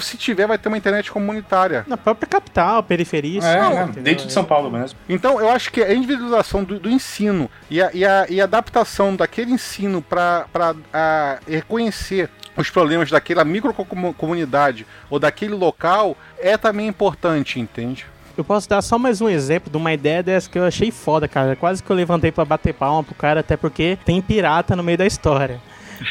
Se 0.00 0.16
tiver, 0.16 0.46
vai 0.46 0.58
ter 0.58 0.68
uma 0.68 0.76
internet 0.76 1.10
comunitária. 1.10 1.84
Na 1.86 1.96
própria 1.96 2.26
capital, 2.28 2.82
periferia, 2.82 3.40
É, 3.42 3.58
né? 3.60 3.82
entendeu? 3.84 4.02
dentro 4.02 4.26
de 4.26 4.32
São 4.32 4.44
Paulo 4.44 4.70
mesmo. 4.70 4.98
Então, 5.08 5.40
eu 5.40 5.50
acho 5.50 5.70
que 5.72 5.82
a 5.82 5.94
individualização 5.94 6.62
do, 6.64 6.78
do 6.78 6.90
ensino 6.90 7.50
e 7.70 7.80
a, 7.82 7.90
e, 7.92 8.04
a, 8.04 8.26
e 8.28 8.40
a 8.40 8.44
adaptação 8.44 9.16
daquele 9.16 9.52
ensino 9.52 10.02
para 10.02 10.46
reconhecer 11.46 12.28
os 12.56 12.70
problemas 12.70 13.10
daquela 13.10 13.44
microcomunidade 13.44 14.86
ou 15.10 15.18
daquele 15.18 15.54
local 15.54 16.16
é 16.38 16.56
também 16.56 16.88
importante, 16.88 17.60
entende? 17.60 18.06
Eu 18.36 18.44
posso 18.44 18.68
dar 18.68 18.82
só 18.82 18.98
mais 18.98 19.20
um 19.22 19.28
exemplo 19.30 19.70
de 19.70 19.76
uma 19.78 19.92
ideia 19.94 20.22
dessa 20.22 20.48
que 20.48 20.58
eu 20.58 20.64
achei 20.64 20.90
foda, 20.90 21.26
cara. 21.26 21.56
Quase 21.56 21.82
que 21.82 21.90
eu 21.90 21.96
levantei 21.96 22.30
pra 22.30 22.44
bater 22.44 22.74
palma 22.74 23.02
pro 23.02 23.14
cara, 23.14 23.40
até 23.40 23.56
porque 23.56 23.98
tem 24.04 24.20
pirata 24.20 24.76
no 24.76 24.82
meio 24.82 24.98
da 24.98 25.06
história. 25.06 25.58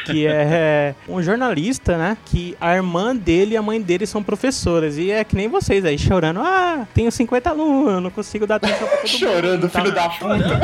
Que 0.06 0.26
é 0.28 0.94
um 1.08 1.22
jornalista, 1.22 1.98
né? 1.98 2.18
Que 2.26 2.56
a 2.60 2.76
irmã 2.76 3.16
dele 3.16 3.54
e 3.54 3.58
a 3.58 3.62
mãe 3.62 3.82
dele 3.82 4.06
são 4.06 4.22
professoras. 4.24 4.98
E 4.98 5.12
é 5.12 5.24
que 5.24 5.36
nem 5.36 5.48
vocês 5.48 5.84
aí, 5.86 5.98
chorando. 5.98 6.40
Ah, 6.42 6.86
tenho 6.94 7.12
50 7.12 7.50
alunos, 7.50 7.94
eu 7.94 8.02
não 8.02 8.10
consigo 8.10 8.46
dar 8.48 8.56
atenção 8.56 8.88
pra 8.88 8.98
todo 8.98 9.10
mundo. 9.10 9.20
Chorando, 9.20 9.70
Tá? 9.70 9.80
filho 9.82 9.92
da 9.94 10.10
puta. 10.10 10.60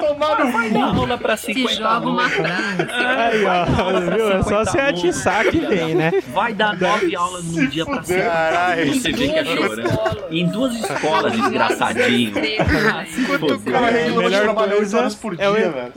Tomaram 0.00 0.70
dar 0.72 0.84
aula 0.94 1.18
pra 1.18 1.36
50 1.36 1.68
Se 1.68 1.76
joga 1.76 2.08
uma 2.08 2.24
alunos. 2.24 2.92
Aí, 2.92 3.44
ó, 3.44 4.00
viu? 4.16 4.30
É 4.32 4.42
só 4.42 4.64
você 4.64 4.78
atiçar 4.78 5.44
que 5.46 5.58
vem, 5.60 5.94
né? 5.94 6.12
Vai 6.32 6.52
dar 6.54 6.78
nove 6.78 7.14
aulas 7.16 7.44
num 7.44 7.66
dia 7.66 7.84
pra 7.84 8.02
cima. 8.02 8.22
Caralho. 8.22 8.94
Você 8.94 9.12
vê 9.12 9.28
que 9.28 9.34
é 9.34 9.44
chorando. 9.44 10.24
Em 10.30 10.46
duas 10.48 10.74
escolas, 10.74 11.32
desgraçadinho. 11.32 12.32
Quanto 13.26 13.60
cara 13.60 13.86
aí, 13.86 14.10
Melhor 14.16 14.42
trabalhou 14.42 14.74
8 14.74 14.76
coisa 14.78 14.98
horas 14.98 15.14
por 15.14 15.36
dia, 15.36 15.44
é 15.44 15.50
o- 15.50 15.54
velho. 15.54 15.92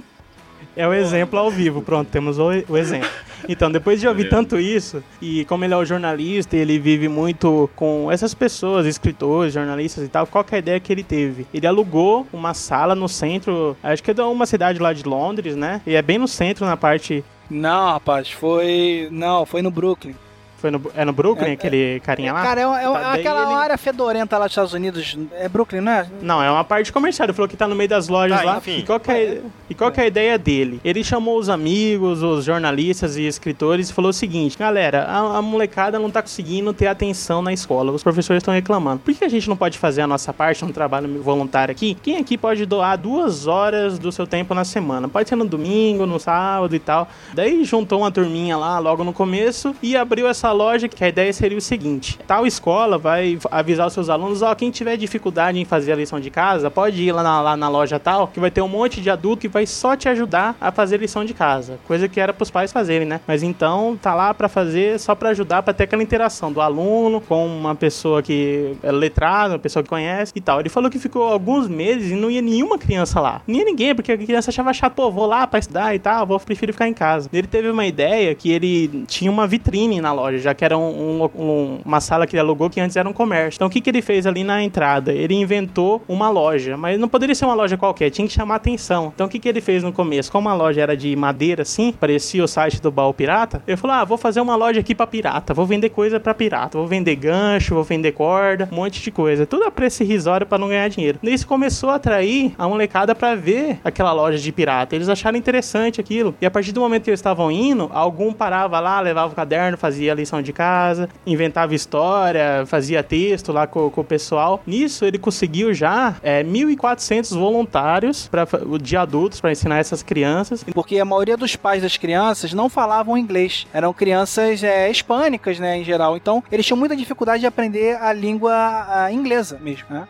É 0.77 0.87
o 0.87 0.93
exemplo 0.93 1.39
ao 1.39 1.49
vivo, 1.49 1.81
pronto, 1.81 2.07
temos 2.07 2.37
o, 2.37 2.49
o 2.69 2.77
exemplo. 2.77 3.09
Então, 3.49 3.71
depois 3.71 3.99
de 3.99 4.07
ouvir 4.07 4.29
tanto 4.29 4.59
isso, 4.59 5.03
e 5.19 5.43
como 5.45 5.65
ele 5.65 5.73
é 5.73 5.77
um 5.77 5.83
jornalista, 5.83 6.55
e 6.55 6.59
ele 6.59 6.77
vive 6.77 7.07
muito 7.07 7.67
com 7.75 8.11
essas 8.11 8.35
pessoas, 8.35 8.85
escritores, 8.85 9.53
jornalistas 9.53 10.05
e 10.05 10.07
tal, 10.07 10.27
qual 10.27 10.43
que 10.43 10.53
é 10.53 10.57
a 10.57 10.59
ideia 10.59 10.79
que 10.79 10.93
ele 10.93 11.03
teve? 11.03 11.47
Ele 11.51 11.65
alugou 11.65 12.27
uma 12.31 12.53
sala 12.53 12.93
no 12.93 13.09
centro, 13.09 13.75
acho 13.81 14.03
que 14.03 14.11
é 14.11 14.13
de 14.13 14.21
uma 14.21 14.45
cidade 14.45 14.79
lá 14.79 14.93
de 14.93 15.03
Londres, 15.03 15.55
né? 15.55 15.81
E 15.87 15.95
é 15.95 16.01
bem 16.01 16.19
no 16.19 16.27
centro, 16.27 16.63
na 16.65 16.77
parte 16.77 17.23
Não, 17.49 17.93
rapaz, 17.93 18.29
foi. 18.29 19.07
Não, 19.11 19.47
foi 19.47 19.63
no 19.63 19.71
Brooklyn. 19.71 20.13
Foi 20.57 20.71
no, 20.71 20.81
é 20.95 21.05
no 21.05 21.13
Brooklyn, 21.13 21.49
É, 21.49 21.53
aquele 21.53 21.99
carinha 21.99 22.33
lá? 22.33 22.41
Cara, 22.41 22.61
é, 22.61 22.63
é 22.63 22.67
Tá, 22.91 23.13
aquela 23.13 23.43
ele- 23.43 23.53
área 23.53 23.77
fedorenta 23.77 24.37
lá 24.37 24.45
dos 24.45 24.51
Estados 24.53 24.73
Unidos. 24.73 25.15
É 25.39 25.47
Brooklyn, 25.47 25.81
não 25.81 25.91
é? 25.91 26.07
Não, 26.21 26.41
é 26.41 26.49
uma 26.49 26.63
parte 26.63 26.91
comercial. 26.91 27.25
Ele 27.27 27.33
falou 27.33 27.47
que 27.47 27.55
tá 27.55 27.67
no 27.67 27.75
meio 27.75 27.87
das 27.89 28.07
lojas 28.07 28.39
Tá, 28.39 28.43
lá. 28.45 28.57
enfim. 28.57 28.79
E 28.79 28.83
qual, 28.83 28.99
que 28.99 29.11
é, 29.11 29.41
e 29.69 29.75
qual 29.75 29.91
que 29.91 29.99
é 29.99 30.03
a 30.05 30.07
ideia 30.07 30.37
dele? 30.37 30.81
Ele 30.83 31.03
chamou 31.03 31.37
os 31.37 31.47
amigos, 31.47 32.23
os 32.23 32.43
jornalistas 32.43 33.17
e 33.17 33.27
escritores 33.27 33.89
e 33.89 33.93
falou 33.93 34.09
o 34.09 34.13
seguinte: 34.13 34.57
galera, 34.57 35.03
a, 35.05 35.37
a 35.37 35.41
molecada 35.43 35.99
não 35.99 36.09
tá 36.09 36.21
conseguindo 36.23 36.73
ter 36.73 36.87
atenção 36.87 37.41
na 37.41 37.53
escola. 37.53 37.91
Os 37.91 38.01
professores 38.01 38.41
estão 38.41 38.53
reclamando. 38.53 38.99
Por 39.05 39.13
que 39.13 39.23
a 39.23 39.29
gente 39.29 39.47
não 39.47 39.55
pode 39.55 39.77
fazer 39.77 40.01
a 40.01 40.07
nossa 40.07 40.33
parte, 40.33 40.65
um 40.65 40.71
trabalho 40.71 41.21
voluntário 41.21 41.71
aqui? 41.71 41.95
Quem 42.01 42.17
aqui 42.17 42.35
pode 42.37 42.65
doar 42.65 42.97
duas 42.97 43.45
horas 43.45 43.99
do 43.99 44.11
seu 44.11 44.25
tempo 44.25 44.55
na 44.55 44.65
semana? 44.65 45.07
Pode 45.07 45.29
ser 45.29 45.35
no 45.35 45.45
domingo, 45.45 46.05
no 46.07 46.19
sábado 46.19 46.75
e 46.75 46.79
tal. 46.79 47.07
Daí 47.33 47.63
juntou 47.63 47.99
uma 47.99 48.11
turminha 48.11 48.57
lá 48.57 48.79
logo 48.79 49.03
no 49.03 49.13
começo 49.13 49.75
e 49.83 49.95
abriu 49.95 50.27
essa 50.27 50.46
loja 50.51 50.87
que 50.87 51.03
a 51.03 51.09
ideia 51.09 51.31
seria 51.33 51.57
o 51.57 51.61
seguinte: 51.61 52.19
tal 52.27 52.45
escola 52.45 52.97
vai 52.97 53.37
avisar 53.51 53.87
os 53.87 53.93
seus 53.93 54.09
alunos, 54.09 54.41
ó, 54.41 54.53
quem 54.55 54.71
tiver 54.71 54.97
dificuldade 54.97 55.59
em 55.59 55.65
fazer 55.65 55.91
a 55.91 55.95
lição 55.95 56.19
de 56.19 56.29
casa, 56.29 56.69
pode 56.69 57.01
ir 57.01 57.11
lá 57.11 57.23
na, 57.23 57.41
lá 57.41 57.57
na 57.57 57.69
loja 57.69 57.99
tal, 57.99 58.27
que 58.27 58.39
vai 58.39 58.51
ter 58.51 58.61
um 58.61 58.67
monte 58.67 59.01
de 59.01 59.09
adulto 59.09 59.41
que 59.41 59.47
vai 59.47 59.65
só 59.65 59.95
te 59.95 60.09
ajudar 60.09 60.55
a 60.59 60.71
fazer 60.71 60.97
lição 60.97 61.23
de 61.23 61.33
casa, 61.33 61.79
coisa 61.87 62.07
que 62.07 62.19
era 62.19 62.33
pros 62.33 62.49
pais 62.49 62.71
fazerem, 62.71 63.07
né? 63.07 63.19
Mas 63.27 63.43
então 63.43 63.97
tá 64.01 64.13
lá 64.13 64.33
pra 64.33 64.49
fazer 64.49 64.99
só 64.99 65.15
pra 65.15 65.29
ajudar 65.29 65.63
pra 65.63 65.73
ter 65.73 65.83
aquela 65.83 66.03
interação 66.03 66.51
do 66.51 66.61
aluno 66.61 67.21
com 67.21 67.45
uma 67.45 67.75
pessoa 67.75 68.21
que 68.21 68.75
é 68.83 68.91
letrada, 68.91 69.53
uma 69.53 69.59
pessoa 69.59 69.83
que 69.83 69.89
conhece 69.89 70.33
e 70.35 70.41
tal. 70.41 70.59
Ele 70.59 70.69
falou 70.69 70.89
que 70.89 70.99
ficou 70.99 71.23
alguns 71.23 71.67
meses 71.67 72.11
e 72.11 72.15
não 72.15 72.29
ia 72.29 72.41
nenhuma 72.41 72.77
criança 72.77 73.19
lá. 73.19 73.41
Nem 73.47 73.63
ninguém, 73.63 73.93
porque 73.93 74.11
a 74.11 74.17
criança 74.17 74.49
achava 74.49 74.73
chato, 74.73 74.93
pô, 74.93 75.11
vou 75.11 75.25
lá 75.25 75.45
pra 75.45 75.59
estudar 75.59 75.93
e 75.95 75.99
tal, 75.99 76.25
vou 76.25 76.39
prefiro 76.39 76.73
ficar 76.73 76.87
em 76.87 76.93
casa. 76.93 77.29
Ele 77.31 77.47
teve 77.47 77.69
uma 77.69 77.85
ideia 77.85 78.33
que 78.33 78.51
ele 78.51 79.05
tinha 79.07 79.29
uma 79.29 79.47
vitrine 79.47 80.01
na 80.01 80.11
loja, 80.11 80.36
já 80.37 80.53
que 80.53 80.63
era 80.65 80.77
um- 80.77 81.21
um- 81.23 81.29
um- 81.41 81.79
uma 81.85 81.99
sala 81.99 82.25
que 82.27 82.35
ele 82.35 82.41
alugou 82.41 82.69
que 82.69 82.79
antes 82.79 82.95
era 82.95 83.07
um 83.07 83.13
comércio. 83.13 83.57
Então 83.57 83.67
o 83.67 83.69
que, 83.71 83.81
que 83.81 83.89
ele 83.89 84.01
fez 84.01 84.25
ali 84.25 84.43
na 84.43 84.61
entrada? 84.63 85.11
Ele 85.13 85.33
inventou 85.33 86.01
uma 86.07 86.29
loja, 86.29 86.77
mas 86.77 86.99
não 86.99 87.07
poderia 87.07 87.35
ser 87.35 87.45
uma 87.45 87.53
loja 87.53 87.77
qualquer, 87.77 88.09
tinha 88.09 88.27
que 88.27 88.33
chamar 88.33 88.55
atenção. 88.55 89.11
Então 89.13 89.27
o 89.27 89.29
que, 89.29 89.39
que 89.39 89.47
ele 89.49 89.61
fez 89.61 89.83
no 89.83 89.91
começo? 89.91 90.31
Como 90.31 90.49
a 90.49 90.53
loja 90.53 90.81
era 90.81 90.95
de 90.95 91.15
madeira 91.15 91.61
assim, 91.63 91.91
parecia 91.91 92.43
o 92.43 92.47
site 92.47 92.81
do 92.81 92.91
Baú 92.91 93.13
Pirata, 93.13 93.61
ele 93.67 93.77
falou: 93.77 93.95
ah, 93.95 94.03
vou 94.05 94.17
fazer 94.17 94.41
uma 94.41 94.55
loja 94.55 94.79
aqui 94.79 94.93
pra 94.95 95.07
pirata, 95.07 95.53
vou 95.53 95.65
vender 95.65 95.89
coisa 95.89 96.19
pra 96.19 96.33
pirata, 96.33 96.77
vou 96.77 96.87
vender 96.87 97.15
gancho, 97.15 97.73
vou 97.75 97.83
vender 97.83 98.11
corda, 98.11 98.67
um 98.71 98.75
monte 98.75 99.01
de 99.01 99.11
coisa. 99.11 99.45
Tudo 99.45 99.63
a 99.63 99.71
preço 99.71 100.03
irrisório 100.03 100.45
pra 100.45 100.57
não 100.57 100.67
ganhar 100.67 100.87
dinheiro. 100.89 101.19
Daí 101.23 101.33
isso 101.33 101.47
começou 101.47 101.89
a 101.89 101.95
atrair 101.95 102.53
a 102.57 102.67
molecada 102.67 103.13
pra 103.15 103.35
ver 103.35 103.79
aquela 103.83 104.11
loja 104.11 104.37
de 104.37 104.51
pirata. 104.51 104.95
Eles 104.95 105.09
acharam 105.09 105.37
interessante 105.37 105.99
aquilo. 106.01 106.35
E 106.41 106.45
a 106.45 106.51
partir 106.51 106.71
do 106.71 106.81
momento 106.81 107.03
que 107.03 107.09
eles 107.09 107.19
estavam 107.19 107.51
indo, 107.51 107.89
algum 107.93 108.31
parava 108.33 108.79
lá, 108.79 108.99
levava 108.99 109.31
o 109.31 109.35
caderno, 109.35 109.77
fazia 109.77 110.11
a 110.11 110.15
lição 110.27 110.41
de 110.41 110.51
casa, 110.51 111.09
inventava 111.25 111.73
história, 111.73 112.65
fazia 112.65 113.01
texto 113.01 113.51
lá 113.53 113.65
com, 113.65 113.89
com 113.89 114.01
o 114.01 114.03
pessoal. 114.03 114.61
Nisso 114.67 115.05
ele 115.05 115.17
conseguiu 115.17 115.73
já 115.73 116.15
é, 116.21 116.43
1.400 116.43 117.37
voluntários 117.37 118.27
pra, 118.27 118.45
de 118.81 118.97
adultos 118.97 119.39
para 119.39 119.51
ensinar 119.51 119.77
essas 119.77 120.03
crianças. 120.03 120.63
Porque 120.63 120.99
a 120.99 121.05
maioria 121.05 121.37
dos 121.37 121.55
pais 121.55 121.81
das 121.81 121.95
crianças 121.95 122.53
não 122.53 122.69
falavam 122.69 123.17
inglês. 123.17 123.65
Eram 123.73 123.93
crianças 123.93 124.63
é, 124.63 124.89
hispânicas, 124.91 125.59
né, 125.59 125.77
em 125.77 125.83
geral. 125.83 126.17
Então, 126.17 126.43
eles 126.51 126.65
tinham 126.65 126.77
muita 126.77 126.95
dificuldade 126.95 127.41
de 127.41 127.47
aprender 127.47 127.97
a 128.01 128.11
língua 128.11 128.85
a, 128.89 129.11
inglesa 129.11 129.57
mesmo, 129.61 129.85
né? 129.89 130.07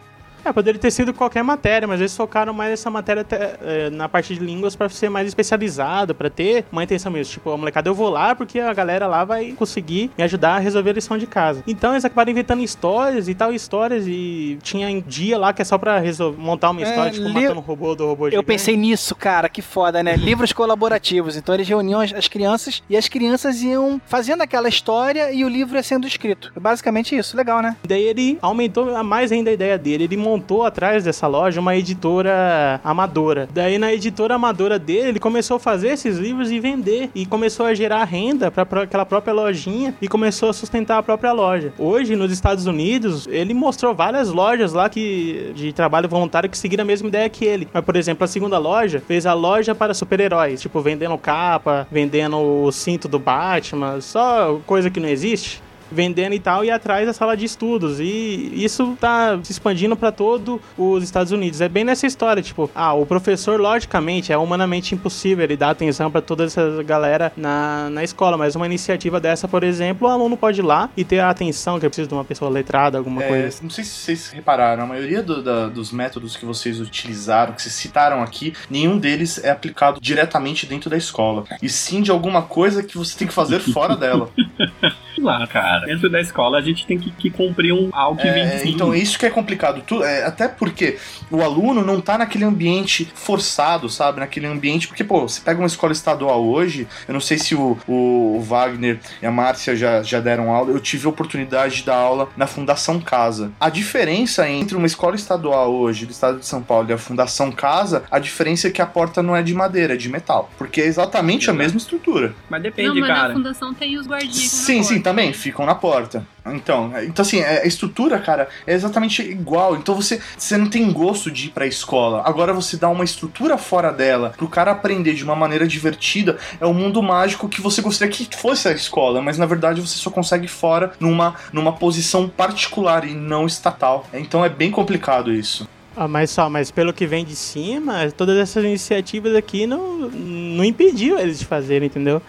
É, 0.47 0.53
poderia 0.53 0.79
ter 0.79 0.91
sido 0.91 1.13
qualquer 1.13 1.43
matéria, 1.43 1.87
mas 1.87 1.99
eles 1.99 2.15
focaram 2.15 2.53
mais 2.53 2.71
essa 2.71 2.89
matéria 2.89 3.21
até, 3.21 3.55
é, 3.61 3.89
na 3.89 4.07
parte 4.07 4.33
de 4.33 4.39
línguas 4.39 4.75
para 4.75 4.87
ser 4.89 5.09
mais 5.09 5.27
especializado, 5.27 6.15
para 6.15 6.29
ter 6.29 6.65
uma 6.71 6.83
intenção 6.83 7.11
mesmo. 7.11 7.33
Tipo, 7.33 7.51
a 7.51 7.57
molecada, 7.57 7.89
eu 7.89 7.93
vou 7.93 8.09
lá 8.09 8.33
porque 8.35 8.59
a 8.59 8.73
galera 8.73 9.07
lá 9.07 9.25
vai 9.25 9.51
conseguir 9.51 10.09
me 10.17 10.23
ajudar 10.23 10.55
a 10.55 10.59
resolver 10.59 10.91
a 10.91 10.93
lição 10.93 11.17
de 11.17 11.27
casa. 11.27 11.63
Então 11.67 11.91
eles 11.93 12.05
acabaram 12.05 12.31
inventando 12.31 12.61
histórias 12.61 13.27
e 13.27 13.35
tal, 13.35 13.51
histórias, 13.53 14.05
e 14.07 14.57
tinha 14.61 14.87
um 14.87 15.01
dia 15.01 15.37
lá 15.37 15.51
que 15.51 15.61
é 15.61 15.65
só 15.65 15.77
pra 15.77 15.99
resolver, 15.99 16.39
montar 16.41 16.69
uma 16.69 16.81
É, 16.81 16.83
história, 16.83 17.11
tipo, 17.11 17.27
li- 17.27 17.33
matando 17.33 17.59
um 17.59 17.63
robô 17.63 17.95
do 17.95 18.05
robô 18.07 18.27
Eu 18.27 18.31
gigante. 18.31 18.45
pensei 18.47 18.77
nisso, 18.77 19.15
cara, 19.15 19.49
que 19.49 19.61
foda, 19.61 20.01
né? 20.01 20.15
Livros 20.17 20.53
colaborativos. 20.53 21.35
Então 21.35 21.53
eles 21.55 21.67
reuniam 21.67 21.99
as, 21.99 22.13
as 22.13 22.27
crianças 22.27 22.81
e 22.89 22.95
as 22.95 23.07
crianças 23.09 23.61
iam 23.61 23.99
fazendo 24.05 24.41
aquela 24.41 24.69
história 24.69 25.31
e 25.31 25.43
o 25.43 25.49
livro 25.49 25.75
ia 25.75 25.83
sendo 25.83 26.07
escrito. 26.07 26.51
É 26.55 26.59
basicamente 26.59 27.15
isso, 27.17 27.35
legal, 27.35 27.61
né? 27.61 27.75
Daí 27.85 28.03
ele 28.03 28.37
aumentou 28.41 28.95
a 28.95 29.03
mais 29.03 29.31
ainda 29.31 29.49
a 29.49 29.53
ideia 29.53 29.77
dele. 29.77 30.03
Ele 30.05 30.15
montou 30.17 30.36
atrás 30.63 31.03
dessa 31.03 31.27
loja 31.27 31.59
uma 31.59 31.75
editora 31.75 32.79
amadora. 32.83 33.47
Daí 33.53 33.77
na 33.77 33.93
editora 33.93 34.35
amadora 34.35 34.79
dele, 34.79 35.09
ele 35.09 35.19
começou 35.19 35.57
a 35.57 35.59
fazer 35.59 35.89
esses 35.89 36.17
livros 36.17 36.51
e 36.51 36.59
vender. 36.59 37.09
E 37.13 37.25
começou 37.25 37.65
a 37.65 37.73
gerar 37.73 38.03
renda 38.03 38.49
para 38.51 38.83
aquela 38.83 39.05
própria 39.05 39.33
lojinha 39.33 39.93
e 40.01 40.07
começou 40.07 40.49
a 40.49 40.53
sustentar 40.53 40.97
a 40.97 41.03
própria 41.03 41.31
loja. 41.31 41.73
Hoje, 41.77 42.15
nos 42.15 42.31
Estados 42.31 42.65
Unidos, 42.65 43.27
ele 43.27 43.53
mostrou 43.53 43.93
várias 43.93 44.29
lojas 44.29 44.73
lá 44.73 44.89
que 44.89 45.51
de 45.55 45.73
trabalho 45.73 46.09
voluntário 46.09 46.49
que 46.49 46.57
seguiram 46.57 46.83
a 46.83 46.85
mesma 46.85 47.07
ideia 47.07 47.29
que 47.29 47.45
ele. 47.45 47.67
Mas, 47.73 47.83
por 47.83 47.95
exemplo, 47.95 48.23
a 48.23 48.27
segunda 48.27 48.57
loja 48.57 49.01
fez 49.05 49.25
a 49.25 49.33
loja 49.33 49.73
para 49.73 49.93
super-heróis. 49.93 50.61
Tipo, 50.61 50.81
vendendo 50.81 51.17
capa, 51.17 51.87
vendendo 51.91 52.37
o 52.37 52.71
cinto 52.71 53.07
do 53.07 53.19
Batman, 53.19 54.01
só 54.01 54.59
coisa 54.65 54.89
que 54.89 54.99
não 54.99 55.09
existe 55.09 55.61
vendendo 55.91 56.33
e 56.33 56.39
tal, 56.39 56.63
e 56.65 56.71
atrás 56.71 57.05
da 57.05 57.13
sala 57.13 57.35
de 57.37 57.45
estudos. 57.45 57.99
E 57.99 58.51
isso 58.53 58.97
tá 58.99 59.39
se 59.43 59.51
expandindo 59.51 59.95
para 59.95 60.11
todo 60.11 60.61
os 60.77 61.03
Estados 61.03 61.31
Unidos. 61.31 61.61
É 61.61 61.69
bem 61.69 61.83
nessa 61.83 62.05
história, 62.07 62.41
tipo, 62.41 62.69
ah, 62.75 62.93
o 62.93 63.05
professor, 63.05 63.59
logicamente, 63.59 64.31
é 64.31 64.37
humanamente 64.37 64.93
impossível 64.95 65.43
ele 65.43 65.57
dar 65.57 65.69
atenção 65.71 66.09
para 66.11 66.21
toda 66.21 66.43
essa 66.45 66.83
galera 66.83 67.31
na, 67.35 67.89
na 67.89 68.03
escola, 68.03 68.37
mas 68.37 68.55
uma 68.55 68.65
iniciativa 68.65 69.19
dessa, 69.19 69.47
por 69.47 69.63
exemplo, 69.63 70.07
o 70.07 70.11
aluno 70.11 70.35
pode 70.37 70.59
ir 70.61 70.63
lá 70.63 70.89
e 70.97 71.03
ter 71.03 71.19
a 71.19 71.29
atenção 71.29 71.79
que 71.79 71.85
é 71.85 71.89
preciso 71.89 72.07
de 72.09 72.13
uma 72.13 72.25
pessoa 72.25 72.49
letrada, 72.51 72.97
alguma 72.97 73.23
É, 73.23 73.27
coisa. 73.27 73.59
Não 73.63 73.69
sei 73.69 73.83
se 73.83 73.91
vocês 73.91 74.29
repararam, 74.29 74.83
a 74.83 74.85
maioria 74.87 75.21
do- 75.23 75.41
da- 75.41 75.67
dos 75.67 75.91
métodos 75.91 76.35
que 76.35 76.45
vocês 76.45 76.79
utilizaram, 76.79 77.53
que 77.53 77.61
vocês 77.61 77.73
citaram 77.75 78.21
aqui, 78.21 78.53
nenhum 78.69 78.97
deles 78.97 79.43
é 79.43 79.49
aplicado 79.51 79.99
diretamente 80.01 80.65
dentro 80.65 80.89
da 80.89 80.97
escola. 80.97 81.43
E 81.61 81.69
sim 81.69 82.01
de 82.01 82.11
alguma 82.11 82.41
coisa 82.41 82.83
que 82.83 82.97
você 82.97 83.17
tem 83.17 83.27
que 83.27 83.33
fazer 83.33 83.59
fora 83.59 83.95
dela. 83.95 84.29
Sei 85.15 85.23
lá, 85.23 85.45
cara. 85.47 85.76
Dentro 85.85 86.09
da 86.09 86.19
escola 86.21 86.57
a 86.57 86.61
gente 86.61 86.85
tem 86.85 86.97
que, 86.97 87.11
que 87.11 87.29
cumprir 87.29 87.73
um, 87.73 87.89
algo 87.93 88.19
que 88.21 88.29
vem 88.29 88.45
de 88.47 88.53
É, 88.55 88.57
cima. 88.59 88.71
então, 88.71 88.93
isso 88.95 89.17
que 89.19 89.25
é 89.25 89.29
complicado. 89.29 89.81
Tu- 89.85 90.03
é, 90.03 90.23
até 90.25 90.47
porque 90.47 90.97
o 91.29 91.41
aluno 91.41 91.83
não 91.83 91.99
tá 92.01 92.17
naquele 92.17 92.43
ambiente 92.45 93.07
forçado, 93.13 93.89
sabe? 93.89 94.19
Naquele 94.19 94.47
ambiente. 94.47 94.87
Porque, 94.87 95.03
pô, 95.03 95.21
você 95.27 95.41
pega 95.41 95.59
uma 95.59 95.67
escola 95.67 95.93
estadual 95.93 96.43
hoje, 96.45 96.87
eu 97.07 97.13
não 97.13 97.19
sei 97.21 97.37
se 97.37 97.53
o, 97.55 97.77
o 97.87 98.39
Wagner 98.41 98.99
e 99.21 99.25
a 99.25 99.31
Márcia 99.31 99.75
já, 99.75 100.01
já 100.01 100.19
deram 100.19 100.51
aula, 100.53 100.71
eu 100.71 100.79
tive 100.79 101.05
a 101.05 101.09
oportunidade 101.09 101.77
de 101.77 101.83
dar 101.83 101.95
aula 101.97 102.29
na 102.37 102.47
Fundação 102.47 102.99
Casa. 102.99 103.51
A 103.59 103.69
diferença 103.69 104.47
entre 104.49 104.75
uma 104.75 104.87
escola 104.87 105.15
estadual 105.15 105.73
hoje, 105.73 106.05
do 106.05 106.11
estado 106.11 106.39
de 106.39 106.45
São 106.45 106.61
Paulo, 106.61 106.89
e 106.89 106.93
a 106.93 106.97
Fundação 106.97 107.51
Casa, 107.51 108.03
a 108.09 108.19
diferença 108.19 108.67
é 108.67 108.71
que 108.71 108.81
a 108.81 108.85
porta 108.85 109.21
não 109.21 109.35
é 109.35 109.43
de 109.43 109.53
madeira, 109.53 109.93
é 109.93 109.97
de 109.97 110.09
metal. 110.09 110.49
Porque 110.57 110.81
é 110.81 110.85
exatamente 110.85 111.49
a 111.49 111.53
mesma 111.53 111.77
estrutura. 111.77 112.33
Mas 112.49 112.59
Não, 112.59 112.63
depende, 112.63 112.99
mas 112.99 113.09
na 113.09 113.15
cara. 113.15 113.33
fundação 113.33 113.73
tem 113.73 113.97
os 113.97 114.07
guardinhas. 114.07 114.35
Sim, 114.49 114.81
sim, 114.83 115.01
também, 115.01 115.33
ficam 115.33 115.65
na 115.67 115.75
porta. 115.75 116.25
Então, 116.47 116.91
é- 116.95 117.03
então 117.05 117.23
assim, 117.23 117.41
é- 117.41 117.61
a 117.63 117.65
estrutura, 117.65 118.17
cara, 118.19 118.47
é 118.65 118.73
exatamente 118.73 119.21
igual. 119.21 119.75
Então 119.75 119.93
você, 119.93 120.19
você 120.37 120.55
não 120.57 120.67
tem 120.69 120.89
gosto 120.91 121.29
de 121.29 121.47
ir 121.47 121.49
pra 121.49 121.67
escola. 121.67 122.23
Agora 122.25 122.53
você 122.53 122.77
dá 122.77 122.87
uma 122.89 123.03
estrutura 123.03 123.57
fora 123.57 123.91
dela 123.91 124.33
pro 124.37 124.47
cara 124.47 124.71
aprender 124.71 125.13
de 125.13 125.23
uma 125.25 125.35
maneira 125.35 125.67
divertida. 125.67 126.37
É 126.59 126.65
um 126.65 126.73
mundo 126.73 127.03
mágico 127.03 127.49
que 127.49 127.61
você 127.61 127.81
gostaria 127.81 128.13
que 128.13 128.27
fosse 128.35 128.67
a 128.69 128.71
escola, 128.71 129.21
mas 129.21 129.37
na 129.37 129.45
verdade 129.45 129.81
você 129.81 129.97
só 129.97 130.09
consegue 130.09 130.47
fora 130.47 130.93
numa, 130.99 131.35
numa 131.51 131.73
posição 131.73 132.29
particular 132.29 133.05
e 133.05 133.13
não 133.13 133.45
estatal. 133.45 134.07
Então 134.13 134.43
é 134.43 134.49
bem 134.49 134.71
complicado 134.71 135.33
isso. 135.33 135.67
Ah, 135.99 136.07
mas 136.07 136.29
só, 136.29 136.47
mas 136.47 136.69
pelo 136.69 136.93
que 136.93 137.07
vem 137.07 137.25
de 137.25 137.35
cima, 137.35 138.09
todas 138.15 138.37
essas 138.37 138.63
iniciativas 138.63 139.35
aqui 139.35 139.65
não, 139.65 139.97
não 139.97 140.63
impediu 140.63 141.17
eles 141.17 141.39
de 141.39 141.45
fazerem, 141.45 141.87
entendeu? 141.87 142.21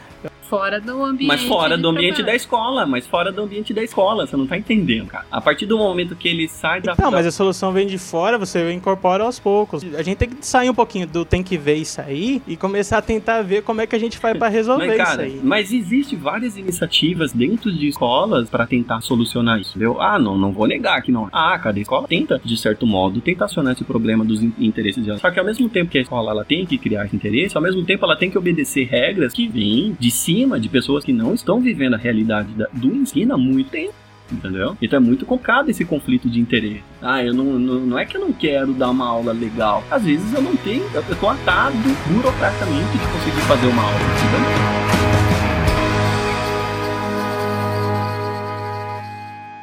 Fora 0.48 0.80
do 0.80 1.04
ambiente. 1.04 1.26
Mas 1.28 1.42
fora 1.42 1.76
do 1.76 1.88
ambiente 1.88 2.10
da 2.10 2.16
trabalho. 2.16 2.36
escola, 2.36 2.86
mas 2.86 3.06
fora 3.06 3.30
do 3.30 3.42
ambiente 3.42 3.74
da 3.74 3.82
escola, 3.82 4.26
você 4.26 4.36
não 4.36 4.46
tá 4.46 4.56
entendendo, 4.56 5.06
cara. 5.08 5.24
A 5.30 5.40
partir 5.40 5.66
do 5.66 5.76
momento 5.78 6.16
que 6.16 6.28
ele 6.28 6.48
sai 6.48 6.80
da. 6.80 6.94
Não, 6.98 7.10
da- 7.10 7.16
mas 7.18 7.26
a 7.26 7.30
solução 7.30 7.72
vem 7.72 7.86
de 7.86 7.98
fora, 7.98 8.38
você 8.38 8.72
incorpora 8.72 9.24
aos 9.24 9.38
poucos. 9.38 9.82
A 9.94 10.02
gente 10.02 10.16
tem 10.16 10.28
que 10.28 10.46
sair 10.46 10.70
um 10.70 10.74
pouquinho 10.74 11.06
do 11.06 11.24
tem 11.24 11.42
que 11.42 11.56
ver 11.58 11.74
isso 11.74 12.00
aí 12.00 12.40
e 12.46 12.56
começar 12.56 12.98
a 12.98 13.02
tentar 13.02 13.42
ver 13.42 13.62
como 13.62 13.80
é 13.80 13.86
que 13.86 13.94
a 13.94 13.98
gente 13.98 14.16
faz 14.18 14.36
pra 14.38 14.48
resolver 14.48 14.86
Mas, 14.86 14.96
cara, 14.96 15.26
isso 15.26 15.36
aí. 15.36 15.40
mas 15.44 15.72
existe 15.72 16.16
várias 16.16 16.56
iniciativas 16.56 17.32
dentro 17.32 17.70
de 17.72 17.88
escolas 17.88 18.48
para 18.48 18.66
tentar 18.66 19.00
solucionar 19.00 19.60
isso, 19.60 19.70
entendeu? 19.70 20.00
Ah, 20.00 20.18
não, 20.18 20.38
não 20.38 20.52
vou 20.52 20.66
negar 20.66 21.02
que 21.02 21.12
não. 21.12 21.28
Ah, 21.32 21.58
cada 21.58 21.78
escola 21.78 22.06
tenta, 22.08 22.40
de 22.44 22.56
certo 22.56 22.86
modo, 22.86 23.20
tentar 23.20 23.46
esse 23.72 23.84
problema 23.84 24.24
dos 24.24 24.42
in- 24.42 24.52
interesses 24.58 25.04
dela. 25.04 25.18
Só 25.18 25.30
que 25.30 25.38
ao 25.38 25.44
mesmo 25.44 25.68
tempo 25.68 25.90
que 25.90 25.98
a 25.98 26.00
escola 26.00 26.30
ela 26.30 26.44
tem 26.44 26.64
que 26.64 26.78
criar 26.78 27.04
esse 27.06 27.14
interesse, 27.16 27.56
ao 27.56 27.62
mesmo 27.62 27.84
tempo 27.84 28.04
ela 28.04 28.16
tem 28.16 28.30
que 28.30 28.38
obedecer 28.38 28.84
regras 28.86 29.32
que 29.32 29.46
vêm 29.48 29.96
de 29.98 30.10
cima 30.10 30.37
de 30.60 30.68
pessoas 30.68 31.04
que 31.04 31.12
não 31.12 31.34
estão 31.34 31.60
vivendo 31.60 31.94
a 31.94 31.98
realidade 31.98 32.48
da- 32.52 32.68
do 32.72 32.88
ensino 32.94 33.34
há 33.34 33.38
muito 33.38 33.70
tempo. 33.70 33.94
Entendeu? 34.30 34.76
Então 34.82 34.98
é 34.98 35.00
muito 35.00 35.24
complicado 35.24 35.70
esse 35.70 35.86
conflito 35.86 36.28
de 36.28 36.38
interesse. 36.38 36.82
Ah, 37.00 37.24
eu 37.24 37.32
não, 37.32 37.44
não, 37.58 37.74
não 37.80 37.98
é 37.98 38.04
que 38.04 38.14
eu 38.14 38.20
não 38.20 38.30
quero 38.30 38.74
dar 38.74 38.90
uma 38.90 39.08
aula 39.08 39.32
legal. 39.32 39.82
Às 39.90 40.02
vezes 40.02 40.34
eu 40.34 40.42
não 40.42 40.54
tenho, 40.54 40.84
eu, 40.92 41.02
eu 41.08 41.16
tô 41.16 41.28
atado 41.30 41.72
burocraticamente 42.08 42.92
de 42.92 43.06
conseguir 43.06 43.40
fazer 43.46 43.66
uma 43.68 43.82
aula. 43.82 43.94
Entendeu? 43.96 44.68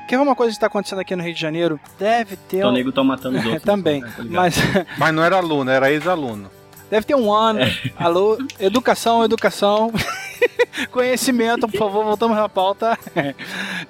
quer 0.07 0.17
ver 0.17 0.23
uma 0.23 0.35
coisa 0.35 0.53
que 0.53 0.59
tá 0.59 0.67
acontecendo 0.67 0.99
aqui 0.99 1.15
no 1.15 1.23
Rio 1.23 1.33
de 1.33 1.41
Janeiro? 1.41 1.79
Deve 1.99 2.35
ter 2.35 2.57
Então, 2.57 2.69
um... 2.69 2.73
o 2.73 2.75
nego 2.75 2.91
tão 2.91 3.03
matando 3.03 3.37
os 3.37 3.45
outros. 3.45 3.63
Também, 3.63 4.01
né, 4.01 4.13
tá 4.15 4.23
mas 4.29 4.55
Mas 4.97 5.13
não 5.13 5.23
era 5.23 5.37
aluno, 5.37 5.69
era 5.69 5.91
ex-aluno. 5.91 6.49
deve 6.89 7.05
ter 7.05 7.15
um 7.15 7.31
ano. 7.33 7.59
É. 7.61 7.71
Alô, 7.97 8.37
educação, 8.59 9.23
educação. 9.23 9.91
Conhecimento, 10.91 11.67
por 11.67 11.77
favor, 11.77 12.03
voltamos 12.03 12.37
à 12.37 12.47
pauta. 12.49 12.97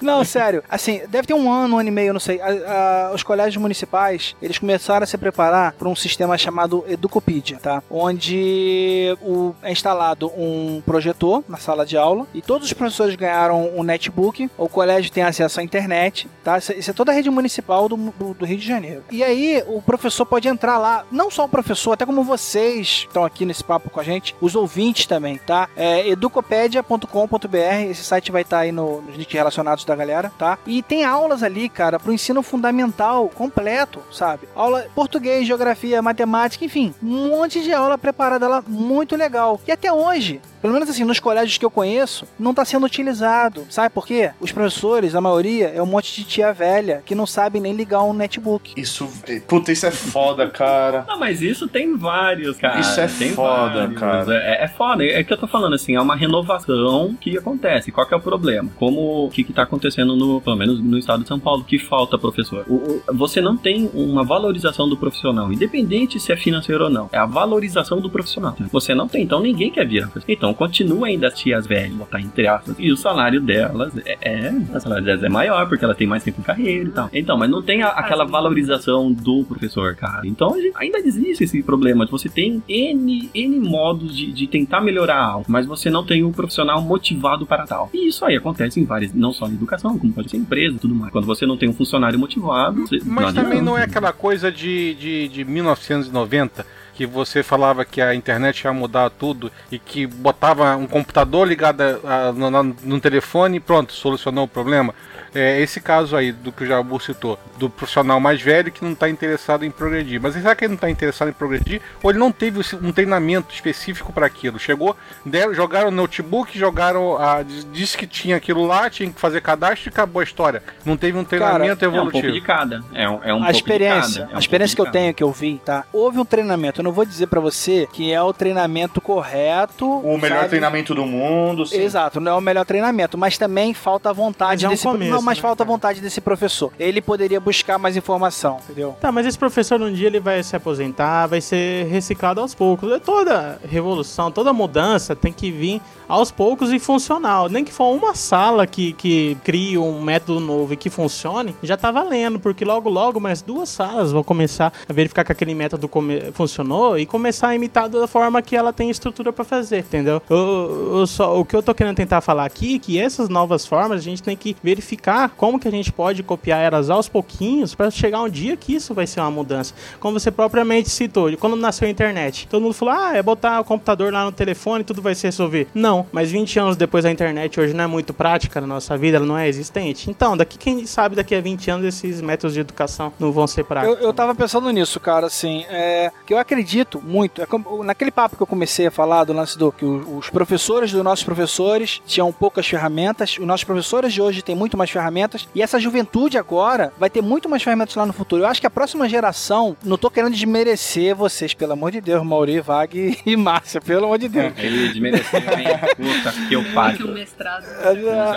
não, 0.02 0.24
sério, 0.24 0.64
assim, 0.70 1.02
deve 1.10 1.28
ter 1.28 1.34
um 1.34 1.52
ano, 1.52 1.76
um 1.76 1.80
ano 1.80 1.90
e 1.90 1.92
meio, 1.92 2.14
não 2.14 2.20
sei. 2.20 2.40
A- 2.42 3.10
a- 3.10 3.12
os 3.14 3.24
colégios 3.24 3.58
municipais, 3.62 4.36
eles 4.42 4.58
começaram 4.60 5.04
a 5.04 5.08
se 5.08 5.18
preparar 5.18 5.74
para 5.74 5.88
um 5.90 5.96
sistema 5.96 6.38
chamado 6.38 6.84
Educopedia, 6.88 7.58
tá? 7.62 7.82
Onde 7.90 9.16
o, 9.22 9.54
é 9.62 9.72
instalado 9.72 10.32
um 10.38 10.82
projetor 10.86 11.44
na 11.48 11.58
sala 11.58 11.86
de 11.86 11.98
aula 11.98 12.26
e 12.34 12.42
todos 12.42 12.68
os 12.68 12.74
professores 12.74 13.16
ganharam 13.16 13.70
um 13.76 13.84
netbook, 13.84 14.50
o 14.58 14.70
colégio 14.70 15.12
tem 15.12 15.24
acesso 15.24 15.60
à 15.60 15.64
internet, 15.64 16.28
tá? 16.44 16.58
Isso, 16.58 16.74
isso 16.74 16.92
é 16.92 16.94
toda 16.94 17.12
a 17.12 17.16
rede 17.16 17.30
municipal 17.30 17.88
do, 17.90 17.96
do, 17.98 18.34
do 18.34 18.46
Rio 18.46 18.58
de 18.58 18.68
Janeiro. 18.68 19.04
E 19.12 19.24
aí, 19.24 19.64
o 19.68 19.82
professor 19.82 20.26
pode 20.26 20.48
entrar 20.48 20.78
lá, 20.78 21.06
não 21.12 21.30
só 21.32 21.46
o 21.46 21.50
professor, 21.50 21.94
até 21.94 22.06
como 22.06 22.24
vocês 22.24 23.06
estão 23.08 23.24
aqui 23.26 23.46
nesse 23.46 23.64
papo 23.64 23.90
com 23.90 24.00
a 24.00 24.04
gente, 24.04 24.36
os 24.42 24.56
ouvintes 24.56 25.06
também, 25.06 25.38
tá? 25.38 25.70
É 25.76 26.08
educopedia.com.br, 26.50 27.90
esse 27.90 28.04
site 28.04 28.32
vai 28.32 28.42
estar 28.44 28.60
aí 28.60 28.72
no- 28.72 29.02
nos 29.02 29.16
links 29.16 29.34
relacionados 29.34 29.86
da 29.86 29.96
galera, 29.96 30.32
tá? 30.38 30.58
E 30.66 30.82
tem 30.82 31.04
aulas 31.04 31.44
ali, 31.44 31.68
cara, 31.70 32.00
pro 32.00 32.14
ensino 32.14 32.42
fundamental 32.42 33.30
completo, 33.30 34.02
sabe? 34.12 34.48
Aula 34.56 34.86
português, 34.94 35.46
geografia, 35.48 36.02
matemática, 36.02 36.66
enfim, 36.66 36.94
um 37.02 37.30
monte 37.30 37.62
de 37.62 37.74
aula 37.74 37.98
preparada 37.98 38.48
lá, 38.48 38.64
muito 38.68 39.16
legal. 39.16 39.60
E 39.68 39.72
até 39.72 39.92
hoje, 39.92 40.42
pelo 40.62 40.74
menos 40.74 40.90
assim, 40.90 41.04
nos 41.04 41.20
colégios 41.20 41.58
que 41.58 41.66
eu 41.66 41.72
conheço, 41.72 42.26
não 42.40 42.52
está 42.52 42.64
sendo 42.66 42.86
utilizado. 42.86 43.66
Sabe 43.70 43.90
por 43.94 44.06
quê? 44.06 44.32
Os 44.40 44.52
professores, 44.52 45.16
a 45.16 45.22
maioria, 45.22 45.68
é 45.76 45.82
um 45.82 45.86
monte 45.86 46.14
de 46.16 46.24
tia 46.24 46.54
velha 46.54 47.02
que 47.06 47.16
não 47.16 47.26
sabe 47.26 47.60
nem 47.60 47.74
ligar 47.74 48.04
um 48.04 48.14
netbook. 48.14 48.74
Isso. 48.80 49.08
Puta, 49.48 49.72
isso 49.72 49.86
é 49.86 49.92
foda, 49.92 50.48
cara. 50.50 51.06
Não, 51.08 51.20
mas 51.20 51.42
isso 51.42 51.68
tem 51.68 51.96
vários, 51.98 52.58
cara. 52.58 52.80
Isso 52.80 53.00
é 53.00 53.08
tem 53.08 53.32
foda, 53.32 53.80
vários. 53.82 54.00
cara. 54.00 54.34
É, 54.36 54.66
é 54.66 54.68
foda. 54.68 55.04
É 55.04 55.24
que 55.24 55.32
eu 55.34 55.38
tô 55.38 55.48
falando 55.48 55.74
assim, 55.76 55.96
é 55.96 56.02
uma 56.02 56.16
renovação 56.16 57.16
que 57.20 57.38
acontece. 57.38 57.92
Qual 57.92 58.08
que 58.08 58.14
é 58.14 58.18
o 58.18 58.22
problema? 58.22 58.70
Como 58.78 59.26
o 59.26 59.30
que, 59.30 59.44
que 59.44 59.54
tá 59.54 59.64
acontecendo 59.64 60.16
no, 60.16 60.42
pelo 60.42 60.56
menos 60.56 60.80
no 60.84 60.98
estado 60.98 61.22
de 61.24 61.28
São 61.28 61.40
Paulo, 61.40 61.64
que 61.64 61.78
falta 61.80 62.18
professor. 62.18 62.66
O- 62.68 62.74
o- 62.76 63.02
você 63.14 63.42
não 63.42 63.56
tem 63.58 63.90
uma 63.94 64.24
valorização 64.24 64.88
do 64.90 64.98
profissional, 64.98 65.52
independente 65.52 66.20
se 66.20 66.32
é 66.32 66.38
financeiro 66.38 66.86
ou 66.86 66.90
não. 66.90 67.10
É 67.12 67.18
a 67.18 67.26
valorização 67.26 68.00
do 68.00 68.10
profissional. 68.10 68.56
Você 68.72 68.94
não 68.96 69.08
tem, 69.08 69.24
então 69.24 69.40
ninguém 69.42 69.72
quer 69.72 69.88
virar. 69.88 70.10
Então 70.28 70.54
continua 70.56 71.08
ainda 71.08 71.28
as 71.28 71.34
tias 71.36 71.68
velhas, 71.68 71.94
botar 71.94 72.20
entre 72.20 72.48
aspas. 72.48 72.76
E 72.80 72.92
o 72.92 72.98
salário 72.98 73.40
delas 73.42 73.94
é, 74.06 74.18
é 74.22 74.52
o 74.76 74.80
salário 74.80 75.04
delas 75.06 75.24
é 75.24 75.30
maior, 75.30 75.68
porque 75.68 75.84
ela 75.86 75.94
tem 75.96 76.08
mais 76.08 76.24
tempo 76.24 76.42
em 76.42 76.44
carreira 76.44 76.90
e 76.90 76.92
tal. 76.92 77.10
Então, 77.14 77.38
mas 77.38 77.50
não 77.50 77.62
tem 77.62 77.84
a- 77.84 77.90
aquela 77.90 78.26
valorização 78.26 79.12
do 79.12 79.44
professor, 79.44 79.96
cara. 79.96 80.22
Então 80.26 80.56
ainda 80.76 80.98
existe 81.00 81.44
esse 81.44 81.62
problema. 81.64 82.06
Você 82.06 82.30
tem 82.30 82.64
N, 82.68 83.30
N 83.34 83.60
modos 83.60 84.16
de, 84.16 84.32
de 84.32 84.48
tentar 84.48 84.82
melhorar 84.82 85.18
algo, 85.20 85.46
mas 85.48 85.66
você 85.66 85.90
não 85.90 86.04
tem 86.06 86.24
um 86.24 86.32
profissional 86.32 86.82
motivado 86.82 87.46
para 87.46 87.66
tal. 87.66 87.90
E 87.94 88.08
isso 88.08 88.24
aí 88.26 88.36
acontece 88.36 88.80
em 88.80 88.86
várias, 88.86 89.14
não 89.14 89.32
só 89.34 89.48
na 89.48 89.54
educação, 89.54 89.98
como 89.98 90.14
pode 90.14 90.30
ser 90.32 90.38
em 90.38 90.42
empresa 90.42 90.76
e 90.76 90.80
tudo 90.80 90.96
mais. 90.96 91.12
Quando 91.12 91.26
você 91.26 91.46
não 91.46 91.58
tem 91.58 91.68
um 91.70 91.74
funcionário 91.74 92.18
motivado, 92.20 92.82
você, 92.88 93.00
Mas 93.06 93.30
adianta. 93.30 93.42
também 93.50 93.62
não 93.62 93.78
é 93.78 93.84
aquela 93.84 94.14
coisa 94.14 94.52
de, 94.52 94.94
de, 94.96 95.28
de 95.28 95.44
1990 95.46 96.66
que 96.96 97.06
você 97.06 97.44
falava 97.44 97.84
que 97.84 98.02
a 98.02 98.16
internet 98.16 98.64
ia 98.64 98.72
mudar 98.74 99.10
tudo 99.10 99.52
e 99.72 99.78
que 99.78 100.08
botava 100.08 100.76
um 100.78 100.88
computador 100.88 101.46
ligado 101.48 101.82
a- 101.82 102.30
a- 102.30 102.32
no, 102.32 102.50
no- 102.50 102.76
telefone 103.02 103.58
e 103.58 103.60
pronto, 103.60 103.92
solucionou 103.92 104.46
o 104.46 104.48
problema. 104.48 104.96
É 105.36 105.60
esse 105.60 105.82
caso 105.82 106.16
aí 106.16 106.32
do 106.32 106.52
que 106.52 106.64
o 106.64 106.68
Jabu 106.68 107.00
citou, 107.00 107.38
do 107.58 107.70
profissional 107.70 108.20
mais 108.20 108.42
velho 108.42 108.72
que 108.72 108.84
não 108.84 108.94
está 108.94 109.10
interessado 109.10 109.66
em 109.66 109.70
progredir. 109.72 110.20
Mas 110.22 110.34
será 110.34 110.56
que 110.56 110.64
ele 110.64 110.70
não 110.70 110.76
está 110.76 110.90
interessado 110.90 111.28
em 111.30 111.34
progredir? 111.34 111.82
Ou 112.02 112.10
ele 112.10 112.20
não 112.20 112.32
teve 112.32 112.62
um 112.82 112.92
treinamento 112.92 113.54
específico 113.54 114.14
para 114.14 114.26
aquilo? 114.26 114.58
Chegou, 114.58 114.96
deram, 115.26 115.54
jogaram 115.54 115.90
o 115.90 115.92
notebook, 115.92 116.58
jogaram 116.58 117.18
a. 117.18 117.44
Disse 117.72 117.98
que 117.98 118.08
tinha 118.08 118.38
aquilo 118.38 118.66
lá, 118.66 118.90
tinha 118.90 119.12
que 119.12 119.20
fazer 119.20 119.42
cadastro 119.42 119.90
e 119.90 119.92
acabou 119.92 120.22
a 120.22 120.24
história. 120.24 120.64
Não 120.86 120.96
teve 120.96 121.18
um 121.18 121.24
treinamento 121.24 121.84
É 121.84 121.88
um 121.90 121.92
pouco 121.92 122.08
evolutivo. 122.08 122.34
de 122.34 122.42
cada. 122.42 122.84
É 122.94 123.10
um, 123.10 123.20
é 123.24 123.34
um 123.34 123.38
a 123.38 123.40
pouco 123.40 123.52
de 123.52 123.58
experiência, 123.58 124.22
cada. 124.22 124.32
É 124.32 124.34
um 124.34 124.38
a 124.38 124.40
experiência 124.40 124.76
que 124.76 124.82
eu 124.82 124.92
tenho, 124.92 125.14
que 125.14 125.24
eu 125.24 125.32
vi, 125.32 125.62
tá? 125.64 125.84
Houve 125.92 126.18
um 126.18 126.26
treinamento. 126.26 126.80
Eu 126.80 126.84
não 126.84 126.92
vou 126.94 127.06
dizer 127.06 127.28
pra 127.28 127.42
você 127.42 127.88
que 127.92 128.12
é 128.12 128.22
o 128.22 128.32
treinamento 128.32 129.02
correto. 129.02 129.86
O 129.86 130.18
melhor 130.18 130.38
sabe? 130.38 130.50
treinamento 130.50 130.96
do 130.96 131.06
mundo. 131.06 131.66
sim. 131.66 131.82
Exato, 131.82 132.20
não 132.20 132.32
é 132.32 132.36
o 132.36 132.42
melhor 132.42 132.66
treinamento, 132.66 133.18
mas 133.18 133.38
também 133.38 133.74
falta 133.74 134.10
a 134.10 134.14
vontade 134.14 134.64
Mas 134.64 134.64
é 134.64 134.68
um 134.68 134.72
desse 134.72 134.84
começo, 134.84 135.12
não, 135.12 135.22
mas 135.26 135.40
falta 135.40 135.64
a 135.64 135.66
cara? 135.66 135.74
vontade 135.76 136.02
desse 136.02 136.22
professor. 136.22 136.72
Ele 136.80 137.02
poderia 137.02 137.40
buscar 137.40 137.78
mais 137.78 137.98
informação, 137.98 138.60
entendeu? 138.64 138.96
Tá, 139.02 139.12
mas 139.12 139.26
esse 139.26 139.38
professor 139.38 139.82
um 139.82 139.92
dia 139.92 140.08
ele 140.08 140.20
vai 140.20 140.42
se 140.44 140.56
aposentar, 140.56 141.28
vai 141.28 141.42
ser 141.42 141.86
reciclado 141.88 142.40
aos 142.42 142.54
poucos. 142.56 142.92
É 142.92 143.00
Toda 143.00 143.60
revolução, 143.70 144.32
toda 144.32 144.52
mudança 144.54 145.16
tem 145.16 145.32
que 145.34 145.52
vir 145.52 145.82
aos 146.08 146.32
poucos 146.32 146.72
e 146.72 146.80
funcional. 146.80 147.50
Nem 147.50 147.64
que 147.64 147.72
for 147.72 147.92
uma 147.94 148.14
sala 148.16 148.66
que, 148.68 148.94
que 148.94 149.36
crie 149.44 149.78
um 149.78 150.02
método 150.02 150.40
novo 150.40 150.74
e 150.74 150.78
que 150.78 150.90
funcione, 150.90 151.56
já 151.64 151.76
tá 151.78 151.92
valendo, 151.92 152.40
porque 152.40 152.64
logo 152.66 152.90
logo 152.90 153.20
mais 153.20 153.42
duas 153.42 153.70
salas 153.70 154.12
vão 154.12 154.24
começar 154.24 154.72
a 154.88 154.94
verificar 154.94 155.24
que 155.24 155.32
aquele 155.32 155.54
método 155.56 155.88
come- 155.88 156.32
funcionou 156.34 156.98
e 156.98 157.06
começar 157.06 157.50
a 157.50 157.56
imitar 157.56 157.90
da 157.90 158.08
forma 158.08 158.42
que 158.42 158.56
ela 158.56 158.72
tem 158.74 158.90
estrutura 158.90 159.32
pra 159.34 159.44
fazer, 159.46 159.80
entendeu? 159.80 160.22
Eu- 160.30 160.98
eu 161.00 161.08
só- 161.08 161.40
o 161.40 161.46
que 161.46 161.56
eu 161.56 161.64
tô 161.64 161.74
querendo 161.74 161.96
tentar 161.96 162.22
falar 162.22 162.46
aqui 162.46 162.76
é 162.76 162.80
que 162.80 163.00
essas 163.00 163.30
novas 163.30 163.66
formas 163.66 164.00
a 164.00 164.04
gente 164.04 164.22
tem 164.22 164.36
que 164.38 164.56
verificar 164.64 165.15
como 165.38 165.60
que 165.60 165.68
a 165.68 165.72
gente 165.72 165.92
pode 165.92 166.24
copiar 166.24 166.62
elas 166.62 166.90
aos 166.90 167.08
pouquinhos 167.08 167.74
para 167.76 167.90
chegar 167.92 168.22
um 168.22 168.30
dia 168.30 168.56
que 168.58 168.74
isso 168.74 168.94
vai 168.94 169.08
ser 169.08 169.20
uma 169.20 169.32
mudança. 169.32 169.74
Como 170.00 170.20
você 170.20 170.32
propriamente 170.32 170.90
citou, 170.90 171.36
quando 171.38 171.56
nasceu 171.56 171.88
a 171.88 171.92
internet, 171.92 172.48
todo 172.48 172.62
mundo 172.62 172.74
falou: 172.74 172.94
ah, 172.94 173.16
é 173.16 173.24
botar 173.24 173.60
o 173.60 173.64
computador 173.66 174.12
lá 174.12 174.26
no 174.26 174.32
telefone 174.32 174.82
e 174.82 174.86
tudo 174.86 175.02
vai 175.02 175.16
se 175.16 175.26
resolver. 175.28 175.68
Não, 175.74 176.06
mas 176.12 176.32
20 176.32 176.60
anos 176.60 176.78
depois 176.78 177.06
a 177.06 177.12
internet 177.12 177.60
hoje 177.60 177.74
não 177.74 177.84
é 177.84 177.88
muito 177.88 178.14
prática 178.14 178.62
na 178.62 178.68
nossa 178.68 178.98
vida, 178.98 179.18
ela 179.18 179.26
não 179.26 179.38
é 179.38 179.48
existente. 179.48 180.10
Então, 180.10 180.36
daqui 180.36 180.58
quem 180.58 180.86
sabe 180.86 181.16
daqui 181.16 181.36
a 181.36 181.42
20 181.42 181.72
anos 181.72 181.86
esses 181.86 182.22
métodos 182.22 182.54
de 182.54 182.60
educação 182.60 183.12
não 183.20 183.32
vão 183.32 183.48
ser 183.48 183.62
Eu, 183.62 183.66
práticos. 183.66 184.02
eu 184.02 184.14
tava 184.14 184.36
pensando 184.36 184.70
nisso, 184.72 185.00
cara, 185.00 185.28
assim, 185.28 185.66
é, 185.70 186.12
que 186.26 186.34
eu 186.34 186.38
acredito 186.38 187.02
muito, 187.02 187.42
é 187.42 187.48
naquele 187.84 188.12
papo 188.12 188.36
que 188.36 188.44
eu 188.44 188.48
comecei 188.48 188.88
a 188.88 188.92
falar 188.92 189.24
do 189.24 189.34
lance 189.34 189.58
do 189.58 189.72
que 189.72 189.86
os 189.86 190.30
professores 190.30 190.92
dos 190.92 191.04
nossos 191.04 191.24
professores 191.24 192.02
tinham 192.06 192.32
poucas 192.32 192.68
ferramentas, 192.68 193.38
os 193.40 193.46
nossos 193.46 193.64
professores 193.64 194.14
de 194.14 194.22
hoje 194.22 194.42
têm 194.42 194.56
muito 194.56 194.78
mais 194.78 194.90
ferramentas, 194.90 195.05
e 195.54 195.62
essa 195.62 195.80
juventude 195.80 196.38
agora 196.38 196.92
vai 197.00 197.10
ter 197.10 197.22
muito 197.22 197.48
mais 197.50 197.62
ferramentas 197.64 197.96
lá 197.96 198.06
no 198.06 198.14
futuro. 198.14 198.44
Eu 198.44 198.48
acho 198.48 198.60
que 198.62 198.68
a 198.68 198.70
próxima 198.70 199.08
geração, 199.10 199.76
não 199.84 199.98
tô 199.98 200.10
querendo 200.10 200.34
desmerecer 200.34 201.16
vocês, 201.16 201.54
pelo 201.54 201.74
amor 201.74 201.92
de 201.92 202.02
Deus, 202.02 202.24
Mauri, 202.26 202.60
Vag 202.62 203.20
e 203.26 203.36
Márcia, 203.38 203.80
pelo 203.82 204.06
amor 204.06 204.18
de 204.18 204.28
Deus. 204.30 204.54
Ele 204.58 204.90
desmereceu, 204.90 205.40
hein? 205.40 205.68
Puta 205.98 206.32
que 206.48 206.54
eu 206.54 206.64
Que 206.64 206.70
o 206.70 206.74
pariu. 206.74 207.08
mestrado. 207.14 207.66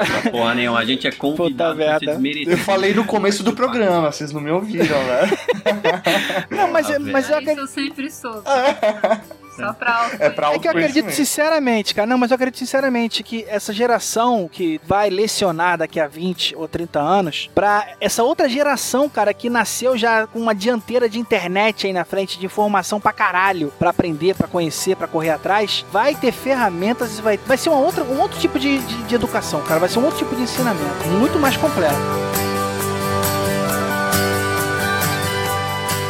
Essa 0.03 0.31
porra 0.31 0.55
nenhuma. 0.55 0.79
A 0.79 0.85
gente 0.85 1.07
é 1.07 1.13
convidado. 1.13 1.81
Eu 2.47 2.59
falei 2.59 2.95
no 2.95 3.05
começo 3.05 3.43
do 3.43 3.53
programa, 3.55 4.11
vocês 4.13 4.33
não 4.33 4.41
me 4.41 4.51
ouviram, 4.51 4.87
né? 5.05 5.31
Não, 6.51 6.71
mas, 6.73 6.91
Ah, 6.91 6.99
mas 6.99 7.29
eu 7.29 7.39
Isso 7.39 7.39
acredito. 7.39 7.59
eu 7.61 7.67
sempre 7.67 8.11
soube. 8.11 8.43
Só 9.59 9.73
pra 9.73 9.95
alto. 9.95 10.17
É 10.19 10.31
pra 10.31 10.53
É 10.53 10.59
que 10.59 10.67
eu 10.67 10.71
acredito 10.71 11.11
sinceramente, 11.11 11.95
cara. 11.95 12.07
Não, 12.07 12.19
mas 12.19 12.31
eu 12.31 12.35
acredito 12.37 12.59
sinceramente 12.59 13.23
que 13.23 13.45
essa 13.49 13.73
geração 13.73 14.49
que 14.51 14.81
vai 14.85 15.11
lecionar 15.11 15.79
daqui 15.79 16.01
a 16.01 16.07
20 16.07 16.57
ou 16.57 16.69
30 16.69 16.99
anos, 17.01 17.51
pra 17.55 17.87
essa 18.01 18.23
outra 18.23 18.49
geração, 18.49 19.09
cara, 19.09 19.35
que 19.35 19.51
nasceu 19.51 19.97
já 19.97 20.27
com 20.27 20.39
uma 20.39 20.55
dianteira 20.55 21.09
de 21.09 21.19
internet 21.19 21.87
aí 21.87 21.93
na 21.93 22.05
frente, 22.05 22.39
de 22.39 22.47
informação 22.47 23.01
pra 23.01 23.13
caralho, 23.13 23.73
pra 23.79 23.91
aprender, 23.91 24.35
pra 24.35 24.49
conhecer, 24.49 24.97
pra 24.97 25.09
correr 25.09 25.31
atrás, 25.31 25.85
vai 25.91 26.15
ter 26.15 26.33
ferramentas 26.33 27.19
e 27.19 27.23
vai, 27.23 27.39
vai 27.47 27.57
ser 27.57 27.69
uma 27.71 27.79
outra, 27.79 28.05
um 28.05 28.21
outro 28.21 28.39
tipo 28.39 28.59
de, 28.59 28.79
de, 28.79 29.03
de 29.05 29.15
educação, 29.15 29.61
cara. 29.63 29.81
Vai 29.81 29.89
ser 29.89 29.99
um 29.99 30.05
outro 30.05 30.19
tipo 30.19 30.35
de 30.35 30.43
ensinamento, 30.43 31.09
muito 31.09 31.39
mais 31.39 31.57
completo. 31.57 32.38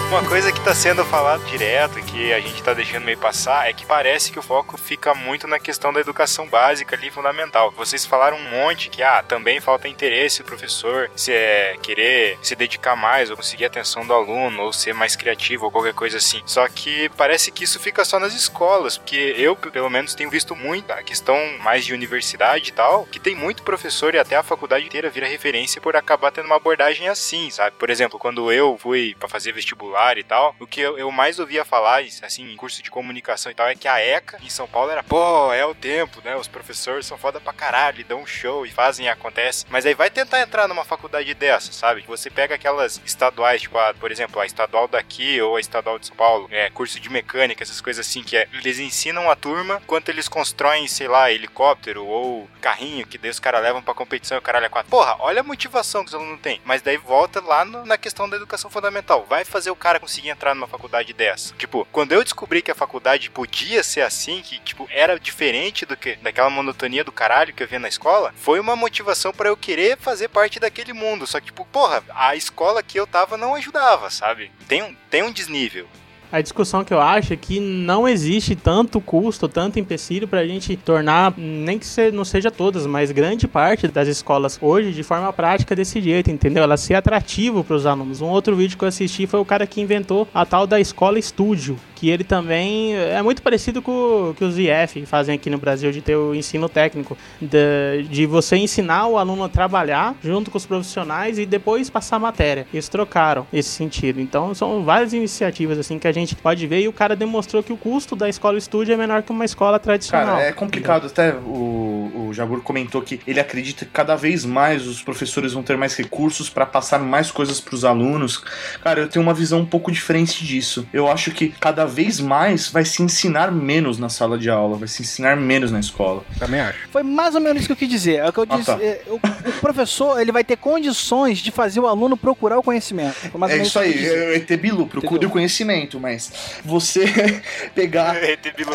Uma 0.08 0.24
coisa 0.24 0.50
que 0.50 0.64
tá 0.64 0.74
sendo 0.74 1.04
falado 1.04 1.44
direto 1.44 2.00
que 2.00 2.32
a 2.32 2.40
gente 2.40 2.62
tá 2.62 2.72
deixando 2.72 3.04
meio 3.04 3.18
passar 3.18 3.68
é 3.68 3.74
que 3.74 3.84
parece 3.84 4.32
que 4.32 4.38
o 4.38 4.42
foco 4.42 4.78
fica 4.78 5.14
muito 5.14 5.46
na 5.46 5.58
questão 5.58 5.92
da 5.92 6.00
educação 6.00 6.48
básica 6.48 6.96
ali, 6.96 7.10
fundamental. 7.10 7.70
Vocês 7.72 8.06
falaram 8.06 8.38
um 8.38 8.50
monte 8.50 8.88
que, 8.88 9.02
ah, 9.02 9.22
também 9.22 9.60
falta 9.60 9.86
interesse 9.86 10.42
do 10.42 10.46
professor, 10.46 11.10
se 11.14 11.30
é 11.30 11.76
querer 11.82 12.38
se 12.40 12.56
dedicar 12.56 12.96
mais 12.96 13.28
ou 13.28 13.36
conseguir 13.36 13.64
a 13.64 13.66
atenção 13.66 14.06
do 14.06 14.14
aluno 14.14 14.62
ou 14.62 14.72
ser 14.72 14.94
mais 14.94 15.14
criativo 15.14 15.66
ou 15.66 15.70
qualquer 15.70 15.92
coisa 15.92 16.16
assim. 16.16 16.40
Só 16.46 16.66
que 16.68 17.10
parece 17.10 17.50
que 17.50 17.64
isso 17.64 17.78
fica 17.78 18.02
só 18.02 18.18
nas 18.18 18.32
escolas, 18.32 18.96
porque 18.96 19.34
eu, 19.36 19.54
pelo 19.54 19.90
menos, 19.90 20.14
tenho 20.14 20.30
visto 20.30 20.56
muito 20.56 20.90
a 20.90 21.02
questão 21.02 21.36
mais 21.58 21.84
de 21.84 21.92
universidade 21.92 22.70
e 22.70 22.72
tal, 22.72 23.04
que 23.04 23.20
tem 23.20 23.34
muito 23.34 23.62
professor 23.62 24.14
e 24.14 24.18
até 24.18 24.36
a 24.36 24.42
faculdade 24.42 24.86
inteira 24.86 25.10
vira 25.10 25.28
referência 25.28 25.82
por 25.82 25.94
acabar 25.94 26.30
tendo 26.32 26.46
uma 26.46 26.56
abordagem 26.56 27.08
assim, 27.08 27.50
sabe? 27.50 27.76
Por 27.78 27.90
exemplo, 27.90 28.18
quando 28.18 28.50
eu 28.50 28.78
fui 28.78 29.14
pra 29.18 29.28
fazer 29.28 29.52
vestibular 29.52 29.97
vestibular 29.98 30.18
e 30.18 30.22
tal, 30.22 30.54
o 30.60 30.66
que 30.66 30.80
eu, 30.80 30.96
eu 30.98 31.10
mais 31.10 31.38
ouvia 31.38 31.64
falar, 31.64 32.02
assim, 32.22 32.52
em 32.52 32.56
curso 32.56 32.82
de 32.82 32.90
comunicação 32.90 33.50
e 33.50 33.54
tal, 33.54 33.66
é 33.66 33.74
que 33.74 33.88
a 33.88 34.00
ECA 34.00 34.38
em 34.42 34.48
São 34.48 34.66
Paulo 34.66 34.90
era, 34.90 35.02
pô, 35.02 35.52
é 35.52 35.64
o 35.66 35.74
tempo, 35.74 36.22
né? 36.24 36.36
Os 36.36 36.48
professores 36.48 37.06
são 37.06 37.18
foda 37.18 37.40
pra 37.40 37.52
caralho, 37.52 38.04
dão 38.04 38.20
um 38.20 38.26
show 38.26 38.64
e 38.64 38.70
fazem 38.70 39.06
e 39.06 39.08
acontece. 39.08 39.66
Mas 39.68 39.84
aí 39.84 39.94
vai 39.94 40.10
tentar 40.10 40.40
entrar 40.40 40.68
numa 40.68 40.84
faculdade 40.84 41.34
dessa, 41.34 41.72
sabe? 41.72 42.02
Que 42.02 42.08
você 42.08 42.30
pega 42.30 42.54
aquelas 42.54 43.00
estaduais, 43.04 43.62
tipo, 43.62 43.76
a, 43.78 43.92
por 43.94 44.12
exemplo, 44.12 44.40
a 44.40 44.46
estadual 44.46 44.86
daqui 44.86 45.40
ou 45.40 45.56
a 45.56 45.60
estadual 45.60 45.98
de 45.98 46.06
São 46.06 46.16
Paulo, 46.16 46.48
é, 46.50 46.70
curso 46.70 47.00
de 47.00 47.10
mecânica, 47.10 47.62
essas 47.62 47.80
coisas 47.80 48.06
assim, 48.06 48.22
que 48.22 48.36
é, 48.36 48.48
eles 48.52 48.78
ensinam 48.78 49.30
a 49.30 49.36
turma 49.36 49.80
enquanto 49.82 50.08
eles 50.08 50.28
constroem, 50.28 50.86
sei 50.86 51.08
lá, 51.08 51.30
helicóptero 51.30 52.04
ou 52.04 52.48
carrinho, 52.60 53.06
que 53.06 53.18
daí 53.18 53.30
os 53.30 53.40
caras 53.40 53.62
levam 53.62 53.82
pra 53.82 53.94
competição 53.94 54.36
e 54.36 54.40
o 54.40 54.42
caralho 54.42 54.66
é 54.66 54.68
quatro. 54.68 54.90
Porra, 54.90 55.16
olha 55.20 55.40
a 55.40 55.44
motivação 55.44 56.02
que 56.02 56.08
os 56.08 56.14
alunos 56.14 56.40
têm. 56.40 56.60
Mas 56.64 56.82
daí 56.82 56.96
volta 56.96 57.40
lá 57.40 57.64
no, 57.64 57.84
na 57.84 57.96
questão 57.96 58.28
da 58.28 58.36
educação 58.36 58.70
fundamental. 58.70 59.24
Vai 59.28 59.44
fazer 59.44 59.70
o 59.70 59.76
cara 59.76 59.87
conseguir 60.00 60.30
entrar 60.30 60.54
numa 60.54 60.66
faculdade 60.66 61.12
dessa. 61.12 61.54
Tipo, 61.54 61.86
quando 61.92 62.12
eu 62.12 62.24
descobri 62.24 62.60
que 62.60 62.70
a 62.70 62.74
faculdade 62.74 63.30
podia 63.30 63.82
ser 63.82 64.02
assim, 64.02 64.42
que, 64.42 64.58
tipo, 64.58 64.88
era 64.90 65.18
diferente 65.18 65.86
do 65.86 65.96
que 65.96 66.16
daquela 66.16 66.50
monotonia 66.50 67.04
do 67.04 67.12
caralho 67.12 67.54
que 67.54 67.62
eu 67.62 67.68
via 67.68 67.78
na 67.78 67.88
escola, 67.88 68.34
foi 68.36 68.60
uma 68.60 68.76
motivação 68.76 69.32
para 69.32 69.48
eu 69.48 69.56
querer 69.56 69.96
fazer 69.96 70.28
parte 70.28 70.60
daquele 70.60 70.92
mundo. 70.92 71.26
Só 71.26 71.40
que, 71.40 71.46
tipo, 71.46 71.64
porra, 71.66 72.02
a 72.10 72.34
escola 72.36 72.82
que 72.82 72.98
eu 72.98 73.06
tava 73.06 73.36
não 73.36 73.54
ajudava, 73.54 74.10
sabe? 74.10 74.50
Tem 74.66 74.82
um, 74.82 74.94
tem 75.08 75.22
um 75.22 75.32
desnível. 75.32 75.88
A 76.30 76.42
discussão 76.42 76.84
que 76.84 76.92
eu 76.92 77.00
acho 77.00 77.32
é 77.32 77.36
que 77.36 77.58
não 77.58 78.06
existe 78.06 78.54
tanto 78.54 79.00
custo, 79.00 79.48
tanto 79.48 79.78
empecilho 79.78 80.28
para 80.28 80.40
a 80.40 80.46
gente 80.46 80.76
tornar, 80.76 81.32
nem 81.38 81.78
que 81.78 81.86
não 82.12 82.22
seja 82.22 82.50
todas, 82.50 82.86
mas 82.86 83.10
grande 83.10 83.48
parte 83.48 83.88
das 83.88 84.06
escolas 84.06 84.58
hoje 84.60 84.92
de 84.92 85.02
forma 85.02 85.32
prática 85.32 85.74
desse 85.74 86.02
jeito, 86.02 86.30
entendeu? 86.30 86.62
Ela 86.62 86.76
ser 86.76 86.94
atrativo 86.94 87.64
para 87.64 87.76
os 87.76 87.86
alunos. 87.86 88.20
Um 88.20 88.26
outro 88.26 88.54
vídeo 88.54 88.76
que 88.76 88.84
eu 88.84 88.88
assisti 88.88 89.26
foi 89.26 89.40
o 89.40 89.44
cara 89.44 89.66
que 89.66 89.80
inventou 89.80 90.28
a 90.34 90.44
tal 90.44 90.66
da 90.66 90.78
escola 90.78 91.18
estúdio, 91.18 91.78
que 91.98 92.08
ele 92.08 92.22
também 92.22 92.96
é 92.96 93.20
muito 93.20 93.42
parecido 93.42 93.82
com 93.82 94.30
o 94.30 94.34
que 94.34 94.44
os 94.44 94.56
IF 94.56 95.04
fazem 95.04 95.34
aqui 95.34 95.50
no 95.50 95.58
Brasil, 95.58 95.90
de 95.90 96.00
ter 96.00 96.14
o 96.14 96.32
ensino 96.32 96.68
técnico, 96.68 97.18
de, 97.42 98.04
de 98.08 98.24
você 98.24 98.56
ensinar 98.56 99.08
o 99.08 99.18
aluno 99.18 99.42
a 99.42 99.48
trabalhar 99.48 100.14
junto 100.22 100.48
com 100.48 100.56
os 100.56 100.64
profissionais 100.64 101.40
e 101.40 101.44
depois 101.44 101.90
passar 101.90 102.20
matéria. 102.20 102.68
Eles 102.72 102.88
trocaram 102.88 103.44
esse 103.52 103.70
sentido. 103.70 104.20
Então 104.20 104.54
são 104.54 104.84
várias 104.84 105.12
iniciativas 105.12 105.76
assim 105.76 105.98
que 105.98 106.06
a 106.06 106.12
gente 106.12 106.36
pode 106.36 106.64
ver 106.68 106.82
e 106.82 106.88
o 106.88 106.92
cara 106.92 107.16
demonstrou 107.16 107.64
que 107.64 107.72
o 107.72 107.76
custo 107.76 108.14
da 108.14 108.28
escola 108.28 108.56
estúdio 108.56 108.94
é 108.94 108.96
menor 108.96 109.24
que 109.24 109.32
uma 109.32 109.44
escola 109.44 109.80
tradicional. 109.80 110.36
Cara, 110.36 110.48
é 110.48 110.52
complicado. 110.52 111.06
Até 111.06 111.34
o, 111.34 112.28
o 112.28 112.32
Jabur 112.32 112.62
comentou 112.62 113.02
que 113.02 113.20
ele 113.26 113.40
acredita 113.40 113.84
que 113.84 113.90
cada 113.90 114.14
vez 114.14 114.44
mais 114.44 114.86
os 114.86 115.02
professores 115.02 115.52
vão 115.52 115.64
ter 115.64 115.76
mais 115.76 115.96
recursos 115.96 116.48
para 116.48 116.64
passar 116.64 117.00
mais 117.00 117.32
coisas 117.32 117.60
para 117.60 117.74
os 117.74 117.84
alunos. 117.84 118.38
Cara, 118.84 119.00
eu 119.00 119.08
tenho 119.08 119.24
uma 119.24 119.34
visão 119.34 119.58
um 119.58 119.66
pouco 119.66 119.90
diferente 119.90 120.44
disso. 120.44 120.86
Eu 120.92 121.10
acho 121.10 121.32
que 121.32 121.48
cada 121.48 121.87
vez 121.88 122.20
mais 122.20 122.68
vai 122.68 122.84
se 122.84 123.02
ensinar 123.02 123.50
menos 123.50 123.98
na 123.98 124.08
sala 124.08 124.38
de 124.38 124.48
aula, 124.48 124.76
vai 124.76 124.86
se 124.88 125.02
ensinar 125.02 125.36
menos 125.36 125.72
na 125.72 125.80
escola. 125.80 126.22
Também 126.38 126.60
acho. 126.60 126.78
Foi 126.92 127.02
mais 127.02 127.34
ou 127.34 127.40
menos 127.40 127.58
isso 127.58 127.66
que 127.68 127.72
eu 127.72 127.76
quis 127.76 127.88
dizer. 127.88 128.16
É 128.20 128.28
o 128.28 128.32
que 128.32 128.38
eu 128.40 128.46
Ah, 128.48 128.56
disse. 128.56 128.66
tá. 128.66 128.78
é, 128.80 129.02
o, 129.08 129.16
o 129.16 129.52
professor 129.60 130.20
ele 130.20 130.30
vai 130.30 130.44
ter 130.44 130.56
condições 130.56 131.38
de 131.38 131.50
fazer 131.50 131.80
o 131.80 131.86
aluno 131.86 132.16
procurar 132.16 132.58
o 132.58 132.62
conhecimento. 132.62 133.14
Foi 133.14 133.40
mais 133.40 133.50
ou 133.50 133.54
É 133.54 133.56
menos 133.58 133.68
isso 133.68 133.78
aí, 133.78 133.88
eu 133.88 133.92
quis 133.94 134.02
dizer. 134.02 134.28
é 134.28 134.36
ET 134.36 134.60
Bilu, 134.60 134.86
procure 134.86 135.12
Entendeu? 135.14 135.28
o 135.28 135.32
conhecimento, 135.32 135.98
mas 135.98 136.30
você 136.64 137.04
pegar. 137.74 138.16
ET 138.22 138.54
Bilu. 138.56 138.72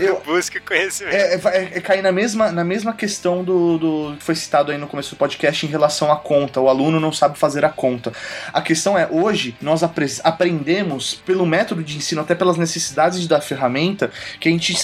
eu, 0.00 0.20
Busque 0.24 0.60
conhecimento. 0.60 1.14
É, 1.14 1.34
é, 1.34 1.40
é, 1.44 1.70
é 1.76 1.80
cair 1.80 2.02
na 2.02 2.12
mesma, 2.12 2.50
na 2.52 2.64
mesma 2.64 2.92
questão 2.92 3.42
do, 3.44 3.78
do 3.78 4.16
que 4.18 4.24
foi 4.24 4.34
citado 4.34 4.70
aí 4.72 4.78
no 4.78 4.86
começo 4.86 5.10
do 5.14 5.16
podcast 5.16 5.64
em 5.66 5.68
relação 5.68 6.10
à 6.12 6.16
conta. 6.16 6.60
O 6.60 6.68
aluno 6.68 7.00
não 7.00 7.12
sabe 7.12 7.38
fazer 7.38 7.64
a 7.64 7.68
conta. 7.68 8.12
A 8.52 8.60
questão 8.60 8.96
é, 8.98 9.08
hoje, 9.10 9.56
nós 9.60 9.82
apre- 9.82 10.02
aprendemos, 10.24 11.14
pelo 11.14 11.46
método 11.46 11.61
de 11.64 11.96
ensino, 11.96 12.20
até 12.20 12.34
pelas 12.34 12.56
necessidades 12.56 13.26
da 13.26 13.40
ferramenta, 13.40 14.10
que 14.40 14.48
a 14.48 14.52
gente 14.52 14.74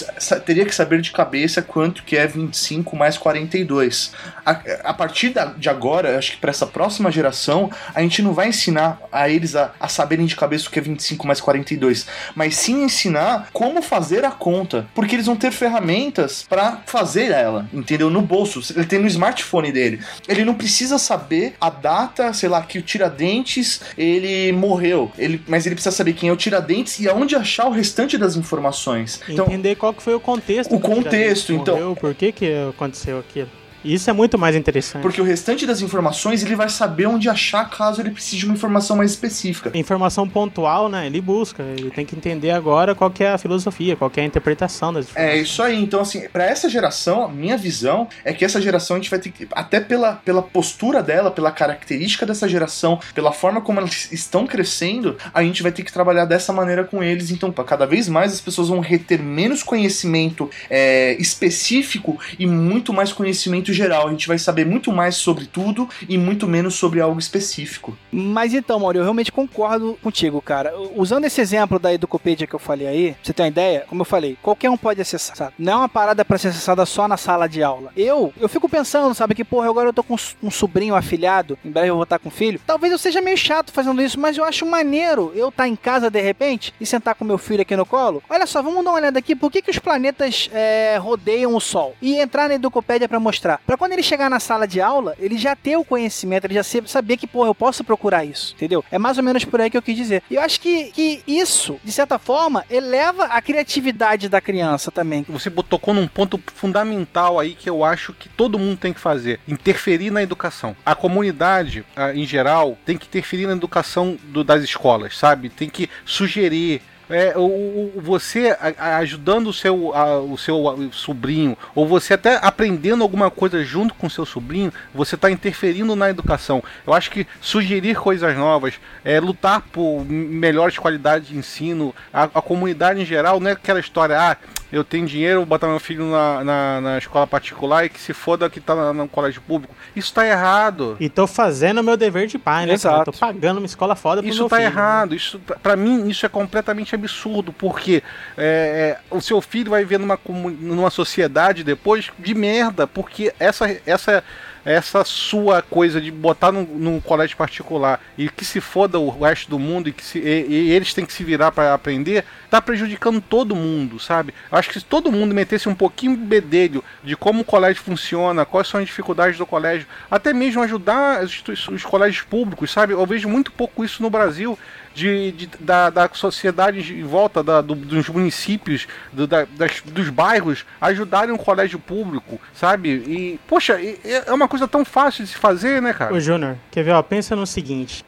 teria 0.45 0.65
que 0.65 0.73
saber 0.73 1.01
de 1.01 1.11
cabeça 1.11 1.61
quanto 1.61 2.03
que 2.03 2.15
é 2.17 2.25
25 2.27 2.95
mais 2.95 3.17
42. 3.17 4.11
A, 4.45 4.51
a 4.85 4.93
partir 4.93 5.29
da- 5.29 5.45
de 5.45 5.69
agora, 5.69 6.17
acho 6.17 6.31
que 6.31 6.37
para 6.37 6.49
essa 6.49 6.65
próxima 6.65 7.11
geração, 7.11 7.69
a 7.93 8.01
gente 8.01 8.21
não 8.21 8.33
vai 8.33 8.47
ensinar 8.49 8.99
a 9.11 9.29
eles 9.29 9.55
a, 9.55 9.71
a 9.79 9.87
saberem 9.87 10.25
de 10.25 10.35
cabeça 10.35 10.67
o 10.67 10.71
que 10.71 10.79
é 10.79 10.81
25 10.81 11.25
mais 11.27 11.39
42, 11.41 12.05
mas 12.35 12.55
sim 12.55 12.83
ensinar 12.83 13.49
como 13.53 13.81
fazer 13.81 14.23
a 14.25 14.31
conta, 14.31 14.87
porque 14.95 15.15
eles 15.15 15.25
vão 15.25 15.35
ter 15.35 15.51
ferramentas 15.51 16.45
para 16.47 16.81
fazer 16.85 17.31
ela, 17.31 17.67
entendeu? 17.73 18.09
No 18.09 18.21
bolso, 18.21 18.61
ele 18.75 18.85
tem 18.85 18.99
no 18.99 19.07
smartphone 19.07 19.71
dele. 19.71 19.99
Ele 20.27 20.43
não 20.45 20.53
precisa 20.53 20.97
saber 20.97 21.55
a 21.59 21.69
data, 21.69 22.33
sei 22.33 22.49
lá, 22.49 22.61
que 22.61 22.77
o 22.79 22.81
Tiradentes 22.81 23.81
ele 23.97 24.51
morreu, 24.51 25.11
ele, 25.17 25.41
mas 25.47 25.65
ele 25.65 25.75
precisa 25.75 25.95
saber 25.95 26.13
quem 26.13 26.29
é 26.29 26.31
o 26.31 26.35
Tiradentes 26.35 26.68
e 26.99 27.09
aonde 27.09 27.35
achar 27.35 27.67
o 27.67 27.71
restante 27.71 28.17
das 28.17 28.35
informações. 28.35 29.21
Então, 29.27 29.45
Entender 29.45 29.75
qual 29.75 29.93
que 29.93 30.03
foi 30.03 30.13
o 30.13 30.19
contexto. 30.19 30.75
O 30.75 30.79
contexto, 30.79 31.53
então. 31.53 31.75
morreu, 31.75 31.95
Por 31.95 32.13
que 32.13 32.31
que 32.31 32.53
aconteceu 32.69 33.19
aquilo? 33.19 33.49
Isso 33.83 34.09
é 34.09 34.13
muito 34.13 34.37
mais 34.37 34.55
interessante. 34.55 35.01
porque 35.01 35.21
o 35.21 35.23
restante 35.23 35.65
das 35.65 35.81
informações 35.81 36.43
ele 36.43 36.55
vai 36.55 36.69
saber 36.69 37.07
onde 37.07 37.29
achar 37.29 37.69
caso 37.69 38.01
ele 38.01 38.11
precise 38.11 38.37
de 38.37 38.45
uma 38.45 38.53
informação 38.53 38.97
mais 38.97 39.11
específica. 39.11 39.71
Informação 39.73 40.27
pontual, 40.27 40.89
né? 40.89 41.05
Ele 41.05 41.21
busca. 41.21 41.63
Ele 41.63 41.89
tem 41.89 42.05
que 42.05 42.15
entender 42.15 42.51
agora 42.51 42.95
qual 42.95 43.09
que 43.09 43.23
é 43.23 43.31
a 43.31 43.37
filosofia, 43.37 43.95
qual 43.95 44.09
que 44.09 44.19
é 44.19 44.23
a 44.23 44.25
interpretação 44.25 44.93
das 44.93 45.15
É 45.15 45.37
isso 45.37 45.61
aí. 45.61 45.81
Então, 45.81 46.01
assim, 46.01 46.27
pra 46.29 46.45
essa 46.45 46.69
geração, 46.69 47.25
a 47.25 47.27
minha 47.27 47.57
visão 47.57 48.07
é 48.23 48.33
que 48.33 48.43
essa 48.43 48.61
geração 48.61 48.95
a 48.95 48.99
gente 48.99 49.09
vai 49.09 49.19
ter 49.19 49.31
que, 49.31 49.47
até 49.51 49.79
pela, 49.79 50.13
pela 50.13 50.41
postura 50.41 51.01
dela, 51.01 51.31
pela 51.31 51.51
característica 51.51 52.25
dessa 52.25 52.47
geração, 52.47 52.99
pela 53.13 53.31
forma 53.31 53.61
como 53.61 53.79
elas 53.79 54.11
estão 54.11 54.45
crescendo, 54.45 55.17
a 55.33 55.43
gente 55.43 55.63
vai 55.63 55.71
ter 55.71 55.83
que 55.83 55.91
trabalhar 55.91 56.25
dessa 56.25 56.51
maneira 56.51 56.83
com 56.83 57.03
eles. 57.03 57.31
Então, 57.31 57.51
cada 57.51 57.85
vez 57.85 58.07
mais 58.07 58.33
as 58.33 58.41
pessoas 58.41 58.69
vão 58.69 58.79
reter 58.79 59.21
menos 59.21 59.63
conhecimento 59.63 60.49
é, 60.69 61.15
específico 61.19 62.19
e 62.37 62.45
muito 62.45 62.93
mais 62.93 63.11
conhecimento 63.11 63.68
geral. 63.73 64.07
A 64.07 64.11
gente 64.11 64.27
vai 64.27 64.37
saber 64.37 64.65
muito 64.65 64.91
mais 64.91 65.15
sobre 65.15 65.45
tudo 65.45 65.87
e 66.07 66.17
muito 66.17 66.47
menos 66.47 66.75
sobre 66.75 67.01
algo 67.01 67.19
específico. 67.19 67.97
Mas 68.11 68.53
então, 68.53 68.79
Mauro, 68.79 68.97
eu 68.97 69.03
realmente 69.03 69.31
concordo 69.31 69.97
contigo, 70.01 70.41
cara. 70.41 70.73
Usando 70.95 71.25
esse 71.25 71.41
exemplo 71.41 71.79
da 71.79 71.93
Educopedia 71.93 72.47
que 72.47 72.53
eu 72.53 72.59
falei 72.59 72.87
aí, 72.87 73.15
você 73.23 73.33
tem 73.33 73.45
uma 73.45 73.49
ideia? 73.49 73.85
Como 73.87 74.01
eu 74.01 74.05
falei, 74.05 74.37
qualquer 74.41 74.69
um 74.69 74.77
pode 74.77 75.01
acessar. 75.01 75.35
sabe? 75.35 75.53
Não 75.57 75.73
é 75.73 75.75
uma 75.75 75.89
parada 75.89 76.23
pra 76.23 76.37
ser 76.37 76.49
acessada 76.49 76.85
só 76.85 77.07
na 77.07 77.17
sala 77.17 77.47
de 77.47 77.61
aula. 77.63 77.91
Eu, 77.95 78.33
eu 78.39 78.49
fico 78.49 78.69
pensando, 78.69 79.13
sabe, 79.13 79.35
que 79.35 79.43
porra, 79.43 79.69
agora 79.69 79.89
eu 79.89 79.93
tô 79.93 80.03
com 80.03 80.15
um 80.41 80.51
sobrinho 80.51 80.95
afilhado, 80.95 81.57
em 81.63 81.71
breve 81.71 81.89
eu 81.89 81.95
vou 81.95 82.03
estar 82.03 82.19
com 82.19 82.29
um 82.29 82.31
filho. 82.31 82.59
Talvez 82.65 82.91
eu 82.91 82.97
seja 82.97 83.21
meio 83.21 83.37
chato 83.37 83.71
fazendo 83.71 84.01
isso, 84.01 84.19
mas 84.19 84.37
eu 84.37 84.43
acho 84.43 84.65
maneiro 84.65 85.31
eu 85.35 85.49
estar 85.49 85.67
em 85.67 85.75
casa 85.75 86.09
de 86.09 86.21
repente 86.21 86.73
e 86.79 86.85
sentar 86.85 87.15
com 87.15 87.25
meu 87.25 87.37
filho 87.37 87.61
aqui 87.61 87.75
no 87.75 87.85
colo. 87.85 88.21
Olha 88.29 88.45
só, 88.45 88.61
vamos 88.61 88.83
dar 88.83 88.91
uma 88.91 88.97
olhada 88.97 89.19
aqui, 89.19 89.35
por 89.35 89.51
que, 89.51 89.61
que 89.61 89.71
os 89.71 89.79
planetas 89.79 90.49
é, 90.53 90.97
rodeiam 90.97 91.55
o 91.55 91.59
Sol? 91.59 91.95
E 92.01 92.15
entrar 92.15 92.47
na 92.47 92.55
Educopédia 92.55 93.07
pra 93.07 93.19
mostrar. 93.19 93.58
Pra 93.65 93.77
quando 93.77 93.93
ele 93.93 94.03
chegar 94.03 94.29
na 94.29 94.39
sala 94.39 94.67
de 94.67 94.81
aula, 94.81 95.15
ele 95.19 95.37
já 95.37 95.55
ter 95.55 95.77
o 95.77 95.83
conhecimento, 95.85 96.45
ele 96.45 96.55
já 96.55 96.63
saber 96.63 97.17
que, 97.17 97.27
porra, 97.27 97.49
eu 97.49 97.55
posso 97.55 97.83
procurar 97.83 98.25
isso, 98.25 98.53
entendeu? 98.55 98.83
É 98.91 98.97
mais 98.97 99.17
ou 99.17 99.23
menos 99.23 99.45
por 99.45 99.61
aí 99.61 99.69
que 99.69 99.77
eu 99.77 99.81
quis 99.81 99.95
dizer. 99.95 100.23
E 100.29 100.35
eu 100.35 100.41
acho 100.41 100.59
que, 100.59 100.85
que 100.91 101.21
isso, 101.27 101.79
de 101.83 101.91
certa 101.91 102.17
forma, 102.17 102.65
eleva 102.69 103.25
a 103.25 103.41
criatividade 103.41 104.27
da 104.29 104.41
criança 104.41 104.91
também. 104.91 105.25
Você 105.29 105.49
tocou 105.51 105.93
num 105.93 106.07
ponto 106.07 106.41
fundamental 106.55 107.39
aí 107.39 107.53
que 107.53 107.69
eu 107.69 107.83
acho 107.83 108.13
que 108.13 108.27
todo 108.29 108.57
mundo 108.59 108.77
tem 108.77 108.93
que 108.93 108.99
fazer: 108.99 109.39
interferir 109.47 110.09
na 110.11 110.23
educação. 110.23 110.75
A 110.85 110.95
comunidade, 110.95 111.85
ah, 111.95 112.13
em 112.13 112.25
geral, 112.25 112.77
tem 112.85 112.97
que 112.97 113.07
interferir 113.07 113.45
na 113.47 113.53
educação 113.53 114.17
do- 114.23 114.43
das 114.43 114.63
escolas, 114.63 115.17
sabe? 115.17 115.49
Tem 115.49 115.69
que 115.69 115.89
sugerir. 116.05 116.81
É, 117.09 117.33
o, 117.35 117.41
o- 117.41 117.93
você 117.97 118.55
ajudando 118.77 119.47
o 119.47 119.53
seu, 119.53 119.95
a- 119.95 120.19
o 120.19 120.37
seu 120.37 120.89
sobrinho, 120.91 121.57
ou 121.73 121.87
você 121.87 122.13
até 122.13 122.37
aprendendo 122.41 123.01
alguma 123.03 123.31
coisa 123.31 123.63
junto 123.63 123.93
com 123.95 124.07
o 124.07 124.09
seu 124.09 124.25
sobrinho, 124.25 124.71
você 124.93 125.15
está 125.15 125.31
interferindo 125.31 125.95
na 125.95 126.09
educação. 126.09 126.63
Eu 126.85 126.93
acho 126.93 127.09
que 127.09 127.25
sugerir 127.41 127.95
coisas 127.97 128.35
novas, 128.37 128.75
é, 129.03 129.19
lutar 129.19 129.61
por 129.71 130.05
melhores 130.05 130.77
qualidades 130.77 131.29
de 131.29 131.37
ensino, 131.37 131.93
a, 132.13 132.23
a 132.25 132.41
comunidade 132.41 133.01
em 133.01 133.05
geral, 133.05 133.39
não 133.39 133.49
é 133.49 133.53
aquela 133.53 133.79
história, 133.79 134.15
ah, 134.19 134.37
eu 134.71 134.83
tenho 134.83 135.05
dinheiro, 135.07 135.39
vou 135.39 135.45
botar 135.47 135.67
meu 135.67 135.79
filho 135.79 136.05
na, 136.11 136.43
na, 136.43 136.81
na 136.81 136.97
escola 136.97 137.25
particular 137.25 137.85
e 137.85 137.89
que 137.89 137.99
se 137.99 138.13
foda 138.13 138.49
que 138.49 138.59
tá 138.59 138.75
na- 138.75 138.93
no 138.93 139.07
colégio 139.07 139.41
público. 139.41 139.73
Isso 139.95 140.13
tá 140.13 140.25
errado. 140.27 140.95
E 140.99 141.09
tô 141.09 141.25
fazendo 141.27 141.79
o 141.79 141.83
meu 141.83 141.97
dever 141.97 142.27
de 142.27 142.37
pai, 142.37 142.61
né? 142.65 142.77
cara? 142.77 142.95
Exato. 143.01 143.11
Tô 143.11 143.17
pagando 143.17 143.57
uma 143.57 143.65
escola 143.65 143.95
foda 143.95 144.21
pro 144.21 144.29
Isso 144.29 144.41
meu 144.41 144.49
tá 144.49 144.57
filho, 144.57 144.69
né? 144.69 144.75
errado. 144.75 145.15
Isso, 145.15 145.39
tá- 145.39 145.55
pra 145.61 145.75
mim, 145.75 146.07
isso 146.07 146.25
é 146.25 146.29
completamente 146.29 146.93
absurdo, 146.95 147.51
porque 147.53 148.03
é, 148.37 148.97
é, 149.11 149.15
o 149.15 149.21
seu 149.21 149.41
filho 149.41 149.71
vai 149.71 149.81
viver 149.83 149.97
numa, 149.99 150.19
numa 150.27 150.89
sociedade 150.89 151.63
depois 151.63 152.09
de 152.19 152.33
merda, 152.35 152.85
porque 152.87 153.33
essa, 153.39 153.65
essa 153.85 154.23
essa 154.69 155.03
sua 155.03 155.63
coisa 155.63 155.99
de 155.99 156.11
botar 156.11 156.51
num, 156.51 156.63
num 156.63 156.99
colégio 156.99 157.35
particular 157.35 157.99
e 158.15 158.29
que 158.29 158.45
se 158.45 158.61
foda 158.61 158.99
o 158.99 159.09
resto 159.09 159.49
do 159.49 159.57
mundo 159.57 159.89
e 159.89 159.91
que 159.91 160.05
se, 160.05 160.19
e, 160.19 160.45
e 160.47 160.71
eles 160.71 160.93
têm 160.93 161.07
que 161.07 161.13
se 161.13 161.23
virar 161.23 161.51
para 161.51 161.73
aprender, 161.73 162.23
tá 162.51 162.61
prejudicando 162.61 163.19
todo 163.19 163.55
mundo, 163.55 163.99
sabe? 163.99 164.31
Acho 164.51 164.69
que 164.69 164.79
se 164.79 164.85
todo 164.85 165.11
mundo 165.11 165.33
metesse 165.33 165.67
um 165.67 165.73
pouquinho 165.73 166.15
de 166.15 166.23
bedelho 166.23 166.83
de 167.03 167.15
como 167.15 167.41
o 167.41 167.45
colégio 167.45 167.81
funciona, 167.81 168.45
quais 168.45 168.67
são 168.67 168.79
as 168.79 168.85
dificuldades 168.85 169.39
do 169.39 169.45
colégio, 169.45 169.87
até 170.09 170.33
mesmo 170.33 170.61
ajudar 170.61 171.23
os 171.23 171.83
colégios 171.83 172.23
públicos, 172.23 172.69
sabe? 172.69 172.93
Eu 172.93 173.05
vejo 173.07 173.27
muito 173.27 173.51
pouco 173.51 173.83
isso 173.83 174.03
no 174.03 174.09
Brasil 174.09 174.57
de, 174.93 175.31
de 175.31 175.47
da, 175.59 175.89
da 175.89 176.09
sociedade 176.13 176.93
em 176.93 177.03
volta 177.03 177.43
da, 177.43 177.61
do, 177.61 177.75
dos 177.75 178.09
municípios, 178.09 178.87
do, 179.11 179.27
da, 179.27 179.45
das, 179.45 179.81
dos 179.85 180.09
bairros, 180.09 180.65
ajudarem 180.79 181.33
um 181.33 181.37
colégio 181.37 181.79
público, 181.79 182.39
sabe? 182.53 182.89
E, 182.89 183.39
poxa, 183.47 183.79
é 183.81 184.31
uma 184.31 184.47
coisa 184.47 184.67
tão 184.67 184.83
fácil 184.83 185.23
de 185.23 185.31
se 185.31 185.37
fazer, 185.37 185.81
né, 185.81 185.93
cara? 185.93 186.13
Ô, 186.13 186.19
Júnior, 186.19 186.57
quer 186.71 186.83
ver? 186.83 186.91
Ó, 186.91 187.01
pensa 187.01 187.35
no 187.35 187.47
seguinte. 187.47 188.05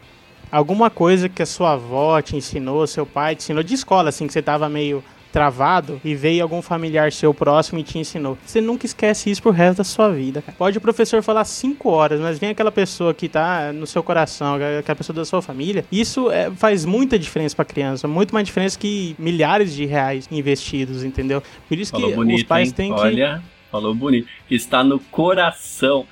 Alguma 0.51 0.89
coisa 0.89 1.29
que 1.29 1.41
a 1.41 1.45
sua 1.45 1.73
avó 1.73 2.21
te 2.21 2.35
ensinou, 2.35 2.85
seu 2.85 3.05
pai 3.05 3.35
te 3.35 3.43
ensinou 3.43 3.63
de 3.63 3.73
escola, 3.73 4.09
assim, 4.09 4.27
que 4.27 4.33
você 4.33 4.41
tava 4.41 4.67
meio 4.67 5.01
travado 5.31 5.99
e 6.03 6.13
veio 6.13 6.43
algum 6.43 6.61
familiar 6.61 7.11
seu 7.11 7.33
próximo 7.33 7.79
e 7.79 7.83
te 7.83 7.97
ensinou. 7.97 8.37
Você 8.45 8.61
nunca 8.61 8.85
esquece 8.85 9.29
isso 9.29 9.41
pro 9.41 9.51
resto 9.51 9.77
da 9.79 9.83
sua 9.83 10.09
vida. 10.09 10.41
Cara. 10.41 10.55
Pode 10.57 10.77
o 10.77 10.81
professor 10.81 11.23
falar 11.23 11.45
cinco 11.45 11.89
horas, 11.89 12.19
mas 12.19 12.37
vem 12.37 12.49
aquela 12.49 12.71
pessoa 12.71 13.13
que 13.13 13.29
tá 13.29 13.71
no 13.73 13.87
seu 13.87 14.03
coração, 14.03 14.55
aquela 14.79 14.95
pessoa 14.95 15.15
da 15.15 15.25
sua 15.25 15.41
família. 15.41 15.85
Isso 15.91 16.29
é, 16.31 16.51
faz 16.51 16.85
muita 16.85 17.17
diferença 17.17 17.55
pra 17.55 17.65
criança, 17.65 18.07
muito 18.07 18.33
mais 18.33 18.45
diferença 18.45 18.77
que 18.77 19.15
milhares 19.17 19.73
de 19.73 19.85
reais 19.85 20.27
investidos, 20.31 21.03
entendeu? 21.03 21.41
Por 21.67 21.77
isso 21.77 21.91
Falou 21.91 22.09
que 22.09 22.15
bonito, 22.15 22.37
os 22.37 22.43
pais 22.43 22.67
hein? 22.69 22.73
têm 22.73 22.93
que. 22.93 22.99
Olha, 22.99 23.41
falou 23.71 23.95
bonito. 23.95 24.27
Está 24.49 24.83
no 24.83 24.99
coração. 24.99 26.05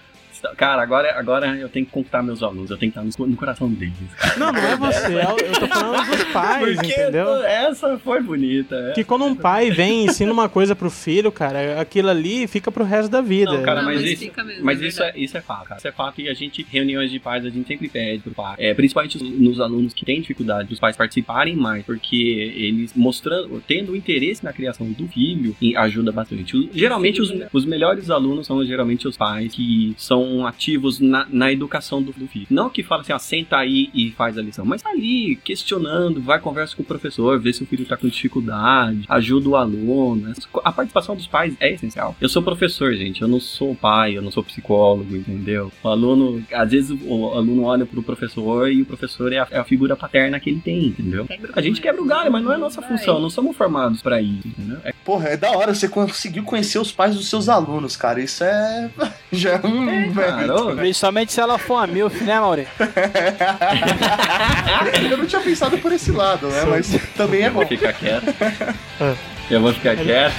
Cara, 0.58 0.82
agora, 0.82 1.18
agora 1.18 1.56
eu 1.58 1.70
tenho 1.70 1.86
que 1.86 1.92
contar 1.92 2.22
meus 2.24 2.42
alunos, 2.44 2.70
eu 2.70 2.78
tenho 2.78 2.92
que 2.92 3.00
estar 3.00 3.24
no, 3.24 3.28
no 3.28 3.36
coração 3.36 3.70
deles. 3.70 3.94
Não, 4.38 4.52
não 4.52 4.60
é 4.60 4.76
você, 4.76 5.14
é 5.16 5.28
o- 5.28 5.38
eu 5.40 5.60
tô 5.60 5.68
falando 5.68 6.06
dos 6.10 6.24
pais, 6.32 6.76
Porque 6.76 6.92
entendeu? 6.94 7.44
essa 7.44 7.98
foi 8.00 8.22
bonita. 8.22 8.76
é. 8.76 8.92
Que 8.94 9.04
quando 9.04 9.26
um 9.26 9.36
pai 9.36 9.72
vem 9.72 10.02
e 10.02 10.06
ensina 10.06 10.32
uma 10.32 10.48
coisa 10.50 10.76
pro 10.76 10.90
filho, 10.90 11.32
cara, 11.32 11.80
aquilo 11.80 12.10
ali 12.10 12.48
fica 12.48 12.72
pro 12.72 12.84
resto 12.84 13.10
da 13.10 13.22
vida. 13.22 13.52
Não, 13.54 13.64
cara, 13.64 13.82
Não, 13.82 13.86
mas, 13.90 14.02
mas 14.02 14.12
isso, 14.12 14.24
fica 14.24 14.44
mesmo, 14.44 14.66
mas 14.66 14.82
é 14.82 14.88
isso, 14.88 15.04
é, 15.04 15.14
isso 15.16 15.38
é 15.38 15.42
fato, 15.42 15.66
cara. 15.66 15.78
Isso 15.78 15.88
é 15.88 15.92
fato 15.92 16.22
e 16.22 16.30
a 16.30 16.34
gente, 16.34 16.66
reuniões 16.70 17.12
de 17.12 17.20
pais, 17.20 17.46
a 17.46 17.50
gente 17.50 17.68
sempre 17.68 17.88
pede 17.90 18.22
pro 18.24 18.34
pai, 18.34 18.56
é, 18.58 18.74
principalmente 18.74 19.18
os- 19.18 19.24
nos 19.24 19.60
alunos 19.60 19.94
que 19.94 20.06
têm 20.06 20.22
dificuldade, 20.22 20.72
os 20.74 20.80
pais 20.80 20.96
participarem 20.96 21.56
mais, 21.56 21.86
porque 21.86 22.54
eles 22.56 22.94
mostrando, 22.96 23.62
tendo 23.68 23.96
interesse 23.96 24.44
na 24.44 24.54
criação 24.54 24.88
do 24.92 25.08
filho, 25.08 25.56
e 25.62 25.76
ajuda 25.76 26.12
bastante. 26.12 26.70
Geralmente, 26.74 27.22
os, 27.22 27.34
os 27.52 27.66
melhores 27.66 28.10
alunos 28.10 28.46
são 28.48 28.64
geralmente 28.66 29.08
os 29.08 29.18
pais 29.18 29.54
que 29.54 29.94
são 29.98 30.29
ativos 30.46 31.00
na, 31.00 31.28
na 31.30 31.52
educação 31.52 32.02
do, 32.02 32.12
do 32.12 32.28
filho. 32.28 32.48
Não 32.50 32.70
que 32.70 32.84
fala 32.84 33.02
assim, 33.02 33.14
ó, 33.14 33.20
senta 33.20 33.58
aí 33.58 33.90
e 33.94 34.12
faz 34.12 34.38
a 34.38 34.42
lição, 34.42 34.66
mas 34.66 34.82
tá 34.82 34.90
ali 34.90 35.36
questionando, 35.38 36.22
vai 36.22 36.40
conversa 36.40 36.76
com 36.76 36.84
o 36.84 36.86
professor, 36.86 37.40
vê 37.40 37.52
se 37.54 37.64
o 37.64 37.66
filho 37.66 37.86
tá 37.86 37.98
com 37.98 38.08
dificuldade, 38.08 39.06
ajuda 39.08 39.50
o 39.50 39.56
aluno. 39.56 40.34
A 40.64 40.72
participação 40.72 41.16
dos 41.16 41.28
pais 41.28 41.56
é 41.60 41.74
essencial. 41.74 42.16
Eu 42.20 42.30
sou 42.30 42.42
professor, 42.42 42.94
gente, 42.94 43.22
eu 43.22 43.28
não 43.28 43.40
sou 43.40 43.76
pai, 43.76 44.18
eu 44.18 44.22
não 44.22 44.32
sou 44.32 44.44
psicólogo, 44.44 45.16
entendeu? 45.16 45.72
O 45.84 45.88
aluno, 45.88 46.44
às 46.54 46.72
vezes 46.72 46.92
o, 46.92 47.30
aluno 47.34 47.64
olha 47.64 47.86
pro 47.86 48.04
professor 48.04 48.72
e 48.72 48.82
o 48.82 48.86
professor 48.86 49.32
é 49.32 49.40
a, 49.40 49.48
é 49.52 49.60
a 49.60 49.64
figura 49.64 49.96
paterna 49.96 50.40
que 50.40 50.50
ele 50.50 50.60
tem, 50.60 50.88
entendeu? 50.88 51.28
A 51.54 51.62
gente 51.62 51.82
quebra 51.82 52.02
o 52.02 52.06
galho, 52.06 52.32
mas 52.32 52.44
não 52.44 52.54
é 52.54 52.58
nossa 52.58 52.82
função, 52.82 53.20
não 53.20 53.30
somos 53.30 53.56
formados 53.56 54.02
pra 54.02 54.22
isso, 54.22 54.48
entendeu? 54.48 54.78
É 54.84 54.94
Porra, 55.04 55.30
é 55.30 55.38
da 55.38 55.52
hora, 55.52 55.74
você 55.74 55.88
conseguiu 55.88 56.44
conhecer 56.44 56.78
os 56.78 56.92
pais 56.92 57.16
dos 57.16 57.30
seus 57.30 57.50
alunos, 57.50 57.96
cara. 57.96 58.22
Isso 58.22 58.44
é. 58.44 58.90
Já 59.32 59.54
é 59.54 59.62
um. 59.66 60.14
Cara, 60.14 60.56
ô, 60.56 60.76
Principalmente 60.76 61.34
se 61.34 61.40
ela 61.40 61.58
for 61.58 61.78
a 61.78 61.88
MILF, 61.88 62.24
né, 62.24 62.40
Mauri? 62.40 62.68
Eu 65.10 65.18
não 65.18 65.26
tinha 65.26 65.42
pensado 65.42 65.78
por 65.80 65.92
esse 65.92 66.12
lado, 66.12 66.48
né? 66.48 66.64
Mas 66.66 66.90
também 67.16 67.44
é 67.44 67.48
eu 67.48 67.52
bom. 67.52 67.60
vou 67.60 67.68
ficar 67.68 67.94
quieto. 67.94 68.26
Eu 69.50 69.62
vou 69.62 69.74
ficar 69.74 69.96
quieto. 69.96 70.36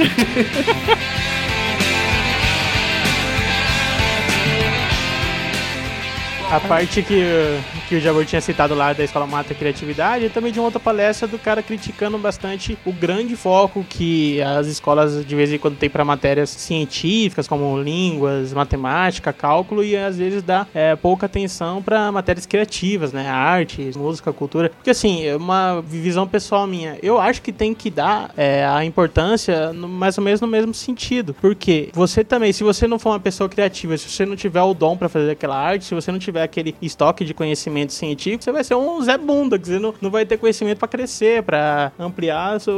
A 6.50 6.60
parte 6.60 7.02
que, 7.02 7.22
que 7.90 7.96
o 7.96 8.00
Jabor 8.00 8.24
tinha 8.24 8.40
citado 8.40 8.72
lá 8.72 8.92
da 8.92 9.02
Escola 9.02 9.26
Mata 9.26 9.52
Criatividade, 9.52 10.26
e 10.26 10.30
também 10.30 10.52
de 10.52 10.60
uma 10.60 10.66
outra 10.66 10.78
palestra 10.78 11.26
do 11.26 11.36
cara 11.40 11.60
criticando 11.60 12.16
bastante 12.18 12.78
o 12.86 12.92
grande 12.92 13.34
foco 13.34 13.84
que 13.88 14.40
as 14.42 14.68
escolas 14.68 15.26
de 15.26 15.34
vez 15.34 15.52
em 15.52 15.58
quando 15.58 15.76
têm 15.76 15.90
para 15.90 16.04
matérias 16.04 16.50
científicas, 16.50 17.48
como 17.48 17.82
línguas, 17.82 18.52
matemática, 18.52 19.32
cálculo, 19.32 19.82
e 19.82 19.96
às 19.96 20.18
vezes 20.18 20.40
dá 20.40 20.68
é, 20.72 20.94
pouca 20.94 21.26
atenção 21.26 21.82
para 21.82 22.12
matérias 22.12 22.46
criativas, 22.46 23.12
né? 23.12 23.28
Artes, 23.28 23.96
música, 23.96 24.32
cultura. 24.32 24.68
Porque 24.70 24.90
assim, 24.90 25.24
é 25.24 25.34
uma 25.34 25.82
visão 25.82 26.28
pessoal 26.28 26.68
minha, 26.68 26.96
eu 27.02 27.20
acho 27.20 27.42
que 27.42 27.50
tem 27.50 27.74
que 27.74 27.90
dar 27.90 28.30
é, 28.36 28.64
a 28.64 28.84
importância 28.84 29.72
no- 29.72 29.88
mais 29.88 30.16
ou 30.16 30.22
menos 30.22 30.40
no 30.40 30.46
mesmo 30.46 30.72
sentido. 30.72 31.34
Porque 31.40 31.88
você 31.92 32.22
também, 32.22 32.52
se 32.52 32.62
você 32.62 32.86
não 32.86 33.00
for 33.00 33.10
uma 33.10 33.18
pessoa 33.18 33.48
criativa, 33.48 33.98
se 33.98 34.08
você 34.08 34.24
não 34.24 34.36
tiver 34.36 34.62
o 34.62 34.74
dom 34.74 34.96
para 34.96 35.08
fazer 35.08 35.32
aquela 35.32 35.58
arte, 35.58 35.86
se 35.86 35.94
você 35.94 36.12
não 36.12 36.20
tiver 36.20 36.44
aquele 36.44 36.72
estoque 36.80 37.24
de 37.24 37.34
conhecimento 37.34 37.79
científico, 37.88 38.44
você 38.44 38.52
vai 38.52 38.62
ser 38.64 38.74
um 38.74 39.00
Zé 39.02 39.16
Bunda, 39.16 39.58
que 39.58 39.66
você 39.66 39.78
não, 39.78 39.94
não 40.00 40.10
vai 40.10 40.26
ter 40.26 40.36
conhecimento 40.36 40.78
para 40.78 40.88
crescer, 40.88 41.42
para 41.42 41.92
ampliar 41.98 42.56
o 42.56 42.60
seu, 42.60 42.74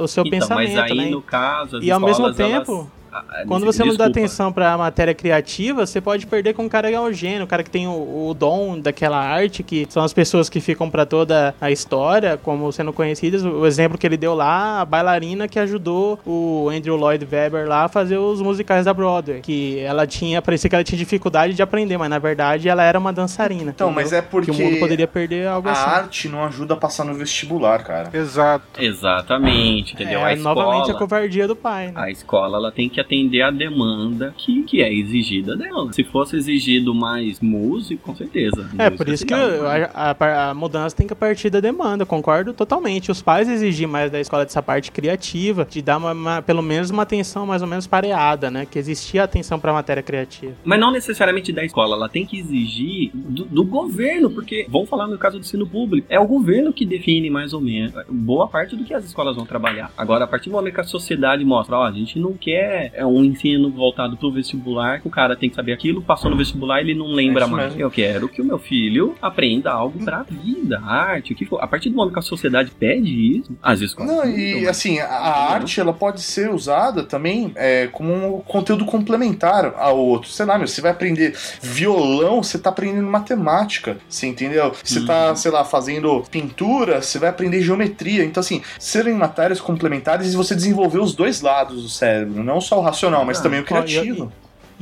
o 0.00 0.08
seu 0.08 0.24
Então, 0.26 0.38
pensamento, 0.40 0.72
mas 0.74 0.90
aí 0.90 0.96
né? 0.96 1.10
no 1.10 1.22
caso, 1.22 1.76
as 1.78 1.84
E 1.84 1.90
ao 1.90 2.00
mesmo 2.00 2.28
escolas, 2.28 2.40
elas- 2.40 2.66
tempo, 2.66 2.90
Ah, 2.90 3.01
Quando 3.46 3.64
des- 3.66 3.76
você 3.76 3.80
não 3.84 3.88
dá 3.88 4.06
desculpa. 4.06 4.10
atenção 4.20 4.52
pra 4.52 4.76
matéria 4.78 5.14
criativa, 5.14 5.84
você 5.86 6.00
pode 6.00 6.26
perder 6.26 6.54
com 6.54 6.64
um 6.64 6.68
cara 6.68 6.88
que 6.88 6.94
é 6.94 7.00
um 7.00 7.12
gênio, 7.12 7.44
o 7.44 7.46
cara 7.46 7.62
que 7.62 7.70
tem 7.70 7.86
o, 7.86 8.28
o 8.28 8.34
dom 8.34 8.78
daquela 8.78 9.18
arte, 9.18 9.62
que 9.62 9.86
são 9.90 10.02
as 10.02 10.12
pessoas 10.12 10.48
que 10.48 10.60
ficam 10.60 10.88
pra 10.90 11.04
toda 11.04 11.54
a 11.60 11.70
história, 11.70 12.38
como 12.42 12.72
sendo 12.72 12.92
conhecidas. 12.92 13.44
O 13.44 13.66
exemplo 13.66 13.98
que 13.98 14.06
ele 14.06 14.16
deu 14.16 14.34
lá, 14.34 14.80
a 14.80 14.84
bailarina 14.84 15.46
que 15.48 15.58
ajudou 15.58 16.18
o 16.26 16.68
Andrew 16.70 16.96
Lloyd 16.96 17.26
Webber 17.30 17.68
lá 17.68 17.84
a 17.84 17.88
fazer 17.88 18.16
os 18.16 18.40
musicais 18.40 18.84
da 18.86 18.94
Broadway, 18.94 19.40
que 19.40 19.78
ela 19.80 20.06
tinha, 20.06 20.40
parecia 20.40 20.70
que 20.70 20.74
ela 20.76 20.84
tinha 20.84 20.98
dificuldade 20.98 21.54
de 21.54 21.62
aprender, 21.62 21.98
mas 21.98 22.08
na 22.08 22.18
verdade 22.18 22.68
ela 22.68 22.82
era 22.82 22.98
uma 22.98 23.12
dançarina. 23.12 23.72
Então, 23.74 23.88
entendeu? 23.90 24.02
mas 24.04 24.12
é 24.12 24.22
porque 24.22 24.50
que 24.50 24.62
o 24.62 24.64
mundo 24.64 24.78
poderia 24.78 25.06
perder 25.06 25.48
algo 25.48 25.68
a 25.68 25.72
assim. 25.72 25.90
arte 25.90 26.28
não 26.28 26.44
ajuda 26.44 26.74
a 26.74 26.76
passar 26.76 27.04
no 27.04 27.12
vestibular, 27.14 27.82
cara. 27.84 28.08
Exato. 28.12 28.80
Exatamente, 28.80 29.94
entendeu? 29.94 30.20
É, 30.20 30.24
a 30.24 30.32
escola, 30.34 30.54
novamente 30.54 30.90
a 30.90 30.94
covardia 30.94 31.46
do 31.46 31.54
pai, 31.56 31.88
né? 31.88 31.92
a 31.96 32.10
escola 32.10 32.56
ela 32.56 32.72
tem 32.72 32.88
que 32.88 33.00
atender 33.02 33.42
a 33.42 33.50
demanda 33.50 34.34
que, 34.36 34.62
que 34.62 34.82
é 34.82 34.92
exigida 34.92 35.56
dela. 35.56 35.92
Se 35.92 36.02
fosse 36.04 36.36
exigido 36.36 36.94
mais 36.94 37.40
músico, 37.40 38.02
com 38.02 38.14
certeza. 38.14 38.68
É, 38.78 38.90
por 38.90 39.08
isso 39.08 39.24
que 39.26 39.34
eu- 39.34 39.66
a, 39.66 40.16
a- 40.18 40.50
a 40.50 40.54
mudança 40.54 40.96
tem 40.96 41.06
que 41.06 41.14
partir 41.14 41.50
da 41.50 41.60
demanda, 41.60 42.04
concordo 42.06 42.52
totalmente. 42.52 43.10
Os 43.10 43.20
pais 43.22 43.48
exigir 43.48 43.86
mais 43.86 44.10
da 44.10 44.20
escola 44.20 44.44
dessa 44.44 44.62
parte 44.62 44.90
criativa, 44.90 45.66
de 45.70 45.82
dar 45.82 45.98
uma- 45.98 46.12
uma- 46.12 46.42
pelo 46.42 46.62
menos 46.62 46.90
uma 46.90 47.02
atenção 47.02 47.46
mais 47.46 47.62
ou 47.62 47.68
menos 47.68 47.86
pareada, 47.86 48.50
né? 48.50 48.66
Que 48.68 48.78
existia 48.78 49.22
atenção 49.24 49.58
pra 49.58 49.72
matéria 49.72 50.02
criativa. 50.02 50.52
Mas 50.64 50.80
não 50.80 50.90
necessariamente 50.90 51.52
da 51.52 51.64
escola, 51.64 51.96
ela 51.96 52.08
tem 52.08 52.24
que 52.26 52.38
exigir 52.38 53.10
do, 53.14 53.44
do 53.44 53.64
governo, 53.64 54.30
porque, 54.30 54.66
vamos 54.68 54.88
falar 54.88 55.06
no 55.06 55.18
caso 55.18 55.38
do 55.38 55.40
ensino 55.40 55.66
público, 55.66 56.06
é 56.10 56.18
o 56.18 56.26
governo 56.26 56.72
que 56.72 56.84
define 56.84 57.30
mais 57.30 57.52
ou 57.52 57.60
menos 57.60 57.92
boa 58.08 58.48
parte 58.48 58.76
do 58.76 58.84
que 58.84 58.94
as 58.94 59.04
escolas 59.04 59.36
vão 59.36 59.44
trabalhar. 59.46 59.90
Agora, 59.96 60.24
a 60.24 60.26
partir 60.26 60.48
do 60.50 60.52
momento 60.56 60.74
que 60.74 60.80
a 60.80 60.84
sociedade 60.84 61.44
mostra, 61.44 61.76
ó, 61.76 61.84
a 61.84 61.92
gente 61.92 62.18
não 62.18 62.32
quer 62.34 62.91
é, 62.92 63.04
um 63.06 63.24
ensino 63.24 63.70
voltado 63.70 64.16
pro 64.16 64.30
vestibular, 64.30 65.00
que 65.00 65.08
o 65.08 65.10
cara 65.10 65.34
tem 65.36 65.48
que 65.48 65.56
saber 65.56 65.72
aquilo, 65.72 66.02
passou 66.02 66.30
no 66.30 66.36
vestibular 66.36 66.80
ele 66.80 66.94
não 66.94 67.06
lembra 67.08 67.44
É 67.44 67.46
mais. 67.48 67.64
mesmo. 67.68 67.80
Eu 67.80 67.90
quero 67.90 68.28
que 68.28 68.40
o 68.40 68.44
meu 68.44 68.58
filho 68.58 69.14
aprenda 69.20 69.70
algo 69.70 70.02
pra 70.04 70.22
vida, 70.22 70.80
arte, 70.80 71.32
o 71.32 71.36
que 71.36 71.44
for. 71.44 71.60
A 71.62 71.66
partir 71.66 71.90
do 71.90 71.96
momento 71.96 72.12
que 72.14 72.18
a 72.18 72.22
sociedade 72.22 72.70
pede 72.70 73.38
isso, 73.38 73.56
as 73.62 73.80
escolas. 73.80 74.10
Não, 74.12 74.24
e 74.28 74.62
né? 74.62 74.68
assim, 74.68 74.98
a, 74.98 75.06
a 75.06 75.52
arte 75.52 75.80
ela 75.80 75.92
pode 75.92 76.20
ser 76.22 76.50
usada 76.50 77.02
também 77.02 77.52
é, 77.54 77.86
como 77.88 78.12
um 78.38 78.40
conteúdo 78.40 78.84
complementar 78.84 79.74
ao 79.76 79.98
outro. 79.98 80.28
Sei 80.30 80.44
lá, 80.46 80.58
meu, 80.58 80.66
você 80.68 80.80
vai 80.80 80.90
aprender 80.90 81.34
violão, 81.60 82.42
você 82.42 82.58
tá 82.58 82.70
aprendendo 82.70 83.06
matemática, 83.08 83.96
você 84.08 84.26
entendeu? 84.26 84.72
Você 84.82 85.00
Uhum. 85.00 85.06
tá, 85.06 85.34
sei 85.34 85.50
lá, 85.50 85.64
fazendo 85.64 86.22
pintura, 86.30 87.00
você 87.00 87.18
vai 87.18 87.28
aprender 87.30 87.60
geometria. 87.62 88.24
Então, 88.24 88.40
assim, 88.40 88.62
serem 88.78 89.14
matérias 89.14 89.60
complementares 89.60 90.32
e 90.32 90.36
você 90.36 90.54
desenvolver 90.54 90.98
os 90.98 91.14
dois 91.14 91.40
lados 91.40 91.82
do 91.82 91.88
cérebro, 91.88 92.42
não 92.44 92.60
só 92.60 92.78
o 92.78 92.81
racional, 92.82 93.24
mas 93.24 93.38
Ah, 93.38 93.42
também 93.42 93.60
o 93.60 93.64
criativo. 93.64 94.32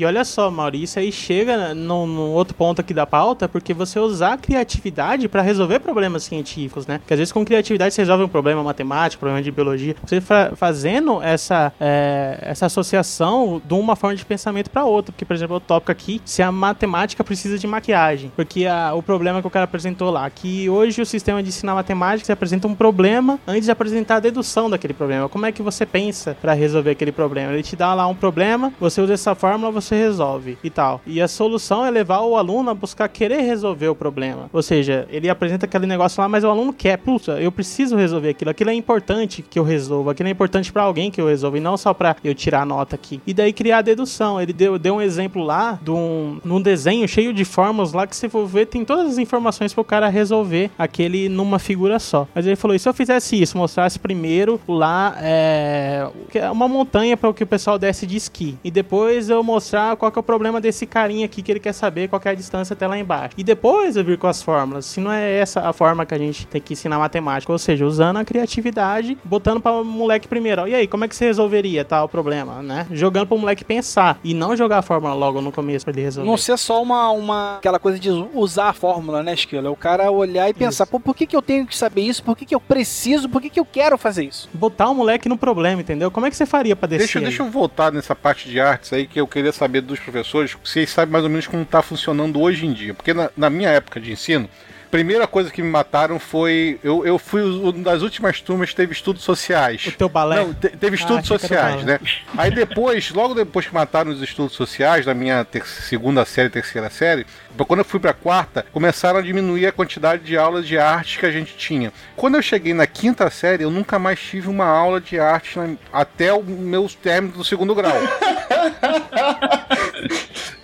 E 0.00 0.04
olha 0.06 0.24
só, 0.24 0.50
Maurício, 0.50 0.98
aí 0.98 1.12
chega 1.12 1.74
no, 1.74 2.06
no 2.06 2.30
outro 2.30 2.54
ponto 2.54 2.80
aqui 2.80 2.94
da 2.94 3.06
pauta, 3.06 3.46
porque 3.46 3.74
você 3.74 4.00
usar 4.00 4.32
a 4.32 4.36
criatividade 4.38 5.28
para 5.28 5.42
resolver 5.42 5.78
problemas 5.80 6.22
científicos, 6.22 6.86
né? 6.86 6.96
Porque 7.00 7.12
às 7.12 7.18
vezes 7.18 7.30
com 7.30 7.44
criatividade 7.44 7.92
você 7.92 8.00
resolve 8.00 8.24
um 8.24 8.28
problema 8.28 8.62
matemático, 8.62 9.20
problema 9.20 9.42
de 9.42 9.50
biologia. 9.50 9.94
Você 10.02 10.18
fa- 10.22 10.52
fazendo 10.56 11.22
essa, 11.22 11.70
é, 11.78 12.38
essa 12.40 12.64
associação 12.64 13.60
de 13.62 13.74
uma 13.74 13.94
forma 13.94 14.16
de 14.16 14.24
pensamento 14.24 14.70
para 14.70 14.86
outra. 14.86 15.12
Porque, 15.12 15.26
por 15.26 15.34
exemplo, 15.36 15.56
o 15.56 15.60
tópico 15.60 15.92
aqui, 15.92 16.22
se 16.24 16.42
a 16.42 16.50
matemática 16.50 17.22
precisa 17.22 17.58
de 17.58 17.66
maquiagem. 17.66 18.32
Porque 18.34 18.64
a- 18.64 18.94
o 18.94 19.02
problema 19.02 19.42
que 19.42 19.46
o 19.48 19.50
cara 19.50 19.64
apresentou 19.66 20.10
lá, 20.10 20.30
que 20.30 20.66
hoje 20.70 21.02
o 21.02 21.04
sistema 21.04 21.42
de 21.42 21.50
ensinar 21.50 21.74
matemática 21.74 22.24
você 22.24 22.32
apresenta 22.32 22.66
um 22.66 22.74
problema 22.74 23.38
antes 23.46 23.66
de 23.66 23.70
apresentar 23.70 24.16
a 24.16 24.20
dedução 24.20 24.70
daquele 24.70 24.94
problema. 24.94 25.28
Como 25.28 25.44
é 25.44 25.52
que 25.52 25.60
você 25.60 25.84
pensa 25.84 26.34
para 26.40 26.54
resolver 26.54 26.92
aquele 26.92 27.12
problema? 27.12 27.52
Ele 27.52 27.62
te 27.62 27.76
dá 27.76 27.92
lá 27.92 28.06
um 28.06 28.14
problema, 28.14 28.72
você 28.80 28.98
usa 29.02 29.12
essa 29.12 29.34
fórmula, 29.34 29.70
você 29.70 29.89
você 29.90 29.96
resolve 29.96 30.56
e 30.62 30.70
tal. 30.70 31.00
E 31.06 31.20
a 31.20 31.26
solução 31.26 31.84
é 31.84 31.90
levar 31.90 32.20
o 32.20 32.36
aluno 32.36 32.70
a 32.70 32.74
buscar 32.74 33.08
querer 33.08 33.40
resolver 33.40 33.88
o 33.88 33.94
problema. 33.94 34.48
Ou 34.52 34.62
seja, 34.62 35.06
ele 35.10 35.28
apresenta 35.28 35.66
aquele 35.66 35.86
negócio 35.86 36.20
lá, 36.20 36.28
mas 36.28 36.44
o 36.44 36.48
aluno 36.48 36.72
quer, 36.72 36.96
puxa, 36.96 37.40
eu 37.40 37.50
preciso 37.50 37.96
resolver 37.96 38.30
aquilo. 38.30 38.50
Aquilo 38.50 38.70
é 38.70 38.74
importante 38.74 39.42
que 39.42 39.58
eu 39.58 39.64
resolva, 39.64 40.12
aquilo 40.12 40.28
é 40.28 40.32
importante 40.32 40.72
para 40.72 40.82
alguém 40.82 41.10
que 41.10 41.20
eu 41.20 41.26
resolva 41.26 41.58
e 41.58 41.60
não 41.60 41.76
só 41.76 41.92
para 41.92 42.16
eu 42.22 42.34
tirar 42.34 42.62
a 42.62 42.64
nota 42.64 42.94
aqui. 42.94 43.20
E 43.26 43.34
daí 43.34 43.52
criar 43.52 43.78
a 43.78 43.82
dedução. 43.82 44.40
Ele 44.40 44.52
deu, 44.52 44.78
deu 44.78 44.94
um 44.94 45.02
exemplo 45.02 45.42
lá 45.42 45.78
de 45.82 45.90
um, 45.90 46.40
num 46.44 46.62
desenho 46.62 47.06
cheio 47.08 47.32
de 47.32 47.44
fórmulas 47.44 47.92
lá 47.92 48.06
que 48.06 48.14
se 48.14 48.28
for 48.28 48.46
ver 48.46 48.66
tem 48.66 48.84
todas 48.84 49.12
as 49.12 49.18
informações 49.18 49.72
para 49.72 49.80
o 49.80 49.84
cara 49.84 50.08
resolver 50.08 50.70
aquele 50.78 51.28
numa 51.28 51.58
figura 51.58 51.98
só. 51.98 52.28
Mas 52.34 52.46
ele 52.46 52.56
falou: 52.56 52.74
e 52.74 52.78
se 52.78 52.88
eu 52.88 52.94
fizesse 52.94 53.40
isso, 53.40 53.58
mostrasse 53.58 53.98
primeiro 53.98 54.60
lá 54.68 55.16
é, 55.20 56.08
uma 56.52 56.68
montanha 56.68 57.16
para 57.16 57.28
o 57.28 57.34
que 57.34 57.42
o 57.42 57.46
pessoal 57.46 57.78
desce 57.78 58.06
de 58.06 58.16
esqui 58.16 58.56
e 58.62 58.70
depois 58.70 59.28
eu 59.28 59.42
mostrar 59.70 59.96
qual 59.96 60.10
que 60.10 60.18
é 60.18 60.20
o 60.20 60.22
problema 60.22 60.60
desse 60.60 60.84
carinha 60.84 61.26
aqui 61.26 61.42
que 61.42 61.52
ele 61.52 61.60
quer 61.60 61.72
saber 61.72 62.08
qual 62.08 62.18
que 62.18 62.28
é 62.28 62.32
a 62.32 62.34
distância 62.34 62.74
até 62.74 62.86
lá 62.86 62.98
embaixo. 62.98 63.34
E 63.38 63.44
depois 63.44 63.96
eu 63.96 64.04
vir 64.04 64.18
com 64.18 64.26
as 64.26 64.42
fórmulas. 64.42 64.84
Se 64.84 65.00
não 65.00 65.12
é 65.12 65.38
essa 65.38 65.60
a 65.60 65.72
forma 65.72 66.04
que 66.04 66.14
a 66.14 66.18
gente 66.18 66.46
tem 66.46 66.60
que 66.60 66.72
ensinar 66.72 66.98
matemática, 66.98 67.52
ou 67.52 67.58
seja, 67.58 67.86
usando 67.86 68.16
a 68.16 68.24
criatividade, 68.24 69.16
botando 69.24 69.60
para 69.60 69.72
o 69.72 69.84
moleque 69.84 70.26
primeiro. 70.26 70.66
E 70.66 70.74
aí, 70.74 70.88
como 70.88 71.04
é 71.04 71.08
que 71.08 71.14
você 71.14 71.26
resolveria 71.26 71.84
tal 71.84 72.08
problema, 72.08 72.62
né? 72.62 72.86
Jogando 72.90 73.28
para 73.28 73.36
o 73.36 73.38
moleque 73.38 73.64
pensar 73.64 74.18
e 74.24 74.34
não 74.34 74.56
jogar 74.56 74.78
a 74.78 74.82
fórmula 74.82 75.14
logo 75.14 75.40
no 75.40 75.52
começo 75.52 75.84
para 75.84 75.92
ele 75.92 76.02
resolver. 76.02 76.28
Não 76.28 76.36
ser 76.36 76.58
só 76.58 76.82
uma, 76.82 77.10
uma 77.10 77.58
aquela 77.58 77.78
coisa 77.78 77.98
de 77.98 78.10
usar 78.34 78.70
a 78.70 78.72
fórmula, 78.72 79.22
né, 79.22 79.34
Esquilo? 79.34 79.68
É 79.68 79.70
o 79.70 79.76
cara 79.76 80.10
olhar 80.10 80.48
e 80.48 80.54
pensar, 80.54 80.86
pô, 80.86 80.98
por 80.98 81.14
que, 81.14 81.26
que 81.26 81.36
eu 81.36 81.42
tenho 81.42 81.66
que 81.66 81.76
saber 81.76 82.02
isso? 82.02 82.24
Por 82.24 82.36
que, 82.36 82.44
que 82.44 82.54
eu 82.54 82.60
preciso? 82.60 83.28
Por 83.28 83.40
que, 83.40 83.50
que 83.50 83.60
eu 83.60 83.64
quero 83.64 83.96
fazer 83.96 84.24
isso? 84.24 84.48
Botar 84.52 84.88
o 84.88 84.94
moleque 84.94 85.28
no 85.28 85.36
problema, 85.36 85.80
entendeu? 85.80 86.10
Como 86.10 86.26
é 86.26 86.30
que 86.30 86.36
você 86.36 86.46
faria 86.46 86.74
para 86.74 86.88
descer? 86.88 87.04
Deixa, 87.04 87.20
deixa 87.20 87.42
eu 87.42 87.50
voltar 87.50 87.92
nessa 87.92 88.16
parte 88.16 88.48
de 88.48 88.58
artes 88.58 88.92
aí 88.92 89.06
que 89.06 89.20
eu 89.20 89.26
queria 89.26 89.52
saber 89.60 89.82
dos 89.82 90.00
professores, 90.00 90.52
se 90.52 90.56
vocês 90.64 90.90
sabem 90.90 91.12
mais 91.12 91.24
ou 91.24 91.30
menos 91.30 91.46
como 91.46 91.62
está 91.62 91.82
funcionando 91.82 92.40
hoje 92.40 92.64
em 92.64 92.72
dia. 92.72 92.94
Porque 92.94 93.12
na, 93.12 93.30
na 93.36 93.50
minha 93.50 93.68
época 93.68 94.00
de 94.00 94.10
ensino, 94.10 94.48
primeira 94.90 95.26
coisa 95.26 95.50
que 95.50 95.62
me 95.62 95.70
mataram 95.70 96.18
foi. 96.18 96.78
Eu, 96.82 97.06
eu 97.06 97.18
fui 97.18 97.42
uma 97.42 97.72
das 97.72 98.02
últimas 98.02 98.40
turmas 98.40 98.70
que 98.70 98.76
teve 98.76 98.92
estudos 98.92 99.22
sociais. 99.22 99.86
O 99.86 99.92
teu 99.92 100.08
balé? 100.08 100.36
Não, 100.36 100.52
te- 100.52 100.68
teve 100.70 100.96
estudos 100.96 101.18
Ah, 101.18 101.22
que 101.26 101.32
era 101.32 101.40
sociais, 101.40 101.84
né? 101.84 102.00
Aí 102.36 102.50
depois, 102.50 103.10
logo 103.10 103.34
depois 103.34 103.66
que 103.66 103.74
mataram 103.74 104.10
os 104.10 104.20
estudos 104.20 104.54
sociais, 104.54 105.06
na 105.06 105.14
minha 105.14 105.44
ter- 105.44 105.64
segunda 105.66 106.24
série, 106.24 106.50
terceira 106.50 106.90
série, 106.90 107.24
quando 107.68 107.80
eu 107.80 107.84
fui 107.84 108.00
pra 108.00 108.12
quarta, 108.12 108.64
começaram 108.72 109.18
a 109.18 109.22
diminuir 109.22 109.66
a 109.66 109.72
quantidade 109.72 110.24
de 110.24 110.36
aulas 110.36 110.66
de 110.66 110.78
arte 110.78 111.18
que 111.18 111.26
a 111.26 111.30
gente 111.30 111.56
tinha. 111.56 111.92
Quando 112.16 112.36
eu 112.36 112.42
cheguei 112.42 112.74
na 112.74 112.86
quinta 112.86 113.28
série, 113.30 113.62
eu 113.64 113.70
nunca 113.70 113.98
mais 113.98 114.18
tive 114.18 114.48
uma 114.48 114.64
aula 114.66 115.00
de 115.00 115.18
arte 115.20 115.58
na- 115.58 115.76
até 115.92 116.32
o 116.32 116.42
meu 116.42 116.88
término 117.02 117.34
do 117.34 117.44
segundo 117.44 117.74
grau. 117.74 117.96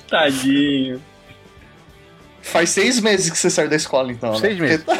Tadinho. 0.09 1.01
Faz 2.47 2.71
seis 2.71 3.01
meses 3.01 3.29
que 3.31 3.37
você 3.39 3.51
saiu 3.51 3.69
da 3.69 3.77
escola, 3.77 4.11
então. 4.13 4.33
né? 4.33 4.39
Seis 4.39 4.59
meses. 4.59 4.85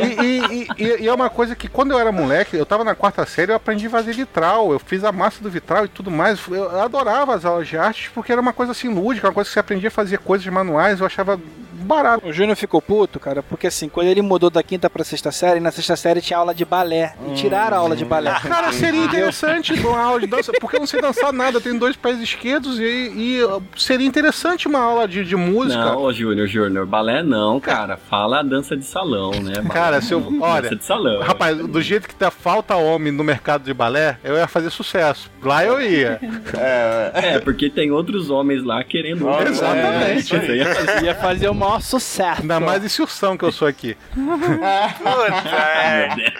E, 0.00 0.38
e- 0.40 0.68
e- 0.78 1.02
e 1.02 1.08
é 1.08 1.12
uma 1.12 1.28
coisa 1.28 1.56
que 1.56 1.66
quando 1.68 1.90
eu 1.92 1.98
era 1.98 2.12
moleque, 2.12 2.56
eu 2.56 2.64
tava 2.64 2.84
na 2.84 2.94
quarta 2.94 3.26
série, 3.26 3.50
eu 3.50 3.56
aprendi 3.56 3.86
a 3.88 3.90
fazer 3.90 4.12
vitral, 4.12 4.70
eu 4.72 4.78
fiz 4.78 5.02
a 5.02 5.10
massa 5.10 5.42
do 5.42 5.50
vitral 5.50 5.84
e 5.84 5.88
tudo 5.88 6.08
mais. 6.10 6.38
Eu 6.48 6.80
adorava 6.80 7.34
as 7.34 7.44
aulas 7.44 7.66
de 7.66 7.76
arte 7.76 8.10
porque 8.14 8.30
era 8.30 8.40
uma 8.40 8.52
coisa 8.52 8.72
assim 8.72 8.88
lúdica, 8.88 9.26
uma 9.26 9.32
coisa 9.34 9.48
que 9.48 9.54
você 9.54 9.58
aprendia 9.60 9.88
a 9.88 9.90
fazer 9.90 10.18
coisas 10.18 10.46
manuais, 10.46 11.00
eu 11.00 11.06
achava 11.06 11.40
barato. 11.88 12.26
O 12.26 12.32
Júnior 12.32 12.56
ficou 12.56 12.80
puto, 12.80 13.18
cara, 13.18 13.42
porque 13.42 13.66
assim, 13.66 13.88
quando 13.88 14.06
ele 14.08 14.22
mudou 14.22 14.50
da 14.50 14.62
quinta 14.62 14.88
pra 14.88 15.02
sexta 15.02 15.32
série, 15.32 15.58
na 15.60 15.70
sexta 15.70 15.96
série 15.96 16.20
tinha 16.20 16.38
aula 16.38 16.54
de 16.54 16.64
balé. 16.64 17.14
E 17.28 17.34
tiraram 17.34 17.76
a 17.76 17.80
aula 17.80 17.96
de 17.96 18.04
balé. 18.04 18.32
Cara, 18.40 18.72
seria 18.72 19.04
interessante 19.04 19.72
uma 19.74 20.00
aula 20.00 20.20
de 20.20 20.26
dança, 20.26 20.52
porque 20.60 20.76
eu 20.76 20.80
não 20.80 20.86
sei 20.86 21.00
dançar 21.00 21.32
nada, 21.32 21.56
eu 21.56 21.60
tenho 21.60 21.78
dois 21.78 21.96
pés 21.96 22.20
esquerdos 22.20 22.78
e, 22.78 22.84
e, 22.84 23.38
seria 23.76 24.06
interessante 24.06 24.68
uma 24.68 24.80
aula 24.80 25.08
de, 25.08 25.24
de 25.24 25.34
música. 25.36 25.82
Não, 25.84 26.02
ô 26.02 26.12
Júnior, 26.12 26.46
Júnior, 26.46 26.86
balé 26.86 27.22
não, 27.22 27.58
cara. 27.58 27.96
Fala 27.96 28.42
dança 28.42 28.76
de 28.76 28.84
salão, 28.84 29.30
né? 29.32 29.54
Balé 29.62 29.68
Cara, 29.68 30.00
se 30.00 30.12
eu. 30.12 30.20
não, 30.20 30.40
Olha, 30.40 30.62
Dança 30.62 30.76
de 30.76 30.84
salão. 30.84 31.20
rapaz, 31.22 31.56
do 31.56 31.80
jeito 31.80 32.08
que 32.08 32.14
tá 32.14 32.30
falta 32.30 32.76
homem 32.76 33.12
no 33.12 33.24
mercado 33.24 33.64
de 33.64 33.72
balé, 33.74 34.18
eu 34.22 34.36
ia 34.36 34.46
fazer 34.46 34.70
sucesso. 34.70 35.30
Lá 35.42 35.64
eu 35.64 35.80
ia. 35.80 36.20
É, 36.54 37.38
porque 37.38 37.70
tem 37.70 37.90
outros 37.90 38.30
homens 38.30 38.62
lá 38.64 38.82
querendo. 38.84 39.28
Exatamente. 39.40 40.04
É, 40.04 40.14
isso 40.16 40.34
aí 40.36 40.60
é- 40.60 41.04
Ia 41.04 41.14
fazer 41.14 41.48
o 41.48 41.54
maior 41.54 41.77
sucesso. 41.80 42.42
Ainda 42.42 42.60
mais 42.60 42.84
esse 42.84 43.00
ursão 43.00 43.36
que 43.36 43.44
eu 43.44 43.52
sou 43.52 43.68
aqui. 43.68 43.96
Meu 44.16 44.38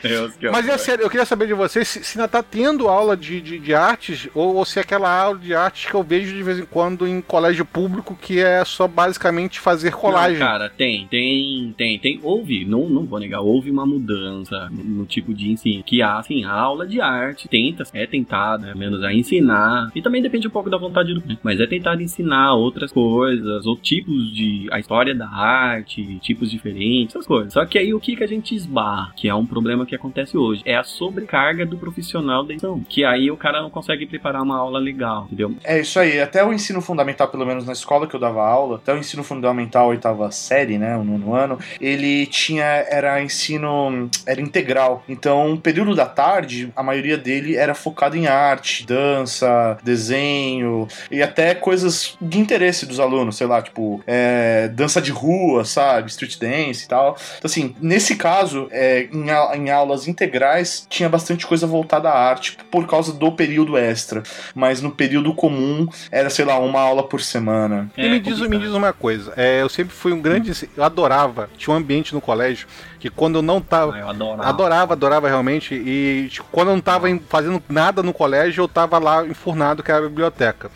Deus, 0.02 0.36
que 0.36 0.50
Mas 0.50 0.68
é 0.68 0.78
sério, 0.78 1.02
eu 1.02 1.10
queria 1.10 1.26
saber 1.26 1.46
de 1.46 1.54
vocês 1.54 1.88
se, 1.88 2.04
se 2.04 2.18
ainda 2.18 2.28
tá 2.28 2.42
tendo 2.42 2.88
aula 2.88 3.16
de, 3.16 3.40
de, 3.40 3.58
de 3.58 3.74
artes 3.74 4.28
ou, 4.34 4.56
ou 4.56 4.64
se 4.64 4.78
é 4.78 4.82
aquela 4.82 5.10
aula 5.10 5.38
de 5.38 5.54
artes 5.54 5.90
que 5.90 5.94
eu 5.94 6.02
vejo 6.02 6.34
de 6.34 6.42
vez 6.42 6.58
em 6.58 6.64
quando 6.64 7.06
em 7.06 7.20
colégio 7.20 7.64
público 7.64 8.16
que 8.20 8.40
é 8.40 8.64
só 8.64 8.86
basicamente 8.86 9.60
fazer 9.60 9.92
colagem. 9.92 10.38
Não, 10.38 10.46
cara, 10.46 10.68
tem, 10.68 11.06
tem, 11.08 11.74
tem, 11.76 11.98
tem. 11.98 12.20
Houve, 12.22 12.64
não, 12.64 12.88
não 12.88 13.04
vou 13.04 13.18
negar, 13.18 13.40
houve 13.40 13.70
uma 13.70 13.86
mudança 13.86 14.68
no, 14.70 14.84
no 14.84 15.06
tipo 15.06 15.34
de 15.34 15.50
ensino. 15.50 15.82
Que 15.82 16.02
há, 16.02 16.18
assim, 16.18 16.44
a 16.44 16.52
aula 16.52 16.86
de 16.86 17.00
arte 17.00 17.48
tenta, 17.48 17.84
é 17.92 18.06
tentada, 18.06 18.66
pelo 18.68 18.78
menos, 18.78 19.02
a 19.02 19.12
ensinar. 19.12 19.90
E 19.94 20.02
também 20.02 20.22
depende 20.22 20.46
um 20.46 20.50
pouco 20.50 20.70
da 20.70 20.78
vontade 20.78 21.14
do. 21.14 21.22
Mas 21.42 21.60
é 21.60 21.66
tentar 21.66 22.00
ensinar 22.00 22.54
outras 22.54 22.92
coisas, 22.92 23.66
ou 23.66 23.76
tipos 23.76 24.32
de. 24.34 24.68
a 24.70 24.78
história 24.78 25.14
da 25.14 25.27
arte, 25.32 26.18
tipos 26.20 26.50
diferentes, 26.50 27.14
essas 27.14 27.26
coisas. 27.26 27.52
Só 27.52 27.64
que 27.64 27.78
aí 27.78 27.92
o 27.94 28.00
que, 28.00 28.16
que 28.16 28.24
a 28.24 28.28
gente 28.28 28.54
esbarra, 28.54 29.12
que 29.16 29.28
é 29.28 29.34
um 29.34 29.46
problema 29.46 29.86
que 29.86 29.94
acontece 29.94 30.36
hoje, 30.36 30.62
é 30.64 30.76
a 30.76 30.84
sobrecarga 30.84 31.64
do 31.64 31.76
profissional 31.76 32.44
da 32.44 32.52
edição. 32.52 32.82
Que 32.88 33.04
aí 33.04 33.30
o 33.30 33.36
cara 33.36 33.62
não 33.62 33.70
consegue 33.70 34.06
preparar 34.06 34.42
uma 34.42 34.56
aula 34.56 34.78
legal, 34.78 35.24
entendeu? 35.26 35.54
É 35.64 35.80
isso 35.80 35.98
aí, 35.98 36.20
até 36.20 36.44
o 36.44 36.52
ensino 36.52 36.80
fundamental, 36.80 37.28
pelo 37.28 37.46
menos 37.46 37.66
na 37.66 37.72
escola 37.72 38.06
que 38.06 38.14
eu 38.14 38.20
dava 38.20 38.42
aula, 38.42 38.76
até 38.76 38.92
o 38.92 38.98
ensino 38.98 39.22
fundamental, 39.22 39.88
oitava 39.88 40.30
série, 40.30 40.78
né, 40.78 40.96
o 40.96 41.04
nono 41.04 41.34
ano, 41.34 41.58
ele 41.80 42.26
tinha, 42.26 42.64
era 42.64 43.22
ensino, 43.22 44.08
era 44.26 44.40
integral. 44.40 45.04
Então, 45.08 45.56
período 45.56 45.94
da 45.94 46.06
tarde, 46.06 46.72
a 46.74 46.82
maioria 46.82 47.16
dele 47.16 47.56
era 47.56 47.74
focado 47.74 48.16
em 48.16 48.26
arte, 48.26 48.86
dança, 48.86 49.78
desenho 49.82 50.86
e 51.10 51.22
até 51.22 51.54
coisas 51.54 52.16
de 52.20 52.38
interesse 52.38 52.86
dos 52.86 53.00
alunos, 53.00 53.36
sei 53.36 53.46
lá, 53.46 53.62
tipo, 53.62 54.02
é, 54.06 54.68
dança 54.68 55.00
de 55.00 55.12
rua, 55.18 55.64
sabe, 55.64 56.08
street 56.10 56.38
dance 56.38 56.84
e 56.84 56.88
tal. 56.88 57.16
Então, 57.38 57.48
assim, 57.48 57.74
nesse 57.80 58.16
caso, 58.16 58.68
é, 58.70 59.08
em, 59.12 59.30
au- 59.30 59.54
em 59.54 59.70
aulas 59.70 60.06
integrais, 60.08 60.86
tinha 60.88 61.08
bastante 61.08 61.46
coisa 61.46 61.66
voltada 61.66 62.08
à 62.08 62.16
arte 62.28 62.56
por 62.70 62.86
causa 62.86 63.12
do 63.12 63.30
período 63.32 63.76
extra 63.76 64.22
mas 64.54 64.80
no 64.80 64.90
período 64.90 65.34
comum 65.34 65.88
era, 66.10 66.30
sei 66.30 66.44
lá, 66.44 66.58
uma 66.58 66.80
aula 66.80 67.02
por 67.02 67.20
semana. 67.20 67.90
E 67.96 68.08
me, 68.08 68.20
diz, 68.20 68.38
me 68.40 68.58
diz 68.58 68.70
uma 68.70 68.92
coisa, 68.92 69.32
é, 69.36 69.62
eu 69.62 69.68
sempre 69.68 69.94
fui 69.94 70.12
um 70.12 70.20
grande. 70.20 70.52
Eu 70.76 70.84
adorava, 70.84 71.48
tinha 71.56 71.72
um 71.74 71.76
ambiente 71.76 72.14
no 72.14 72.20
colégio 72.20 72.66
que 72.98 73.08
quando 73.10 73.36
eu 73.36 73.42
não 73.42 73.60
tava. 73.60 73.94
Ah, 73.94 73.98
eu 74.00 74.08
adorava. 74.08 74.48
Adorava, 74.48 74.92
adorava 74.94 75.28
realmente. 75.28 75.74
E 75.74 76.28
tipo, 76.30 76.46
quando 76.50 76.68
eu 76.68 76.74
não 76.74 76.80
tava 76.82 77.06
fazendo 77.28 77.62
nada 77.68 78.02
no 78.02 78.12
colégio, 78.12 78.62
eu 78.62 78.68
tava 78.68 78.98
lá 78.98 79.24
enfurnado, 79.26 79.82
que 79.82 79.90
era 79.90 80.04
a 80.04 80.08
biblioteca. 80.08 80.70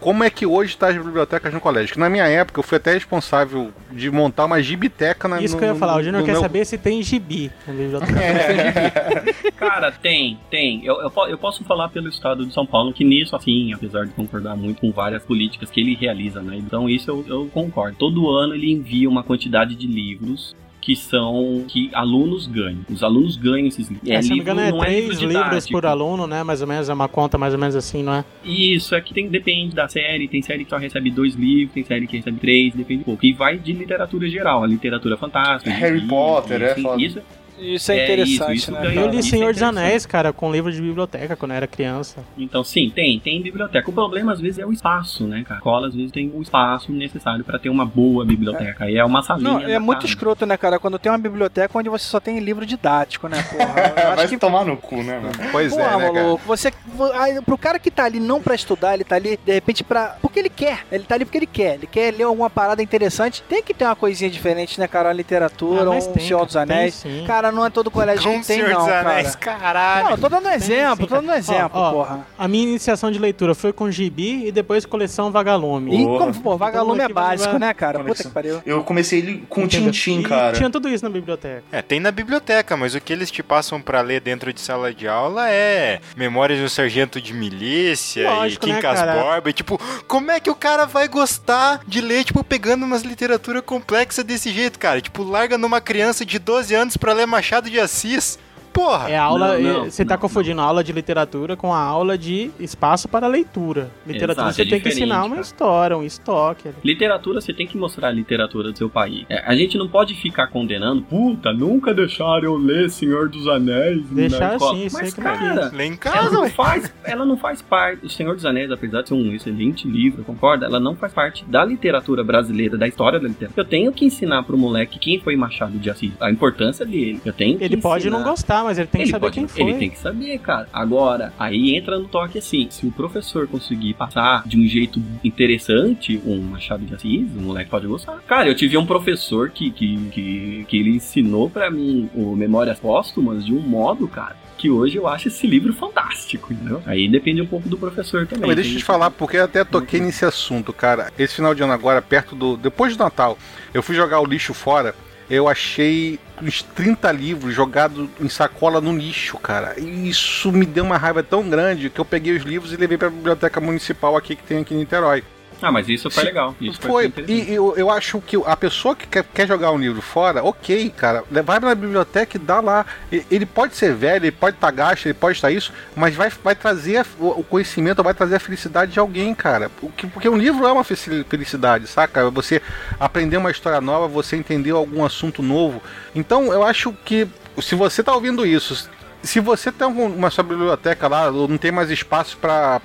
Como 0.00 0.22
é 0.22 0.30
que 0.30 0.46
hoje 0.46 0.70
está 0.74 0.88
as 0.88 0.96
bibliotecas 0.96 1.52
no 1.52 1.60
colégio? 1.60 1.92
Que 1.94 1.98
na 1.98 2.08
minha 2.08 2.24
época 2.26 2.60
eu 2.60 2.62
fui 2.62 2.76
até 2.76 2.92
responsável 2.92 3.72
de 3.90 4.08
montar 4.10 4.44
uma 4.44 4.62
gibiteca 4.62 5.26
na 5.26 5.40
Isso 5.42 5.54
no- 5.54 5.58
que 5.58 5.64
eu 5.64 5.70
ia 5.70 5.74
falar, 5.74 5.96
o 5.96 6.02
Júnior 6.02 6.20
no 6.20 6.24
quer 6.26 6.32
meu- 6.32 6.40
saber 6.40 6.64
se 6.64 6.78
tem 6.78 7.02
gibi 7.02 7.50
na 7.66 7.72
biblioteca. 7.74 9.52
Cara, 9.58 9.90
tem, 9.90 10.38
tem. 10.50 10.84
Eu, 10.84 11.00
eu, 11.00 11.12
eu 11.28 11.36
posso 11.38 11.64
falar 11.64 11.88
pelo 11.88 12.08
estado 12.08 12.46
de 12.46 12.54
São 12.54 12.64
Paulo 12.64 12.92
que 12.92 13.02
nisso, 13.04 13.34
assim, 13.34 13.72
apesar 13.72 14.04
de 14.06 14.12
concordar 14.12 14.56
muito 14.56 14.80
com 14.80 14.92
várias 14.92 15.24
políticas 15.24 15.68
que 15.70 15.80
ele 15.80 15.94
realiza, 15.96 16.40
né? 16.42 16.56
Então 16.56 16.88
isso 16.88 17.10
eu, 17.10 17.24
eu 17.26 17.46
concordo. 17.52 17.96
Todo 17.98 18.30
ano 18.30 18.54
ele 18.54 18.70
envia 18.72 19.08
uma 19.08 19.24
quantidade 19.24 19.74
de 19.74 19.86
livros 19.86 20.54
que 20.88 20.96
são 20.96 21.66
que 21.68 21.90
alunos 21.92 22.46
ganham. 22.46 22.80
Os 22.90 23.02
alunos 23.02 23.36
ganham 23.36 23.66
esses 23.66 23.90
livros. 23.90 24.08
É, 24.08 24.22
se 24.22 24.30
não 24.30 24.36
me 24.36 24.42
engano, 24.42 24.60
é 24.62 24.70
não 24.70 24.78
três 24.78 25.18
livro 25.18 25.28
livros 25.28 25.68
por 25.68 25.84
aluno, 25.84 26.26
né? 26.26 26.42
Mais 26.42 26.62
ou 26.62 26.66
menos, 26.66 26.88
é 26.88 26.94
uma 26.94 27.08
conta 27.08 27.36
mais 27.36 27.52
ou 27.52 27.60
menos 27.60 27.76
assim, 27.76 28.02
não 28.02 28.14
é? 28.14 28.24
Isso, 28.42 28.94
é 28.94 29.00
que 29.02 29.12
tem, 29.12 29.28
depende 29.28 29.74
da 29.74 29.86
série. 29.86 30.26
Tem 30.26 30.40
série 30.40 30.64
que 30.64 30.70
só 30.70 30.78
recebe 30.78 31.10
dois 31.10 31.34
livros, 31.34 31.74
tem 31.74 31.84
série 31.84 32.06
que 32.06 32.16
recebe 32.16 32.40
três, 32.40 32.72
depende 32.72 33.02
um 33.02 33.04
pouco. 33.04 33.26
E 33.26 33.34
vai 33.34 33.58
de 33.58 33.70
literatura 33.74 34.30
geral, 34.30 34.64
a 34.64 34.66
literatura 34.66 35.18
fantástica. 35.18 35.70
Harry 35.70 36.00
Potter, 36.08 36.62
é 36.62 36.72
assim, 36.72 36.82
foda. 36.82 37.02
Isso, 37.02 37.20
Isso 37.60 37.92
é, 37.92 37.96
É, 37.98 38.04
interessante, 38.04 38.32
isso, 38.34 38.52
isso 38.52 38.72
né? 38.72 38.80
ganhou. 38.82 39.04
Eu 39.04 39.10
li 39.10 39.18
é 39.18 39.22
Senhor 39.22 39.52
dos 39.52 39.60
interessante. 39.62 39.78
Anéis, 39.86 40.06
cara, 40.06 40.32
com 40.32 40.50
livro 40.52 40.70
de 40.72 40.80
biblioteca 40.80 41.36
quando 41.36 41.50
eu 41.52 41.56
era 41.56 41.66
criança. 41.66 42.24
Então, 42.36 42.62
sim, 42.64 42.90
tem, 42.94 43.18
tem 43.18 43.42
biblioteca. 43.42 43.88
O 43.90 43.92
problema, 43.92 44.32
às 44.32 44.40
vezes, 44.40 44.58
é 44.58 44.66
o 44.66 44.72
espaço, 44.72 45.24
né, 45.24 45.42
cara? 45.42 45.56
A 45.56 45.58
escola, 45.58 45.88
às 45.88 45.94
vezes, 45.94 46.10
tem 46.12 46.30
o 46.34 46.40
espaço 46.42 46.92
necessário 46.92 47.44
pra 47.44 47.58
ter 47.58 47.68
uma 47.68 47.84
boa 47.84 48.24
biblioteca. 48.24 48.84
Aí 48.84 48.96
é 48.96 49.04
uma 49.04 49.22
salinha. 49.22 49.50
Não, 49.52 49.60
é 49.60 49.78
muito 49.78 50.06
escroto, 50.06 50.46
né, 50.46 50.56
cara? 50.56 50.78
Quando 50.78 50.98
tem 50.98 51.10
uma 51.10 51.18
biblioteca 51.18 51.76
onde 51.78 51.88
você 51.88 52.04
só 52.04 52.20
tem 52.20 52.38
livro 52.38 52.64
didático, 52.64 53.28
né, 53.28 53.42
porra? 53.42 53.68
Vai 54.16 54.24
acho 54.24 54.28
que 54.34 54.38
tomar 54.38 54.64
no 54.64 54.76
cu, 54.76 55.02
né, 55.02 55.18
mano? 55.18 55.32
Pois 55.52 55.72
Porra, 55.74 55.84
é, 55.84 55.96
né, 55.96 56.06
cara? 56.12 56.22
maluco, 56.24 56.42
você. 56.46 56.72
vo- 56.86 57.12
aí, 57.12 57.40
Pro 57.42 57.56
cara 57.58 57.78
que 57.78 57.90
tá 57.90 58.04
ali 58.04 58.20
não 58.20 58.40
pra 58.42 58.54
estudar, 58.54 58.94
ele 58.94 59.04
tá 59.04 59.16
ali, 59.16 59.38
de 59.44 59.52
repente, 59.52 59.82
pra. 59.84 60.16
Porque 60.20 60.38
ele 60.38 60.48
quer. 60.50 60.84
Ele 60.92 61.04
tá 61.04 61.14
ali 61.14 61.24
porque 61.24 61.38
ele 61.38 61.46
quer. 61.46 61.74
Ele 61.74 61.86
quer 61.86 62.12
ler 62.14 62.24
alguma 62.24 62.50
parada 62.50 62.82
interessante. 62.82 63.42
Tem 63.48 63.62
que 63.62 63.72
ter 63.74 63.84
uma 63.84 63.96
coisinha 63.96 64.30
diferente, 64.30 64.78
né, 64.78 64.86
cara? 64.88 65.08
Uma 65.08 65.14
literatura, 65.14 65.82
Ah, 65.84 65.90
um 65.90 66.12
tem, 66.12 66.24
Senhor 66.26 66.44
dos 66.44 66.54
tem 66.54 66.62
Anéis. 66.62 66.94
sim. 66.94 67.24
Cara, 67.26 67.47
Cara, 67.48 67.56
não 67.56 67.64
é 67.66 67.70
todo 67.70 67.90
colégio 67.90 68.30
Com 68.30 68.40
que 68.40 68.46
tem, 68.46 68.62
não, 68.62 68.78
dos 68.80 68.86
cara. 68.88 69.10
Anéis, 69.10 69.34
caralho. 69.36 70.04
Não, 70.04 70.10
eu 70.12 70.18
tô 70.18 70.28
dando 70.28 70.48
exemplo, 70.50 70.96
sim, 71.04 71.06
tô 71.08 71.14
dando 71.16 71.26
cara. 71.26 71.38
exemplo, 71.38 71.80
Ó, 71.80 71.88
ó, 71.88 71.92
porra. 71.92 72.26
A 72.38 72.46
minha 72.48 72.64
iniciação 72.64 73.10
de 73.10 73.18
leitura 73.18 73.54
foi 73.54 73.72
com 73.72 73.90
gibi 73.90 74.46
e 74.46 74.52
depois 74.52 74.84
coleção 74.84 75.30
Vagalume. 75.30 76.02
E 76.02 76.04
como, 76.04 76.34
pô, 76.40 76.56
vagalume 76.56 77.00
é 77.00 77.04
aqui 77.04 77.12
vai- 77.14 77.28
básico, 77.36 77.58
né, 77.58 77.72
cara? 77.74 77.98
Puta 77.98 78.04
Conexão. 78.04 78.30
que 78.30 78.34
pariu. 78.34 78.62
Eu 78.66 78.82
comecei 78.84 79.18
ele 79.20 79.44
com 79.48 79.62
Entendeu? 79.62 79.90
Tintim, 79.92 80.20
E 80.20 80.22
cara. 80.24 80.52
Tinha 80.56 80.70
tudo 80.70 80.88
isso 80.88 81.04
na 81.04 81.10
biblioteca. 81.10 81.62
É, 81.72 81.80
tem 81.82 82.00
na 82.00 82.10
biblioteca, 82.10 82.76
mas 82.76 82.94
o 82.94 83.00
que 83.00 83.12
eles 83.12 83.30
te 83.30 83.42
passam 83.42 83.80
pra 83.80 84.00
ler 84.00 84.20
dentro 84.20 84.52
de 84.52 84.60
sala 84.60 84.92
de 84.92 85.08
aula 85.08 85.50
é 85.50 86.00
Memórias 86.16 86.60
do 86.60 86.68
Sargento 86.68 87.20
de 87.20 87.32
Milícia 87.32 88.28
Lógico, 88.30 88.64
e 88.64 88.68
Kim 88.68 88.74
né, 88.74 88.82
cara? 88.82 89.12
Borba. 89.22 89.50
E, 89.50 89.52
tipo, 89.52 89.80
como 90.06 90.30
é 90.30 90.40
que 90.40 90.50
o 90.50 90.54
cara 90.54 90.84
vai 90.86 91.08
gostar 91.08 91.80
de 91.86 92.00
ler, 92.00 92.24
tipo, 92.24 92.42
pegando 92.44 92.84
umas 92.84 93.02
literatura 93.02 93.62
complexa 93.62 94.22
desse 94.24 94.50
jeito, 94.52 94.78
cara? 94.78 95.00
Tipo, 95.00 95.22
larga 95.22 95.56
numa 95.58 95.80
criança 95.80 96.24
de 96.24 96.38
12 96.38 96.74
anos 96.74 96.96
pra 96.96 97.12
ler 97.12 97.26
Machado 97.38 97.70
de 97.70 97.78
Assis. 97.78 98.36
Porra! 98.78 99.10
É 99.10 99.18
aula. 99.18 99.58
Não, 99.58 99.72
não, 99.72 99.84
você 99.90 100.04
tá 100.04 100.14
não, 100.14 100.20
confundindo 100.20 100.60
a 100.60 100.64
aula 100.64 100.84
de 100.84 100.92
literatura 100.92 101.56
com 101.56 101.74
a 101.74 101.80
aula 101.80 102.16
de 102.16 102.50
espaço 102.60 103.08
para 103.08 103.26
leitura. 103.26 103.90
Literatura 104.06 104.48
Exato, 104.48 104.54
você 104.54 104.62
é 104.62 104.66
tem 104.66 104.80
que 104.80 104.88
ensinar 104.88 105.24
uma 105.24 105.30
cara. 105.30 105.40
história, 105.40 105.96
um 105.96 106.04
estoque. 106.04 106.70
Literatura, 106.84 107.40
você 107.40 107.52
tem 107.52 107.66
que 107.66 107.76
mostrar 107.76 108.08
a 108.08 108.12
literatura 108.12 108.70
do 108.70 108.78
seu 108.78 108.88
país. 108.88 109.26
É, 109.28 109.42
a 109.44 109.56
gente 109.56 109.76
não 109.76 109.88
pode 109.88 110.14
ficar 110.14 110.46
condenando, 110.46 111.02
puta, 111.02 111.52
nunca 111.52 111.92
deixaram 111.92 112.44
eu 112.44 112.56
ler 112.56 112.88
Senhor 112.88 113.28
dos 113.28 113.48
Anéis. 113.48 114.06
Deixar 114.10 114.54
escola." 114.54 114.76
assim, 114.76 114.88
Mas, 114.92 115.16
não 115.16 115.24
cara, 115.24 115.70
Lê 115.74 115.84
em 115.84 115.88
ela 115.88 115.96
casa, 115.96 116.30
não, 116.30 116.42
ué. 116.42 116.50
faz, 116.50 116.94
ela 117.02 117.24
não 117.24 117.36
faz 117.36 117.60
parte. 117.60 118.06
O 118.06 118.08
Senhor 118.08 118.36
dos 118.36 118.44
Anéis, 118.44 118.70
apesar 118.70 119.02
de 119.02 119.08
ser 119.08 119.14
um 119.14 119.34
excelente 119.34 119.88
livro, 119.88 120.22
concorda? 120.22 120.66
Ela 120.66 120.78
não 120.78 120.94
faz 120.94 121.12
parte 121.12 121.44
da 121.46 121.64
literatura 121.64 122.22
brasileira, 122.22 122.78
da 122.78 122.86
história 122.86 123.18
da 123.18 123.26
literatura. 123.26 123.60
Eu 123.60 123.68
tenho 123.68 123.92
que 123.92 124.04
ensinar 124.04 124.44
pro 124.44 124.56
moleque 124.56 125.00
quem 125.00 125.18
foi 125.18 125.34
Machado 125.34 125.76
de 125.78 125.90
Assis, 125.90 126.12
a 126.20 126.30
importância 126.30 126.86
dele. 126.86 127.20
Eu 127.24 127.32
tenho 127.32 127.58
que 127.58 127.64
Ele 127.64 127.76
pode 127.76 128.08
não 128.08 128.22
gostar, 128.22 128.67
mas 128.68 128.78
ele 128.78 128.86
tem 128.86 129.00
que 129.00 129.04
Ele 129.06 129.10
saber 129.12 129.26
pode- 129.26 129.34
quem 129.34 129.48
foi. 129.48 129.62
Ele 129.62 129.74
tem 129.78 129.90
que 129.90 129.98
saber, 129.98 130.38
cara. 130.38 130.68
Agora, 130.72 131.32
aí 131.38 131.74
entra 131.74 131.98
no 131.98 132.06
toque 132.06 132.38
assim: 132.38 132.68
se 132.70 132.86
o 132.86 132.92
professor 132.92 133.46
conseguir 133.48 133.94
passar 133.94 134.42
de 134.46 134.58
um 134.58 134.66
jeito 134.66 135.00
interessante 135.42 136.20
um 136.24 136.38
Machado 136.42 136.84
de 136.84 136.94
Assis, 136.94 137.26
o 137.36 137.40
moleque 137.40 137.70
pode 137.70 137.86
gostar. 137.86 138.18
Cara, 138.26 138.48
eu 138.48 138.54
tive 138.54 138.76
um 138.76 138.86
professor 138.86 139.50
que, 139.50 139.70
que, 139.70 139.96
que, 140.10 140.64
que 140.68 140.76
ele 140.78 140.90
ensinou 140.96 141.48
pra 141.48 141.70
mim 141.70 142.08
o 142.14 142.34
Memórias 142.36 142.78
Póstumas 142.78 143.44
de 143.44 143.52
um 143.54 143.60
modo, 143.60 144.06
cara. 144.08 144.36
Que 144.56 144.68
hoje 144.68 144.96
eu 144.96 145.06
acho 145.06 145.28
esse 145.28 145.46
livro 145.46 145.72
fantástico, 145.72 146.52
entendeu? 146.52 146.82
Aí 146.84 147.08
depende 147.08 147.40
um 147.40 147.46
pouco 147.46 147.68
do 147.68 147.78
professor 147.78 148.26
também. 148.26 148.46
Mas 148.48 148.56
deixa 148.56 148.72
eu 148.72 148.78
te 148.78 148.84
falar, 148.84 149.10
porque 149.10 149.36
eu 149.36 149.44
até 149.44 149.62
toquei 149.64 150.00
nesse 150.00 150.24
assunto, 150.24 150.72
cara. 150.72 151.12
Esse 151.16 151.36
final 151.36 151.54
de 151.54 151.62
ano 151.62 151.72
agora, 151.72 152.02
perto 152.02 152.34
do. 152.34 152.56
Depois 152.56 152.96
do 152.96 153.04
Natal, 153.04 153.38
eu 153.72 153.82
fui 153.82 153.94
jogar 153.94 154.20
o 154.20 154.26
lixo 154.26 154.52
fora. 154.52 154.94
Eu 155.30 155.46
achei 155.46 156.18
uns 156.42 156.62
30 156.62 157.10
livros 157.12 157.54
jogados 157.54 158.08
em 158.20 158.28
sacola 158.28 158.80
no 158.80 158.96
lixo, 158.96 159.38
cara. 159.38 159.78
E 159.78 160.08
isso 160.08 160.52
me 160.52 160.66
deu 160.66 160.84
uma 160.84 160.96
raiva 160.96 161.22
tão 161.22 161.48
grande 161.48 161.90
que 161.90 162.00
eu 162.00 162.04
peguei 162.04 162.36
os 162.36 162.42
livros 162.42 162.72
e 162.72 162.76
levei 162.76 162.98
pra 162.98 163.10
biblioteca 163.10 163.60
municipal 163.60 164.16
aqui 164.16 164.36
que 164.36 164.42
tem 164.42 164.60
aqui 164.60 164.74
em 164.74 164.78
Niterói. 164.78 165.22
Ah, 165.60 165.72
mas 165.72 165.88
isso 165.88 166.10
foi 166.10 166.24
legal. 166.24 166.54
Isso 166.60 166.80
Foi, 166.80 167.06
interessante. 167.06 167.50
e 167.50 167.54
eu, 167.54 167.74
eu 167.76 167.90
acho 167.90 168.20
que 168.20 168.36
a 168.46 168.56
pessoa 168.56 168.94
que 168.94 169.06
quer, 169.06 169.24
quer 169.24 169.46
jogar 169.46 169.72
um 169.72 169.78
livro 169.78 170.00
fora, 170.00 170.42
ok, 170.44 170.90
cara, 170.96 171.24
vai 171.44 171.58
na 171.58 171.74
biblioteca 171.74 172.36
e 172.36 172.40
dá 172.40 172.60
lá. 172.60 172.86
Ele 173.10 173.44
pode 173.44 173.74
ser 173.76 173.94
velho, 173.94 174.24
ele 174.24 174.30
pode 174.32 174.56
estar 174.56 174.70
gasto, 174.70 175.06
ele 175.06 175.14
pode 175.14 175.36
estar 175.36 175.50
isso, 175.50 175.72
mas 175.96 176.14
vai, 176.14 176.30
vai 176.44 176.54
trazer 176.54 177.04
o 177.18 177.42
conhecimento, 177.42 178.02
vai 178.02 178.14
trazer 178.14 178.36
a 178.36 178.40
felicidade 178.40 178.92
de 178.92 179.00
alguém, 179.00 179.34
cara. 179.34 179.70
O 179.82 179.90
que- 179.90 180.06
Porque 180.06 180.28
um 180.28 180.36
livro 180.36 180.66
é 180.66 180.72
uma 180.72 180.84
felici- 180.84 181.24
felicidade, 181.28 181.86
saca? 181.86 182.30
Você 182.30 182.62
aprender 183.00 183.36
uma 183.36 183.50
história 183.50 183.80
nova, 183.80 184.06
você 184.06 184.36
entender 184.36 184.70
algum 184.70 185.04
assunto 185.04 185.42
novo. 185.42 185.82
Então 186.14 186.52
eu 186.52 186.62
acho 186.62 186.92
que 187.04 187.26
se 187.60 187.74
você 187.74 188.02
tá 188.02 188.14
ouvindo 188.14 188.46
isso, 188.46 188.88
se 189.22 189.40
você 189.40 189.70
tem 189.72 189.86
uma 189.86 190.30
sua 190.30 190.44
biblioteca 190.44 191.08
lá, 191.08 191.28
ou 191.28 191.48
não 191.48 191.58
tem 191.58 191.72
mais 191.72 191.90
espaço 191.90 192.38
pra 192.38 192.80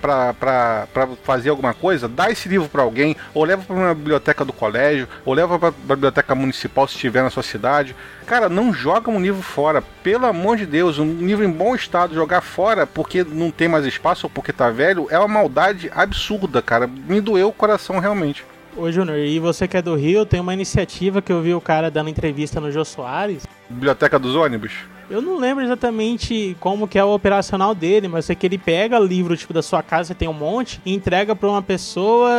fazer 1.23 1.49
alguma 1.49 1.73
coisa, 1.73 2.07
dá 2.07 2.29
esse 2.31 2.49
livro 2.49 2.67
pra 2.67 2.81
alguém, 2.81 3.15
ou 3.33 3.43
leva 3.43 3.63
pra 3.63 3.75
uma 3.75 3.93
biblioteca 3.93 4.43
do 4.43 4.51
colégio, 4.51 5.07
ou 5.25 5.33
leva 5.33 5.59
pra 5.59 5.71
pra 5.71 5.95
biblioteca 5.95 6.35
municipal 6.35 6.87
se 6.87 6.95
estiver 6.95 7.23
na 7.23 7.29
sua 7.29 7.43
cidade. 7.43 7.95
Cara, 8.25 8.49
não 8.49 8.73
joga 8.73 9.11
um 9.11 9.21
livro 9.21 9.41
fora, 9.41 9.83
pelo 10.01 10.25
amor 10.25 10.57
de 10.57 10.65
Deus, 10.65 10.97
um 10.97 11.25
livro 11.25 11.45
em 11.45 11.51
bom 11.51 11.75
estado, 11.75 12.15
jogar 12.15 12.41
fora 12.41 12.87
porque 12.87 13.23
não 13.23 13.51
tem 13.51 13.67
mais 13.67 13.85
espaço 13.85 14.25
ou 14.25 14.29
porque 14.29 14.53
tá 14.53 14.69
velho, 14.69 15.07
é 15.09 15.19
uma 15.19 15.27
maldade 15.27 15.91
absurda, 15.93 16.61
cara. 16.61 16.87
Me 16.87 17.21
doeu 17.21 17.49
o 17.49 17.53
coração 17.53 17.99
realmente. 17.99 18.43
Ô, 18.75 18.91
Júnior, 18.91 19.19
e 19.19 19.39
você 19.39 19.67
que 19.67 19.77
é 19.77 19.81
do 19.81 19.95
Rio, 19.95 20.25
tem 20.25 20.39
uma 20.39 20.53
iniciativa 20.53 21.21
que 21.21 21.31
eu 21.31 21.41
vi 21.41 21.53
o 21.53 21.61
cara 21.61 21.91
dando 21.91 22.09
entrevista 22.09 22.59
no 22.59 22.71
Jô 22.71 22.83
Soares. 22.83 23.45
Biblioteca 23.69 24.17
dos 24.17 24.35
ônibus. 24.35 24.71
Eu 25.09 25.21
não 25.21 25.37
lembro 25.37 25.63
exatamente 25.63 26.55
como 26.59 26.87
que 26.87 26.97
é 26.97 27.03
o 27.03 27.13
operacional 27.13 27.75
dele, 27.75 28.07
mas 28.07 28.29
é 28.29 28.35
que 28.35 28.45
ele 28.47 28.57
pega 28.57 28.97
livro, 28.97 29.35
tipo, 29.37 29.53
da 29.53 29.61
sua 29.61 29.83
casa, 29.83 30.15
tem 30.15 30.27
um 30.27 30.33
monte, 30.33 30.81
e 30.85 30.93
entrega 30.93 31.35
pra 31.35 31.49
uma 31.49 31.61
pessoa, 31.61 32.31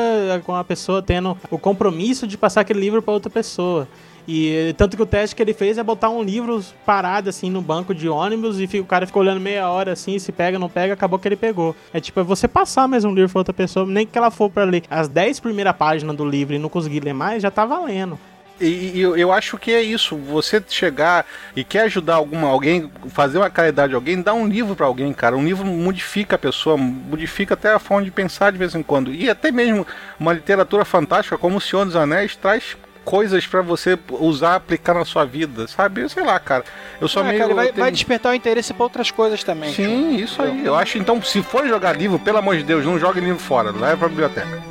com 0.45 0.55
a 0.55 0.65
pessoa 0.65 1.03
tendo 1.03 1.37
o 1.51 1.59
compromisso 1.59 2.27
de 2.27 2.37
passar 2.37 2.63
aquele 2.63 2.81
livro 2.81 3.01
pra 3.03 3.13
outra 3.15 3.31
pessoa. 3.31 3.87
E 4.27 4.75
tanto 4.79 4.97
que 4.97 5.03
o 5.03 5.07
teste 5.07 5.37
que 5.37 5.43
ele 5.43 5.53
fez 5.53 5.77
é 5.77 5.83
botar 5.83 6.09
um 6.09 6.23
livro 6.23 6.65
parado 6.87 7.29
assim 7.29 7.51
no 7.51 7.61
banco 7.61 7.95
de 7.95 8.09
ônibus 8.09 8.59
e 8.59 8.67
fica- 8.67 8.83
o 8.83 8.87
cara 8.87 9.07
fica 9.07 9.19
olhando 9.19 9.39
meia 9.39 9.69
hora 9.69 9.93
assim, 9.93 10.19
se 10.19 10.33
pega, 10.33 10.59
não 10.59 10.69
pega, 10.71 10.95
acabou 10.95 11.19
que 11.19 11.29
ele 11.29 11.37
pegou. 11.37 11.77
É 11.93 12.01
tipo, 12.01 12.19
é 12.19 12.23
você 12.23 12.49
passar 12.49 12.89
mais 12.89 13.05
um 13.05 13.13
livro 13.15 13.31
pra 13.31 13.41
outra 13.41 13.53
pessoa, 13.53 13.85
nem 13.85 14.07
que 14.07 14.17
ela 14.17 14.31
for 14.31 14.49
pra 14.51 14.65
ler 14.65 14.83
as 14.89 15.09
10 15.09 15.39
primeiras 15.41 15.77
páginas 15.77 16.17
do 16.17 16.25
livro 16.25 16.55
e 16.55 16.59
não 16.59 16.71
conseguir 16.71 17.01
ler 17.01 17.13
mais, 17.13 17.43
já 17.43 17.51
tá 17.51 17.67
valendo. 17.67 18.19
E, 18.61 18.93
e 18.95 19.01
eu, 19.01 19.17
eu 19.17 19.33
acho 19.33 19.59
que 19.59 19.73
é 19.73 19.83
isso. 19.83 20.17
Você 20.17 20.63
chegar 20.69 21.27
e 21.57 21.65
quer 21.65 21.81
ajudar 21.83 22.15
alguma 22.15 22.49
alguém, 22.49 22.91
fazer 23.11 23.39
uma 23.39 23.51
caridade 23.51 23.93
a 23.93 23.97
alguém, 23.97 24.23
dá 24.23 24.33
um 24.33 24.47
livro 24.47 24.77
pra 24.77 24.87
alguém, 24.87 25.13
cara. 25.13 25.37
Um 25.37 25.45
livro 25.45 25.65
modifica 25.67 26.37
a 26.37 26.39
pessoa, 26.39 26.77
modifica 26.77 27.55
até 27.55 27.73
a 27.73 27.79
forma 27.79 28.05
de 28.05 28.11
pensar 28.11 28.53
de 28.53 28.59
vez 28.59 28.75
em 28.75 28.83
quando. 28.83 29.13
E 29.13 29.29
até 29.29 29.51
mesmo 29.51 29.87
uma 30.19 30.33
literatura 30.33 30.85
fantástica 30.85 31.37
como 31.37 31.57
O 31.57 31.61
Senhor 31.61 31.85
dos 31.85 31.97
Anéis 31.97 32.37
traz 32.37 32.77
coisas 33.05 33.47
pra 33.47 33.61
você 33.61 33.99
usar, 34.09 34.55
aplicar 34.55 34.95
na 34.95 35.05
sua 35.05 35.27
vida, 35.27 35.69
sabe? 35.69 36.01
Eu 36.01 36.09
sei 36.09 36.23
lá, 36.25 36.39
cara. 36.41 36.65
Eu 37.01 37.07
sou 37.07 37.23
Ah, 37.23 37.27
meio 37.27 37.39
cara, 37.39 37.55
vai, 37.55 37.67
tenho- 37.67 37.79
vai 37.81 37.91
despertar 37.93 38.31
o 38.33 38.35
interesse 38.35 38.73
pra 38.73 38.85
outras 38.85 39.11
coisas 39.11 39.45
também. 39.45 39.75
Sim, 39.75 40.17
isso 40.17 40.41
aí. 40.41 40.65
Eu 40.65 40.75
acho 40.75 40.97
então, 40.97 41.21
se 41.21 41.43
for 41.43 41.67
jogar 41.69 41.93
livro, 41.99 42.19
pelo 42.19 42.39
amor 42.39 42.57
de 42.57 42.63
Deus, 42.63 42.83
não 42.87 42.99
jogue 42.99 43.21
livro 43.21 43.39
fora, 43.39 43.71
leva 43.73 43.97
pra 43.99 44.09
biblioteca. 44.09 44.63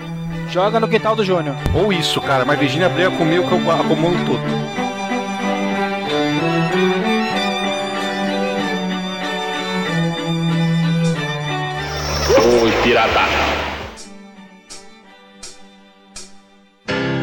Joga 0.53 0.79
no 0.79 0.87
quintal 0.87 1.15
do 1.15 1.25
Júnior. 1.25 1.55
Ou 1.73 1.91
isso, 1.91 2.21
cara, 2.21 2.45
mas 2.45 2.59
Virginia 2.59 2.87
briga 2.87 3.09
comigo 3.09 3.47
que 3.47 3.53
eu 3.55 3.71
acumulo 3.71 4.15
tudo. 4.23 4.39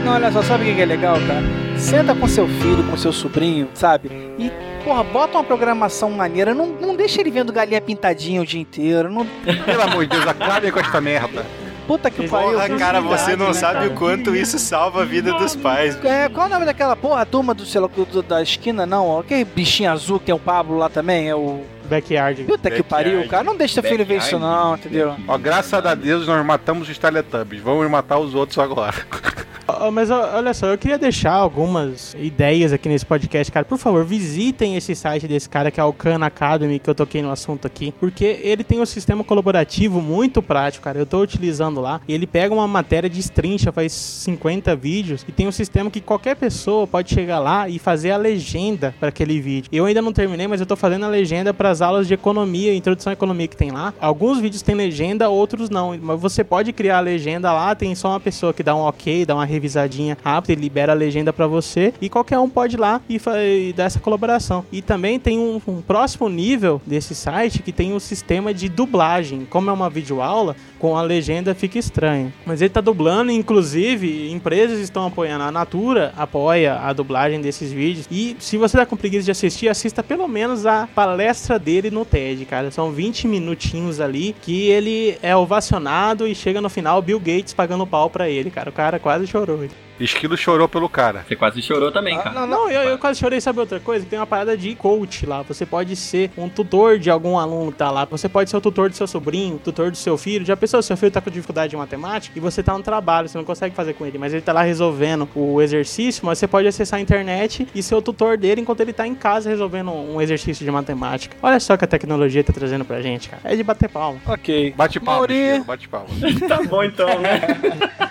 Não, 0.04 0.14
olha 0.14 0.32
só, 0.32 0.42
sabe 0.42 0.64
o 0.64 0.66
que 0.66 0.74
que 0.74 0.82
é 0.82 0.86
legal, 0.86 1.14
cara? 1.14 1.44
Senta 1.78 2.12
com 2.16 2.26
seu 2.26 2.48
filho, 2.48 2.82
com 2.90 2.96
seu 2.96 3.12
sobrinho, 3.12 3.68
sabe? 3.74 4.08
E, 4.40 4.50
porra, 4.82 5.04
bota 5.04 5.38
uma 5.38 5.44
programação 5.44 6.10
maneira. 6.10 6.52
Não, 6.52 6.66
não 6.66 6.96
deixa 6.96 7.20
ele 7.20 7.30
vendo 7.30 7.52
galinha 7.52 7.80
pintadinha 7.80 8.42
o 8.42 8.44
dia 8.44 8.60
inteiro. 8.60 9.08
Não... 9.08 9.24
Pelo 9.64 9.82
amor 9.82 10.04
de 10.04 10.16
Deus, 10.16 10.26
acabem 10.26 10.72
com 10.72 10.80
esta 10.80 11.00
merda. 11.00 11.46
Puta 11.90 12.08
que 12.08 12.28
pariu. 12.28 12.52
Porra, 12.52 12.68
cara, 12.78 13.00
você 13.00 13.34
não 13.34 13.48
né, 13.48 13.52
sabe 13.52 13.80
cara? 13.80 13.90
o 13.90 13.94
quanto 13.96 14.36
isso 14.36 14.60
salva 14.60 15.02
a 15.02 15.04
vida 15.04 15.32
dos 15.32 15.56
pais. 15.56 15.98
É, 16.04 16.28
qual 16.28 16.46
é 16.46 16.48
o 16.48 16.52
nome 16.52 16.64
daquela 16.64 16.94
porra? 16.94 17.22
A 17.22 17.24
turma 17.24 17.52
do, 17.52 17.66
sei 17.66 17.80
lá, 17.80 17.88
do- 17.88 18.22
da 18.22 18.40
esquina, 18.40 18.86
não? 18.86 19.18
Aquele 19.18 19.44
bichinho 19.44 19.90
azul 19.90 20.20
que 20.20 20.30
é 20.30 20.34
o 20.34 20.38
Pablo 20.38 20.78
lá 20.78 20.88
também, 20.88 21.28
é 21.28 21.34
o. 21.34 21.64
Backyard. 21.86 22.44
Puta 22.44 22.70
que 22.70 22.84
pariu, 22.84 23.26
cara. 23.26 23.42
Não 23.42 23.56
deixa 23.56 23.74
seu 23.74 23.82
filho 23.82 24.06
ver 24.06 24.18
isso, 24.18 24.38
não, 24.38 24.76
entendeu? 24.76 25.16
Ó, 25.26 25.36
graças 25.36 25.84
a 25.84 25.92
Deus 25.96 26.28
nós 26.28 26.46
matamos 26.46 26.88
os 26.88 26.96
Teletubbies. 26.96 27.60
Vamos 27.60 27.90
matar 27.90 28.20
os 28.20 28.36
outros 28.36 28.56
agora. 28.60 28.94
Mas 29.92 30.10
olha 30.10 30.54
só, 30.54 30.66
eu 30.66 30.78
queria 30.78 30.98
deixar 30.98 31.32
algumas 31.32 32.14
ideias 32.14 32.72
aqui 32.72 32.88
nesse 32.88 33.04
podcast, 33.04 33.52
cara. 33.52 33.64
Por 33.64 33.78
favor, 33.78 34.04
visitem 34.04 34.76
esse 34.76 34.94
site 34.94 35.26
desse 35.26 35.48
cara 35.48 35.70
que 35.70 35.80
é 35.80 35.84
o 35.84 35.92
Khan 35.92 36.24
Academy, 36.24 36.78
que 36.78 36.88
eu 36.88 36.94
toquei 36.94 37.22
no 37.22 37.30
assunto 37.30 37.66
aqui, 37.66 37.92
porque 37.98 38.40
ele 38.42 38.64
tem 38.64 38.80
um 38.80 38.86
sistema 38.86 39.24
colaborativo 39.24 40.00
muito 40.00 40.42
prático, 40.42 40.84
cara. 40.84 40.98
Eu 40.98 41.06
tô 41.06 41.20
utilizando 41.20 41.80
lá. 41.80 42.00
E 42.06 42.12
ele 42.12 42.26
pega 42.26 42.54
uma 42.54 42.66
matéria 42.66 43.08
de 43.08 43.20
strincha, 43.20 43.72
faz 43.72 43.92
50 43.92 44.74
vídeos, 44.76 45.24
e 45.28 45.32
tem 45.32 45.46
um 45.46 45.52
sistema 45.52 45.90
que 45.90 46.00
qualquer 46.00 46.36
pessoa 46.36 46.86
pode 46.86 47.12
chegar 47.12 47.38
lá 47.38 47.68
e 47.68 47.78
fazer 47.78 48.10
a 48.10 48.16
legenda 48.16 48.94
para 48.98 49.08
aquele 49.08 49.40
vídeo. 49.40 49.68
Eu 49.72 49.84
ainda 49.86 50.02
não 50.02 50.12
terminei, 50.12 50.46
mas 50.46 50.60
eu 50.60 50.66
tô 50.66 50.76
fazendo 50.76 51.04
a 51.04 51.08
legenda 51.08 51.52
para 51.52 51.70
as 51.70 51.80
aulas 51.80 52.06
de 52.06 52.14
economia, 52.14 52.74
introdução 52.74 53.10
à 53.10 53.14
economia 53.14 53.48
que 53.48 53.56
tem 53.56 53.70
lá. 53.70 53.92
Alguns 54.00 54.38
vídeos 54.40 54.62
têm 54.62 54.74
legenda, 54.74 55.28
outros 55.28 55.70
não. 55.70 55.98
Mas 56.00 56.20
você 56.20 56.42
pode 56.42 56.72
criar 56.72 56.98
a 56.98 57.00
legenda 57.00 57.52
lá, 57.52 57.74
tem 57.74 57.94
só 57.94 58.10
uma 58.10 58.20
pessoa 58.20 58.52
que 58.52 58.62
dá 58.62 58.74
um 58.74 58.80
ok, 58.80 59.24
dá 59.24 59.34
uma 59.34 59.44
revisadinha 59.60 60.16
rápida 60.24 60.54
e 60.54 60.56
libera 60.56 60.92
a 60.92 60.94
legenda 60.94 61.32
para 61.32 61.46
você. 61.46 61.92
E 62.00 62.08
qualquer 62.08 62.38
um 62.38 62.48
pode 62.48 62.76
ir 62.76 62.80
lá 62.80 63.00
e, 63.08 63.20
e 63.68 63.72
dar 63.74 63.84
essa 63.84 64.00
colaboração. 64.00 64.64
E 64.72 64.80
também 64.80 65.20
tem 65.20 65.38
um, 65.38 65.60
um 65.68 65.82
próximo 65.82 66.28
nível 66.28 66.80
desse 66.86 67.14
site 67.14 67.62
que 67.62 67.72
tem 67.72 67.92
um 67.92 68.00
sistema 68.00 68.54
de 68.54 68.68
dublagem. 68.68 69.46
Como 69.48 69.68
é 69.68 69.72
uma 69.72 69.90
videoaula, 69.90 70.56
com 70.80 70.96
a 70.96 71.02
legenda 71.02 71.54
fica 71.54 71.78
estranho. 71.78 72.32
Mas 72.44 72.60
ele 72.60 72.70
tá 72.70 72.80
dublando, 72.80 73.30
inclusive, 73.30 74.32
empresas 74.32 74.80
estão 74.80 75.06
apoiando. 75.06 75.44
A 75.44 75.52
Natura 75.52 76.12
apoia 76.16 76.80
a 76.80 76.92
dublagem 76.92 77.40
desses 77.40 77.70
vídeos. 77.70 78.08
E 78.10 78.34
se 78.40 78.56
você 78.56 78.78
tá 78.78 78.86
com 78.86 78.96
preguiça 78.96 79.26
de 79.26 79.30
assistir, 79.30 79.68
assista 79.68 80.02
pelo 80.02 80.26
menos 80.26 80.64
a 80.66 80.88
palestra 80.92 81.58
dele 81.58 81.90
no 81.90 82.04
TED, 82.04 82.46
cara. 82.46 82.70
São 82.70 82.90
20 82.90 83.28
minutinhos 83.28 84.00
ali 84.00 84.34
que 84.40 84.68
ele 84.68 85.18
é 85.22 85.36
ovacionado 85.36 86.26
e 86.26 86.34
chega 86.34 86.60
no 86.60 86.70
final 86.70 87.02
Bill 87.02 87.20
Gates 87.20 87.52
pagando 87.52 87.86
pau 87.86 88.08
pra 88.08 88.28
ele, 88.28 88.50
cara. 88.50 88.70
O 88.70 88.72
cara 88.72 88.98
quase 88.98 89.26
chorou. 89.26 89.60
Esquilo 90.00 90.36
chorou 90.36 90.68
pelo 90.68 90.88
cara. 90.88 91.24
Você 91.26 91.36
quase 91.36 91.60
chorou 91.60 91.92
também, 91.92 92.16
cara. 92.16 92.32
Não, 92.32 92.46
não, 92.46 92.70
eu, 92.70 92.82
eu 92.82 92.98
quase 92.98 93.20
chorei, 93.20 93.40
sabe 93.40 93.60
outra 93.60 93.78
coisa? 93.78 94.06
Tem 94.06 94.18
uma 94.18 94.26
parada 94.26 94.56
de 94.56 94.74
coach 94.74 95.26
lá. 95.26 95.42
Você 95.42 95.66
pode 95.66 95.94
ser 95.94 96.30
um 96.36 96.48
tutor 96.48 96.98
de 96.98 97.10
algum 97.10 97.38
aluno 97.38 97.70
que 97.70 97.78
tá 97.78 97.90
lá. 97.90 98.04
Você 98.06 98.28
pode 98.28 98.48
ser 98.48 98.56
o 98.56 98.60
tutor 98.60 98.88
do 98.88 98.96
seu 98.96 99.06
sobrinho, 99.06 99.58
tutor 99.58 99.90
do 99.90 99.96
seu 99.96 100.16
filho. 100.16 100.44
Já 100.44 100.56
pensou, 100.56 100.80
seu 100.82 100.96
filho 100.96 101.12
tá 101.12 101.20
com 101.20 101.30
dificuldade 101.30 101.70
de 101.70 101.76
matemática 101.76 102.36
e 102.36 102.40
você 102.40 102.62
tá 102.62 102.76
no 102.76 102.82
trabalho, 102.82 103.28
você 103.28 103.36
não 103.36 103.44
consegue 103.44 103.74
fazer 103.74 103.94
com 103.94 104.06
ele, 104.06 104.18
mas 104.18 104.32
ele 104.32 104.42
tá 104.42 104.52
lá 104.52 104.62
resolvendo 104.62 105.28
o 105.34 105.60
exercício, 105.60 106.24
mas 106.24 106.38
você 106.38 106.48
pode 106.48 106.66
acessar 106.66 106.98
a 106.98 107.02
internet 107.02 107.68
e 107.74 107.82
ser 107.82 107.94
o 107.94 108.02
tutor 108.02 108.38
dele 108.38 108.62
enquanto 108.62 108.80
ele 108.80 108.92
tá 108.92 109.06
em 109.06 109.14
casa 109.14 109.50
resolvendo 109.50 109.90
um 109.90 110.20
exercício 110.20 110.64
de 110.64 110.70
matemática. 110.70 111.36
Olha 111.42 111.60
só 111.60 111.76
que 111.76 111.84
a 111.84 111.88
tecnologia 111.88 112.42
tá 112.42 112.52
trazendo 112.52 112.84
pra 112.84 113.02
gente, 113.02 113.28
cara. 113.28 113.42
É 113.44 113.54
de 113.54 113.62
bater 113.62 113.88
palma. 113.88 114.20
Ok. 114.26 114.74
Bate 114.76 114.98
palma, 114.98 115.18
Mauri. 115.18 115.60
Bate 115.60 115.88
palma. 115.88 116.08
tá 116.48 116.62
bom 116.62 116.82
então, 116.82 117.18
né? 117.20 117.40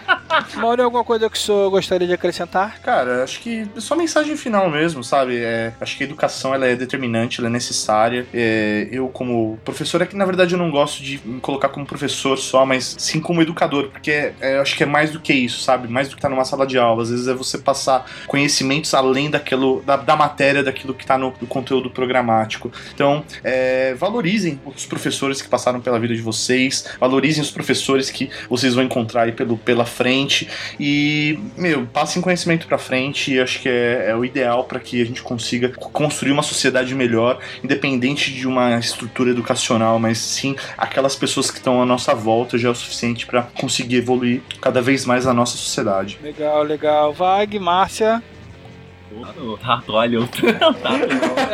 Mauro, 0.56 0.84
alguma 0.84 1.04
coisa 1.04 1.30
que 1.30 1.38
o 1.38 1.40
senhor 1.40 1.70
gostaria 1.80 2.08
de 2.08 2.14
acrescentar? 2.14 2.80
Cara, 2.82 3.24
acho 3.24 3.40
que 3.40 3.68
é 3.76 3.80
só 3.80 3.96
mensagem 3.96 4.36
final 4.36 4.70
mesmo, 4.70 5.04
sabe? 5.04 5.38
É, 5.38 5.72
acho 5.80 5.98
que 5.98 6.04
a 6.04 6.06
educação 6.06 6.54
ela 6.54 6.68
é 6.68 6.76
determinante, 6.76 7.40
ela 7.40 7.48
é 7.48 7.52
necessária. 7.52 8.28
É, 8.34 8.88
eu, 8.92 9.08
como 9.08 9.58
professor, 9.64 10.02
é 10.02 10.06
que 10.06 10.16
na 10.16 10.26
verdade 10.26 10.54
eu 10.54 10.60
não 10.60 10.70
gosto 10.70 11.02
de 11.02 11.20
me 11.26 11.40
colocar 11.40 11.70
como 11.70 11.86
professor 11.86 12.38
só, 12.38 12.66
mas 12.66 12.96
sim 13.00 13.20
como 13.20 13.42
educador, 13.42 13.90
porque 13.90 14.12
é, 14.12 14.34
é, 14.42 14.60
acho 14.60 14.76
que 14.76 14.84
é 14.84 14.86
mais 14.86 15.12
do 15.12 15.20
que 15.20 15.34
isso, 15.34 15.62
sabe? 15.62 15.88
Mais 15.88 16.10
do 16.10 16.16
que 16.16 16.20
estar 16.20 16.30
numa 16.30 16.46
sala 16.46 16.68
de 16.68 16.78
aula. 16.78 17.04
Às 17.04 17.10
vezes 17.10 17.28
é 17.28 17.34
você 17.34 17.58
passar 17.58 18.06
conhecimentos 18.28 18.94
além 18.94 19.30
daquilo, 19.30 19.82
da, 19.86 19.96
da 19.96 20.16
matéria, 20.16 20.64
daquilo 20.64 20.94
que 20.94 21.04
está 21.04 21.18
no, 21.18 21.34
no 21.40 21.48
conteúdo 21.48 21.90
programático. 21.90 22.72
Então, 22.94 23.24
é, 23.44 23.94
valorizem 23.96 24.60
os 24.66 24.86
professores 24.86 25.42
que 25.42 25.48
passaram 25.48 25.80
pela 25.80 26.00
vida 26.00 26.14
de 26.14 26.22
vocês, 26.22 26.86
valorizem 27.00 27.42
os 27.42 27.52
professores 27.52 28.10
que 28.10 28.30
vocês 28.50 28.74
vão 28.74 28.84
encontrar 28.84 29.24
aí 29.24 29.32
pelo, 29.32 29.58
pela 29.58 29.86
frente 29.86 30.48
e, 30.80 31.40
meu, 31.70 31.86
passem 31.86 32.22
conhecimento 32.22 32.68
pra 32.68 32.78
frente 32.78 33.34
e 33.34 33.40
acho 33.40 33.62
que 33.62 33.70
é, 33.70 34.10
é 34.10 34.16
o 34.16 34.26
ideal 34.26 34.64
para 34.64 34.80
que 34.80 35.02
a 35.02 35.06
gente 35.06 35.22
consiga 35.22 35.70
construir 35.70 36.32
uma 36.32 36.42
sociedade 36.42 36.96
melhor, 36.96 37.40
independente 37.64 38.34
de 38.34 38.48
uma 38.48 38.78
estrutura 38.78 39.30
educacional, 39.30 40.00
mas 40.00 40.18
sim 40.18 40.56
aquelas 40.78 41.16
pessoas 41.16 41.52
que 41.52 41.58
estão 41.58 41.82
à 41.82 41.86
nossa 41.86 42.14
volta 42.16 42.58
já 42.58 42.70
é 42.70 42.72
o 42.72 42.76
suficiente 42.76 43.26
para 43.26 43.44
conseguir 43.44 43.98
evoluir 43.98 44.42
cada 44.62 44.82
vez 44.82 45.06
mais 45.06 45.28
a 45.28 45.34
nossa 45.34 45.58
sociedade. 45.58 46.18
Legal, 46.22 46.64
legal. 46.64 47.14
Vag, 47.14 47.60
Márcia. 47.60 48.22
O 49.12 49.58
Tato, 49.58 49.94
olha, 49.94 50.20
o 50.22 50.28
Tato. 50.28 50.78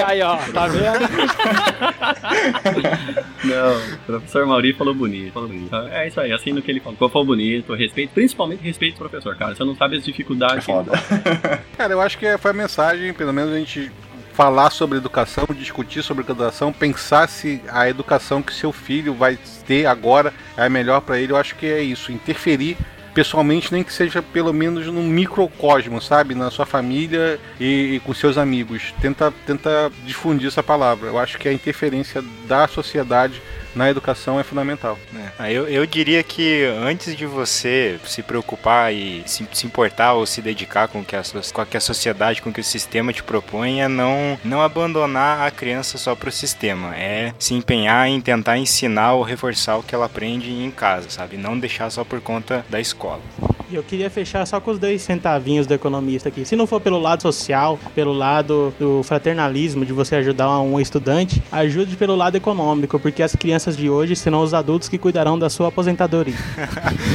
Aí, 0.05 0.21
ó, 0.21 0.35
tá 0.53 0.67
vendo? 0.67 1.05
Não, 3.45 3.93
o 3.93 3.97
professor 4.05 4.45
Mauri 4.45 4.73
falou 4.73 4.93
bonito, 4.93 5.33
falou 5.33 5.49
bonito. 5.49 5.75
É 5.91 6.07
isso 6.07 6.19
aí, 6.19 6.31
assim 6.31 6.51
no 6.51 6.61
que 6.61 6.71
ele 6.71 6.79
falou. 6.79 6.97
Falou 7.09 7.25
bonito, 7.25 7.73
respeito, 7.73 8.11
principalmente 8.13 8.61
respeito 8.61 9.01
ao 9.01 9.09
professor, 9.09 9.35
cara. 9.37 9.55
Você 9.55 9.63
não 9.63 9.75
sabe 9.75 9.97
as 9.97 10.03
É 10.03 10.05
dificuldades. 10.05 10.65
foda. 10.65 10.91
Cara, 11.77 11.93
eu 11.93 12.01
acho 12.01 12.17
que 12.17 12.37
foi 12.37 12.51
a 12.51 12.53
mensagem, 12.53 13.13
pelo 13.13 13.33
menos 13.33 13.53
a 13.53 13.57
gente 13.57 13.91
falar 14.33 14.69
sobre 14.69 14.97
educação, 14.97 15.45
discutir 15.57 16.03
sobre 16.03 16.23
educação, 16.23 16.73
pensar 16.73 17.27
se 17.29 17.61
a 17.69 17.87
educação 17.87 18.41
que 18.41 18.53
seu 18.53 18.71
filho 18.73 19.13
vai 19.13 19.37
ter 19.65 19.85
agora 19.85 20.33
é 20.57 20.65
a 20.65 20.69
melhor 20.69 21.01
para 21.01 21.19
ele. 21.19 21.31
Eu 21.31 21.37
acho 21.37 21.55
que 21.55 21.65
é 21.65 21.81
isso, 21.81 22.11
interferir 22.11 22.77
pessoalmente, 23.15 23.71
nem 23.71 23.81
que 23.81 23.93
seja 23.93 24.21
pelo 24.21 24.53
menos 24.53 24.87
num 24.87 25.07
microcosmo, 25.07 26.01
sabe? 26.01 26.35
Na 26.35 26.51
sua 26.51 26.65
família 26.65 27.39
e, 27.59 27.95
e 27.95 27.99
com 28.01 28.13
seus 28.13 28.37
amigos. 28.37 28.93
Tenta, 29.01 29.33
tenta 29.47 29.89
difundir 30.05 30.49
essa 30.49 30.61
palavra. 30.61 31.07
Eu 31.07 31.17
acho 31.17 31.39
que 31.39 31.47
a 31.47 31.53
interferência 31.53 32.21
da 32.45 32.67
sociedade 32.67 33.41
na 33.75 33.89
educação 33.89 34.39
é 34.39 34.43
fundamental. 34.43 34.97
Ah, 35.37 35.51
Eu, 35.51 35.67
eu 35.67 35.85
diria 35.85 36.23
que 36.23 36.63
antes 36.81 37.15
de 37.15 37.25
você 37.25 37.99
se 38.05 38.21
preocupar 38.23 38.93
e 38.93 39.23
se, 39.25 39.47
se 39.51 39.65
importar 39.65 40.13
ou 40.13 40.25
se 40.25 40.41
dedicar 40.41 40.87
com 40.87 41.01
o 41.01 41.05
que 41.05 41.15
a, 41.15 41.21
com 41.53 41.61
a 41.61 41.65
que 41.65 41.77
a 41.77 41.81
sociedade, 41.81 42.41
com 42.41 42.49
o 42.49 42.53
que 42.53 42.61
o 42.61 42.63
sistema 42.63 43.11
te 43.11 43.23
propõe, 43.23 43.81
é 43.81 43.87
não, 43.87 44.37
não 44.43 44.61
abandonar 44.61 45.45
a 45.45 45.51
criança 45.51 45.97
só 45.97 46.15
pro 46.15 46.31
sistema. 46.31 46.95
É 46.95 47.33
se 47.37 47.53
empenhar 47.53 48.07
em 48.07 48.21
tentar 48.21 48.57
ensinar 48.57 49.13
ou 49.13 49.23
reforçar 49.23 49.77
o 49.77 49.83
que 49.83 49.93
ela 49.93 50.05
aprende 50.05 50.51
em 50.51 50.71
casa, 50.71 51.09
sabe? 51.09 51.37
Não 51.37 51.57
deixar 51.57 51.89
só 51.89 52.03
por 52.03 52.21
conta 52.21 52.65
da 52.69 52.79
escola. 52.79 53.21
E 53.69 53.75
eu 53.75 53.81
queria 53.81 54.11
fechar 54.11 54.45
só 54.45 54.59
com 54.59 54.69
os 54.69 54.77
dois 54.77 55.01
centavinhos 55.01 55.65
do 55.65 55.73
economista 55.73 56.29
aqui. 56.29 56.45
Se 56.45 56.55
não 56.55 56.67
for 56.67 56.79
pelo 56.79 56.99
lado 56.99 57.23
social, 57.23 57.79
pelo 57.95 58.13
lado 58.13 58.71
do 58.79 59.01
fraternalismo, 59.01 59.83
de 59.83 59.91
você 59.91 60.15
ajudar 60.17 60.59
um 60.59 60.79
estudante, 60.79 61.41
ajude 61.51 61.95
pelo 61.95 62.15
lado 62.15 62.35
econômico, 62.35 62.99
porque 62.99 63.23
as 63.23 63.35
crianças 63.35 63.64
de 63.73 63.89
hoje 63.89 64.15
serão 64.15 64.41
os 64.41 64.53
adultos 64.53 64.89
que 64.89 64.97
cuidarão 64.97 65.39
da 65.39 65.49
sua 65.49 65.69
aposentadoria. 65.69 66.35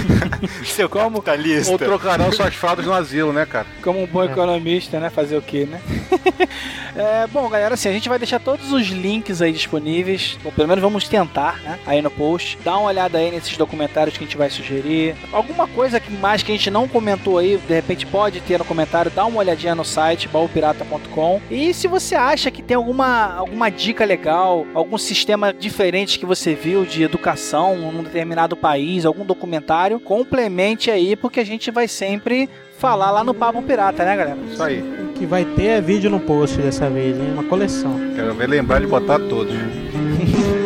Seu 0.64 0.88
capitalista. 0.88 1.72
Ou 1.72 1.78
trocarão 1.78 2.32
suas 2.32 2.54
fraldas 2.54 2.86
no 2.86 2.94
asilo, 2.94 3.32
né, 3.32 3.44
cara? 3.44 3.66
Como 3.82 4.02
um 4.02 4.06
bom 4.06 4.24
economista, 4.24 4.98
né? 4.98 5.10
Fazer 5.10 5.36
o 5.36 5.42
quê, 5.42 5.66
né? 5.70 5.80
É, 6.96 7.24
bom, 7.28 7.48
galera, 7.48 7.74
assim, 7.74 7.88
a 7.88 7.92
gente 7.92 8.08
vai 8.08 8.18
deixar 8.18 8.40
todos 8.40 8.72
os 8.72 8.88
links 8.88 9.40
aí 9.40 9.52
disponíveis. 9.52 10.36
Ou 10.44 10.50
pelo 10.50 10.66
menos 10.66 10.82
vamos 10.82 11.08
tentar, 11.08 11.60
né? 11.62 11.78
Aí 11.86 12.02
no 12.02 12.10
post. 12.10 12.58
Dá 12.64 12.76
uma 12.76 12.88
olhada 12.88 13.18
aí 13.18 13.30
nesses 13.30 13.56
documentários 13.56 14.16
que 14.16 14.24
a 14.24 14.26
gente 14.26 14.36
vai 14.36 14.50
sugerir. 14.50 15.14
Alguma 15.32 15.68
coisa 15.68 16.00
que 16.00 16.12
mais 16.12 16.42
que 16.42 16.50
a 16.50 16.54
gente 16.54 16.70
não 16.70 16.88
comentou 16.88 17.38
aí, 17.38 17.56
de 17.56 17.74
repente 17.74 18.06
pode 18.06 18.40
ter 18.40 18.58
no 18.58 18.64
comentário. 18.64 19.10
Dá 19.10 19.24
uma 19.24 19.38
olhadinha 19.38 19.74
no 19.74 19.84
site, 19.84 20.28
baupirata.com. 20.28 21.40
E 21.50 21.72
se 21.72 21.86
você 21.86 22.14
acha 22.14 22.50
que 22.50 22.62
tem 22.62 22.76
alguma, 22.76 23.34
alguma 23.34 23.70
dica 23.70 24.04
legal, 24.04 24.66
algum 24.74 24.98
sistema 24.98 25.52
diferente 25.52 26.18
que 26.18 26.26
você 26.26 26.39
viu 26.54 26.84
de 26.84 27.02
educação 27.02 27.76
num 27.92 28.02
determinado 28.02 28.56
país, 28.56 29.04
algum 29.04 29.24
documentário, 29.24 30.00
complemente 30.00 30.90
aí, 30.90 31.14
porque 31.14 31.40
a 31.40 31.44
gente 31.44 31.70
vai 31.70 31.86
sempre 31.86 32.48
falar 32.78 33.10
lá 33.10 33.22
no 33.22 33.34
Papo 33.34 33.60
Pirata, 33.62 34.04
né, 34.04 34.16
galera? 34.16 34.38
Isso 34.50 34.62
aí. 34.62 34.80
O 34.80 35.12
que 35.12 35.26
vai 35.26 35.44
ter 35.44 35.66
é 35.66 35.80
vídeo 35.80 36.08
no 36.08 36.18
post 36.18 36.56
dessa 36.56 36.88
vez, 36.88 37.18
hein? 37.18 37.32
Uma 37.34 37.44
coleção. 37.44 38.00
Quero 38.16 38.34
ver 38.34 38.48
lembrar 38.48 38.80
de 38.80 38.86
botar 38.86 39.18
todos. 39.18 39.54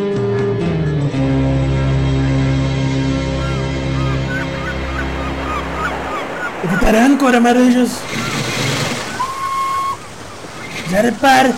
Preparando, 6.68 7.18
Cora 7.18 7.40
Maranjas. 7.40 8.01
Já 10.90 11.01
repare. 11.01 11.52